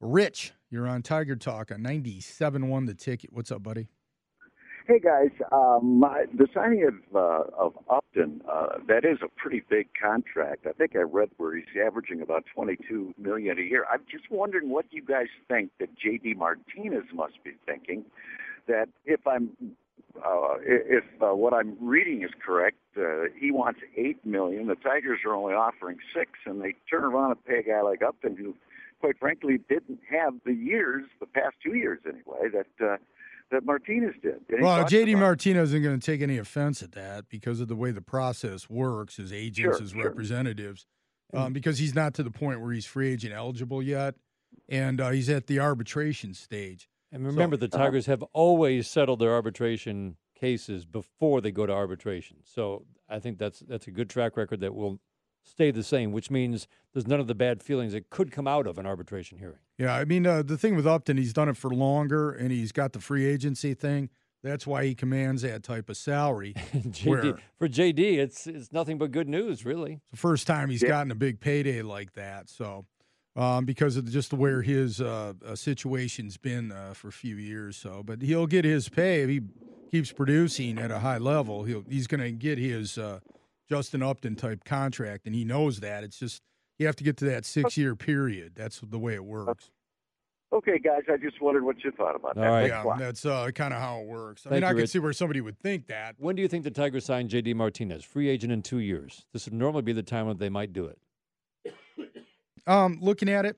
Rich, 0.01 0.53
you're 0.69 0.87
on 0.87 1.01
Tiger 1.01 1.37
Talk 1.37 1.71
on 1.71 1.79
97.1 1.79 2.85
The 2.85 2.93
Ticket. 2.93 3.31
What's 3.31 3.49
up, 3.49 3.63
buddy? 3.63 3.87
Hey 4.87 4.99
guys, 4.99 5.31
um, 5.51 6.03
the 6.37 6.47
signing 6.53 6.87
of 6.87 7.15
uh, 7.15 7.49
of 7.57 7.73
Upton 7.89 8.41
uh, 8.47 8.77
that 8.87 9.03
is 9.03 9.17
a 9.23 9.27
pretty 9.35 9.63
big 9.67 9.87
contract. 9.99 10.67
I 10.67 10.73
think 10.73 10.95
I 10.95 10.99
read 10.99 11.29
where 11.37 11.55
he's 11.55 11.65
averaging 11.83 12.21
about 12.21 12.43
twenty 12.53 12.77
two 12.87 13.11
million 13.17 13.57
a 13.57 13.63
year. 13.63 13.87
I'm 13.91 14.01
just 14.11 14.29
wondering 14.29 14.69
what 14.69 14.85
you 14.91 15.03
guys 15.03 15.25
think 15.47 15.71
that 15.79 15.89
J.D. 15.97 16.35
Martinez 16.35 17.05
must 17.15 17.43
be 17.43 17.53
thinking. 17.65 18.05
That 18.67 18.89
if 19.05 19.25
I'm 19.25 19.49
uh, 20.23 20.55
if 20.65 21.03
uh, 21.21 21.35
what 21.35 21.53
I'm 21.53 21.75
reading 21.79 22.23
is 22.23 22.31
correct, 22.45 22.77
uh, 22.97 23.23
he 23.39 23.51
wants 23.51 23.79
eight 23.97 24.25
million. 24.25 24.67
The 24.67 24.75
Tigers 24.75 25.19
are 25.25 25.33
only 25.33 25.53
offering 25.53 25.97
six, 26.15 26.31
and 26.45 26.61
they 26.61 26.75
turn 26.89 27.03
around 27.03 27.31
and 27.31 27.45
pay 27.45 27.59
a 27.59 27.63
guy 27.63 27.81
like 27.81 28.01
Upton 28.01 28.37
who, 28.37 28.55
quite 28.99 29.17
frankly, 29.19 29.59
didn't 29.69 29.99
have 30.09 30.33
the 30.45 30.53
years, 30.53 31.03
the 31.19 31.25
past 31.25 31.55
two 31.63 31.75
years 31.75 31.99
anyway, 32.05 32.49
that. 32.53 32.85
Uh, 32.85 32.97
that 33.51 33.63
Martinez 33.63 34.15
did. 34.23 34.41
Well, 34.59 34.85
JD? 34.85 35.19
Martinez 35.19 35.69
isn't 35.69 35.83
going 35.83 35.99
to 35.99 36.03
take 36.03 36.21
any 36.21 36.39
offense 36.39 36.81
at 36.81 36.93
that 36.93 37.29
because 37.29 37.59
of 37.59 37.67
the 37.67 37.75
way 37.75 37.91
the 37.91 38.01
process 38.01 38.71
works, 38.71 39.17
his 39.17 39.31
agents, 39.31 39.77
Sure, 39.77 39.79
his 39.79 39.91
sure. 39.91 40.03
representatives, 40.03 40.87
um, 41.31 41.53
because 41.53 41.77
he's 41.77 41.93
not 41.93 42.15
to 42.15 42.23
the 42.23 42.31
point 42.31 42.59
where 42.59 42.71
he's 42.71 42.87
free 42.87 43.13
agent 43.13 43.33
eligible 43.35 43.83
yet, 43.83 44.15
and 44.67 44.99
uh, 44.99 45.11
he's 45.11 45.29
at 45.29 45.45
the 45.45 45.59
arbitration 45.59 46.33
stage. 46.33 46.89
And 47.11 47.25
remember, 47.25 47.55
the 47.57 47.67
Tigers 47.67 48.07
have 48.07 48.23
always 48.33 48.87
settled 48.87 49.19
their 49.19 49.33
arbitration 49.33 50.17
cases 50.35 50.85
before 50.85 51.41
they 51.41 51.51
go 51.51 51.65
to 51.65 51.73
arbitration. 51.73 52.37
So 52.43 52.85
I 53.09 53.19
think 53.19 53.37
that's 53.37 53.59
that's 53.59 53.87
a 53.87 53.91
good 53.91 54.09
track 54.09 54.37
record 54.37 54.59
that 54.61 54.75
will 54.75 54.99
stay 55.43 55.71
the 55.71 55.83
same, 55.83 56.11
which 56.11 56.29
means 56.29 56.67
there's 56.93 57.07
none 57.07 57.19
of 57.19 57.27
the 57.27 57.35
bad 57.35 57.61
feelings 57.61 57.93
that 57.93 58.09
could 58.09 58.31
come 58.31 58.47
out 58.47 58.67
of 58.67 58.77
an 58.77 58.85
arbitration 58.85 59.37
hearing. 59.37 59.59
Yeah, 59.77 59.95
I 59.95 60.05
mean, 60.05 60.25
uh, 60.25 60.41
the 60.41 60.57
thing 60.57 60.75
with 60.75 60.87
Upton, 60.87 61.17
he's 61.17 61.33
done 61.33 61.49
it 61.49 61.57
for 61.57 61.69
longer, 61.69 62.31
and 62.31 62.51
he's 62.51 62.71
got 62.71 62.93
the 62.93 62.99
free 62.99 63.25
agency 63.25 63.73
thing. 63.73 64.09
That's 64.43 64.67
why 64.67 64.85
he 64.85 64.93
commands 64.93 65.41
that 65.41 65.63
type 65.63 65.89
of 65.89 65.97
salary. 65.97 66.53
JD, 66.73 67.05
where 67.07 67.37
for 67.57 67.67
JD, 67.67 68.17
it's 68.17 68.45
it's 68.45 68.71
nothing 68.71 68.97
but 68.97 69.11
good 69.11 69.27
news, 69.27 69.65
really. 69.65 69.93
it's 69.93 70.11
the 70.11 70.17
first 70.17 70.45
time 70.45 70.69
he's 70.69 70.83
gotten 70.83 71.11
a 71.11 71.15
big 71.15 71.39
payday 71.39 71.81
like 71.81 72.13
that. 72.13 72.49
So, 72.49 72.85
um, 73.35 73.65
because 73.65 73.97
of 73.97 74.09
just 74.09 74.33
where 74.33 74.61
his 74.61 75.01
uh, 75.01 75.33
uh, 75.45 75.55
situation's 75.55 76.37
been 76.37 76.71
uh, 76.71 76.93
for 76.93 77.09
a 77.09 77.13
few 77.13 77.35
years. 77.35 77.77
So, 77.77 78.01
but 78.03 78.21
he'll 78.21 78.47
get 78.47 78.65
his 78.65 78.89
pay 78.89 79.21
if 79.21 79.29
he 79.29 79.41
keeps 79.91 80.11
producing 80.11 80.77
at 80.77 80.91
a 80.91 80.99
high 80.99 81.17
level. 81.17 81.63
He'll 81.63 81.83
he's 81.89 82.07
going 82.07 82.21
to 82.21 82.31
get 82.31 82.57
his 82.57 82.97
uh, 82.97 83.19
Justin 83.69 84.01
Upton 84.01 84.35
type 84.35 84.63
contract, 84.63 85.25
and 85.25 85.35
he 85.35 85.43
knows 85.43 85.79
that. 85.81 86.03
It's 86.03 86.19
just 86.19 86.41
you 86.79 86.85
have 86.85 86.95
to 86.97 87.03
get 87.03 87.17
to 87.17 87.25
that 87.25 87.45
six 87.45 87.77
year 87.77 87.95
period. 87.95 88.53
That's 88.55 88.79
the 88.79 88.99
way 88.99 89.15
it 89.15 89.25
works. 89.25 89.71
Okay, 90.53 90.79
guys, 90.79 91.01
I 91.11 91.17
just 91.17 91.41
wondered 91.41 91.65
what 91.65 91.83
you 91.83 91.91
thought 91.91 92.15
about 92.15 92.35
that. 92.35 92.45
All 92.45 92.53
right. 92.53 92.67
Yeah, 92.67 92.95
that's 92.97 93.25
uh, 93.25 93.49
kind 93.53 93.73
of 93.73 93.81
how 93.81 93.99
it 93.99 94.07
works. 94.07 94.45
I 94.45 94.51
Thank 94.51 94.61
mean, 94.61 94.63
I 94.63 94.69
you, 94.69 94.75
could 94.75 94.81
Rich. 94.81 94.89
see 94.91 94.99
where 94.99 95.11
somebody 95.11 95.41
would 95.41 95.59
think 95.59 95.87
that. 95.87 96.15
When 96.17 96.35
do 96.35 96.41
you 96.41 96.47
think 96.47 96.63
the 96.63 96.71
Tigers 96.71 97.03
sign 97.03 97.27
JD 97.27 97.55
Martinez, 97.55 98.05
free 98.05 98.29
agent 98.29 98.53
in 98.53 98.61
two 98.61 98.77
years? 98.77 99.25
This 99.33 99.45
would 99.45 99.53
normally 99.53 99.81
be 99.81 99.91
the 99.91 100.03
time 100.03 100.27
when 100.27 100.37
they 100.37 100.47
might 100.49 100.71
do 100.71 100.85
it. 100.85 100.97
Um, 102.67 102.99
looking 103.01 103.29
at 103.29 103.45
it, 103.45 103.57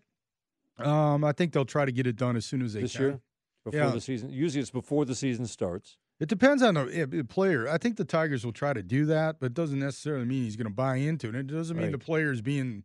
um, 0.77 1.23
I 1.23 1.31
think 1.31 1.53
they'll 1.53 1.65
try 1.65 1.85
to 1.85 1.91
get 1.91 2.05
it 2.07 2.15
done 2.15 2.35
as 2.35 2.45
soon 2.45 2.61
as 2.61 2.73
they 2.73 2.81
this 2.81 2.93
can. 2.95 3.01
year, 3.01 3.19
before 3.63 3.79
Yeah. 3.79 3.89
the 3.91 4.01
season. 4.01 4.29
Usually, 4.29 4.61
it's 4.61 4.71
before 4.71 5.05
the 5.05 5.15
season 5.15 5.45
starts. 5.47 5.97
It 6.19 6.29
depends 6.29 6.63
on 6.63 6.73
the 6.73 6.85
eh, 7.19 7.23
player. 7.27 7.67
I 7.67 7.77
think 7.77 7.97
the 7.97 8.05
Tigers 8.05 8.43
will 8.43 8.51
try 8.53 8.73
to 8.73 8.81
do 8.81 9.05
that, 9.05 9.39
but 9.39 9.47
it 9.47 9.53
doesn't 9.53 9.79
necessarily 9.79 10.25
mean 10.25 10.43
he's 10.43 10.55
going 10.55 10.67
to 10.67 10.73
buy 10.73 10.95
into 10.97 11.29
it. 11.29 11.35
It 11.35 11.47
doesn't 11.47 11.77
mean 11.77 11.91
Right. 11.91 11.99
the 12.05 12.13
is 12.31 12.41
being 12.41 12.83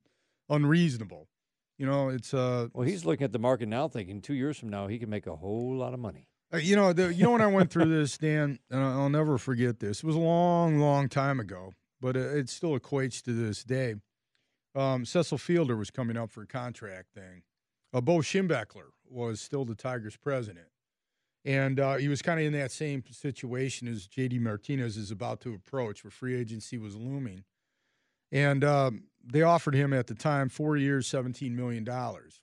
unreasonable. 0.50 1.28
You 1.78 1.86
know, 1.86 2.10
it's 2.10 2.34
uh, 2.34 2.68
Well, 2.74 2.86
he's 2.86 3.04
looking 3.04 3.24
at 3.24 3.32
the 3.32 3.38
market 3.38 3.68
now, 3.68 3.88
thinking 3.88 4.20
two 4.20 4.34
years 4.34 4.58
from 4.58 4.68
now 4.68 4.86
he 4.86 4.98
can 4.98 5.08
make 5.10 5.26
a 5.26 5.36
whole 5.36 5.74
lot 5.74 5.94
of 5.94 6.00
money. 6.00 6.28
uh, 6.52 6.58
you 6.58 6.76
know, 6.76 6.92
the, 6.92 7.12
you 7.14 7.24
know 7.24 7.30
when 7.30 7.40
I 7.40 7.46
went 7.46 7.70
through 7.70 7.86
this, 7.86 8.18
Dan, 8.18 8.58
and 8.70 8.80
I'll 8.80 9.08
never 9.08 9.38
forget 9.38 9.80
this. 9.80 9.98
It 9.98 10.04
was 10.04 10.14
a 10.16 10.20
long, 10.20 10.78
long 10.78 11.08
time 11.08 11.40
ago, 11.40 11.72
but 12.00 12.14
it 12.16 12.50
still 12.50 12.78
equates 12.78 13.22
to 13.22 13.32
this 13.32 13.64
day. 13.64 13.94
Um, 14.74 15.04
Cecil 15.04 15.38
Fielder 15.38 15.76
was 15.76 15.90
coming 15.90 16.16
up 16.16 16.30
for 16.30 16.42
a 16.42 16.46
contract 16.46 17.12
thing. 17.14 17.42
Uh, 17.92 18.00
Bo 18.00 18.18
Schembechler 18.18 18.90
was 19.08 19.40
still 19.40 19.64
the 19.64 19.74
Tigers' 19.74 20.16
president. 20.16 20.68
And 21.44 21.80
uh, 21.80 21.96
he 21.96 22.08
was 22.08 22.22
kind 22.22 22.38
of 22.38 22.46
in 22.46 22.52
that 22.52 22.70
same 22.70 23.02
situation 23.10 23.88
as 23.88 24.06
JD 24.06 24.40
Martinez 24.40 24.96
is 24.96 25.10
about 25.10 25.40
to 25.40 25.54
approach, 25.54 26.04
where 26.04 26.10
free 26.10 26.36
agency 26.36 26.78
was 26.78 26.94
looming. 26.94 27.44
And 28.30 28.64
um, 28.64 29.04
they 29.24 29.42
offered 29.42 29.74
him 29.74 29.92
at 29.92 30.06
the 30.06 30.14
time 30.14 30.48
four 30.48 30.76
years, 30.76 31.08
$17 31.08 31.50
million, 31.50 31.86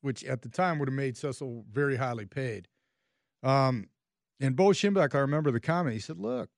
which 0.01 0.23
at 0.25 0.41
the 0.41 0.49
time 0.49 0.80
would 0.80 0.89
have 0.89 0.95
made 0.95 1.17
Cecil 1.17 1.65
very 1.71 1.95
highly 1.95 2.25
paid. 2.25 2.67
Um, 3.41 3.88
and 4.39 4.55
Bo 4.55 4.69
Schembechler, 4.69 5.15
I 5.15 5.19
remember 5.19 5.51
the 5.51 5.59
comment. 5.59 5.93
He 5.93 6.01
said, 6.01 6.17
Look, 6.17 6.49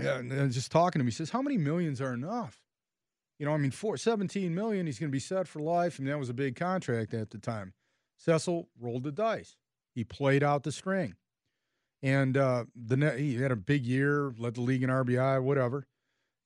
yeah, 0.00 0.18
and 0.18 0.52
just 0.52 0.70
talking 0.70 1.00
to 1.00 1.04
me, 1.04 1.10
he 1.10 1.14
says, 1.14 1.30
How 1.30 1.42
many 1.42 1.58
millions 1.58 2.00
are 2.00 2.14
enough? 2.14 2.62
You 3.38 3.46
know, 3.46 3.52
I 3.52 3.56
mean, 3.56 3.70
four, 3.70 3.96
17 3.96 4.54
million, 4.54 4.86
he's 4.86 4.98
going 4.98 5.10
to 5.10 5.12
be 5.12 5.20
set 5.20 5.46
for 5.46 5.60
life. 5.60 5.98
And 5.98 6.08
that 6.08 6.18
was 6.18 6.28
a 6.28 6.34
big 6.34 6.56
contract 6.56 7.14
at 7.14 7.30
the 7.30 7.38
time. 7.38 7.72
Cecil 8.16 8.68
rolled 8.80 9.04
the 9.04 9.12
dice. 9.12 9.56
He 9.94 10.04
played 10.04 10.42
out 10.42 10.64
the 10.64 10.72
string. 10.72 11.14
And 12.02 12.36
uh, 12.36 12.64
the 12.74 12.96
net, 12.96 13.18
he 13.18 13.36
had 13.36 13.52
a 13.52 13.56
big 13.56 13.84
year, 13.86 14.32
led 14.38 14.54
the 14.54 14.60
league 14.60 14.82
in 14.82 14.90
RBI, 14.90 15.42
whatever. 15.42 15.86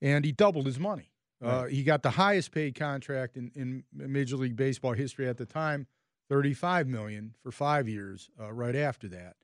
And 0.01 0.25
he 0.25 0.31
doubled 0.31 0.65
his 0.65 0.79
money. 0.79 1.09
Uh, 1.43 1.65
he 1.65 1.83
got 1.83 2.03
the 2.03 2.11
highest 2.11 2.51
paid 2.51 2.73
contract 2.73 3.35
in, 3.35 3.51
in 3.53 3.83
Major 3.93 4.37
League 4.37 4.55
Baseball 4.55 4.93
history 4.93 5.27
at 5.27 5.37
the 5.37 5.45
time, 5.45 5.87
35 6.29 6.87
million 6.87 7.35
for 7.43 7.51
five 7.51 7.89
years 7.89 8.29
uh, 8.39 8.51
right 8.53 8.75
after 8.75 9.09
that. 9.09 9.35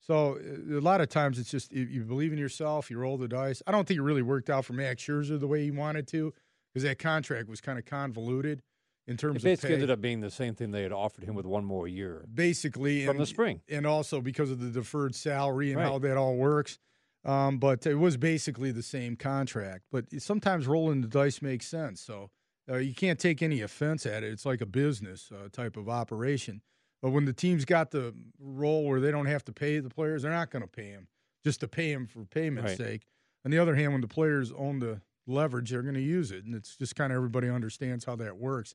So 0.00 0.38
uh, 0.38 0.78
a 0.78 0.80
lot 0.80 1.00
of 1.00 1.08
times 1.08 1.38
it's 1.38 1.50
just 1.50 1.72
if 1.72 1.90
you 1.90 2.04
believe 2.04 2.32
in 2.32 2.38
yourself, 2.38 2.90
you 2.90 2.98
roll 2.98 3.16
the 3.16 3.26
dice. 3.26 3.62
I 3.66 3.72
don't 3.72 3.88
think 3.88 3.98
it 3.98 4.02
really 4.02 4.22
worked 4.22 4.50
out 4.50 4.66
for 4.66 4.74
Max 4.74 5.02
Scherzer 5.02 5.40
the 5.40 5.46
way 5.46 5.64
he 5.64 5.70
wanted 5.70 6.06
to 6.08 6.34
because 6.76 6.82
that 6.86 6.98
contract 6.98 7.48
was 7.48 7.62
kind 7.62 7.78
of 7.78 7.86
convoluted 7.86 8.60
in 9.06 9.16
terms 9.16 9.36
It 9.36 9.38
of 9.38 9.42
basically 9.44 9.68
pay. 9.68 9.74
ended 9.76 9.90
up 9.90 10.02
being 10.02 10.20
the 10.20 10.30
same 10.30 10.54
thing 10.54 10.72
they 10.72 10.82
had 10.82 10.92
offered 10.92 11.24
him 11.24 11.34
with 11.34 11.46
one 11.46 11.64
more 11.64 11.88
year. 11.88 12.26
basically 12.34 13.06
From 13.06 13.16
the 13.16 13.24
spring. 13.24 13.62
and 13.66 13.86
also 13.86 14.20
because 14.20 14.50
of 14.50 14.60
the 14.60 14.68
deferred 14.68 15.14
salary 15.14 15.70
and 15.72 15.80
Right. 15.80 15.86
how 15.86 15.98
that 16.00 16.18
all 16.18 16.36
works. 16.36 16.78
Um, 17.24 17.58
but 17.58 17.86
it 17.86 17.94
was 17.94 18.18
basically 18.18 18.72
the 18.72 18.82
same 18.82 19.16
contract. 19.16 19.84
But 19.90 20.04
sometimes 20.20 20.66
rolling 20.66 21.00
the 21.00 21.08
dice 21.08 21.40
makes 21.40 21.66
sense. 21.66 22.02
So 22.02 22.28
uh, 22.70 22.76
you 22.76 22.92
can't 22.94 23.18
take 23.18 23.40
any 23.42 23.62
offense 23.62 24.04
at 24.04 24.22
it. 24.22 24.30
It's 24.30 24.44
like 24.44 24.60
a 24.60 24.66
business 24.66 25.32
uh, 25.32 25.48
type 25.50 25.78
of 25.78 25.88
operation. 25.88 26.60
But 27.00 27.12
when 27.12 27.24
the 27.24 27.32
team's 27.32 27.64
got 27.64 27.90
the 27.92 28.14
role 28.38 28.84
where 28.84 29.00
they 29.00 29.10
don't 29.12 29.26
have 29.26 29.44
to 29.46 29.52
pay 29.54 29.78
the 29.78 29.88
players, 29.88 30.22
they're 30.24 30.30
not 30.30 30.50
going 30.50 30.62
to 30.62 30.68
pay 30.68 30.90
them 30.92 31.08
just 31.42 31.60
to 31.60 31.68
pay 31.68 31.94
them 31.94 32.06
for 32.06 32.26
payment's 32.26 32.72
Right. 32.72 32.76
sake. 32.78 33.06
On 33.46 33.50
the 33.50 33.58
other 33.58 33.76
hand, 33.76 33.92
when 33.92 34.02
the 34.02 34.08
players 34.08 34.52
own 34.52 34.80
the 34.80 35.00
leverage, 35.26 35.70
they're 35.70 35.82
going 35.82 35.94
to 35.94 36.00
use 36.00 36.30
it, 36.30 36.44
and 36.44 36.54
it's 36.54 36.76
just 36.76 36.94
kind 36.96 37.12
of 37.12 37.16
everybody 37.16 37.48
understands 37.48 38.04
how 38.04 38.16
that 38.16 38.36
works, 38.36 38.74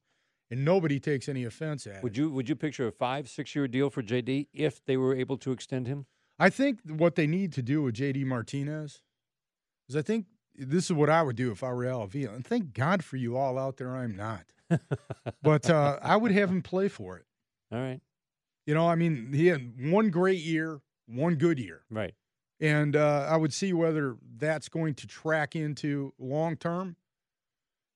and 0.50 0.66
nobody 0.66 1.00
takes 1.00 1.30
any 1.30 1.44
offense 1.46 1.88
at 1.88 1.98
it. 1.98 2.04
Would 2.04 2.18
you 2.18 2.30
would 2.32 2.50
you 2.50 2.56
picture 2.56 2.88
a 2.88 2.92
five 2.92 3.30
six 3.30 3.56
year 3.56 3.68
deal 3.68 3.90
for 3.90 4.02
JD 4.04 4.48
if 4.54 4.84
they 4.86 4.98
were 4.98 5.16
able 5.16 5.38
to 5.38 5.52
extend 5.52 5.88
him? 5.88 6.06
I 6.40 6.50
think 6.50 6.80
what 6.88 7.16
they 7.16 7.28
need 7.28 7.54
to 7.54 7.62
do 7.62 7.84
with 7.84 7.96
JD 7.96 8.26
Martinez 8.26 9.02
is 9.88 9.96
I 9.96 10.02
think 10.02 10.26
this 10.56 10.86
is 10.86 10.94
what 10.94 11.10
I 11.10 11.22
would 11.22 11.36
do 11.36 11.52
if 11.52 11.64
I 11.64 11.72
were 11.72 11.86
Al 11.86 12.04
Avila. 12.04 12.34
And 12.34 12.46
thank 12.46 12.74
God 12.74 13.04
for 13.04 13.16
you 13.18 13.38
all 13.38 13.58
out 13.58 13.78
there, 13.78 13.96
I'm 13.96 14.16
not. 14.16 14.46
but 15.44 15.70
uh, 15.70 16.00
I 16.02 16.16
would 16.16 16.32
have 16.32 16.50
him 16.50 16.62
play 16.62 16.88
for 16.88 17.18
it. 17.18 17.26
All 17.72 17.80
right, 17.80 18.02
You 18.66 18.74
know, 18.74 18.88
I 18.88 18.96
mean, 18.96 19.32
he 19.34 19.48
had 19.48 19.74
one 19.80 20.10
great 20.10 20.40
year, 20.42 20.82
one 21.08 21.36
good 21.36 21.58
year. 21.60 21.84
right. 21.90 22.14
And 22.62 22.96
uh, 22.96 23.28
I 23.28 23.38
would 23.38 23.52
see 23.54 23.74
whether 23.74 24.16
that's 24.38 24.70
going 24.70 24.94
to 24.96 25.08
track 25.08 25.56
into 25.56 26.14
long 26.20 26.56
term. 26.56 26.96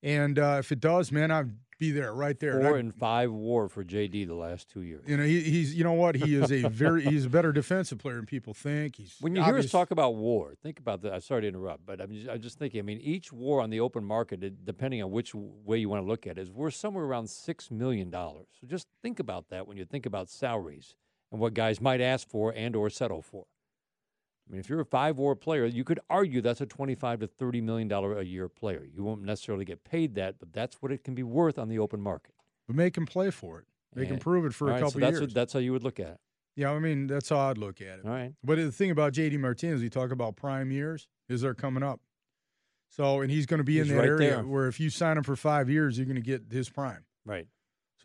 And 0.01 0.37
uh, 0.37 0.57
if 0.59 0.71
it 0.71 0.79
does, 0.79 1.11
man, 1.11 1.29
I'd 1.31 1.51
be 1.77 1.91
there 1.91 2.13
right 2.13 2.39
there. 2.39 2.53
And 2.57 2.61
Four 2.63 2.71
I'd- 2.71 2.79
and 2.79 2.95
five 2.95 3.31
WAR 3.31 3.67
for 3.67 3.83
JD 3.83 4.27
the 4.27 4.33
last 4.33 4.69
two 4.69 4.81
years. 4.81 5.03
you 5.07 5.17
know, 5.17 5.23
he, 5.23 5.41
he's 5.41 5.75
you 5.75 5.83
know 5.83 5.93
what? 5.93 6.15
He 6.15 6.35
is 6.35 6.51
a 6.51 6.67
very 6.69 7.03
he's 7.03 7.25
a 7.25 7.29
better 7.29 7.51
defensive 7.51 7.99
player 7.99 8.15
than 8.15 8.25
people 8.25 8.53
think. 8.53 8.95
He's 8.95 9.15
When 9.19 9.35
you 9.35 9.43
hear 9.43 9.57
us 9.57 9.69
talk 9.69 9.91
about 9.91 10.15
war, 10.15 10.53
think 10.63 10.79
about 10.79 11.01
that. 11.03 11.13
I'm 11.13 11.21
sorry 11.21 11.41
to 11.41 11.47
interrupt, 11.47 11.85
but 11.85 12.01
I'm 12.01 12.11
just, 12.11 12.29
I'm 12.29 12.41
just 12.41 12.57
thinking. 12.57 12.79
I 12.79 12.83
mean, 12.83 12.99
each 13.01 13.31
war 13.31 13.61
on 13.61 13.69
the 13.69 13.79
open 13.81 14.03
market, 14.03 14.65
depending 14.65 15.03
on 15.03 15.11
which 15.11 15.33
way 15.35 15.77
you 15.77 15.89
want 15.89 16.01
to 16.01 16.07
look 16.07 16.25
at 16.25 16.37
it, 16.37 16.41
is 16.41 16.51
worth 16.51 16.75
somewhere 16.75 17.03
around 17.03 17.29
six 17.29 17.69
million 17.69 18.09
dollars. 18.09 18.47
So 18.59 18.67
just 18.67 18.87
think 19.01 19.19
about 19.19 19.49
that 19.49 19.67
when 19.67 19.77
you 19.77 19.85
think 19.85 20.05
about 20.05 20.29
salaries 20.29 20.95
and 21.31 21.39
what 21.41 21.53
guys 21.53 21.81
might 21.81 22.01
ask 22.01 22.27
for 22.27 22.51
and 22.55 22.75
or 22.75 22.89
settle 22.89 23.21
for. 23.21 23.45
I 24.47 24.51
mean, 24.51 24.59
if 24.59 24.69
you're 24.69 24.79
a 24.81 24.85
five 24.85 25.17
war 25.17 25.35
player, 25.35 25.65
you 25.65 25.83
could 25.83 25.99
argue 26.09 26.39
that's 26.41 26.61
a 26.61 26.65
twenty-five 26.65 27.19
to 27.21 27.27
thirty 27.27 27.61
million 27.61 27.87
dollar 27.87 28.17
a 28.17 28.23
year 28.23 28.47
player. 28.47 28.85
You 28.93 29.03
won't 29.03 29.23
necessarily 29.23 29.65
get 29.65 29.83
paid 29.83 30.15
that, 30.15 30.35
but 30.39 30.53
that's 30.53 30.75
what 30.81 30.91
it 30.91 31.03
can 31.03 31.15
be 31.15 31.23
worth 31.23 31.57
on 31.57 31.67
the 31.69 31.79
open 31.79 31.99
market. 32.01 32.35
but 32.67 32.75
make 32.75 32.95
him 32.97 33.05
play 33.05 33.31
for 33.31 33.59
it. 33.59 33.65
Make 33.95 34.09
him 34.09 34.19
prove 34.19 34.45
it 34.45 34.53
for 34.53 34.67
a 34.67 34.71
right, 34.71 34.79
couple 34.79 34.91
so 34.91 34.99
that's 34.99 35.11
years. 35.13 35.21
What, 35.21 35.33
that's 35.33 35.53
how 35.53 35.59
you 35.59 35.71
would 35.71 35.83
look 35.83 35.99
at 36.01 36.07
it. 36.07 36.19
yeah, 36.57 36.71
I 36.71 36.79
mean 36.79 37.07
that's 37.07 37.29
how 37.29 37.39
I'd 37.39 37.57
look 37.57 37.79
at 37.81 37.99
it. 37.99 38.05
All 38.05 38.11
right. 38.11 38.33
But 38.43 38.57
the 38.57 38.71
thing 38.71 38.91
about 38.91 39.13
JD 39.13 39.39
Martinez, 39.39 39.81
you 39.81 39.89
talk 39.89 40.11
about 40.11 40.35
prime 40.35 40.69
years, 40.71 41.07
is 41.29 41.41
they're 41.41 41.53
coming 41.53 41.81
up. 41.81 42.01
So 42.89 43.21
and 43.21 43.31
he's 43.31 43.45
going 43.45 43.57
to 43.59 43.63
be 43.63 43.79
in 43.79 43.87
that 43.87 43.95
right 43.95 44.07
area 44.07 44.29
there. 44.31 44.43
where 44.43 44.67
if 44.67 44.79
you 44.79 44.89
sign 44.89 45.17
him 45.17 45.23
for 45.23 45.35
five 45.35 45.69
years, 45.69 45.97
you're 45.97 46.05
going 46.05 46.15
to 46.17 46.21
get 46.21 46.43
his 46.51 46.69
prime. 46.69 47.05
Right. 47.25 47.47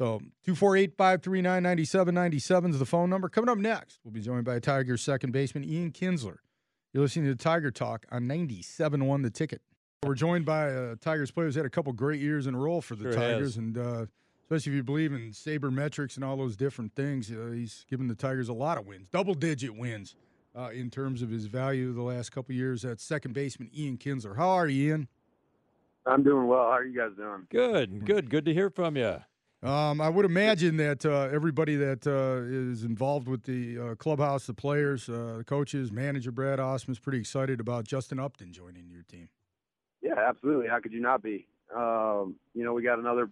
So 0.00 0.18
248 0.46 0.96
539 0.96 1.62
9797 1.62 2.70
is 2.70 2.78
the 2.78 2.86
phone 2.86 3.10
number. 3.10 3.28
Coming 3.28 3.50
up 3.50 3.58
next, 3.58 4.00
we'll 4.02 4.12
be 4.12 4.22
joined 4.22 4.46
by 4.46 4.58
Tigers 4.58 5.02
second 5.02 5.32
baseman 5.32 5.62
Ian 5.62 5.92
Kinsler. 5.92 6.38
You're 6.94 7.02
listening 7.02 7.26
to 7.26 7.36
Tiger 7.36 7.70
Talk 7.70 8.06
on 8.10 8.22
97.1 8.22 9.22
The 9.22 9.28
Ticket. 9.28 9.60
We're 10.02 10.14
joined 10.14 10.46
by 10.46 10.72
uh, 10.72 10.94
Tigers 11.02 11.30
players 11.30 11.54
had 11.54 11.66
a 11.66 11.70
couple 11.70 11.92
great 11.92 12.18
years 12.18 12.46
in 12.46 12.54
a 12.54 12.58
row 12.58 12.80
for 12.80 12.96
the 12.96 13.12
Sure 13.12 13.12
Tigers, 13.12 13.40
has. 13.40 13.56
and 13.58 13.76
uh, 13.76 14.06
especially 14.44 14.72
if 14.72 14.76
you 14.76 14.82
believe 14.82 15.12
in 15.12 15.32
sabermetrics 15.32 16.16
and 16.16 16.24
all 16.24 16.38
those 16.38 16.56
different 16.56 16.94
things, 16.94 17.30
uh, 17.30 17.50
he's 17.52 17.84
given 17.90 18.08
the 18.08 18.14
Tigers 18.14 18.48
a 18.48 18.54
lot 18.54 18.78
of 18.78 18.86
wins, 18.86 19.06
double-digit 19.12 19.76
wins 19.76 20.14
uh, 20.56 20.70
in 20.70 20.88
terms 20.88 21.20
of 21.20 21.28
his 21.28 21.44
value 21.44 21.92
the 21.92 22.00
last 22.00 22.32
couple 22.32 22.54
years. 22.54 22.80
That's 22.80 23.04
second 23.04 23.34
baseman 23.34 23.70
Ian 23.76 23.98
Kinsler. 23.98 24.34
How 24.34 24.48
are 24.48 24.66
you, 24.66 24.92
Ian? 24.92 25.08
I'm 26.06 26.22
doing 26.22 26.46
well. 26.46 26.62
How 26.62 26.78
are 26.78 26.84
you 26.86 26.98
guys 26.98 27.10
doing? 27.18 27.46
Good, 27.50 28.06
good, 28.06 28.30
good 28.30 28.46
to 28.46 28.54
hear 28.54 28.70
from 28.70 28.96
you. 28.96 29.18
Um, 29.62 30.00
I 30.00 30.08
would 30.08 30.24
imagine 30.24 30.78
that 30.78 31.04
uh, 31.04 31.28
everybody 31.30 31.76
that 31.76 32.06
uh, 32.06 32.42
is 32.48 32.82
involved 32.82 33.28
with 33.28 33.44
the 33.44 33.78
uh, 33.78 33.94
clubhouse, 33.94 34.46
the 34.46 34.54
players, 34.54 35.06
uh, 35.06 35.34
the 35.38 35.44
coaches, 35.44 35.92
manager 35.92 36.30
Brad 36.30 36.58
Ausmus 36.58 36.92
is 36.92 36.98
pretty 36.98 37.18
excited 37.18 37.60
about 37.60 37.84
Justin 37.84 38.18
Upton 38.18 38.52
joining 38.52 38.88
your 38.88 39.02
team. 39.02 39.28
Yeah, 40.00 40.14
absolutely. 40.16 40.66
How 40.68 40.80
could 40.80 40.92
you 40.92 41.00
not 41.00 41.22
be? 41.22 41.46
Um, 41.76 42.36
you 42.54 42.64
know, 42.64 42.72
we 42.72 42.82
got 42.82 42.98
another 42.98 43.28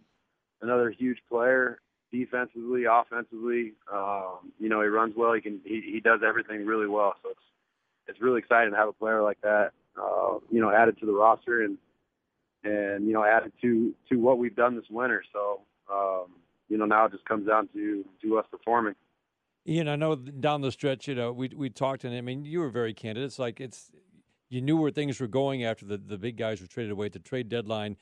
another 0.61 0.91
huge 0.91 1.19
player 1.31 1.81
defensively, 2.13 2.85
offensively. 2.85 3.73
Um, 3.91 4.53
you 4.59 4.69
know, 4.69 4.83
he 4.83 4.89
runs 4.89 5.15
well. 5.17 5.33
He 5.33 5.41
can 5.41 5.61
he, 5.65 5.81
he 5.81 6.01
does 6.01 6.21
everything 6.27 6.67
really 6.67 6.89
well. 6.89 7.15
So 7.23 7.31
it's 7.31 7.41
it's 8.07 8.21
really 8.21 8.41
exciting 8.41 8.73
to 8.73 8.77
have 8.77 8.89
a 8.89 8.93
player 8.93 9.23
like 9.23 9.41
that. 9.41 9.71
Uh, 9.97 10.41
you 10.51 10.61
know, 10.61 10.71
added 10.71 10.99
to 11.01 11.07
the 11.07 11.13
roster 11.13 11.63
and 11.63 11.79
and 12.65 13.07
you 13.07 13.15
know 13.15 13.25
added 13.25 13.53
to 13.63 13.95
to 14.11 14.17
what 14.17 14.37
we've 14.37 14.55
done 14.55 14.77
this 14.77 14.91
winter. 14.91 15.25
So 15.33 15.63
um, 15.91 16.18
you 16.79 16.87
know 16.87 16.95
now 16.95 17.07
it 17.07 17.13
just 17.13 17.25
comes 17.25 17.47
down 17.47 17.69
to 17.75 18.05
to 18.23 18.39
us 18.39 18.47
performing. 18.51 18.95
Ian, 19.67 19.89
I 19.89 19.97
know 19.97 20.15
down 20.15 20.61
the 20.61 20.71
stretch, 20.71 21.09
you 21.09 21.15
know, 21.15 21.33
we 21.33 21.49
we 21.49 21.71
talked, 21.71 22.05
and 22.05 22.15
I 22.15 22.21
mean, 22.21 22.45
you 22.45 22.61
were 22.61 22.71
very 22.71 22.95
candid. 22.95 23.25
It's 23.25 23.39
like 23.39 23.61
it's 23.61 23.91
you 24.49 24.63
knew 24.63 24.77
where 24.77 24.93
things 24.93 25.21
were 25.21 25.27
going 25.27 25.65
after 25.65 25.85
the, 25.85 25.99
the 25.99 26.17
big 26.17 26.37
guys 26.37 26.61
were 26.61 26.69
traded 26.69 26.93
away 26.93 27.07
at 27.07 27.13
the 27.13 27.19
trade 27.19 27.49
deadline. 27.49 27.97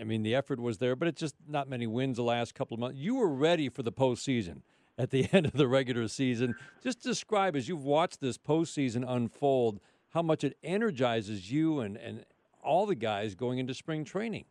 I 0.00 0.04
mean, 0.04 0.22
the 0.22 0.34
effort 0.34 0.60
was 0.60 0.78
there, 0.78 0.96
but 0.96 1.08
it's 1.08 1.20
just 1.20 1.34
not 1.46 1.68
many 1.68 1.86
wins 1.86 2.16
the 2.16 2.22
last 2.22 2.54
couple 2.54 2.74
of 2.74 2.80
months. 2.80 2.98
You 2.98 3.16
were 3.16 3.28
ready 3.28 3.68
for 3.68 3.82
the 3.82 3.92
postseason 3.92 4.62
at 4.96 5.10
the 5.10 5.28
end 5.32 5.44
of 5.46 5.52
the 5.52 5.68
regular 5.68 6.08
season. 6.08 6.54
Just 6.82 7.02
describe 7.02 7.54
as 7.54 7.68
you've 7.68 7.84
watched 7.84 8.20
this 8.20 8.38
postseason 8.38 9.04
unfold 9.06 9.78
how 10.10 10.22
much 10.22 10.42
it 10.42 10.56
energizes 10.62 11.52
you 11.52 11.80
and, 11.80 11.96
and 11.96 12.24
all 12.62 12.86
the 12.86 12.94
guys 12.94 13.34
going 13.34 13.58
into 13.58 13.74
spring 13.74 14.04
training. 14.04 14.44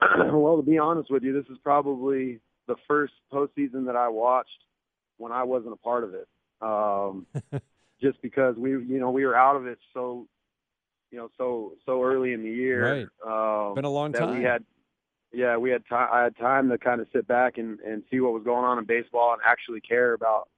well, 0.32 0.56
to 0.56 0.62
be 0.62 0.78
honest 0.78 1.10
with 1.10 1.22
you, 1.22 1.32
this 1.32 1.50
is 1.50 1.58
probably 1.62 2.40
the 2.66 2.76
first 2.88 3.14
postseason 3.32 3.86
that 3.86 3.96
I 3.96 4.08
watched 4.08 4.64
when 5.18 5.32
I 5.32 5.42
wasn't 5.44 5.72
a 5.72 5.76
part 5.76 6.04
of 6.04 6.14
it. 6.14 6.28
Um, 6.60 7.26
just 8.00 8.20
because 8.22 8.56
we, 8.56 8.70
you 8.70 8.98
know, 8.98 9.10
we 9.10 9.24
were 9.24 9.36
out 9.36 9.56
of 9.56 9.66
it 9.66 9.78
so, 9.92 10.26
you 11.10 11.18
know, 11.18 11.28
so 11.38 11.72
so 11.86 12.02
early 12.02 12.32
in 12.32 12.42
the 12.42 12.50
year. 12.50 13.08
Right. 13.24 13.68
Um, 13.68 13.74
Been 13.74 13.84
a 13.84 13.90
long 13.90 14.12
time. 14.12 14.38
We 14.38 14.44
had, 14.44 14.64
yeah, 15.32 15.56
we 15.56 15.70
had 15.70 15.86
time. 15.88 16.08
I 16.12 16.22
had 16.24 16.36
time 16.36 16.68
to 16.70 16.78
kind 16.78 17.00
of 17.00 17.06
sit 17.12 17.26
back 17.26 17.58
and 17.58 17.78
and 17.80 18.02
see 18.10 18.20
what 18.20 18.32
was 18.32 18.42
going 18.42 18.64
on 18.64 18.78
in 18.78 18.84
baseball 18.84 19.32
and 19.32 19.42
actually 19.46 19.80
care 19.80 20.12
about, 20.12 20.48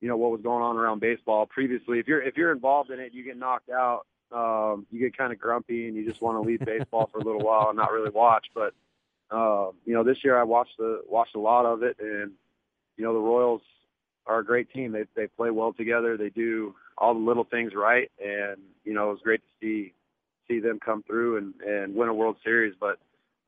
you 0.00 0.08
know, 0.08 0.16
what 0.16 0.30
was 0.32 0.40
going 0.42 0.62
on 0.62 0.76
around 0.76 1.00
baseball. 1.00 1.46
Previously, 1.46 1.98
if 1.98 2.08
you're 2.08 2.22
if 2.22 2.36
you're 2.36 2.52
involved 2.52 2.90
in 2.90 3.00
it, 3.00 3.12
you 3.14 3.24
get 3.24 3.36
knocked 3.36 3.70
out. 3.70 4.06
Um, 4.32 4.86
you 4.90 4.98
get 4.98 5.16
kind 5.16 5.30
of 5.30 5.38
grumpy 5.38 5.88
and 5.88 5.96
you 5.96 6.08
just 6.08 6.22
want 6.22 6.42
to 6.42 6.48
leave 6.48 6.60
baseball 6.60 7.06
for 7.12 7.18
a 7.18 7.22
little 7.24 7.42
while 7.42 7.68
and 7.68 7.76
not 7.76 7.92
really 7.92 8.10
watch. 8.10 8.46
But 8.54 8.72
uh, 9.32 9.70
you 9.84 9.94
know, 9.94 10.04
this 10.04 10.18
year 10.22 10.38
I 10.38 10.44
watched 10.44 10.76
the 10.78 11.02
watched 11.08 11.34
a 11.34 11.40
lot 11.40 11.64
of 11.64 11.82
it, 11.82 11.96
and 12.00 12.32
you 12.96 13.04
know, 13.04 13.14
the 13.14 13.20
Royals 13.20 13.62
are 14.26 14.40
a 14.40 14.44
great 14.44 14.70
team. 14.72 14.92
They 14.92 15.04
they 15.16 15.26
play 15.26 15.50
well 15.50 15.72
together. 15.72 16.16
They 16.16 16.28
do 16.28 16.74
all 16.98 17.14
the 17.14 17.20
little 17.20 17.44
things 17.44 17.72
right, 17.74 18.10
and 18.22 18.58
you 18.84 18.92
know, 18.92 19.08
it 19.08 19.12
was 19.12 19.20
great 19.22 19.40
to 19.40 19.46
see 19.60 19.94
see 20.48 20.60
them 20.60 20.78
come 20.84 21.02
through 21.04 21.38
and 21.38 21.54
and 21.66 21.94
win 21.94 22.08
a 22.08 22.14
World 22.14 22.36
Series. 22.44 22.74
But 22.78 22.98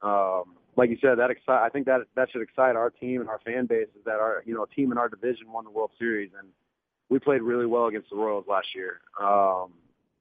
um, 0.07 0.55
like 0.77 0.91
you 0.91 0.99
said, 1.01 1.19
that 1.19 1.31
excite. 1.31 1.63
I 1.63 1.69
think 1.69 1.87
that 1.87 2.01
that 2.17 2.31
should 2.31 2.43
excite 2.43 2.77
our 2.77 2.91
team 2.91 3.21
and 3.21 3.29
our 3.29 3.41
fan 3.45 3.67
base 3.67 3.89
is 3.97 4.05
that 4.07 4.21
our 4.21 4.43
you 4.47 4.55
know 4.55 4.67
team 4.75 4.91
in 4.91 4.99
our 4.99 5.09
division 5.09 5.53
won 5.53 5.65
the 5.65 5.71
World 5.71 5.91
Series, 5.99 6.31
and 6.39 6.49
we 7.11 7.19
played 7.19 7.43
really 7.43 7.67
well 7.67 7.87
against 7.87 8.11
the 8.11 8.17
Royals 8.17 8.47
last 8.49 8.69
year. 8.75 9.01
Um, 9.21 9.73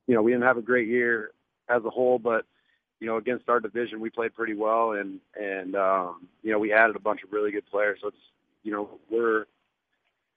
you 0.07 0.15
know, 0.15 0.21
we 0.21 0.31
didn't 0.31 0.43
have 0.43 0.57
a 0.57 0.61
great 0.61 0.89
year 0.89 1.31
as 1.69 1.83
a 1.85 1.89
whole, 1.89 2.19
but 2.19 2.45
you 3.03 3.09
know, 3.09 3.17
against 3.17 3.49
our 3.49 3.59
division, 3.59 3.99
we 3.99 4.09
played 4.09 4.33
pretty 4.33 4.55
well, 4.55 4.93
and 4.93 5.19
and 5.35 5.75
um, 5.75 6.29
you 6.41 6.53
know, 6.53 6.57
we 6.57 6.71
added 6.71 6.95
a 6.95 6.99
bunch 6.99 7.21
of 7.21 7.33
really 7.33 7.51
good 7.51 7.65
players. 7.65 7.99
So 8.01 8.07
it's 8.07 8.17
you 8.63 8.71
know, 8.71 8.91
we're 9.11 9.45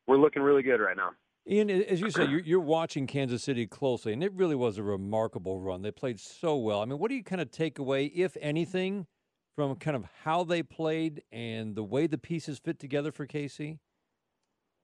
we're 0.09 0.19
looking 0.19 0.43
really 0.43 0.65
good 0.65 0.81
right 0.81 0.97
now. 0.97 1.11
Ian, 1.49 1.71
as 1.71 2.01
you 2.01 2.11
say, 2.11 2.27
you're, 2.27 2.41
you're 2.41 2.59
watching 2.59 3.07
Kansas 3.07 3.45
City 3.45 3.69
closely, 3.69 4.13
and 4.13 4.25
it 4.25 4.33
really 4.33 4.57
was 4.57 4.79
a 4.79 4.83
remarkable 4.83 5.61
run. 5.61 5.83
They 5.83 5.93
played 5.93 6.19
so 6.19 6.57
well. 6.57 6.83
I 6.83 6.87
mean, 6.87 6.99
what 6.99 7.09
do 7.09 7.15
you 7.15 7.23
kind 7.23 7.41
of 7.41 7.53
take 7.53 7.79
away, 7.79 8.07
if 8.07 8.37
anything, 8.41 9.07
from 9.55 9.77
kind 9.77 9.97
of 9.97 10.07
how 10.25 10.43
they 10.43 10.65
played 10.65 11.23
and 11.31 11.77
the 11.77 11.85
way 11.85 12.09
the 12.09 12.19
pieces 12.19 12.59
fit 12.59 12.81
together 12.81 13.13
for 13.13 13.29
KC? 13.29 13.79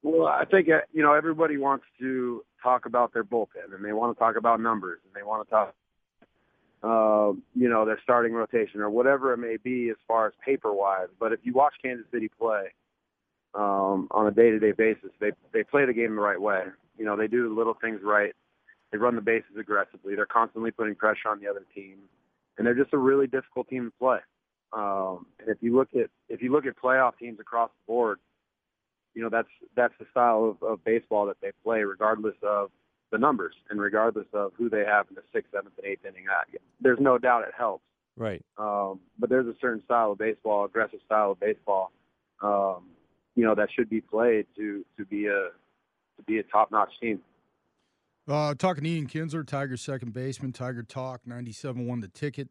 Well, 0.05 0.29
I 0.29 0.45
think 0.45 0.69
uh, 0.69 0.83
you 0.93 1.03
know 1.03 1.15
everybody 1.15 1.57
wants 1.57 1.85
to 1.99 2.45
talk 2.63 2.87
about 2.87 3.13
their 3.13 3.25
bullpen, 3.25 3.75
and 3.75 3.85
they 3.85 3.93
want 3.93 4.17
to 4.17 4.21
talk 4.21 4.37
about 4.37 4.61
numbers, 4.61 5.01
and 5.05 5.21
they 5.21 5.27
want 5.27 5.49
to 5.49 5.51
talk, 5.51 5.75
uh, 6.83 7.33
you 7.55 7.69
know, 7.69 7.85
their 7.85 8.01
starting 8.03 8.33
rotation 8.33 8.81
or 8.81 8.91
whatever 8.91 9.33
it 9.33 9.39
may 9.39 9.57
be 9.57 9.89
as 9.91 9.97
far 10.07 10.27
as 10.27 10.33
paper 10.45 10.73
wise. 10.73 11.09
But 11.19 11.33
if 11.33 11.41
you 11.45 11.53
watch 11.53 11.75
Kansas 11.83 12.07
City 12.13 12.29
play 12.29 12.67
um, 13.55 14.09
on 14.11 14.27
a 14.27 14.31
day-to-day 14.31 14.73
basis, 14.73 15.11
they 15.21 15.31
they 15.53 15.63
play 15.63 15.85
the 15.85 15.93
game 15.93 16.17
the 16.17 16.23
right 16.23 16.41
way. 16.41 16.65
You 16.99 17.05
know, 17.05 17.17
they 17.17 17.29
do 17.29 17.49
the 17.49 17.55
little 17.55 17.77
things 17.81 18.01
right. 18.03 18.33
They 18.91 18.99
run 18.99 19.15
the 19.15 19.23
bases 19.23 19.57
aggressively. 19.59 20.15
They're 20.17 20.27
constantly 20.27 20.71
putting 20.71 20.95
pressure 20.95 21.29
on 21.29 21.41
the 21.41 21.49
other 21.49 21.65
team, 21.75 21.99
and 22.59 22.67
they're 22.67 22.75
just 22.75 22.93
a 22.93 22.99
really 22.99 23.27
difficult 23.27 23.69
team 23.69 23.87
to 23.87 23.93
play. 23.99 24.19
Um, 24.73 25.27
and 25.39 25.49
if 25.49 25.59
you 25.61 25.77
look 25.77 25.89
at 25.95 26.11
if 26.29 26.43
you 26.43 26.51
look 26.51 26.67
at 26.67 26.77
playoff 26.77 27.17
teams 27.19 27.39
across 27.39 27.71
the 27.71 27.93
board, 27.93 28.19
you 29.15 29.23
know 29.23 29.29
that's 29.29 29.49
that's 29.77 29.95
the 30.01 30.07
style 30.11 30.57
of, 30.61 30.67
of 30.67 30.85
baseball 30.85 31.27
that 31.27 31.37
they 31.41 31.53
play, 31.63 31.83
regardless 31.85 32.37
of 32.43 32.71
the 33.13 33.19
numbers 33.19 33.55
and 33.71 33.81
regardless 33.81 34.27
of 34.33 34.53
who 34.59 34.69
they 34.69 34.85
have 34.85 35.07
in 35.09 35.15
the 35.15 35.23
sixth, 35.33 35.53
seventh, 35.53 35.75
and 35.79 35.87
eighth 35.87 36.05
inning. 36.05 36.25
Uh, 36.29 36.59
There's 36.81 36.99
no 37.01 37.19
doubt 37.19 37.43
it 37.47 37.55
helps, 37.57 37.85
Right. 38.17 38.43
um, 38.59 38.99
but 39.19 39.31
there's 39.31 39.47
a 39.47 39.55
certain 39.61 39.83
style 39.85 40.13
of 40.13 40.19
baseball, 40.19 40.65
aggressive 40.65 41.01
style 41.07 41.31
of 41.33 41.41
baseball, 41.41 41.93
um, 42.43 42.89
you 43.37 43.45
know 43.45 43.55
that 43.55 43.69
should 43.75 43.89
be 43.89 44.01
played 44.01 44.47
to 44.57 44.85
to 44.99 45.05
be 45.07 45.27
a 45.27 45.51
to 46.17 46.23
be 46.27 46.39
a 46.39 46.43
top-notch 46.43 46.91
team. 47.01 47.21
Uh, 48.29 48.55
talking 48.55 48.85
to 48.85 48.91
Ian 48.91 49.07
Kinsler, 49.07 49.47
Tiger 49.47 49.77
second 49.77 50.13
baseman, 50.13 50.53
Tiger 50.53 50.83
Talk, 50.83 51.27
97 51.27 51.87
one 51.87 52.01
the 52.01 52.09
ticket. 52.09 52.49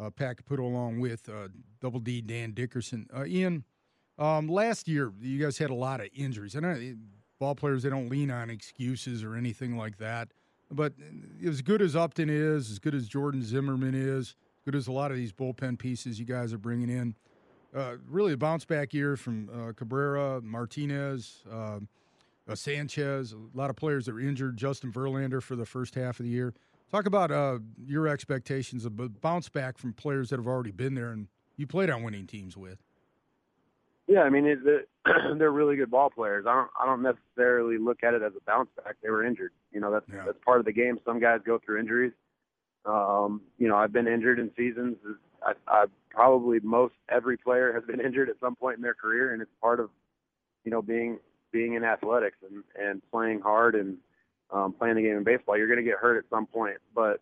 Uh, 0.00 0.08
Pat 0.10 0.36
Caputo 0.36 0.60
along 0.60 1.00
with 1.00 1.28
uh, 1.28 1.48
Double 1.80 2.00
D 2.00 2.20
Dan 2.22 2.52
Dickerson. 2.52 3.06
Uh, 3.14 3.24
Ian, 3.26 3.64
um, 4.18 4.46
last 4.48 4.86
year 4.88 5.12
you 5.20 5.42
guys 5.42 5.58
had 5.58 5.70
a 5.70 5.74
lot 5.74 6.00
of 6.00 6.08
injuries. 6.14 6.54
and 6.54 6.64
I 6.66 6.74
know 6.74 6.94
ball 7.40 7.56
players 7.56 7.82
they 7.82 7.90
don't 7.90 8.08
lean 8.08 8.30
on 8.30 8.50
excuses 8.50 9.24
or 9.24 9.34
anything 9.34 9.76
like 9.76 9.98
that. 9.98 10.28
But 10.70 10.92
as 11.44 11.62
good 11.62 11.82
as 11.82 11.96
Upton 11.96 12.30
is, 12.30 12.70
as 12.70 12.78
good 12.78 12.94
as 12.94 13.08
Jordan 13.08 13.42
Zimmermann 13.42 13.94
is, 13.94 14.36
good 14.64 14.76
as 14.76 14.86
a 14.86 14.92
lot 14.92 15.10
of 15.10 15.16
these 15.16 15.32
bullpen 15.32 15.78
pieces 15.78 16.20
you 16.20 16.26
guys 16.26 16.52
are 16.52 16.58
bringing 16.58 16.88
in, 16.88 17.16
uh, 17.74 17.96
really 18.08 18.34
a 18.34 18.36
bounce 18.36 18.64
back 18.64 18.94
year 18.94 19.16
from 19.16 19.48
uh, 19.52 19.72
Cabrera, 19.72 20.40
Martinez, 20.42 21.42
uh, 21.50 21.80
uh, 22.48 22.54
Sanchez, 22.54 23.32
a 23.32 23.58
lot 23.58 23.70
of 23.70 23.76
players 23.76 24.06
that 24.06 24.14
were 24.14 24.20
injured. 24.20 24.56
Justin 24.56 24.92
Verlander 24.92 25.42
for 25.42 25.56
the 25.56 25.66
first 25.66 25.94
half 25.96 26.20
of 26.20 26.26
the 26.26 26.30
year. 26.30 26.54
Talk 26.92 27.06
about 27.06 27.30
uh, 27.30 27.58
your 27.84 28.06
expectations 28.06 28.84
of 28.84 29.20
bounce 29.20 29.48
back 29.48 29.78
from 29.78 29.92
players 29.92 30.30
that 30.30 30.38
have 30.38 30.46
already 30.46 30.72
been 30.72 30.94
there 30.94 31.10
and 31.10 31.28
you 31.56 31.66
played 31.66 31.90
on 31.90 32.02
winning 32.02 32.26
teams 32.26 32.56
with. 32.56 32.78
Yeah, 34.10 34.22
I 34.22 34.28
mean 34.28 34.44
it, 34.44 34.58
it, 34.66 34.88
they're 35.38 35.52
really 35.52 35.76
good 35.76 35.90
ball 35.90 36.10
players. 36.10 36.44
I 36.48 36.52
don't 36.52 36.68
I 36.82 36.84
don't 36.84 37.00
necessarily 37.00 37.78
look 37.78 38.02
at 38.02 38.12
it 38.12 38.22
as 38.22 38.32
a 38.36 38.44
bounce 38.44 38.68
back. 38.82 38.96
They 39.02 39.08
were 39.08 39.24
injured. 39.24 39.52
You 39.70 39.80
know 39.80 39.92
that's 39.92 40.04
Yeah. 40.12 40.24
that's 40.26 40.38
part 40.44 40.58
of 40.58 40.66
the 40.66 40.72
game. 40.72 40.98
Some 41.04 41.20
guys 41.20 41.38
go 41.46 41.60
through 41.64 41.78
injuries. 41.78 42.12
Um, 42.84 43.40
you 43.56 43.68
know 43.68 43.76
I've 43.76 43.92
been 43.92 44.08
injured 44.08 44.40
in 44.40 44.50
seasons. 44.56 44.96
I, 45.46 45.52
I 45.68 45.84
probably 46.10 46.58
most 46.60 46.94
every 47.08 47.36
player 47.36 47.72
has 47.72 47.84
been 47.84 48.00
injured 48.04 48.28
at 48.28 48.40
some 48.40 48.56
point 48.56 48.76
in 48.78 48.82
their 48.82 48.94
career, 48.94 49.32
and 49.32 49.40
it's 49.40 49.52
part 49.60 49.78
of 49.78 49.90
you 50.64 50.72
know 50.72 50.82
being 50.82 51.20
being 51.52 51.74
in 51.74 51.84
athletics 51.84 52.38
and 52.48 52.64
and 52.76 53.00
playing 53.12 53.40
hard 53.40 53.76
and 53.76 53.96
um, 54.50 54.72
playing 54.72 54.96
the 54.96 55.02
game 55.02 55.18
in 55.18 55.22
baseball. 55.24 55.56
You're 55.56 55.68
going 55.68 55.78
to 55.84 55.88
get 55.88 55.98
hurt 55.98 56.18
at 56.18 56.24
some 56.28 56.46
point, 56.46 56.78
but 56.96 57.20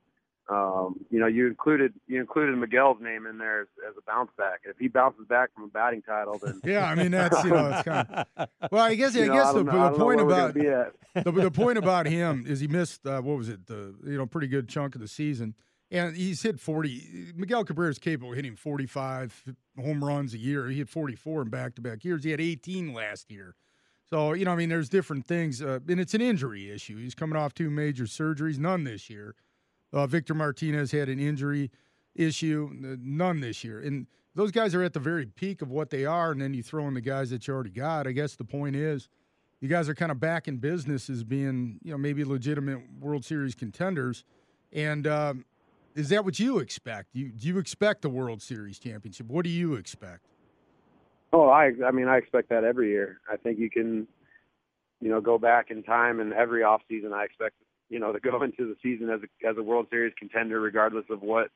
um, 0.49 0.96
you 1.11 1.18
know, 1.20 1.26
you 1.26 1.46
included 1.46 1.92
you 2.07 2.20
included 2.20 2.57
Miguel's 2.57 2.99
name 3.01 3.26
in 3.26 3.38
there 3.38 3.62
as, 3.62 3.66
as 3.88 3.94
a 3.99 4.03
bounce 4.07 4.30
back. 4.38 4.61
If 4.64 4.78
he 4.78 4.88
bounces 4.88 5.26
back 5.28 5.55
from 5.55 5.64
a 5.64 5.68
batting 5.68 6.03
title, 6.03 6.38
then 6.42 6.61
Yeah, 6.64 6.88
I 6.88 6.94
mean 6.94 7.11
that's 7.11 7.44
you 7.44 7.51
know 7.51 7.70
it's 7.70 7.82
kind 7.82 8.09
of 8.36 8.49
well. 8.72 8.84
I 8.84 8.94
guess 8.94 9.14
I 9.16 9.26
know, 9.26 9.34
guess 9.34 9.46
I 9.46 9.53
the, 9.53 9.64
know- 9.64 9.92
the 9.92 9.99
point 9.99 10.16
where 10.16 10.26
we're 10.26 10.53
gonna 10.53 10.90
about 10.90 10.94
the, 11.24 11.32
the 11.42 11.51
point 11.51 11.78
about 11.78 12.07
him 12.18 12.44
is 12.46 12.61
he 12.61 12.68
missed 12.68 13.07
uh, 13.07 13.20
what 13.20 13.36
was 13.36 13.49
it 13.49 13.66
the 13.66 13.94
you 14.07 14.16
know 14.16 14.26
pretty 14.26 14.46
good 14.46 14.68
chunk 14.68 14.94
of 14.94 15.01
the 15.01 15.09
season, 15.09 15.55
And 15.90 16.16
he's 16.16 16.42
hit 16.42 16.59
40. 16.61 17.32
Miguel 17.36 17.64
Cabrera 17.64 17.90
is 17.90 17.99
capable 17.99 18.30
of 18.32 18.36
hitting 18.36 18.57
45 18.57 19.55
home 19.78 20.05
runs 20.05 20.34
a 20.34 20.38
year. 20.38 20.68
He 20.68 20.78
hit 20.78 20.88
44 20.88 21.42
in 21.42 21.49
back 21.49 21.74
to 21.76 21.82
back 21.82 22.05
years. 22.05 22.24
He 22.24 22.30
had 22.30 22.40
18 22.40 22.92
last 22.94 23.30
year. 23.30 23.55
So, 24.11 24.32
you 24.32 24.46
know, 24.46 24.53
I 24.53 24.57
mean, 24.57 24.70
there's 24.70 24.88
different 24.88 25.26
things. 25.26 25.61
Uh, 25.61 25.80
and 25.88 26.01
it's 26.01 26.14
an 26.14 26.22
injury 26.22 26.70
issue. 26.70 26.96
He's 26.99 27.14
coming 27.14 27.36
off 27.36 27.53
two 27.53 27.68
major 27.70 28.05
surgeries, 28.05 28.59
none 28.59 28.84
this 28.84 29.11
year. 29.11 29.34
Uh, 29.93 30.07
Victor 30.07 30.34
Martinez 30.34 30.93
had 30.93 31.09
an 31.09 31.18
injury 31.18 31.70
issue, 32.14 32.70
none 32.72 33.41
this 33.41 33.64
year. 33.64 33.80
And 33.80 34.07
those 34.34 34.51
guys 34.51 34.74
are 34.74 34.82
at 34.82 34.93
the 34.93 35.01
very 35.01 35.26
peak 35.26 35.62
of 35.62 35.70
what 35.70 35.91
they 35.91 36.05
are. 36.05 36.32
And 36.32 36.41
then 36.41 36.55
you 36.55 36.62
throw 36.62 36.86
in 36.89 36.95
the 36.95 37.01
guys 37.01 37.30
that 37.30 37.47
you 37.47 37.55
already 37.55 37.70
got. 37.70 38.07
I 38.07 38.12
guess 38.12 38.36
the 38.36 38.45
point 38.45 38.76
is, 38.76 39.09
you 39.61 39.68
guys 39.68 39.89
are 39.89 39.95
kind 39.95 40.12
of 40.12 40.20
back 40.20 40.47
in 40.47 40.59
business 40.59 41.11
as 41.11 41.24
being, 41.24 41.80
you 41.82 41.91
know, 41.91 41.99
maybe 41.99 42.24
legitimate 42.24 42.80
World 43.01 43.24
Series 43.24 43.55
contenders. 43.55 44.24
And, 44.72 45.07
um, 45.07 45.45
is 45.95 46.11
that 46.11 46.24
what 46.24 46.39
you 46.39 46.59
expect? 46.59 47.09
You, 47.12 47.30
do 47.30 47.49
you 47.49 47.59
expect 47.59 48.03
the 48.03 48.09
World 48.09 48.41
Series 48.41 48.78
championship? 48.78 49.26
What 49.26 49.43
do 49.43 49.51
you 49.51 49.74
expect? 49.74 50.28
Oh, 51.32 51.49
I 51.49 51.72
I 51.84 51.91
mean 51.91 52.09
I 52.09 52.16
expect 52.16 52.49
that 52.51 52.64
every 52.64 52.91
year. 52.91 53.20
I 53.30 53.36
think 53.36 53.59
you 53.59 53.68
can, 53.68 54.07
you 55.01 55.11
know, 55.11 55.20
go 55.20 55.39
back 55.39 55.70
in 55.70 55.82
time 55.82 56.20
and 56.20 56.32
every 56.32 56.62
off 56.62 56.82
season 56.89 57.12
I 57.12 57.24
expect 57.24 57.57
you 57.89 57.99
know 57.99 58.12
to 58.12 58.20
go 58.20 58.43
into 58.43 58.66
the 58.66 58.76
season 58.82 59.11
as 59.11 59.20
a 59.22 59.49
as 59.49 59.57
a 59.57 59.62
World 59.62 59.86
Series 59.91 60.14
contender, 60.18 60.61
regardless 60.61 61.05
of 61.11 61.22
what 61.22 61.51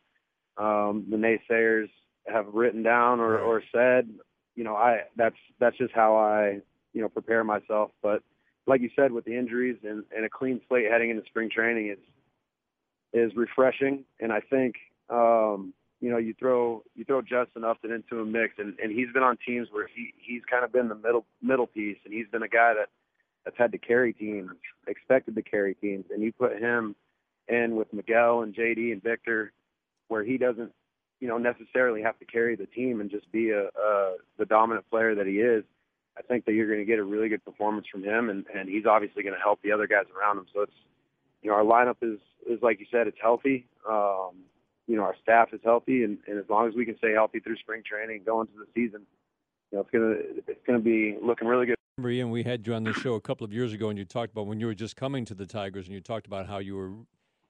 um, 0.56 1.06
the 1.10 1.16
naysayers 1.16 1.88
have 2.26 2.46
written 2.52 2.82
down 2.82 3.20
or, 3.20 3.38
or 3.38 3.62
said. 3.72 4.08
You 4.54 4.64
know, 4.64 4.76
I 4.76 5.02
that's 5.16 5.36
that's 5.58 5.76
just 5.78 5.94
how 5.94 6.16
I 6.16 6.60
you 6.92 7.00
know 7.00 7.08
prepare 7.08 7.44
myself. 7.44 7.90
But 8.02 8.22
like 8.66 8.80
you 8.80 8.90
said, 8.94 9.12
with 9.12 9.24
the 9.24 9.36
injuries 9.36 9.78
and, 9.82 10.04
and 10.14 10.24
a 10.24 10.28
clean 10.28 10.60
slate 10.68 10.90
heading 10.90 11.10
into 11.10 11.22
spring 11.26 11.50
training, 11.50 11.86
it's 11.86 12.02
is 13.12 13.32
refreshing. 13.36 14.04
And 14.20 14.32
I 14.32 14.40
think, 14.40 14.76
um, 15.10 15.74
you 16.00 16.10
know, 16.10 16.18
you 16.18 16.34
throw 16.38 16.82
you 16.94 17.04
throw 17.04 17.22
Justin 17.22 17.64
Upton 17.64 17.92
into 17.92 18.20
a 18.20 18.24
mix, 18.24 18.54
and, 18.58 18.74
and 18.82 18.90
he's 18.90 19.12
been 19.12 19.22
on 19.22 19.38
teams 19.46 19.68
where 19.70 19.88
he 19.94 20.12
he's 20.16 20.42
kind 20.50 20.64
of 20.64 20.72
been 20.72 20.88
the 20.88 20.94
middle 20.94 21.24
middle 21.40 21.66
piece, 21.66 21.98
and 22.04 22.12
he's 22.12 22.26
been 22.30 22.42
a 22.42 22.48
guy 22.48 22.74
that 22.74 22.88
that's 23.44 23.56
had 23.58 23.72
to 23.72 23.78
carry 23.78 24.12
teams, 24.12 24.50
expected 24.86 25.34
to 25.34 25.42
carry 25.42 25.74
teams, 25.74 26.06
and 26.10 26.22
you 26.22 26.32
put 26.32 26.58
him 26.58 26.94
in 27.48 27.76
with 27.76 27.92
Miguel 27.92 28.42
and 28.42 28.54
JD 28.54 28.92
and 28.92 29.02
Victor, 29.02 29.52
where 30.08 30.24
he 30.24 30.38
doesn't, 30.38 30.72
you 31.20 31.28
know, 31.28 31.38
necessarily 31.38 32.02
have 32.02 32.18
to 32.18 32.24
carry 32.24 32.56
the 32.56 32.66
team 32.66 33.00
and 33.00 33.10
just 33.10 33.30
be 33.32 33.50
a, 33.50 33.64
a 33.66 34.16
the 34.38 34.46
dominant 34.46 34.88
player 34.90 35.14
that 35.14 35.26
he 35.26 35.34
is. 35.34 35.64
I 36.16 36.22
think 36.22 36.44
that 36.44 36.52
you're 36.52 36.66
going 36.66 36.80
to 36.80 36.84
get 36.84 36.98
a 36.98 37.04
really 37.04 37.28
good 37.28 37.44
performance 37.44 37.86
from 37.90 38.04
him, 38.04 38.28
and 38.28 38.44
and 38.54 38.68
he's 38.68 38.86
obviously 38.86 39.22
going 39.22 39.34
to 39.34 39.40
help 39.40 39.60
the 39.62 39.72
other 39.72 39.86
guys 39.86 40.04
around 40.16 40.38
him. 40.38 40.46
So 40.54 40.62
it's 40.62 40.72
you 41.42 41.50
know, 41.50 41.56
our 41.56 41.64
lineup 41.64 41.96
is 42.02 42.18
is 42.48 42.62
like 42.62 42.80
you 42.80 42.86
said, 42.90 43.06
it's 43.06 43.18
healthy. 43.20 43.66
Um, 43.88 44.44
you 44.86 44.96
know, 44.96 45.02
our 45.02 45.16
staff 45.22 45.48
is 45.52 45.60
healthy, 45.64 46.04
and, 46.04 46.18
and 46.26 46.38
as 46.38 46.44
long 46.48 46.68
as 46.68 46.74
we 46.74 46.84
can 46.84 46.96
stay 46.98 47.12
healthy 47.12 47.40
through 47.40 47.56
spring 47.58 47.82
training 47.88 48.16
and 48.16 48.26
go 48.26 48.40
into 48.40 48.52
the 48.54 48.66
season, 48.74 49.02
you 49.70 49.78
know, 49.78 49.80
it's 49.80 49.90
gonna 49.90 50.14
it's 50.46 50.66
gonna 50.66 50.78
be 50.80 51.16
looking 51.22 51.48
really 51.48 51.66
good. 51.66 51.76
And 51.98 52.32
we 52.32 52.42
had 52.42 52.66
you 52.66 52.74
on 52.74 52.84
the 52.84 52.94
show 52.94 53.14
a 53.14 53.20
couple 53.20 53.44
of 53.44 53.52
years 53.52 53.72
ago, 53.72 53.90
and 53.90 53.98
you 53.98 54.04
talked 54.04 54.32
about 54.32 54.46
when 54.46 54.58
you 54.58 54.66
were 54.66 54.74
just 54.74 54.96
coming 54.96 55.24
to 55.26 55.34
the 55.34 55.46
Tigers, 55.46 55.86
and 55.86 55.94
you 55.94 56.00
talked 56.00 56.26
about 56.26 56.46
how 56.46 56.58
you 56.58 56.74
were, 56.74 56.90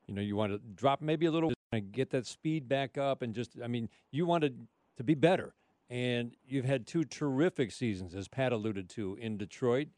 you 0.07 0.14
know, 0.14 0.20
you 0.20 0.34
wanted 0.34 0.62
to 0.62 0.68
drop 0.74 1.01
maybe 1.01 1.26
a 1.26 1.30
little, 1.30 1.53
get 1.93 2.11
that 2.11 2.26
speed 2.26 2.68
back 2.68 2.99
up, 2.99 3.22
and 3.22 3.34
just, 3.34 3.53
I 3.62 3.68
mean, 3.68 3.88
you 4.11 4.26
wanted 4.26 4.66
to 4.97 5.05
be 5.05 5.14
better. 5.14 5.55
And 5.88 6.34
you've 6.45 6.64
had 6.64 6.86
two 6.86 7.05
terrific 7.05 7.70
seasons, 7.70 8.14
as 8.14 8.26
Pat 8.26 8.53
alluded 8.53 8.88
to, 8.90 9.16
in 9.20 9.36
Detroit 9.38 9.88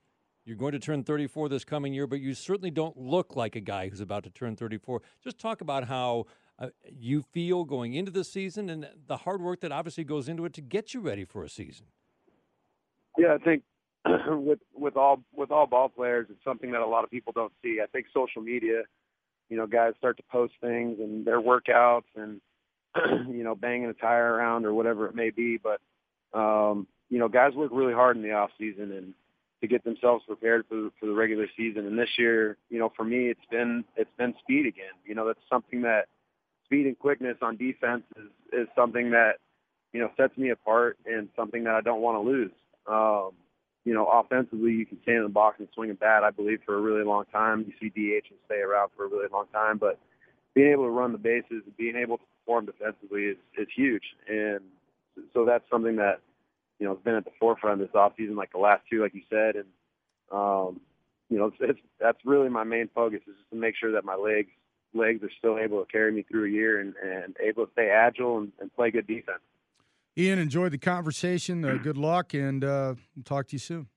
you're 0.44 0.56
going 0.56 0.72
to 0.72 0.78
turn 0.78 1.04
34 1.04 1.48
this 1.48 1.64
coming 1.64 1.94
year, 1.94 2.06
but 2.06 2.20
you 2.20 2.34
certainly 2.34 2.70
don't 2.70 2.96
look 2.98 3.34
like 3.34 3.56
a 3.56 3.60
guy 3.60 3.88
who's 3.88 4.00
about 4.00 4.24
to 4.24 4.30
turn 4.30 4.56
34. 4.56 5.00
Just 5.22 5.38
talk 5.38 5.60
about 5.60 5.84
how 5.84 6.26
uh, 6.58 6.68
you 6.86 7.22
feel 7.22 7.64
going 7.64 7.94
into 7.94 8.10
the 8.10 8.24
season 8.24 8.68
and 8.68 8.88
the 9.06 9.18
hard 9.18 9.40
work 9.40 9.60
that 9.60 9.72
obviously 9.72 10.04
goes 10.04 10.28
into 10.28 10.44
it 10.44 10.52
to 10.54 10.60
get 10.60 10.92
you 10.92 11.00
ready 11.00 11.24
for 11.24 11.44
a 11.44 11.48
season. 11.48 11.86
Yeah, 13.16 13.34
I 13.34 13.38
think 13.38 13.62
with 14.28 14.58
with 14.74 14.96
all 14.96 15.22
with 15.34 15.50
all 15.50 15.66
ball 15.66 15.88
players, 15.88 16.26
it's 16.30 16.44
something 16.44 16.72
that 16.72 16.82
a 16.82 16.86
lot 16.86 17.04
of 17.04 17.10
people 17.10 17.32
don't 17.34 17.52
see. 17.62 17.80
I 17.82 17.86
think 17.86 18.06
social 18.12 18.42
media, 18.42 18.82
you 19.48 19.56
know, 19.56 19.66
guys 19.66 19.94
start 19.98 20.16
to 20.18 20.22
post 20.30 20.52
things 20.60 20.98
and 21.00 21.24
their 21.24 21.40
workouts 21.40 22.02
and 22.16 22.40
you 23.34 23.44
know 23.44 23.54
banging 23.54 23.88
a 23.88 23.94
tire 23.94 24.34
around 24.34 24.66
or 24.66 24.74
whatever 24.74 25.06
it 25.06 25.14
may 25.14 25.30
be, 25.30 25.58
but 25.58 25.80
um, 26.38 26.86
you 27.08 27.18
know, 27.18 27.28
guys 27.28 27.54
work 27.54 27.70
really 27.72 27.94
hard 27.94 28.16
in 28.16 28.22
the 28.22 28.32
off 28.32 28.50
season 28.58 28.92
and 28.92 29.14
to 29.60 29.68
get 29.68 29.84
themselves 29.84 30.24
prepared 30.26 30.64
for 30.68 30.90
for 31.00 31.06
the 31.06 31.12
regular 31.12 31.46
season. 31.56 31.86
And 31.86 31.98
this 31.98 32.10
year, 32.18 32.58
you 32.68 32.78
know, 32.78 32.92
for 32.94 33.04
me, 33.04 33.30
it's 33.30 33.46
been 33.50 33.84
it's 33.96 34.10
been 34.18 34.34
speed 34.40 34.66
again. 34.66 34.92
You 35.06 35.14
know, 35.14 35.26
that's 35.26 35.38
something 35.48 35.82
that 35.82 36.06
speed 36.66 36.86
and 36.86 36.98
quickness 36.98 37.36
on 37.40 37.56
defense 37.56 38.02
is 38.16 38.30
is 38.52 38.68
something 38.76 39.10
that 39.12 39.36
you 39.92 40.00
know 40.00 40.10
sets 40.16 40.36
me 40.36 40.50
apart 40.50 40.98
and 41.06 41.28
something 41.36 41.64
that 41.64 41.74
I 41.74 41.80
don't 41.80 42.02
want 42.02 42.22
to 42.22 42.30
lose. 42.30 42.52
Um, 42.86 43.30
you 43.84 43.92
know, 43.92 44.06
offensively, 44.06 44.72
you 44.72 44.86
can 44.86 45.00
stand 45.02 45.18
in 45.18 45.22
the 45.24 45.28
box 45.28 45.56
and 45.58 45.68
swing 45.74 45.90
a 45.90 45.94
bat. 45.94 46.24
I 46.24 46.30
believe 46.30 46.60
for 46.64 46.76
a 46.76 46.80
really 46.80 47.04
long 47.04 47.24
time. 47.32 47.66
You 47.66 47.74
see 47.80 47.88
DH 47.90 48.30
and 48.30 48.38
stay 48.46 48.60
around 48.60 48.90
for 48.96 49.04
a 49.04 49.08
really 49.08 49.28
long 49.32 49.46
time, 49.52 49.78
but 49.78 49.98
being 50.54 50.72
able 50.72 50.84
to 50.84 50.90
run 50.90 51.12
the 51.12 51.18
bases 51.18 51.62
and 51.64 51.76
being 51.76 51.96
able 51.96 52.18
to 52.18 52.24
perform 52.40 52.66
defensively 52.66 53.24
is 53.24 53.36
is 53.58 53.68
huge. 53.74 54.04
And 54.28 54.60
so 55.32 55.44
that's 55.44 55.64
something 55.70 55.96
that 55.96 56.20
you 56.78 56.86
know, 56.86 56.94
has 56.94 57.02
been 57.02 57.14
at 57.14 57.24
the 57.24 57.30
forefront 57.38 57.80
this 57.80 57.88
offseason, 57.94 58.36
like 58.36 58.52
the 58.52 58.58
last 58.58 58.82
two, 58.90 59.02
like 59.02 59.14
you 59.14 59.22
said. 59.30 59.56
And, 59.56 59.66
um, 60.32 60.80
you 61.30 61.38
know, 61.38 61.46
it's, 61.46 61.56
it's, 61.60 61.78
that's 62.00 62.18
really 62.24 62.48
my 62.48 62.64
main 62.64 62.88
focus 62.94 63.20
is 63.26 63.34
just 63.36 63.50
to 63.50 63.56
make 63.56 63.74
sure 63.76 63.92
that 63.92 64.04
my 64.04 64.16
legs 64.16 64.50
legs 64.96 65.24
are 65.24 65.30
still 65.38 65.58
able 65.58 65.84
to 65.84 65.90
carry 65.90 66.12
me 66.12 66.22
through 66.22 66.46
a 66.46 66.50
year 66.50 66.80
and, 66.80 66.94
and 67.02 67.36
able 67.42 67.66
to 67.66 67.72
stay 67.72 67.90
agile 67.90 68.38
and, 68.38 68.52
and 68.60 68.72
play 68.74 68.92
good 68.92 69.06
defense. 69.06 69.40
Ian, 70.16 70.38
enjoyed 70.38 70.72
the 70.72 70.78
conversation. 70.78 71.64
Uh, 71.64 71.74
good 71.74 71.96
luck, 71.96 72.34
and 72.34 72.62
uh, 72.62 72.94
we'll 73.16 73.24
talk 73.24 73.48
to 73.48 73.54
you 73.54 73.58
soon. 73.58 73.88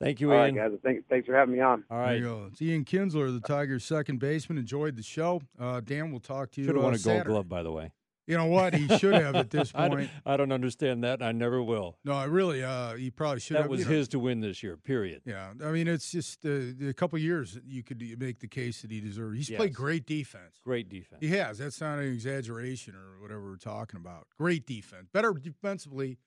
Thank 0.00 0.20
you, 0.20 0.32
All 0.32 0.46
Ian. 0.46 0.58
All 0.58 0.64
right, 0.64 0.70
guys. 0.72 0.80
Thanks, 0.82 1.04
thanks 1.08 1.26
for 1.26 1.34
having 1.34 1.54
me 1.54 1.60
on. 1.60 1.84
All 1.90 1.98
right. 1.98 2.22
It's 2.22 2.60
Ian 2.60 2.84
Kinsler, 2.84 3.32
the 3.32 3.46
Tigers' 3.46 3.84
second 3.84 4.18
baseman. 4.18 4.58
Enjoyed 4.58 4.96
the 4.96 5.02
show. 5.02 5.40
Uh, 5.58 5.80
Dan, 5.80 6.10
we'll 6.10 6.20
talk 6.20 6.50
to 6.52 6.60
you. 6.60 6.66
Should 6.66 6.74
have 6.74 6.84
won 6.84 6.94
uh, 6.94 6.96
a 6.96 6.98
gold 6.98 7.24
glove, 7.24 7.48
by 7.48 7.62
the 7.62 7.72
way. 7.72 7.92
You 8.28 8.36
know 8.36 8.46
what? 8.46 8.72
He 8.74 8.86
should 8.98 9.14
have 9.14 9.34
at 9.34 9.50
this 9.50 9.72
I, 9.74 9.88
point. 9.88 10.08
don't, 10.24 10.32
I 10.32 10.36
don't 10.36 10.52
understand 10.52 11.02
that. 11.02 11.22
I 11.22 11.32
never 11.32 11.60
will. 11.62 11.98
No, 12.04 12.12
I 12.12 12.24
really, 12.24 12.62
uh, 12.62 12.94
he 12.94 13.10
probably 13.10 13.40
should 13.40 13.56
That 13.56 13.62
have. 13.62 13.70
was 13.70 13.80
you 13.80 13.86
know. 13.86 13.92
his 13.92 14.08
to 14.08 14.18
win 14.20 14.40
this 14.40 14.62
year. 14.62 14.76
Period. 14.76 15.22
Yeah, 15.26 15.52
I 15.64 15.72
mean, 15.72 15.88
it's 15.88 16.10
just 16.12 16.46
uh, 16.46 16.50
a 16.88 16.92
couple 16.92 17.18
years 17.18 17.58
you 17.66 17.82
could 17.82 18.00
make 18.20 18.38
the 18.38 18.46
case 18.46 18.82
that 18.82 18.90
he 18.92 19.00
deserved. 19.00 19.36
He's 19.36 19.50
played 19.50 19.74
great 19.74 20.06
defense. 20.06 20.60
Great 20.64 20.88
defense. 20.88 21.18
He 21.20 21.28
has. 21.36 21.58
That's 21.58 21.80
not 21.80 21.98
an 21.98 22.12
exaggeration 22.12 22.94
or 22.94 23.20
whatever 23.20 23.42
we're 23.42 23.56
talking 23.56 23.98
about. 23.98 24.28
Great 24.38 24.66
defense, 24.66 25.08
better 25.12 25.32
defensively 25.32 26.18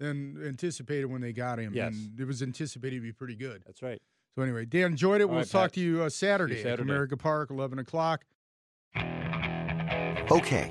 than 0.00 0.42
anticipated 0.44 1.06
when 1.06 1.20
they 1.20 1.32
got 1.32 1.58
him. 1.60 1.72
Yes. 1.74 1.92
and 1.92 2.18
it 2.20 2.24
was 2.26 2.42
anticipated 2.42 2.96
to 2.96 3.02
be 3.02 3.12
pretty 3.12 3.36
good. 3.36 3.62
That's 3.64 3.80
right. 3.82 4.00
So 4.34 4.42
anyway, 4.42 4.64
Dan 4.64 4.92
enjoyed 4.92 5.20
it. 5.20 5.24
All 5.24 5.30
we'll 5.30 5.38
right, 5.38 5.48
talk 5.48 5.62
Pat. 5.62 5.72
to 5.74 5.80
you 5.80 6.02
uh, 6.02 6.08
Saturday, 6.08 6.62
See 6.62 6.68
you 6.68 6.74
at 6.74 6.80
Comerica 6.80 7.18
Park, 7.18 7.50
eleven 7.50 7.78
o'clock. 7.78 8.24
Okay, 10.30 10.70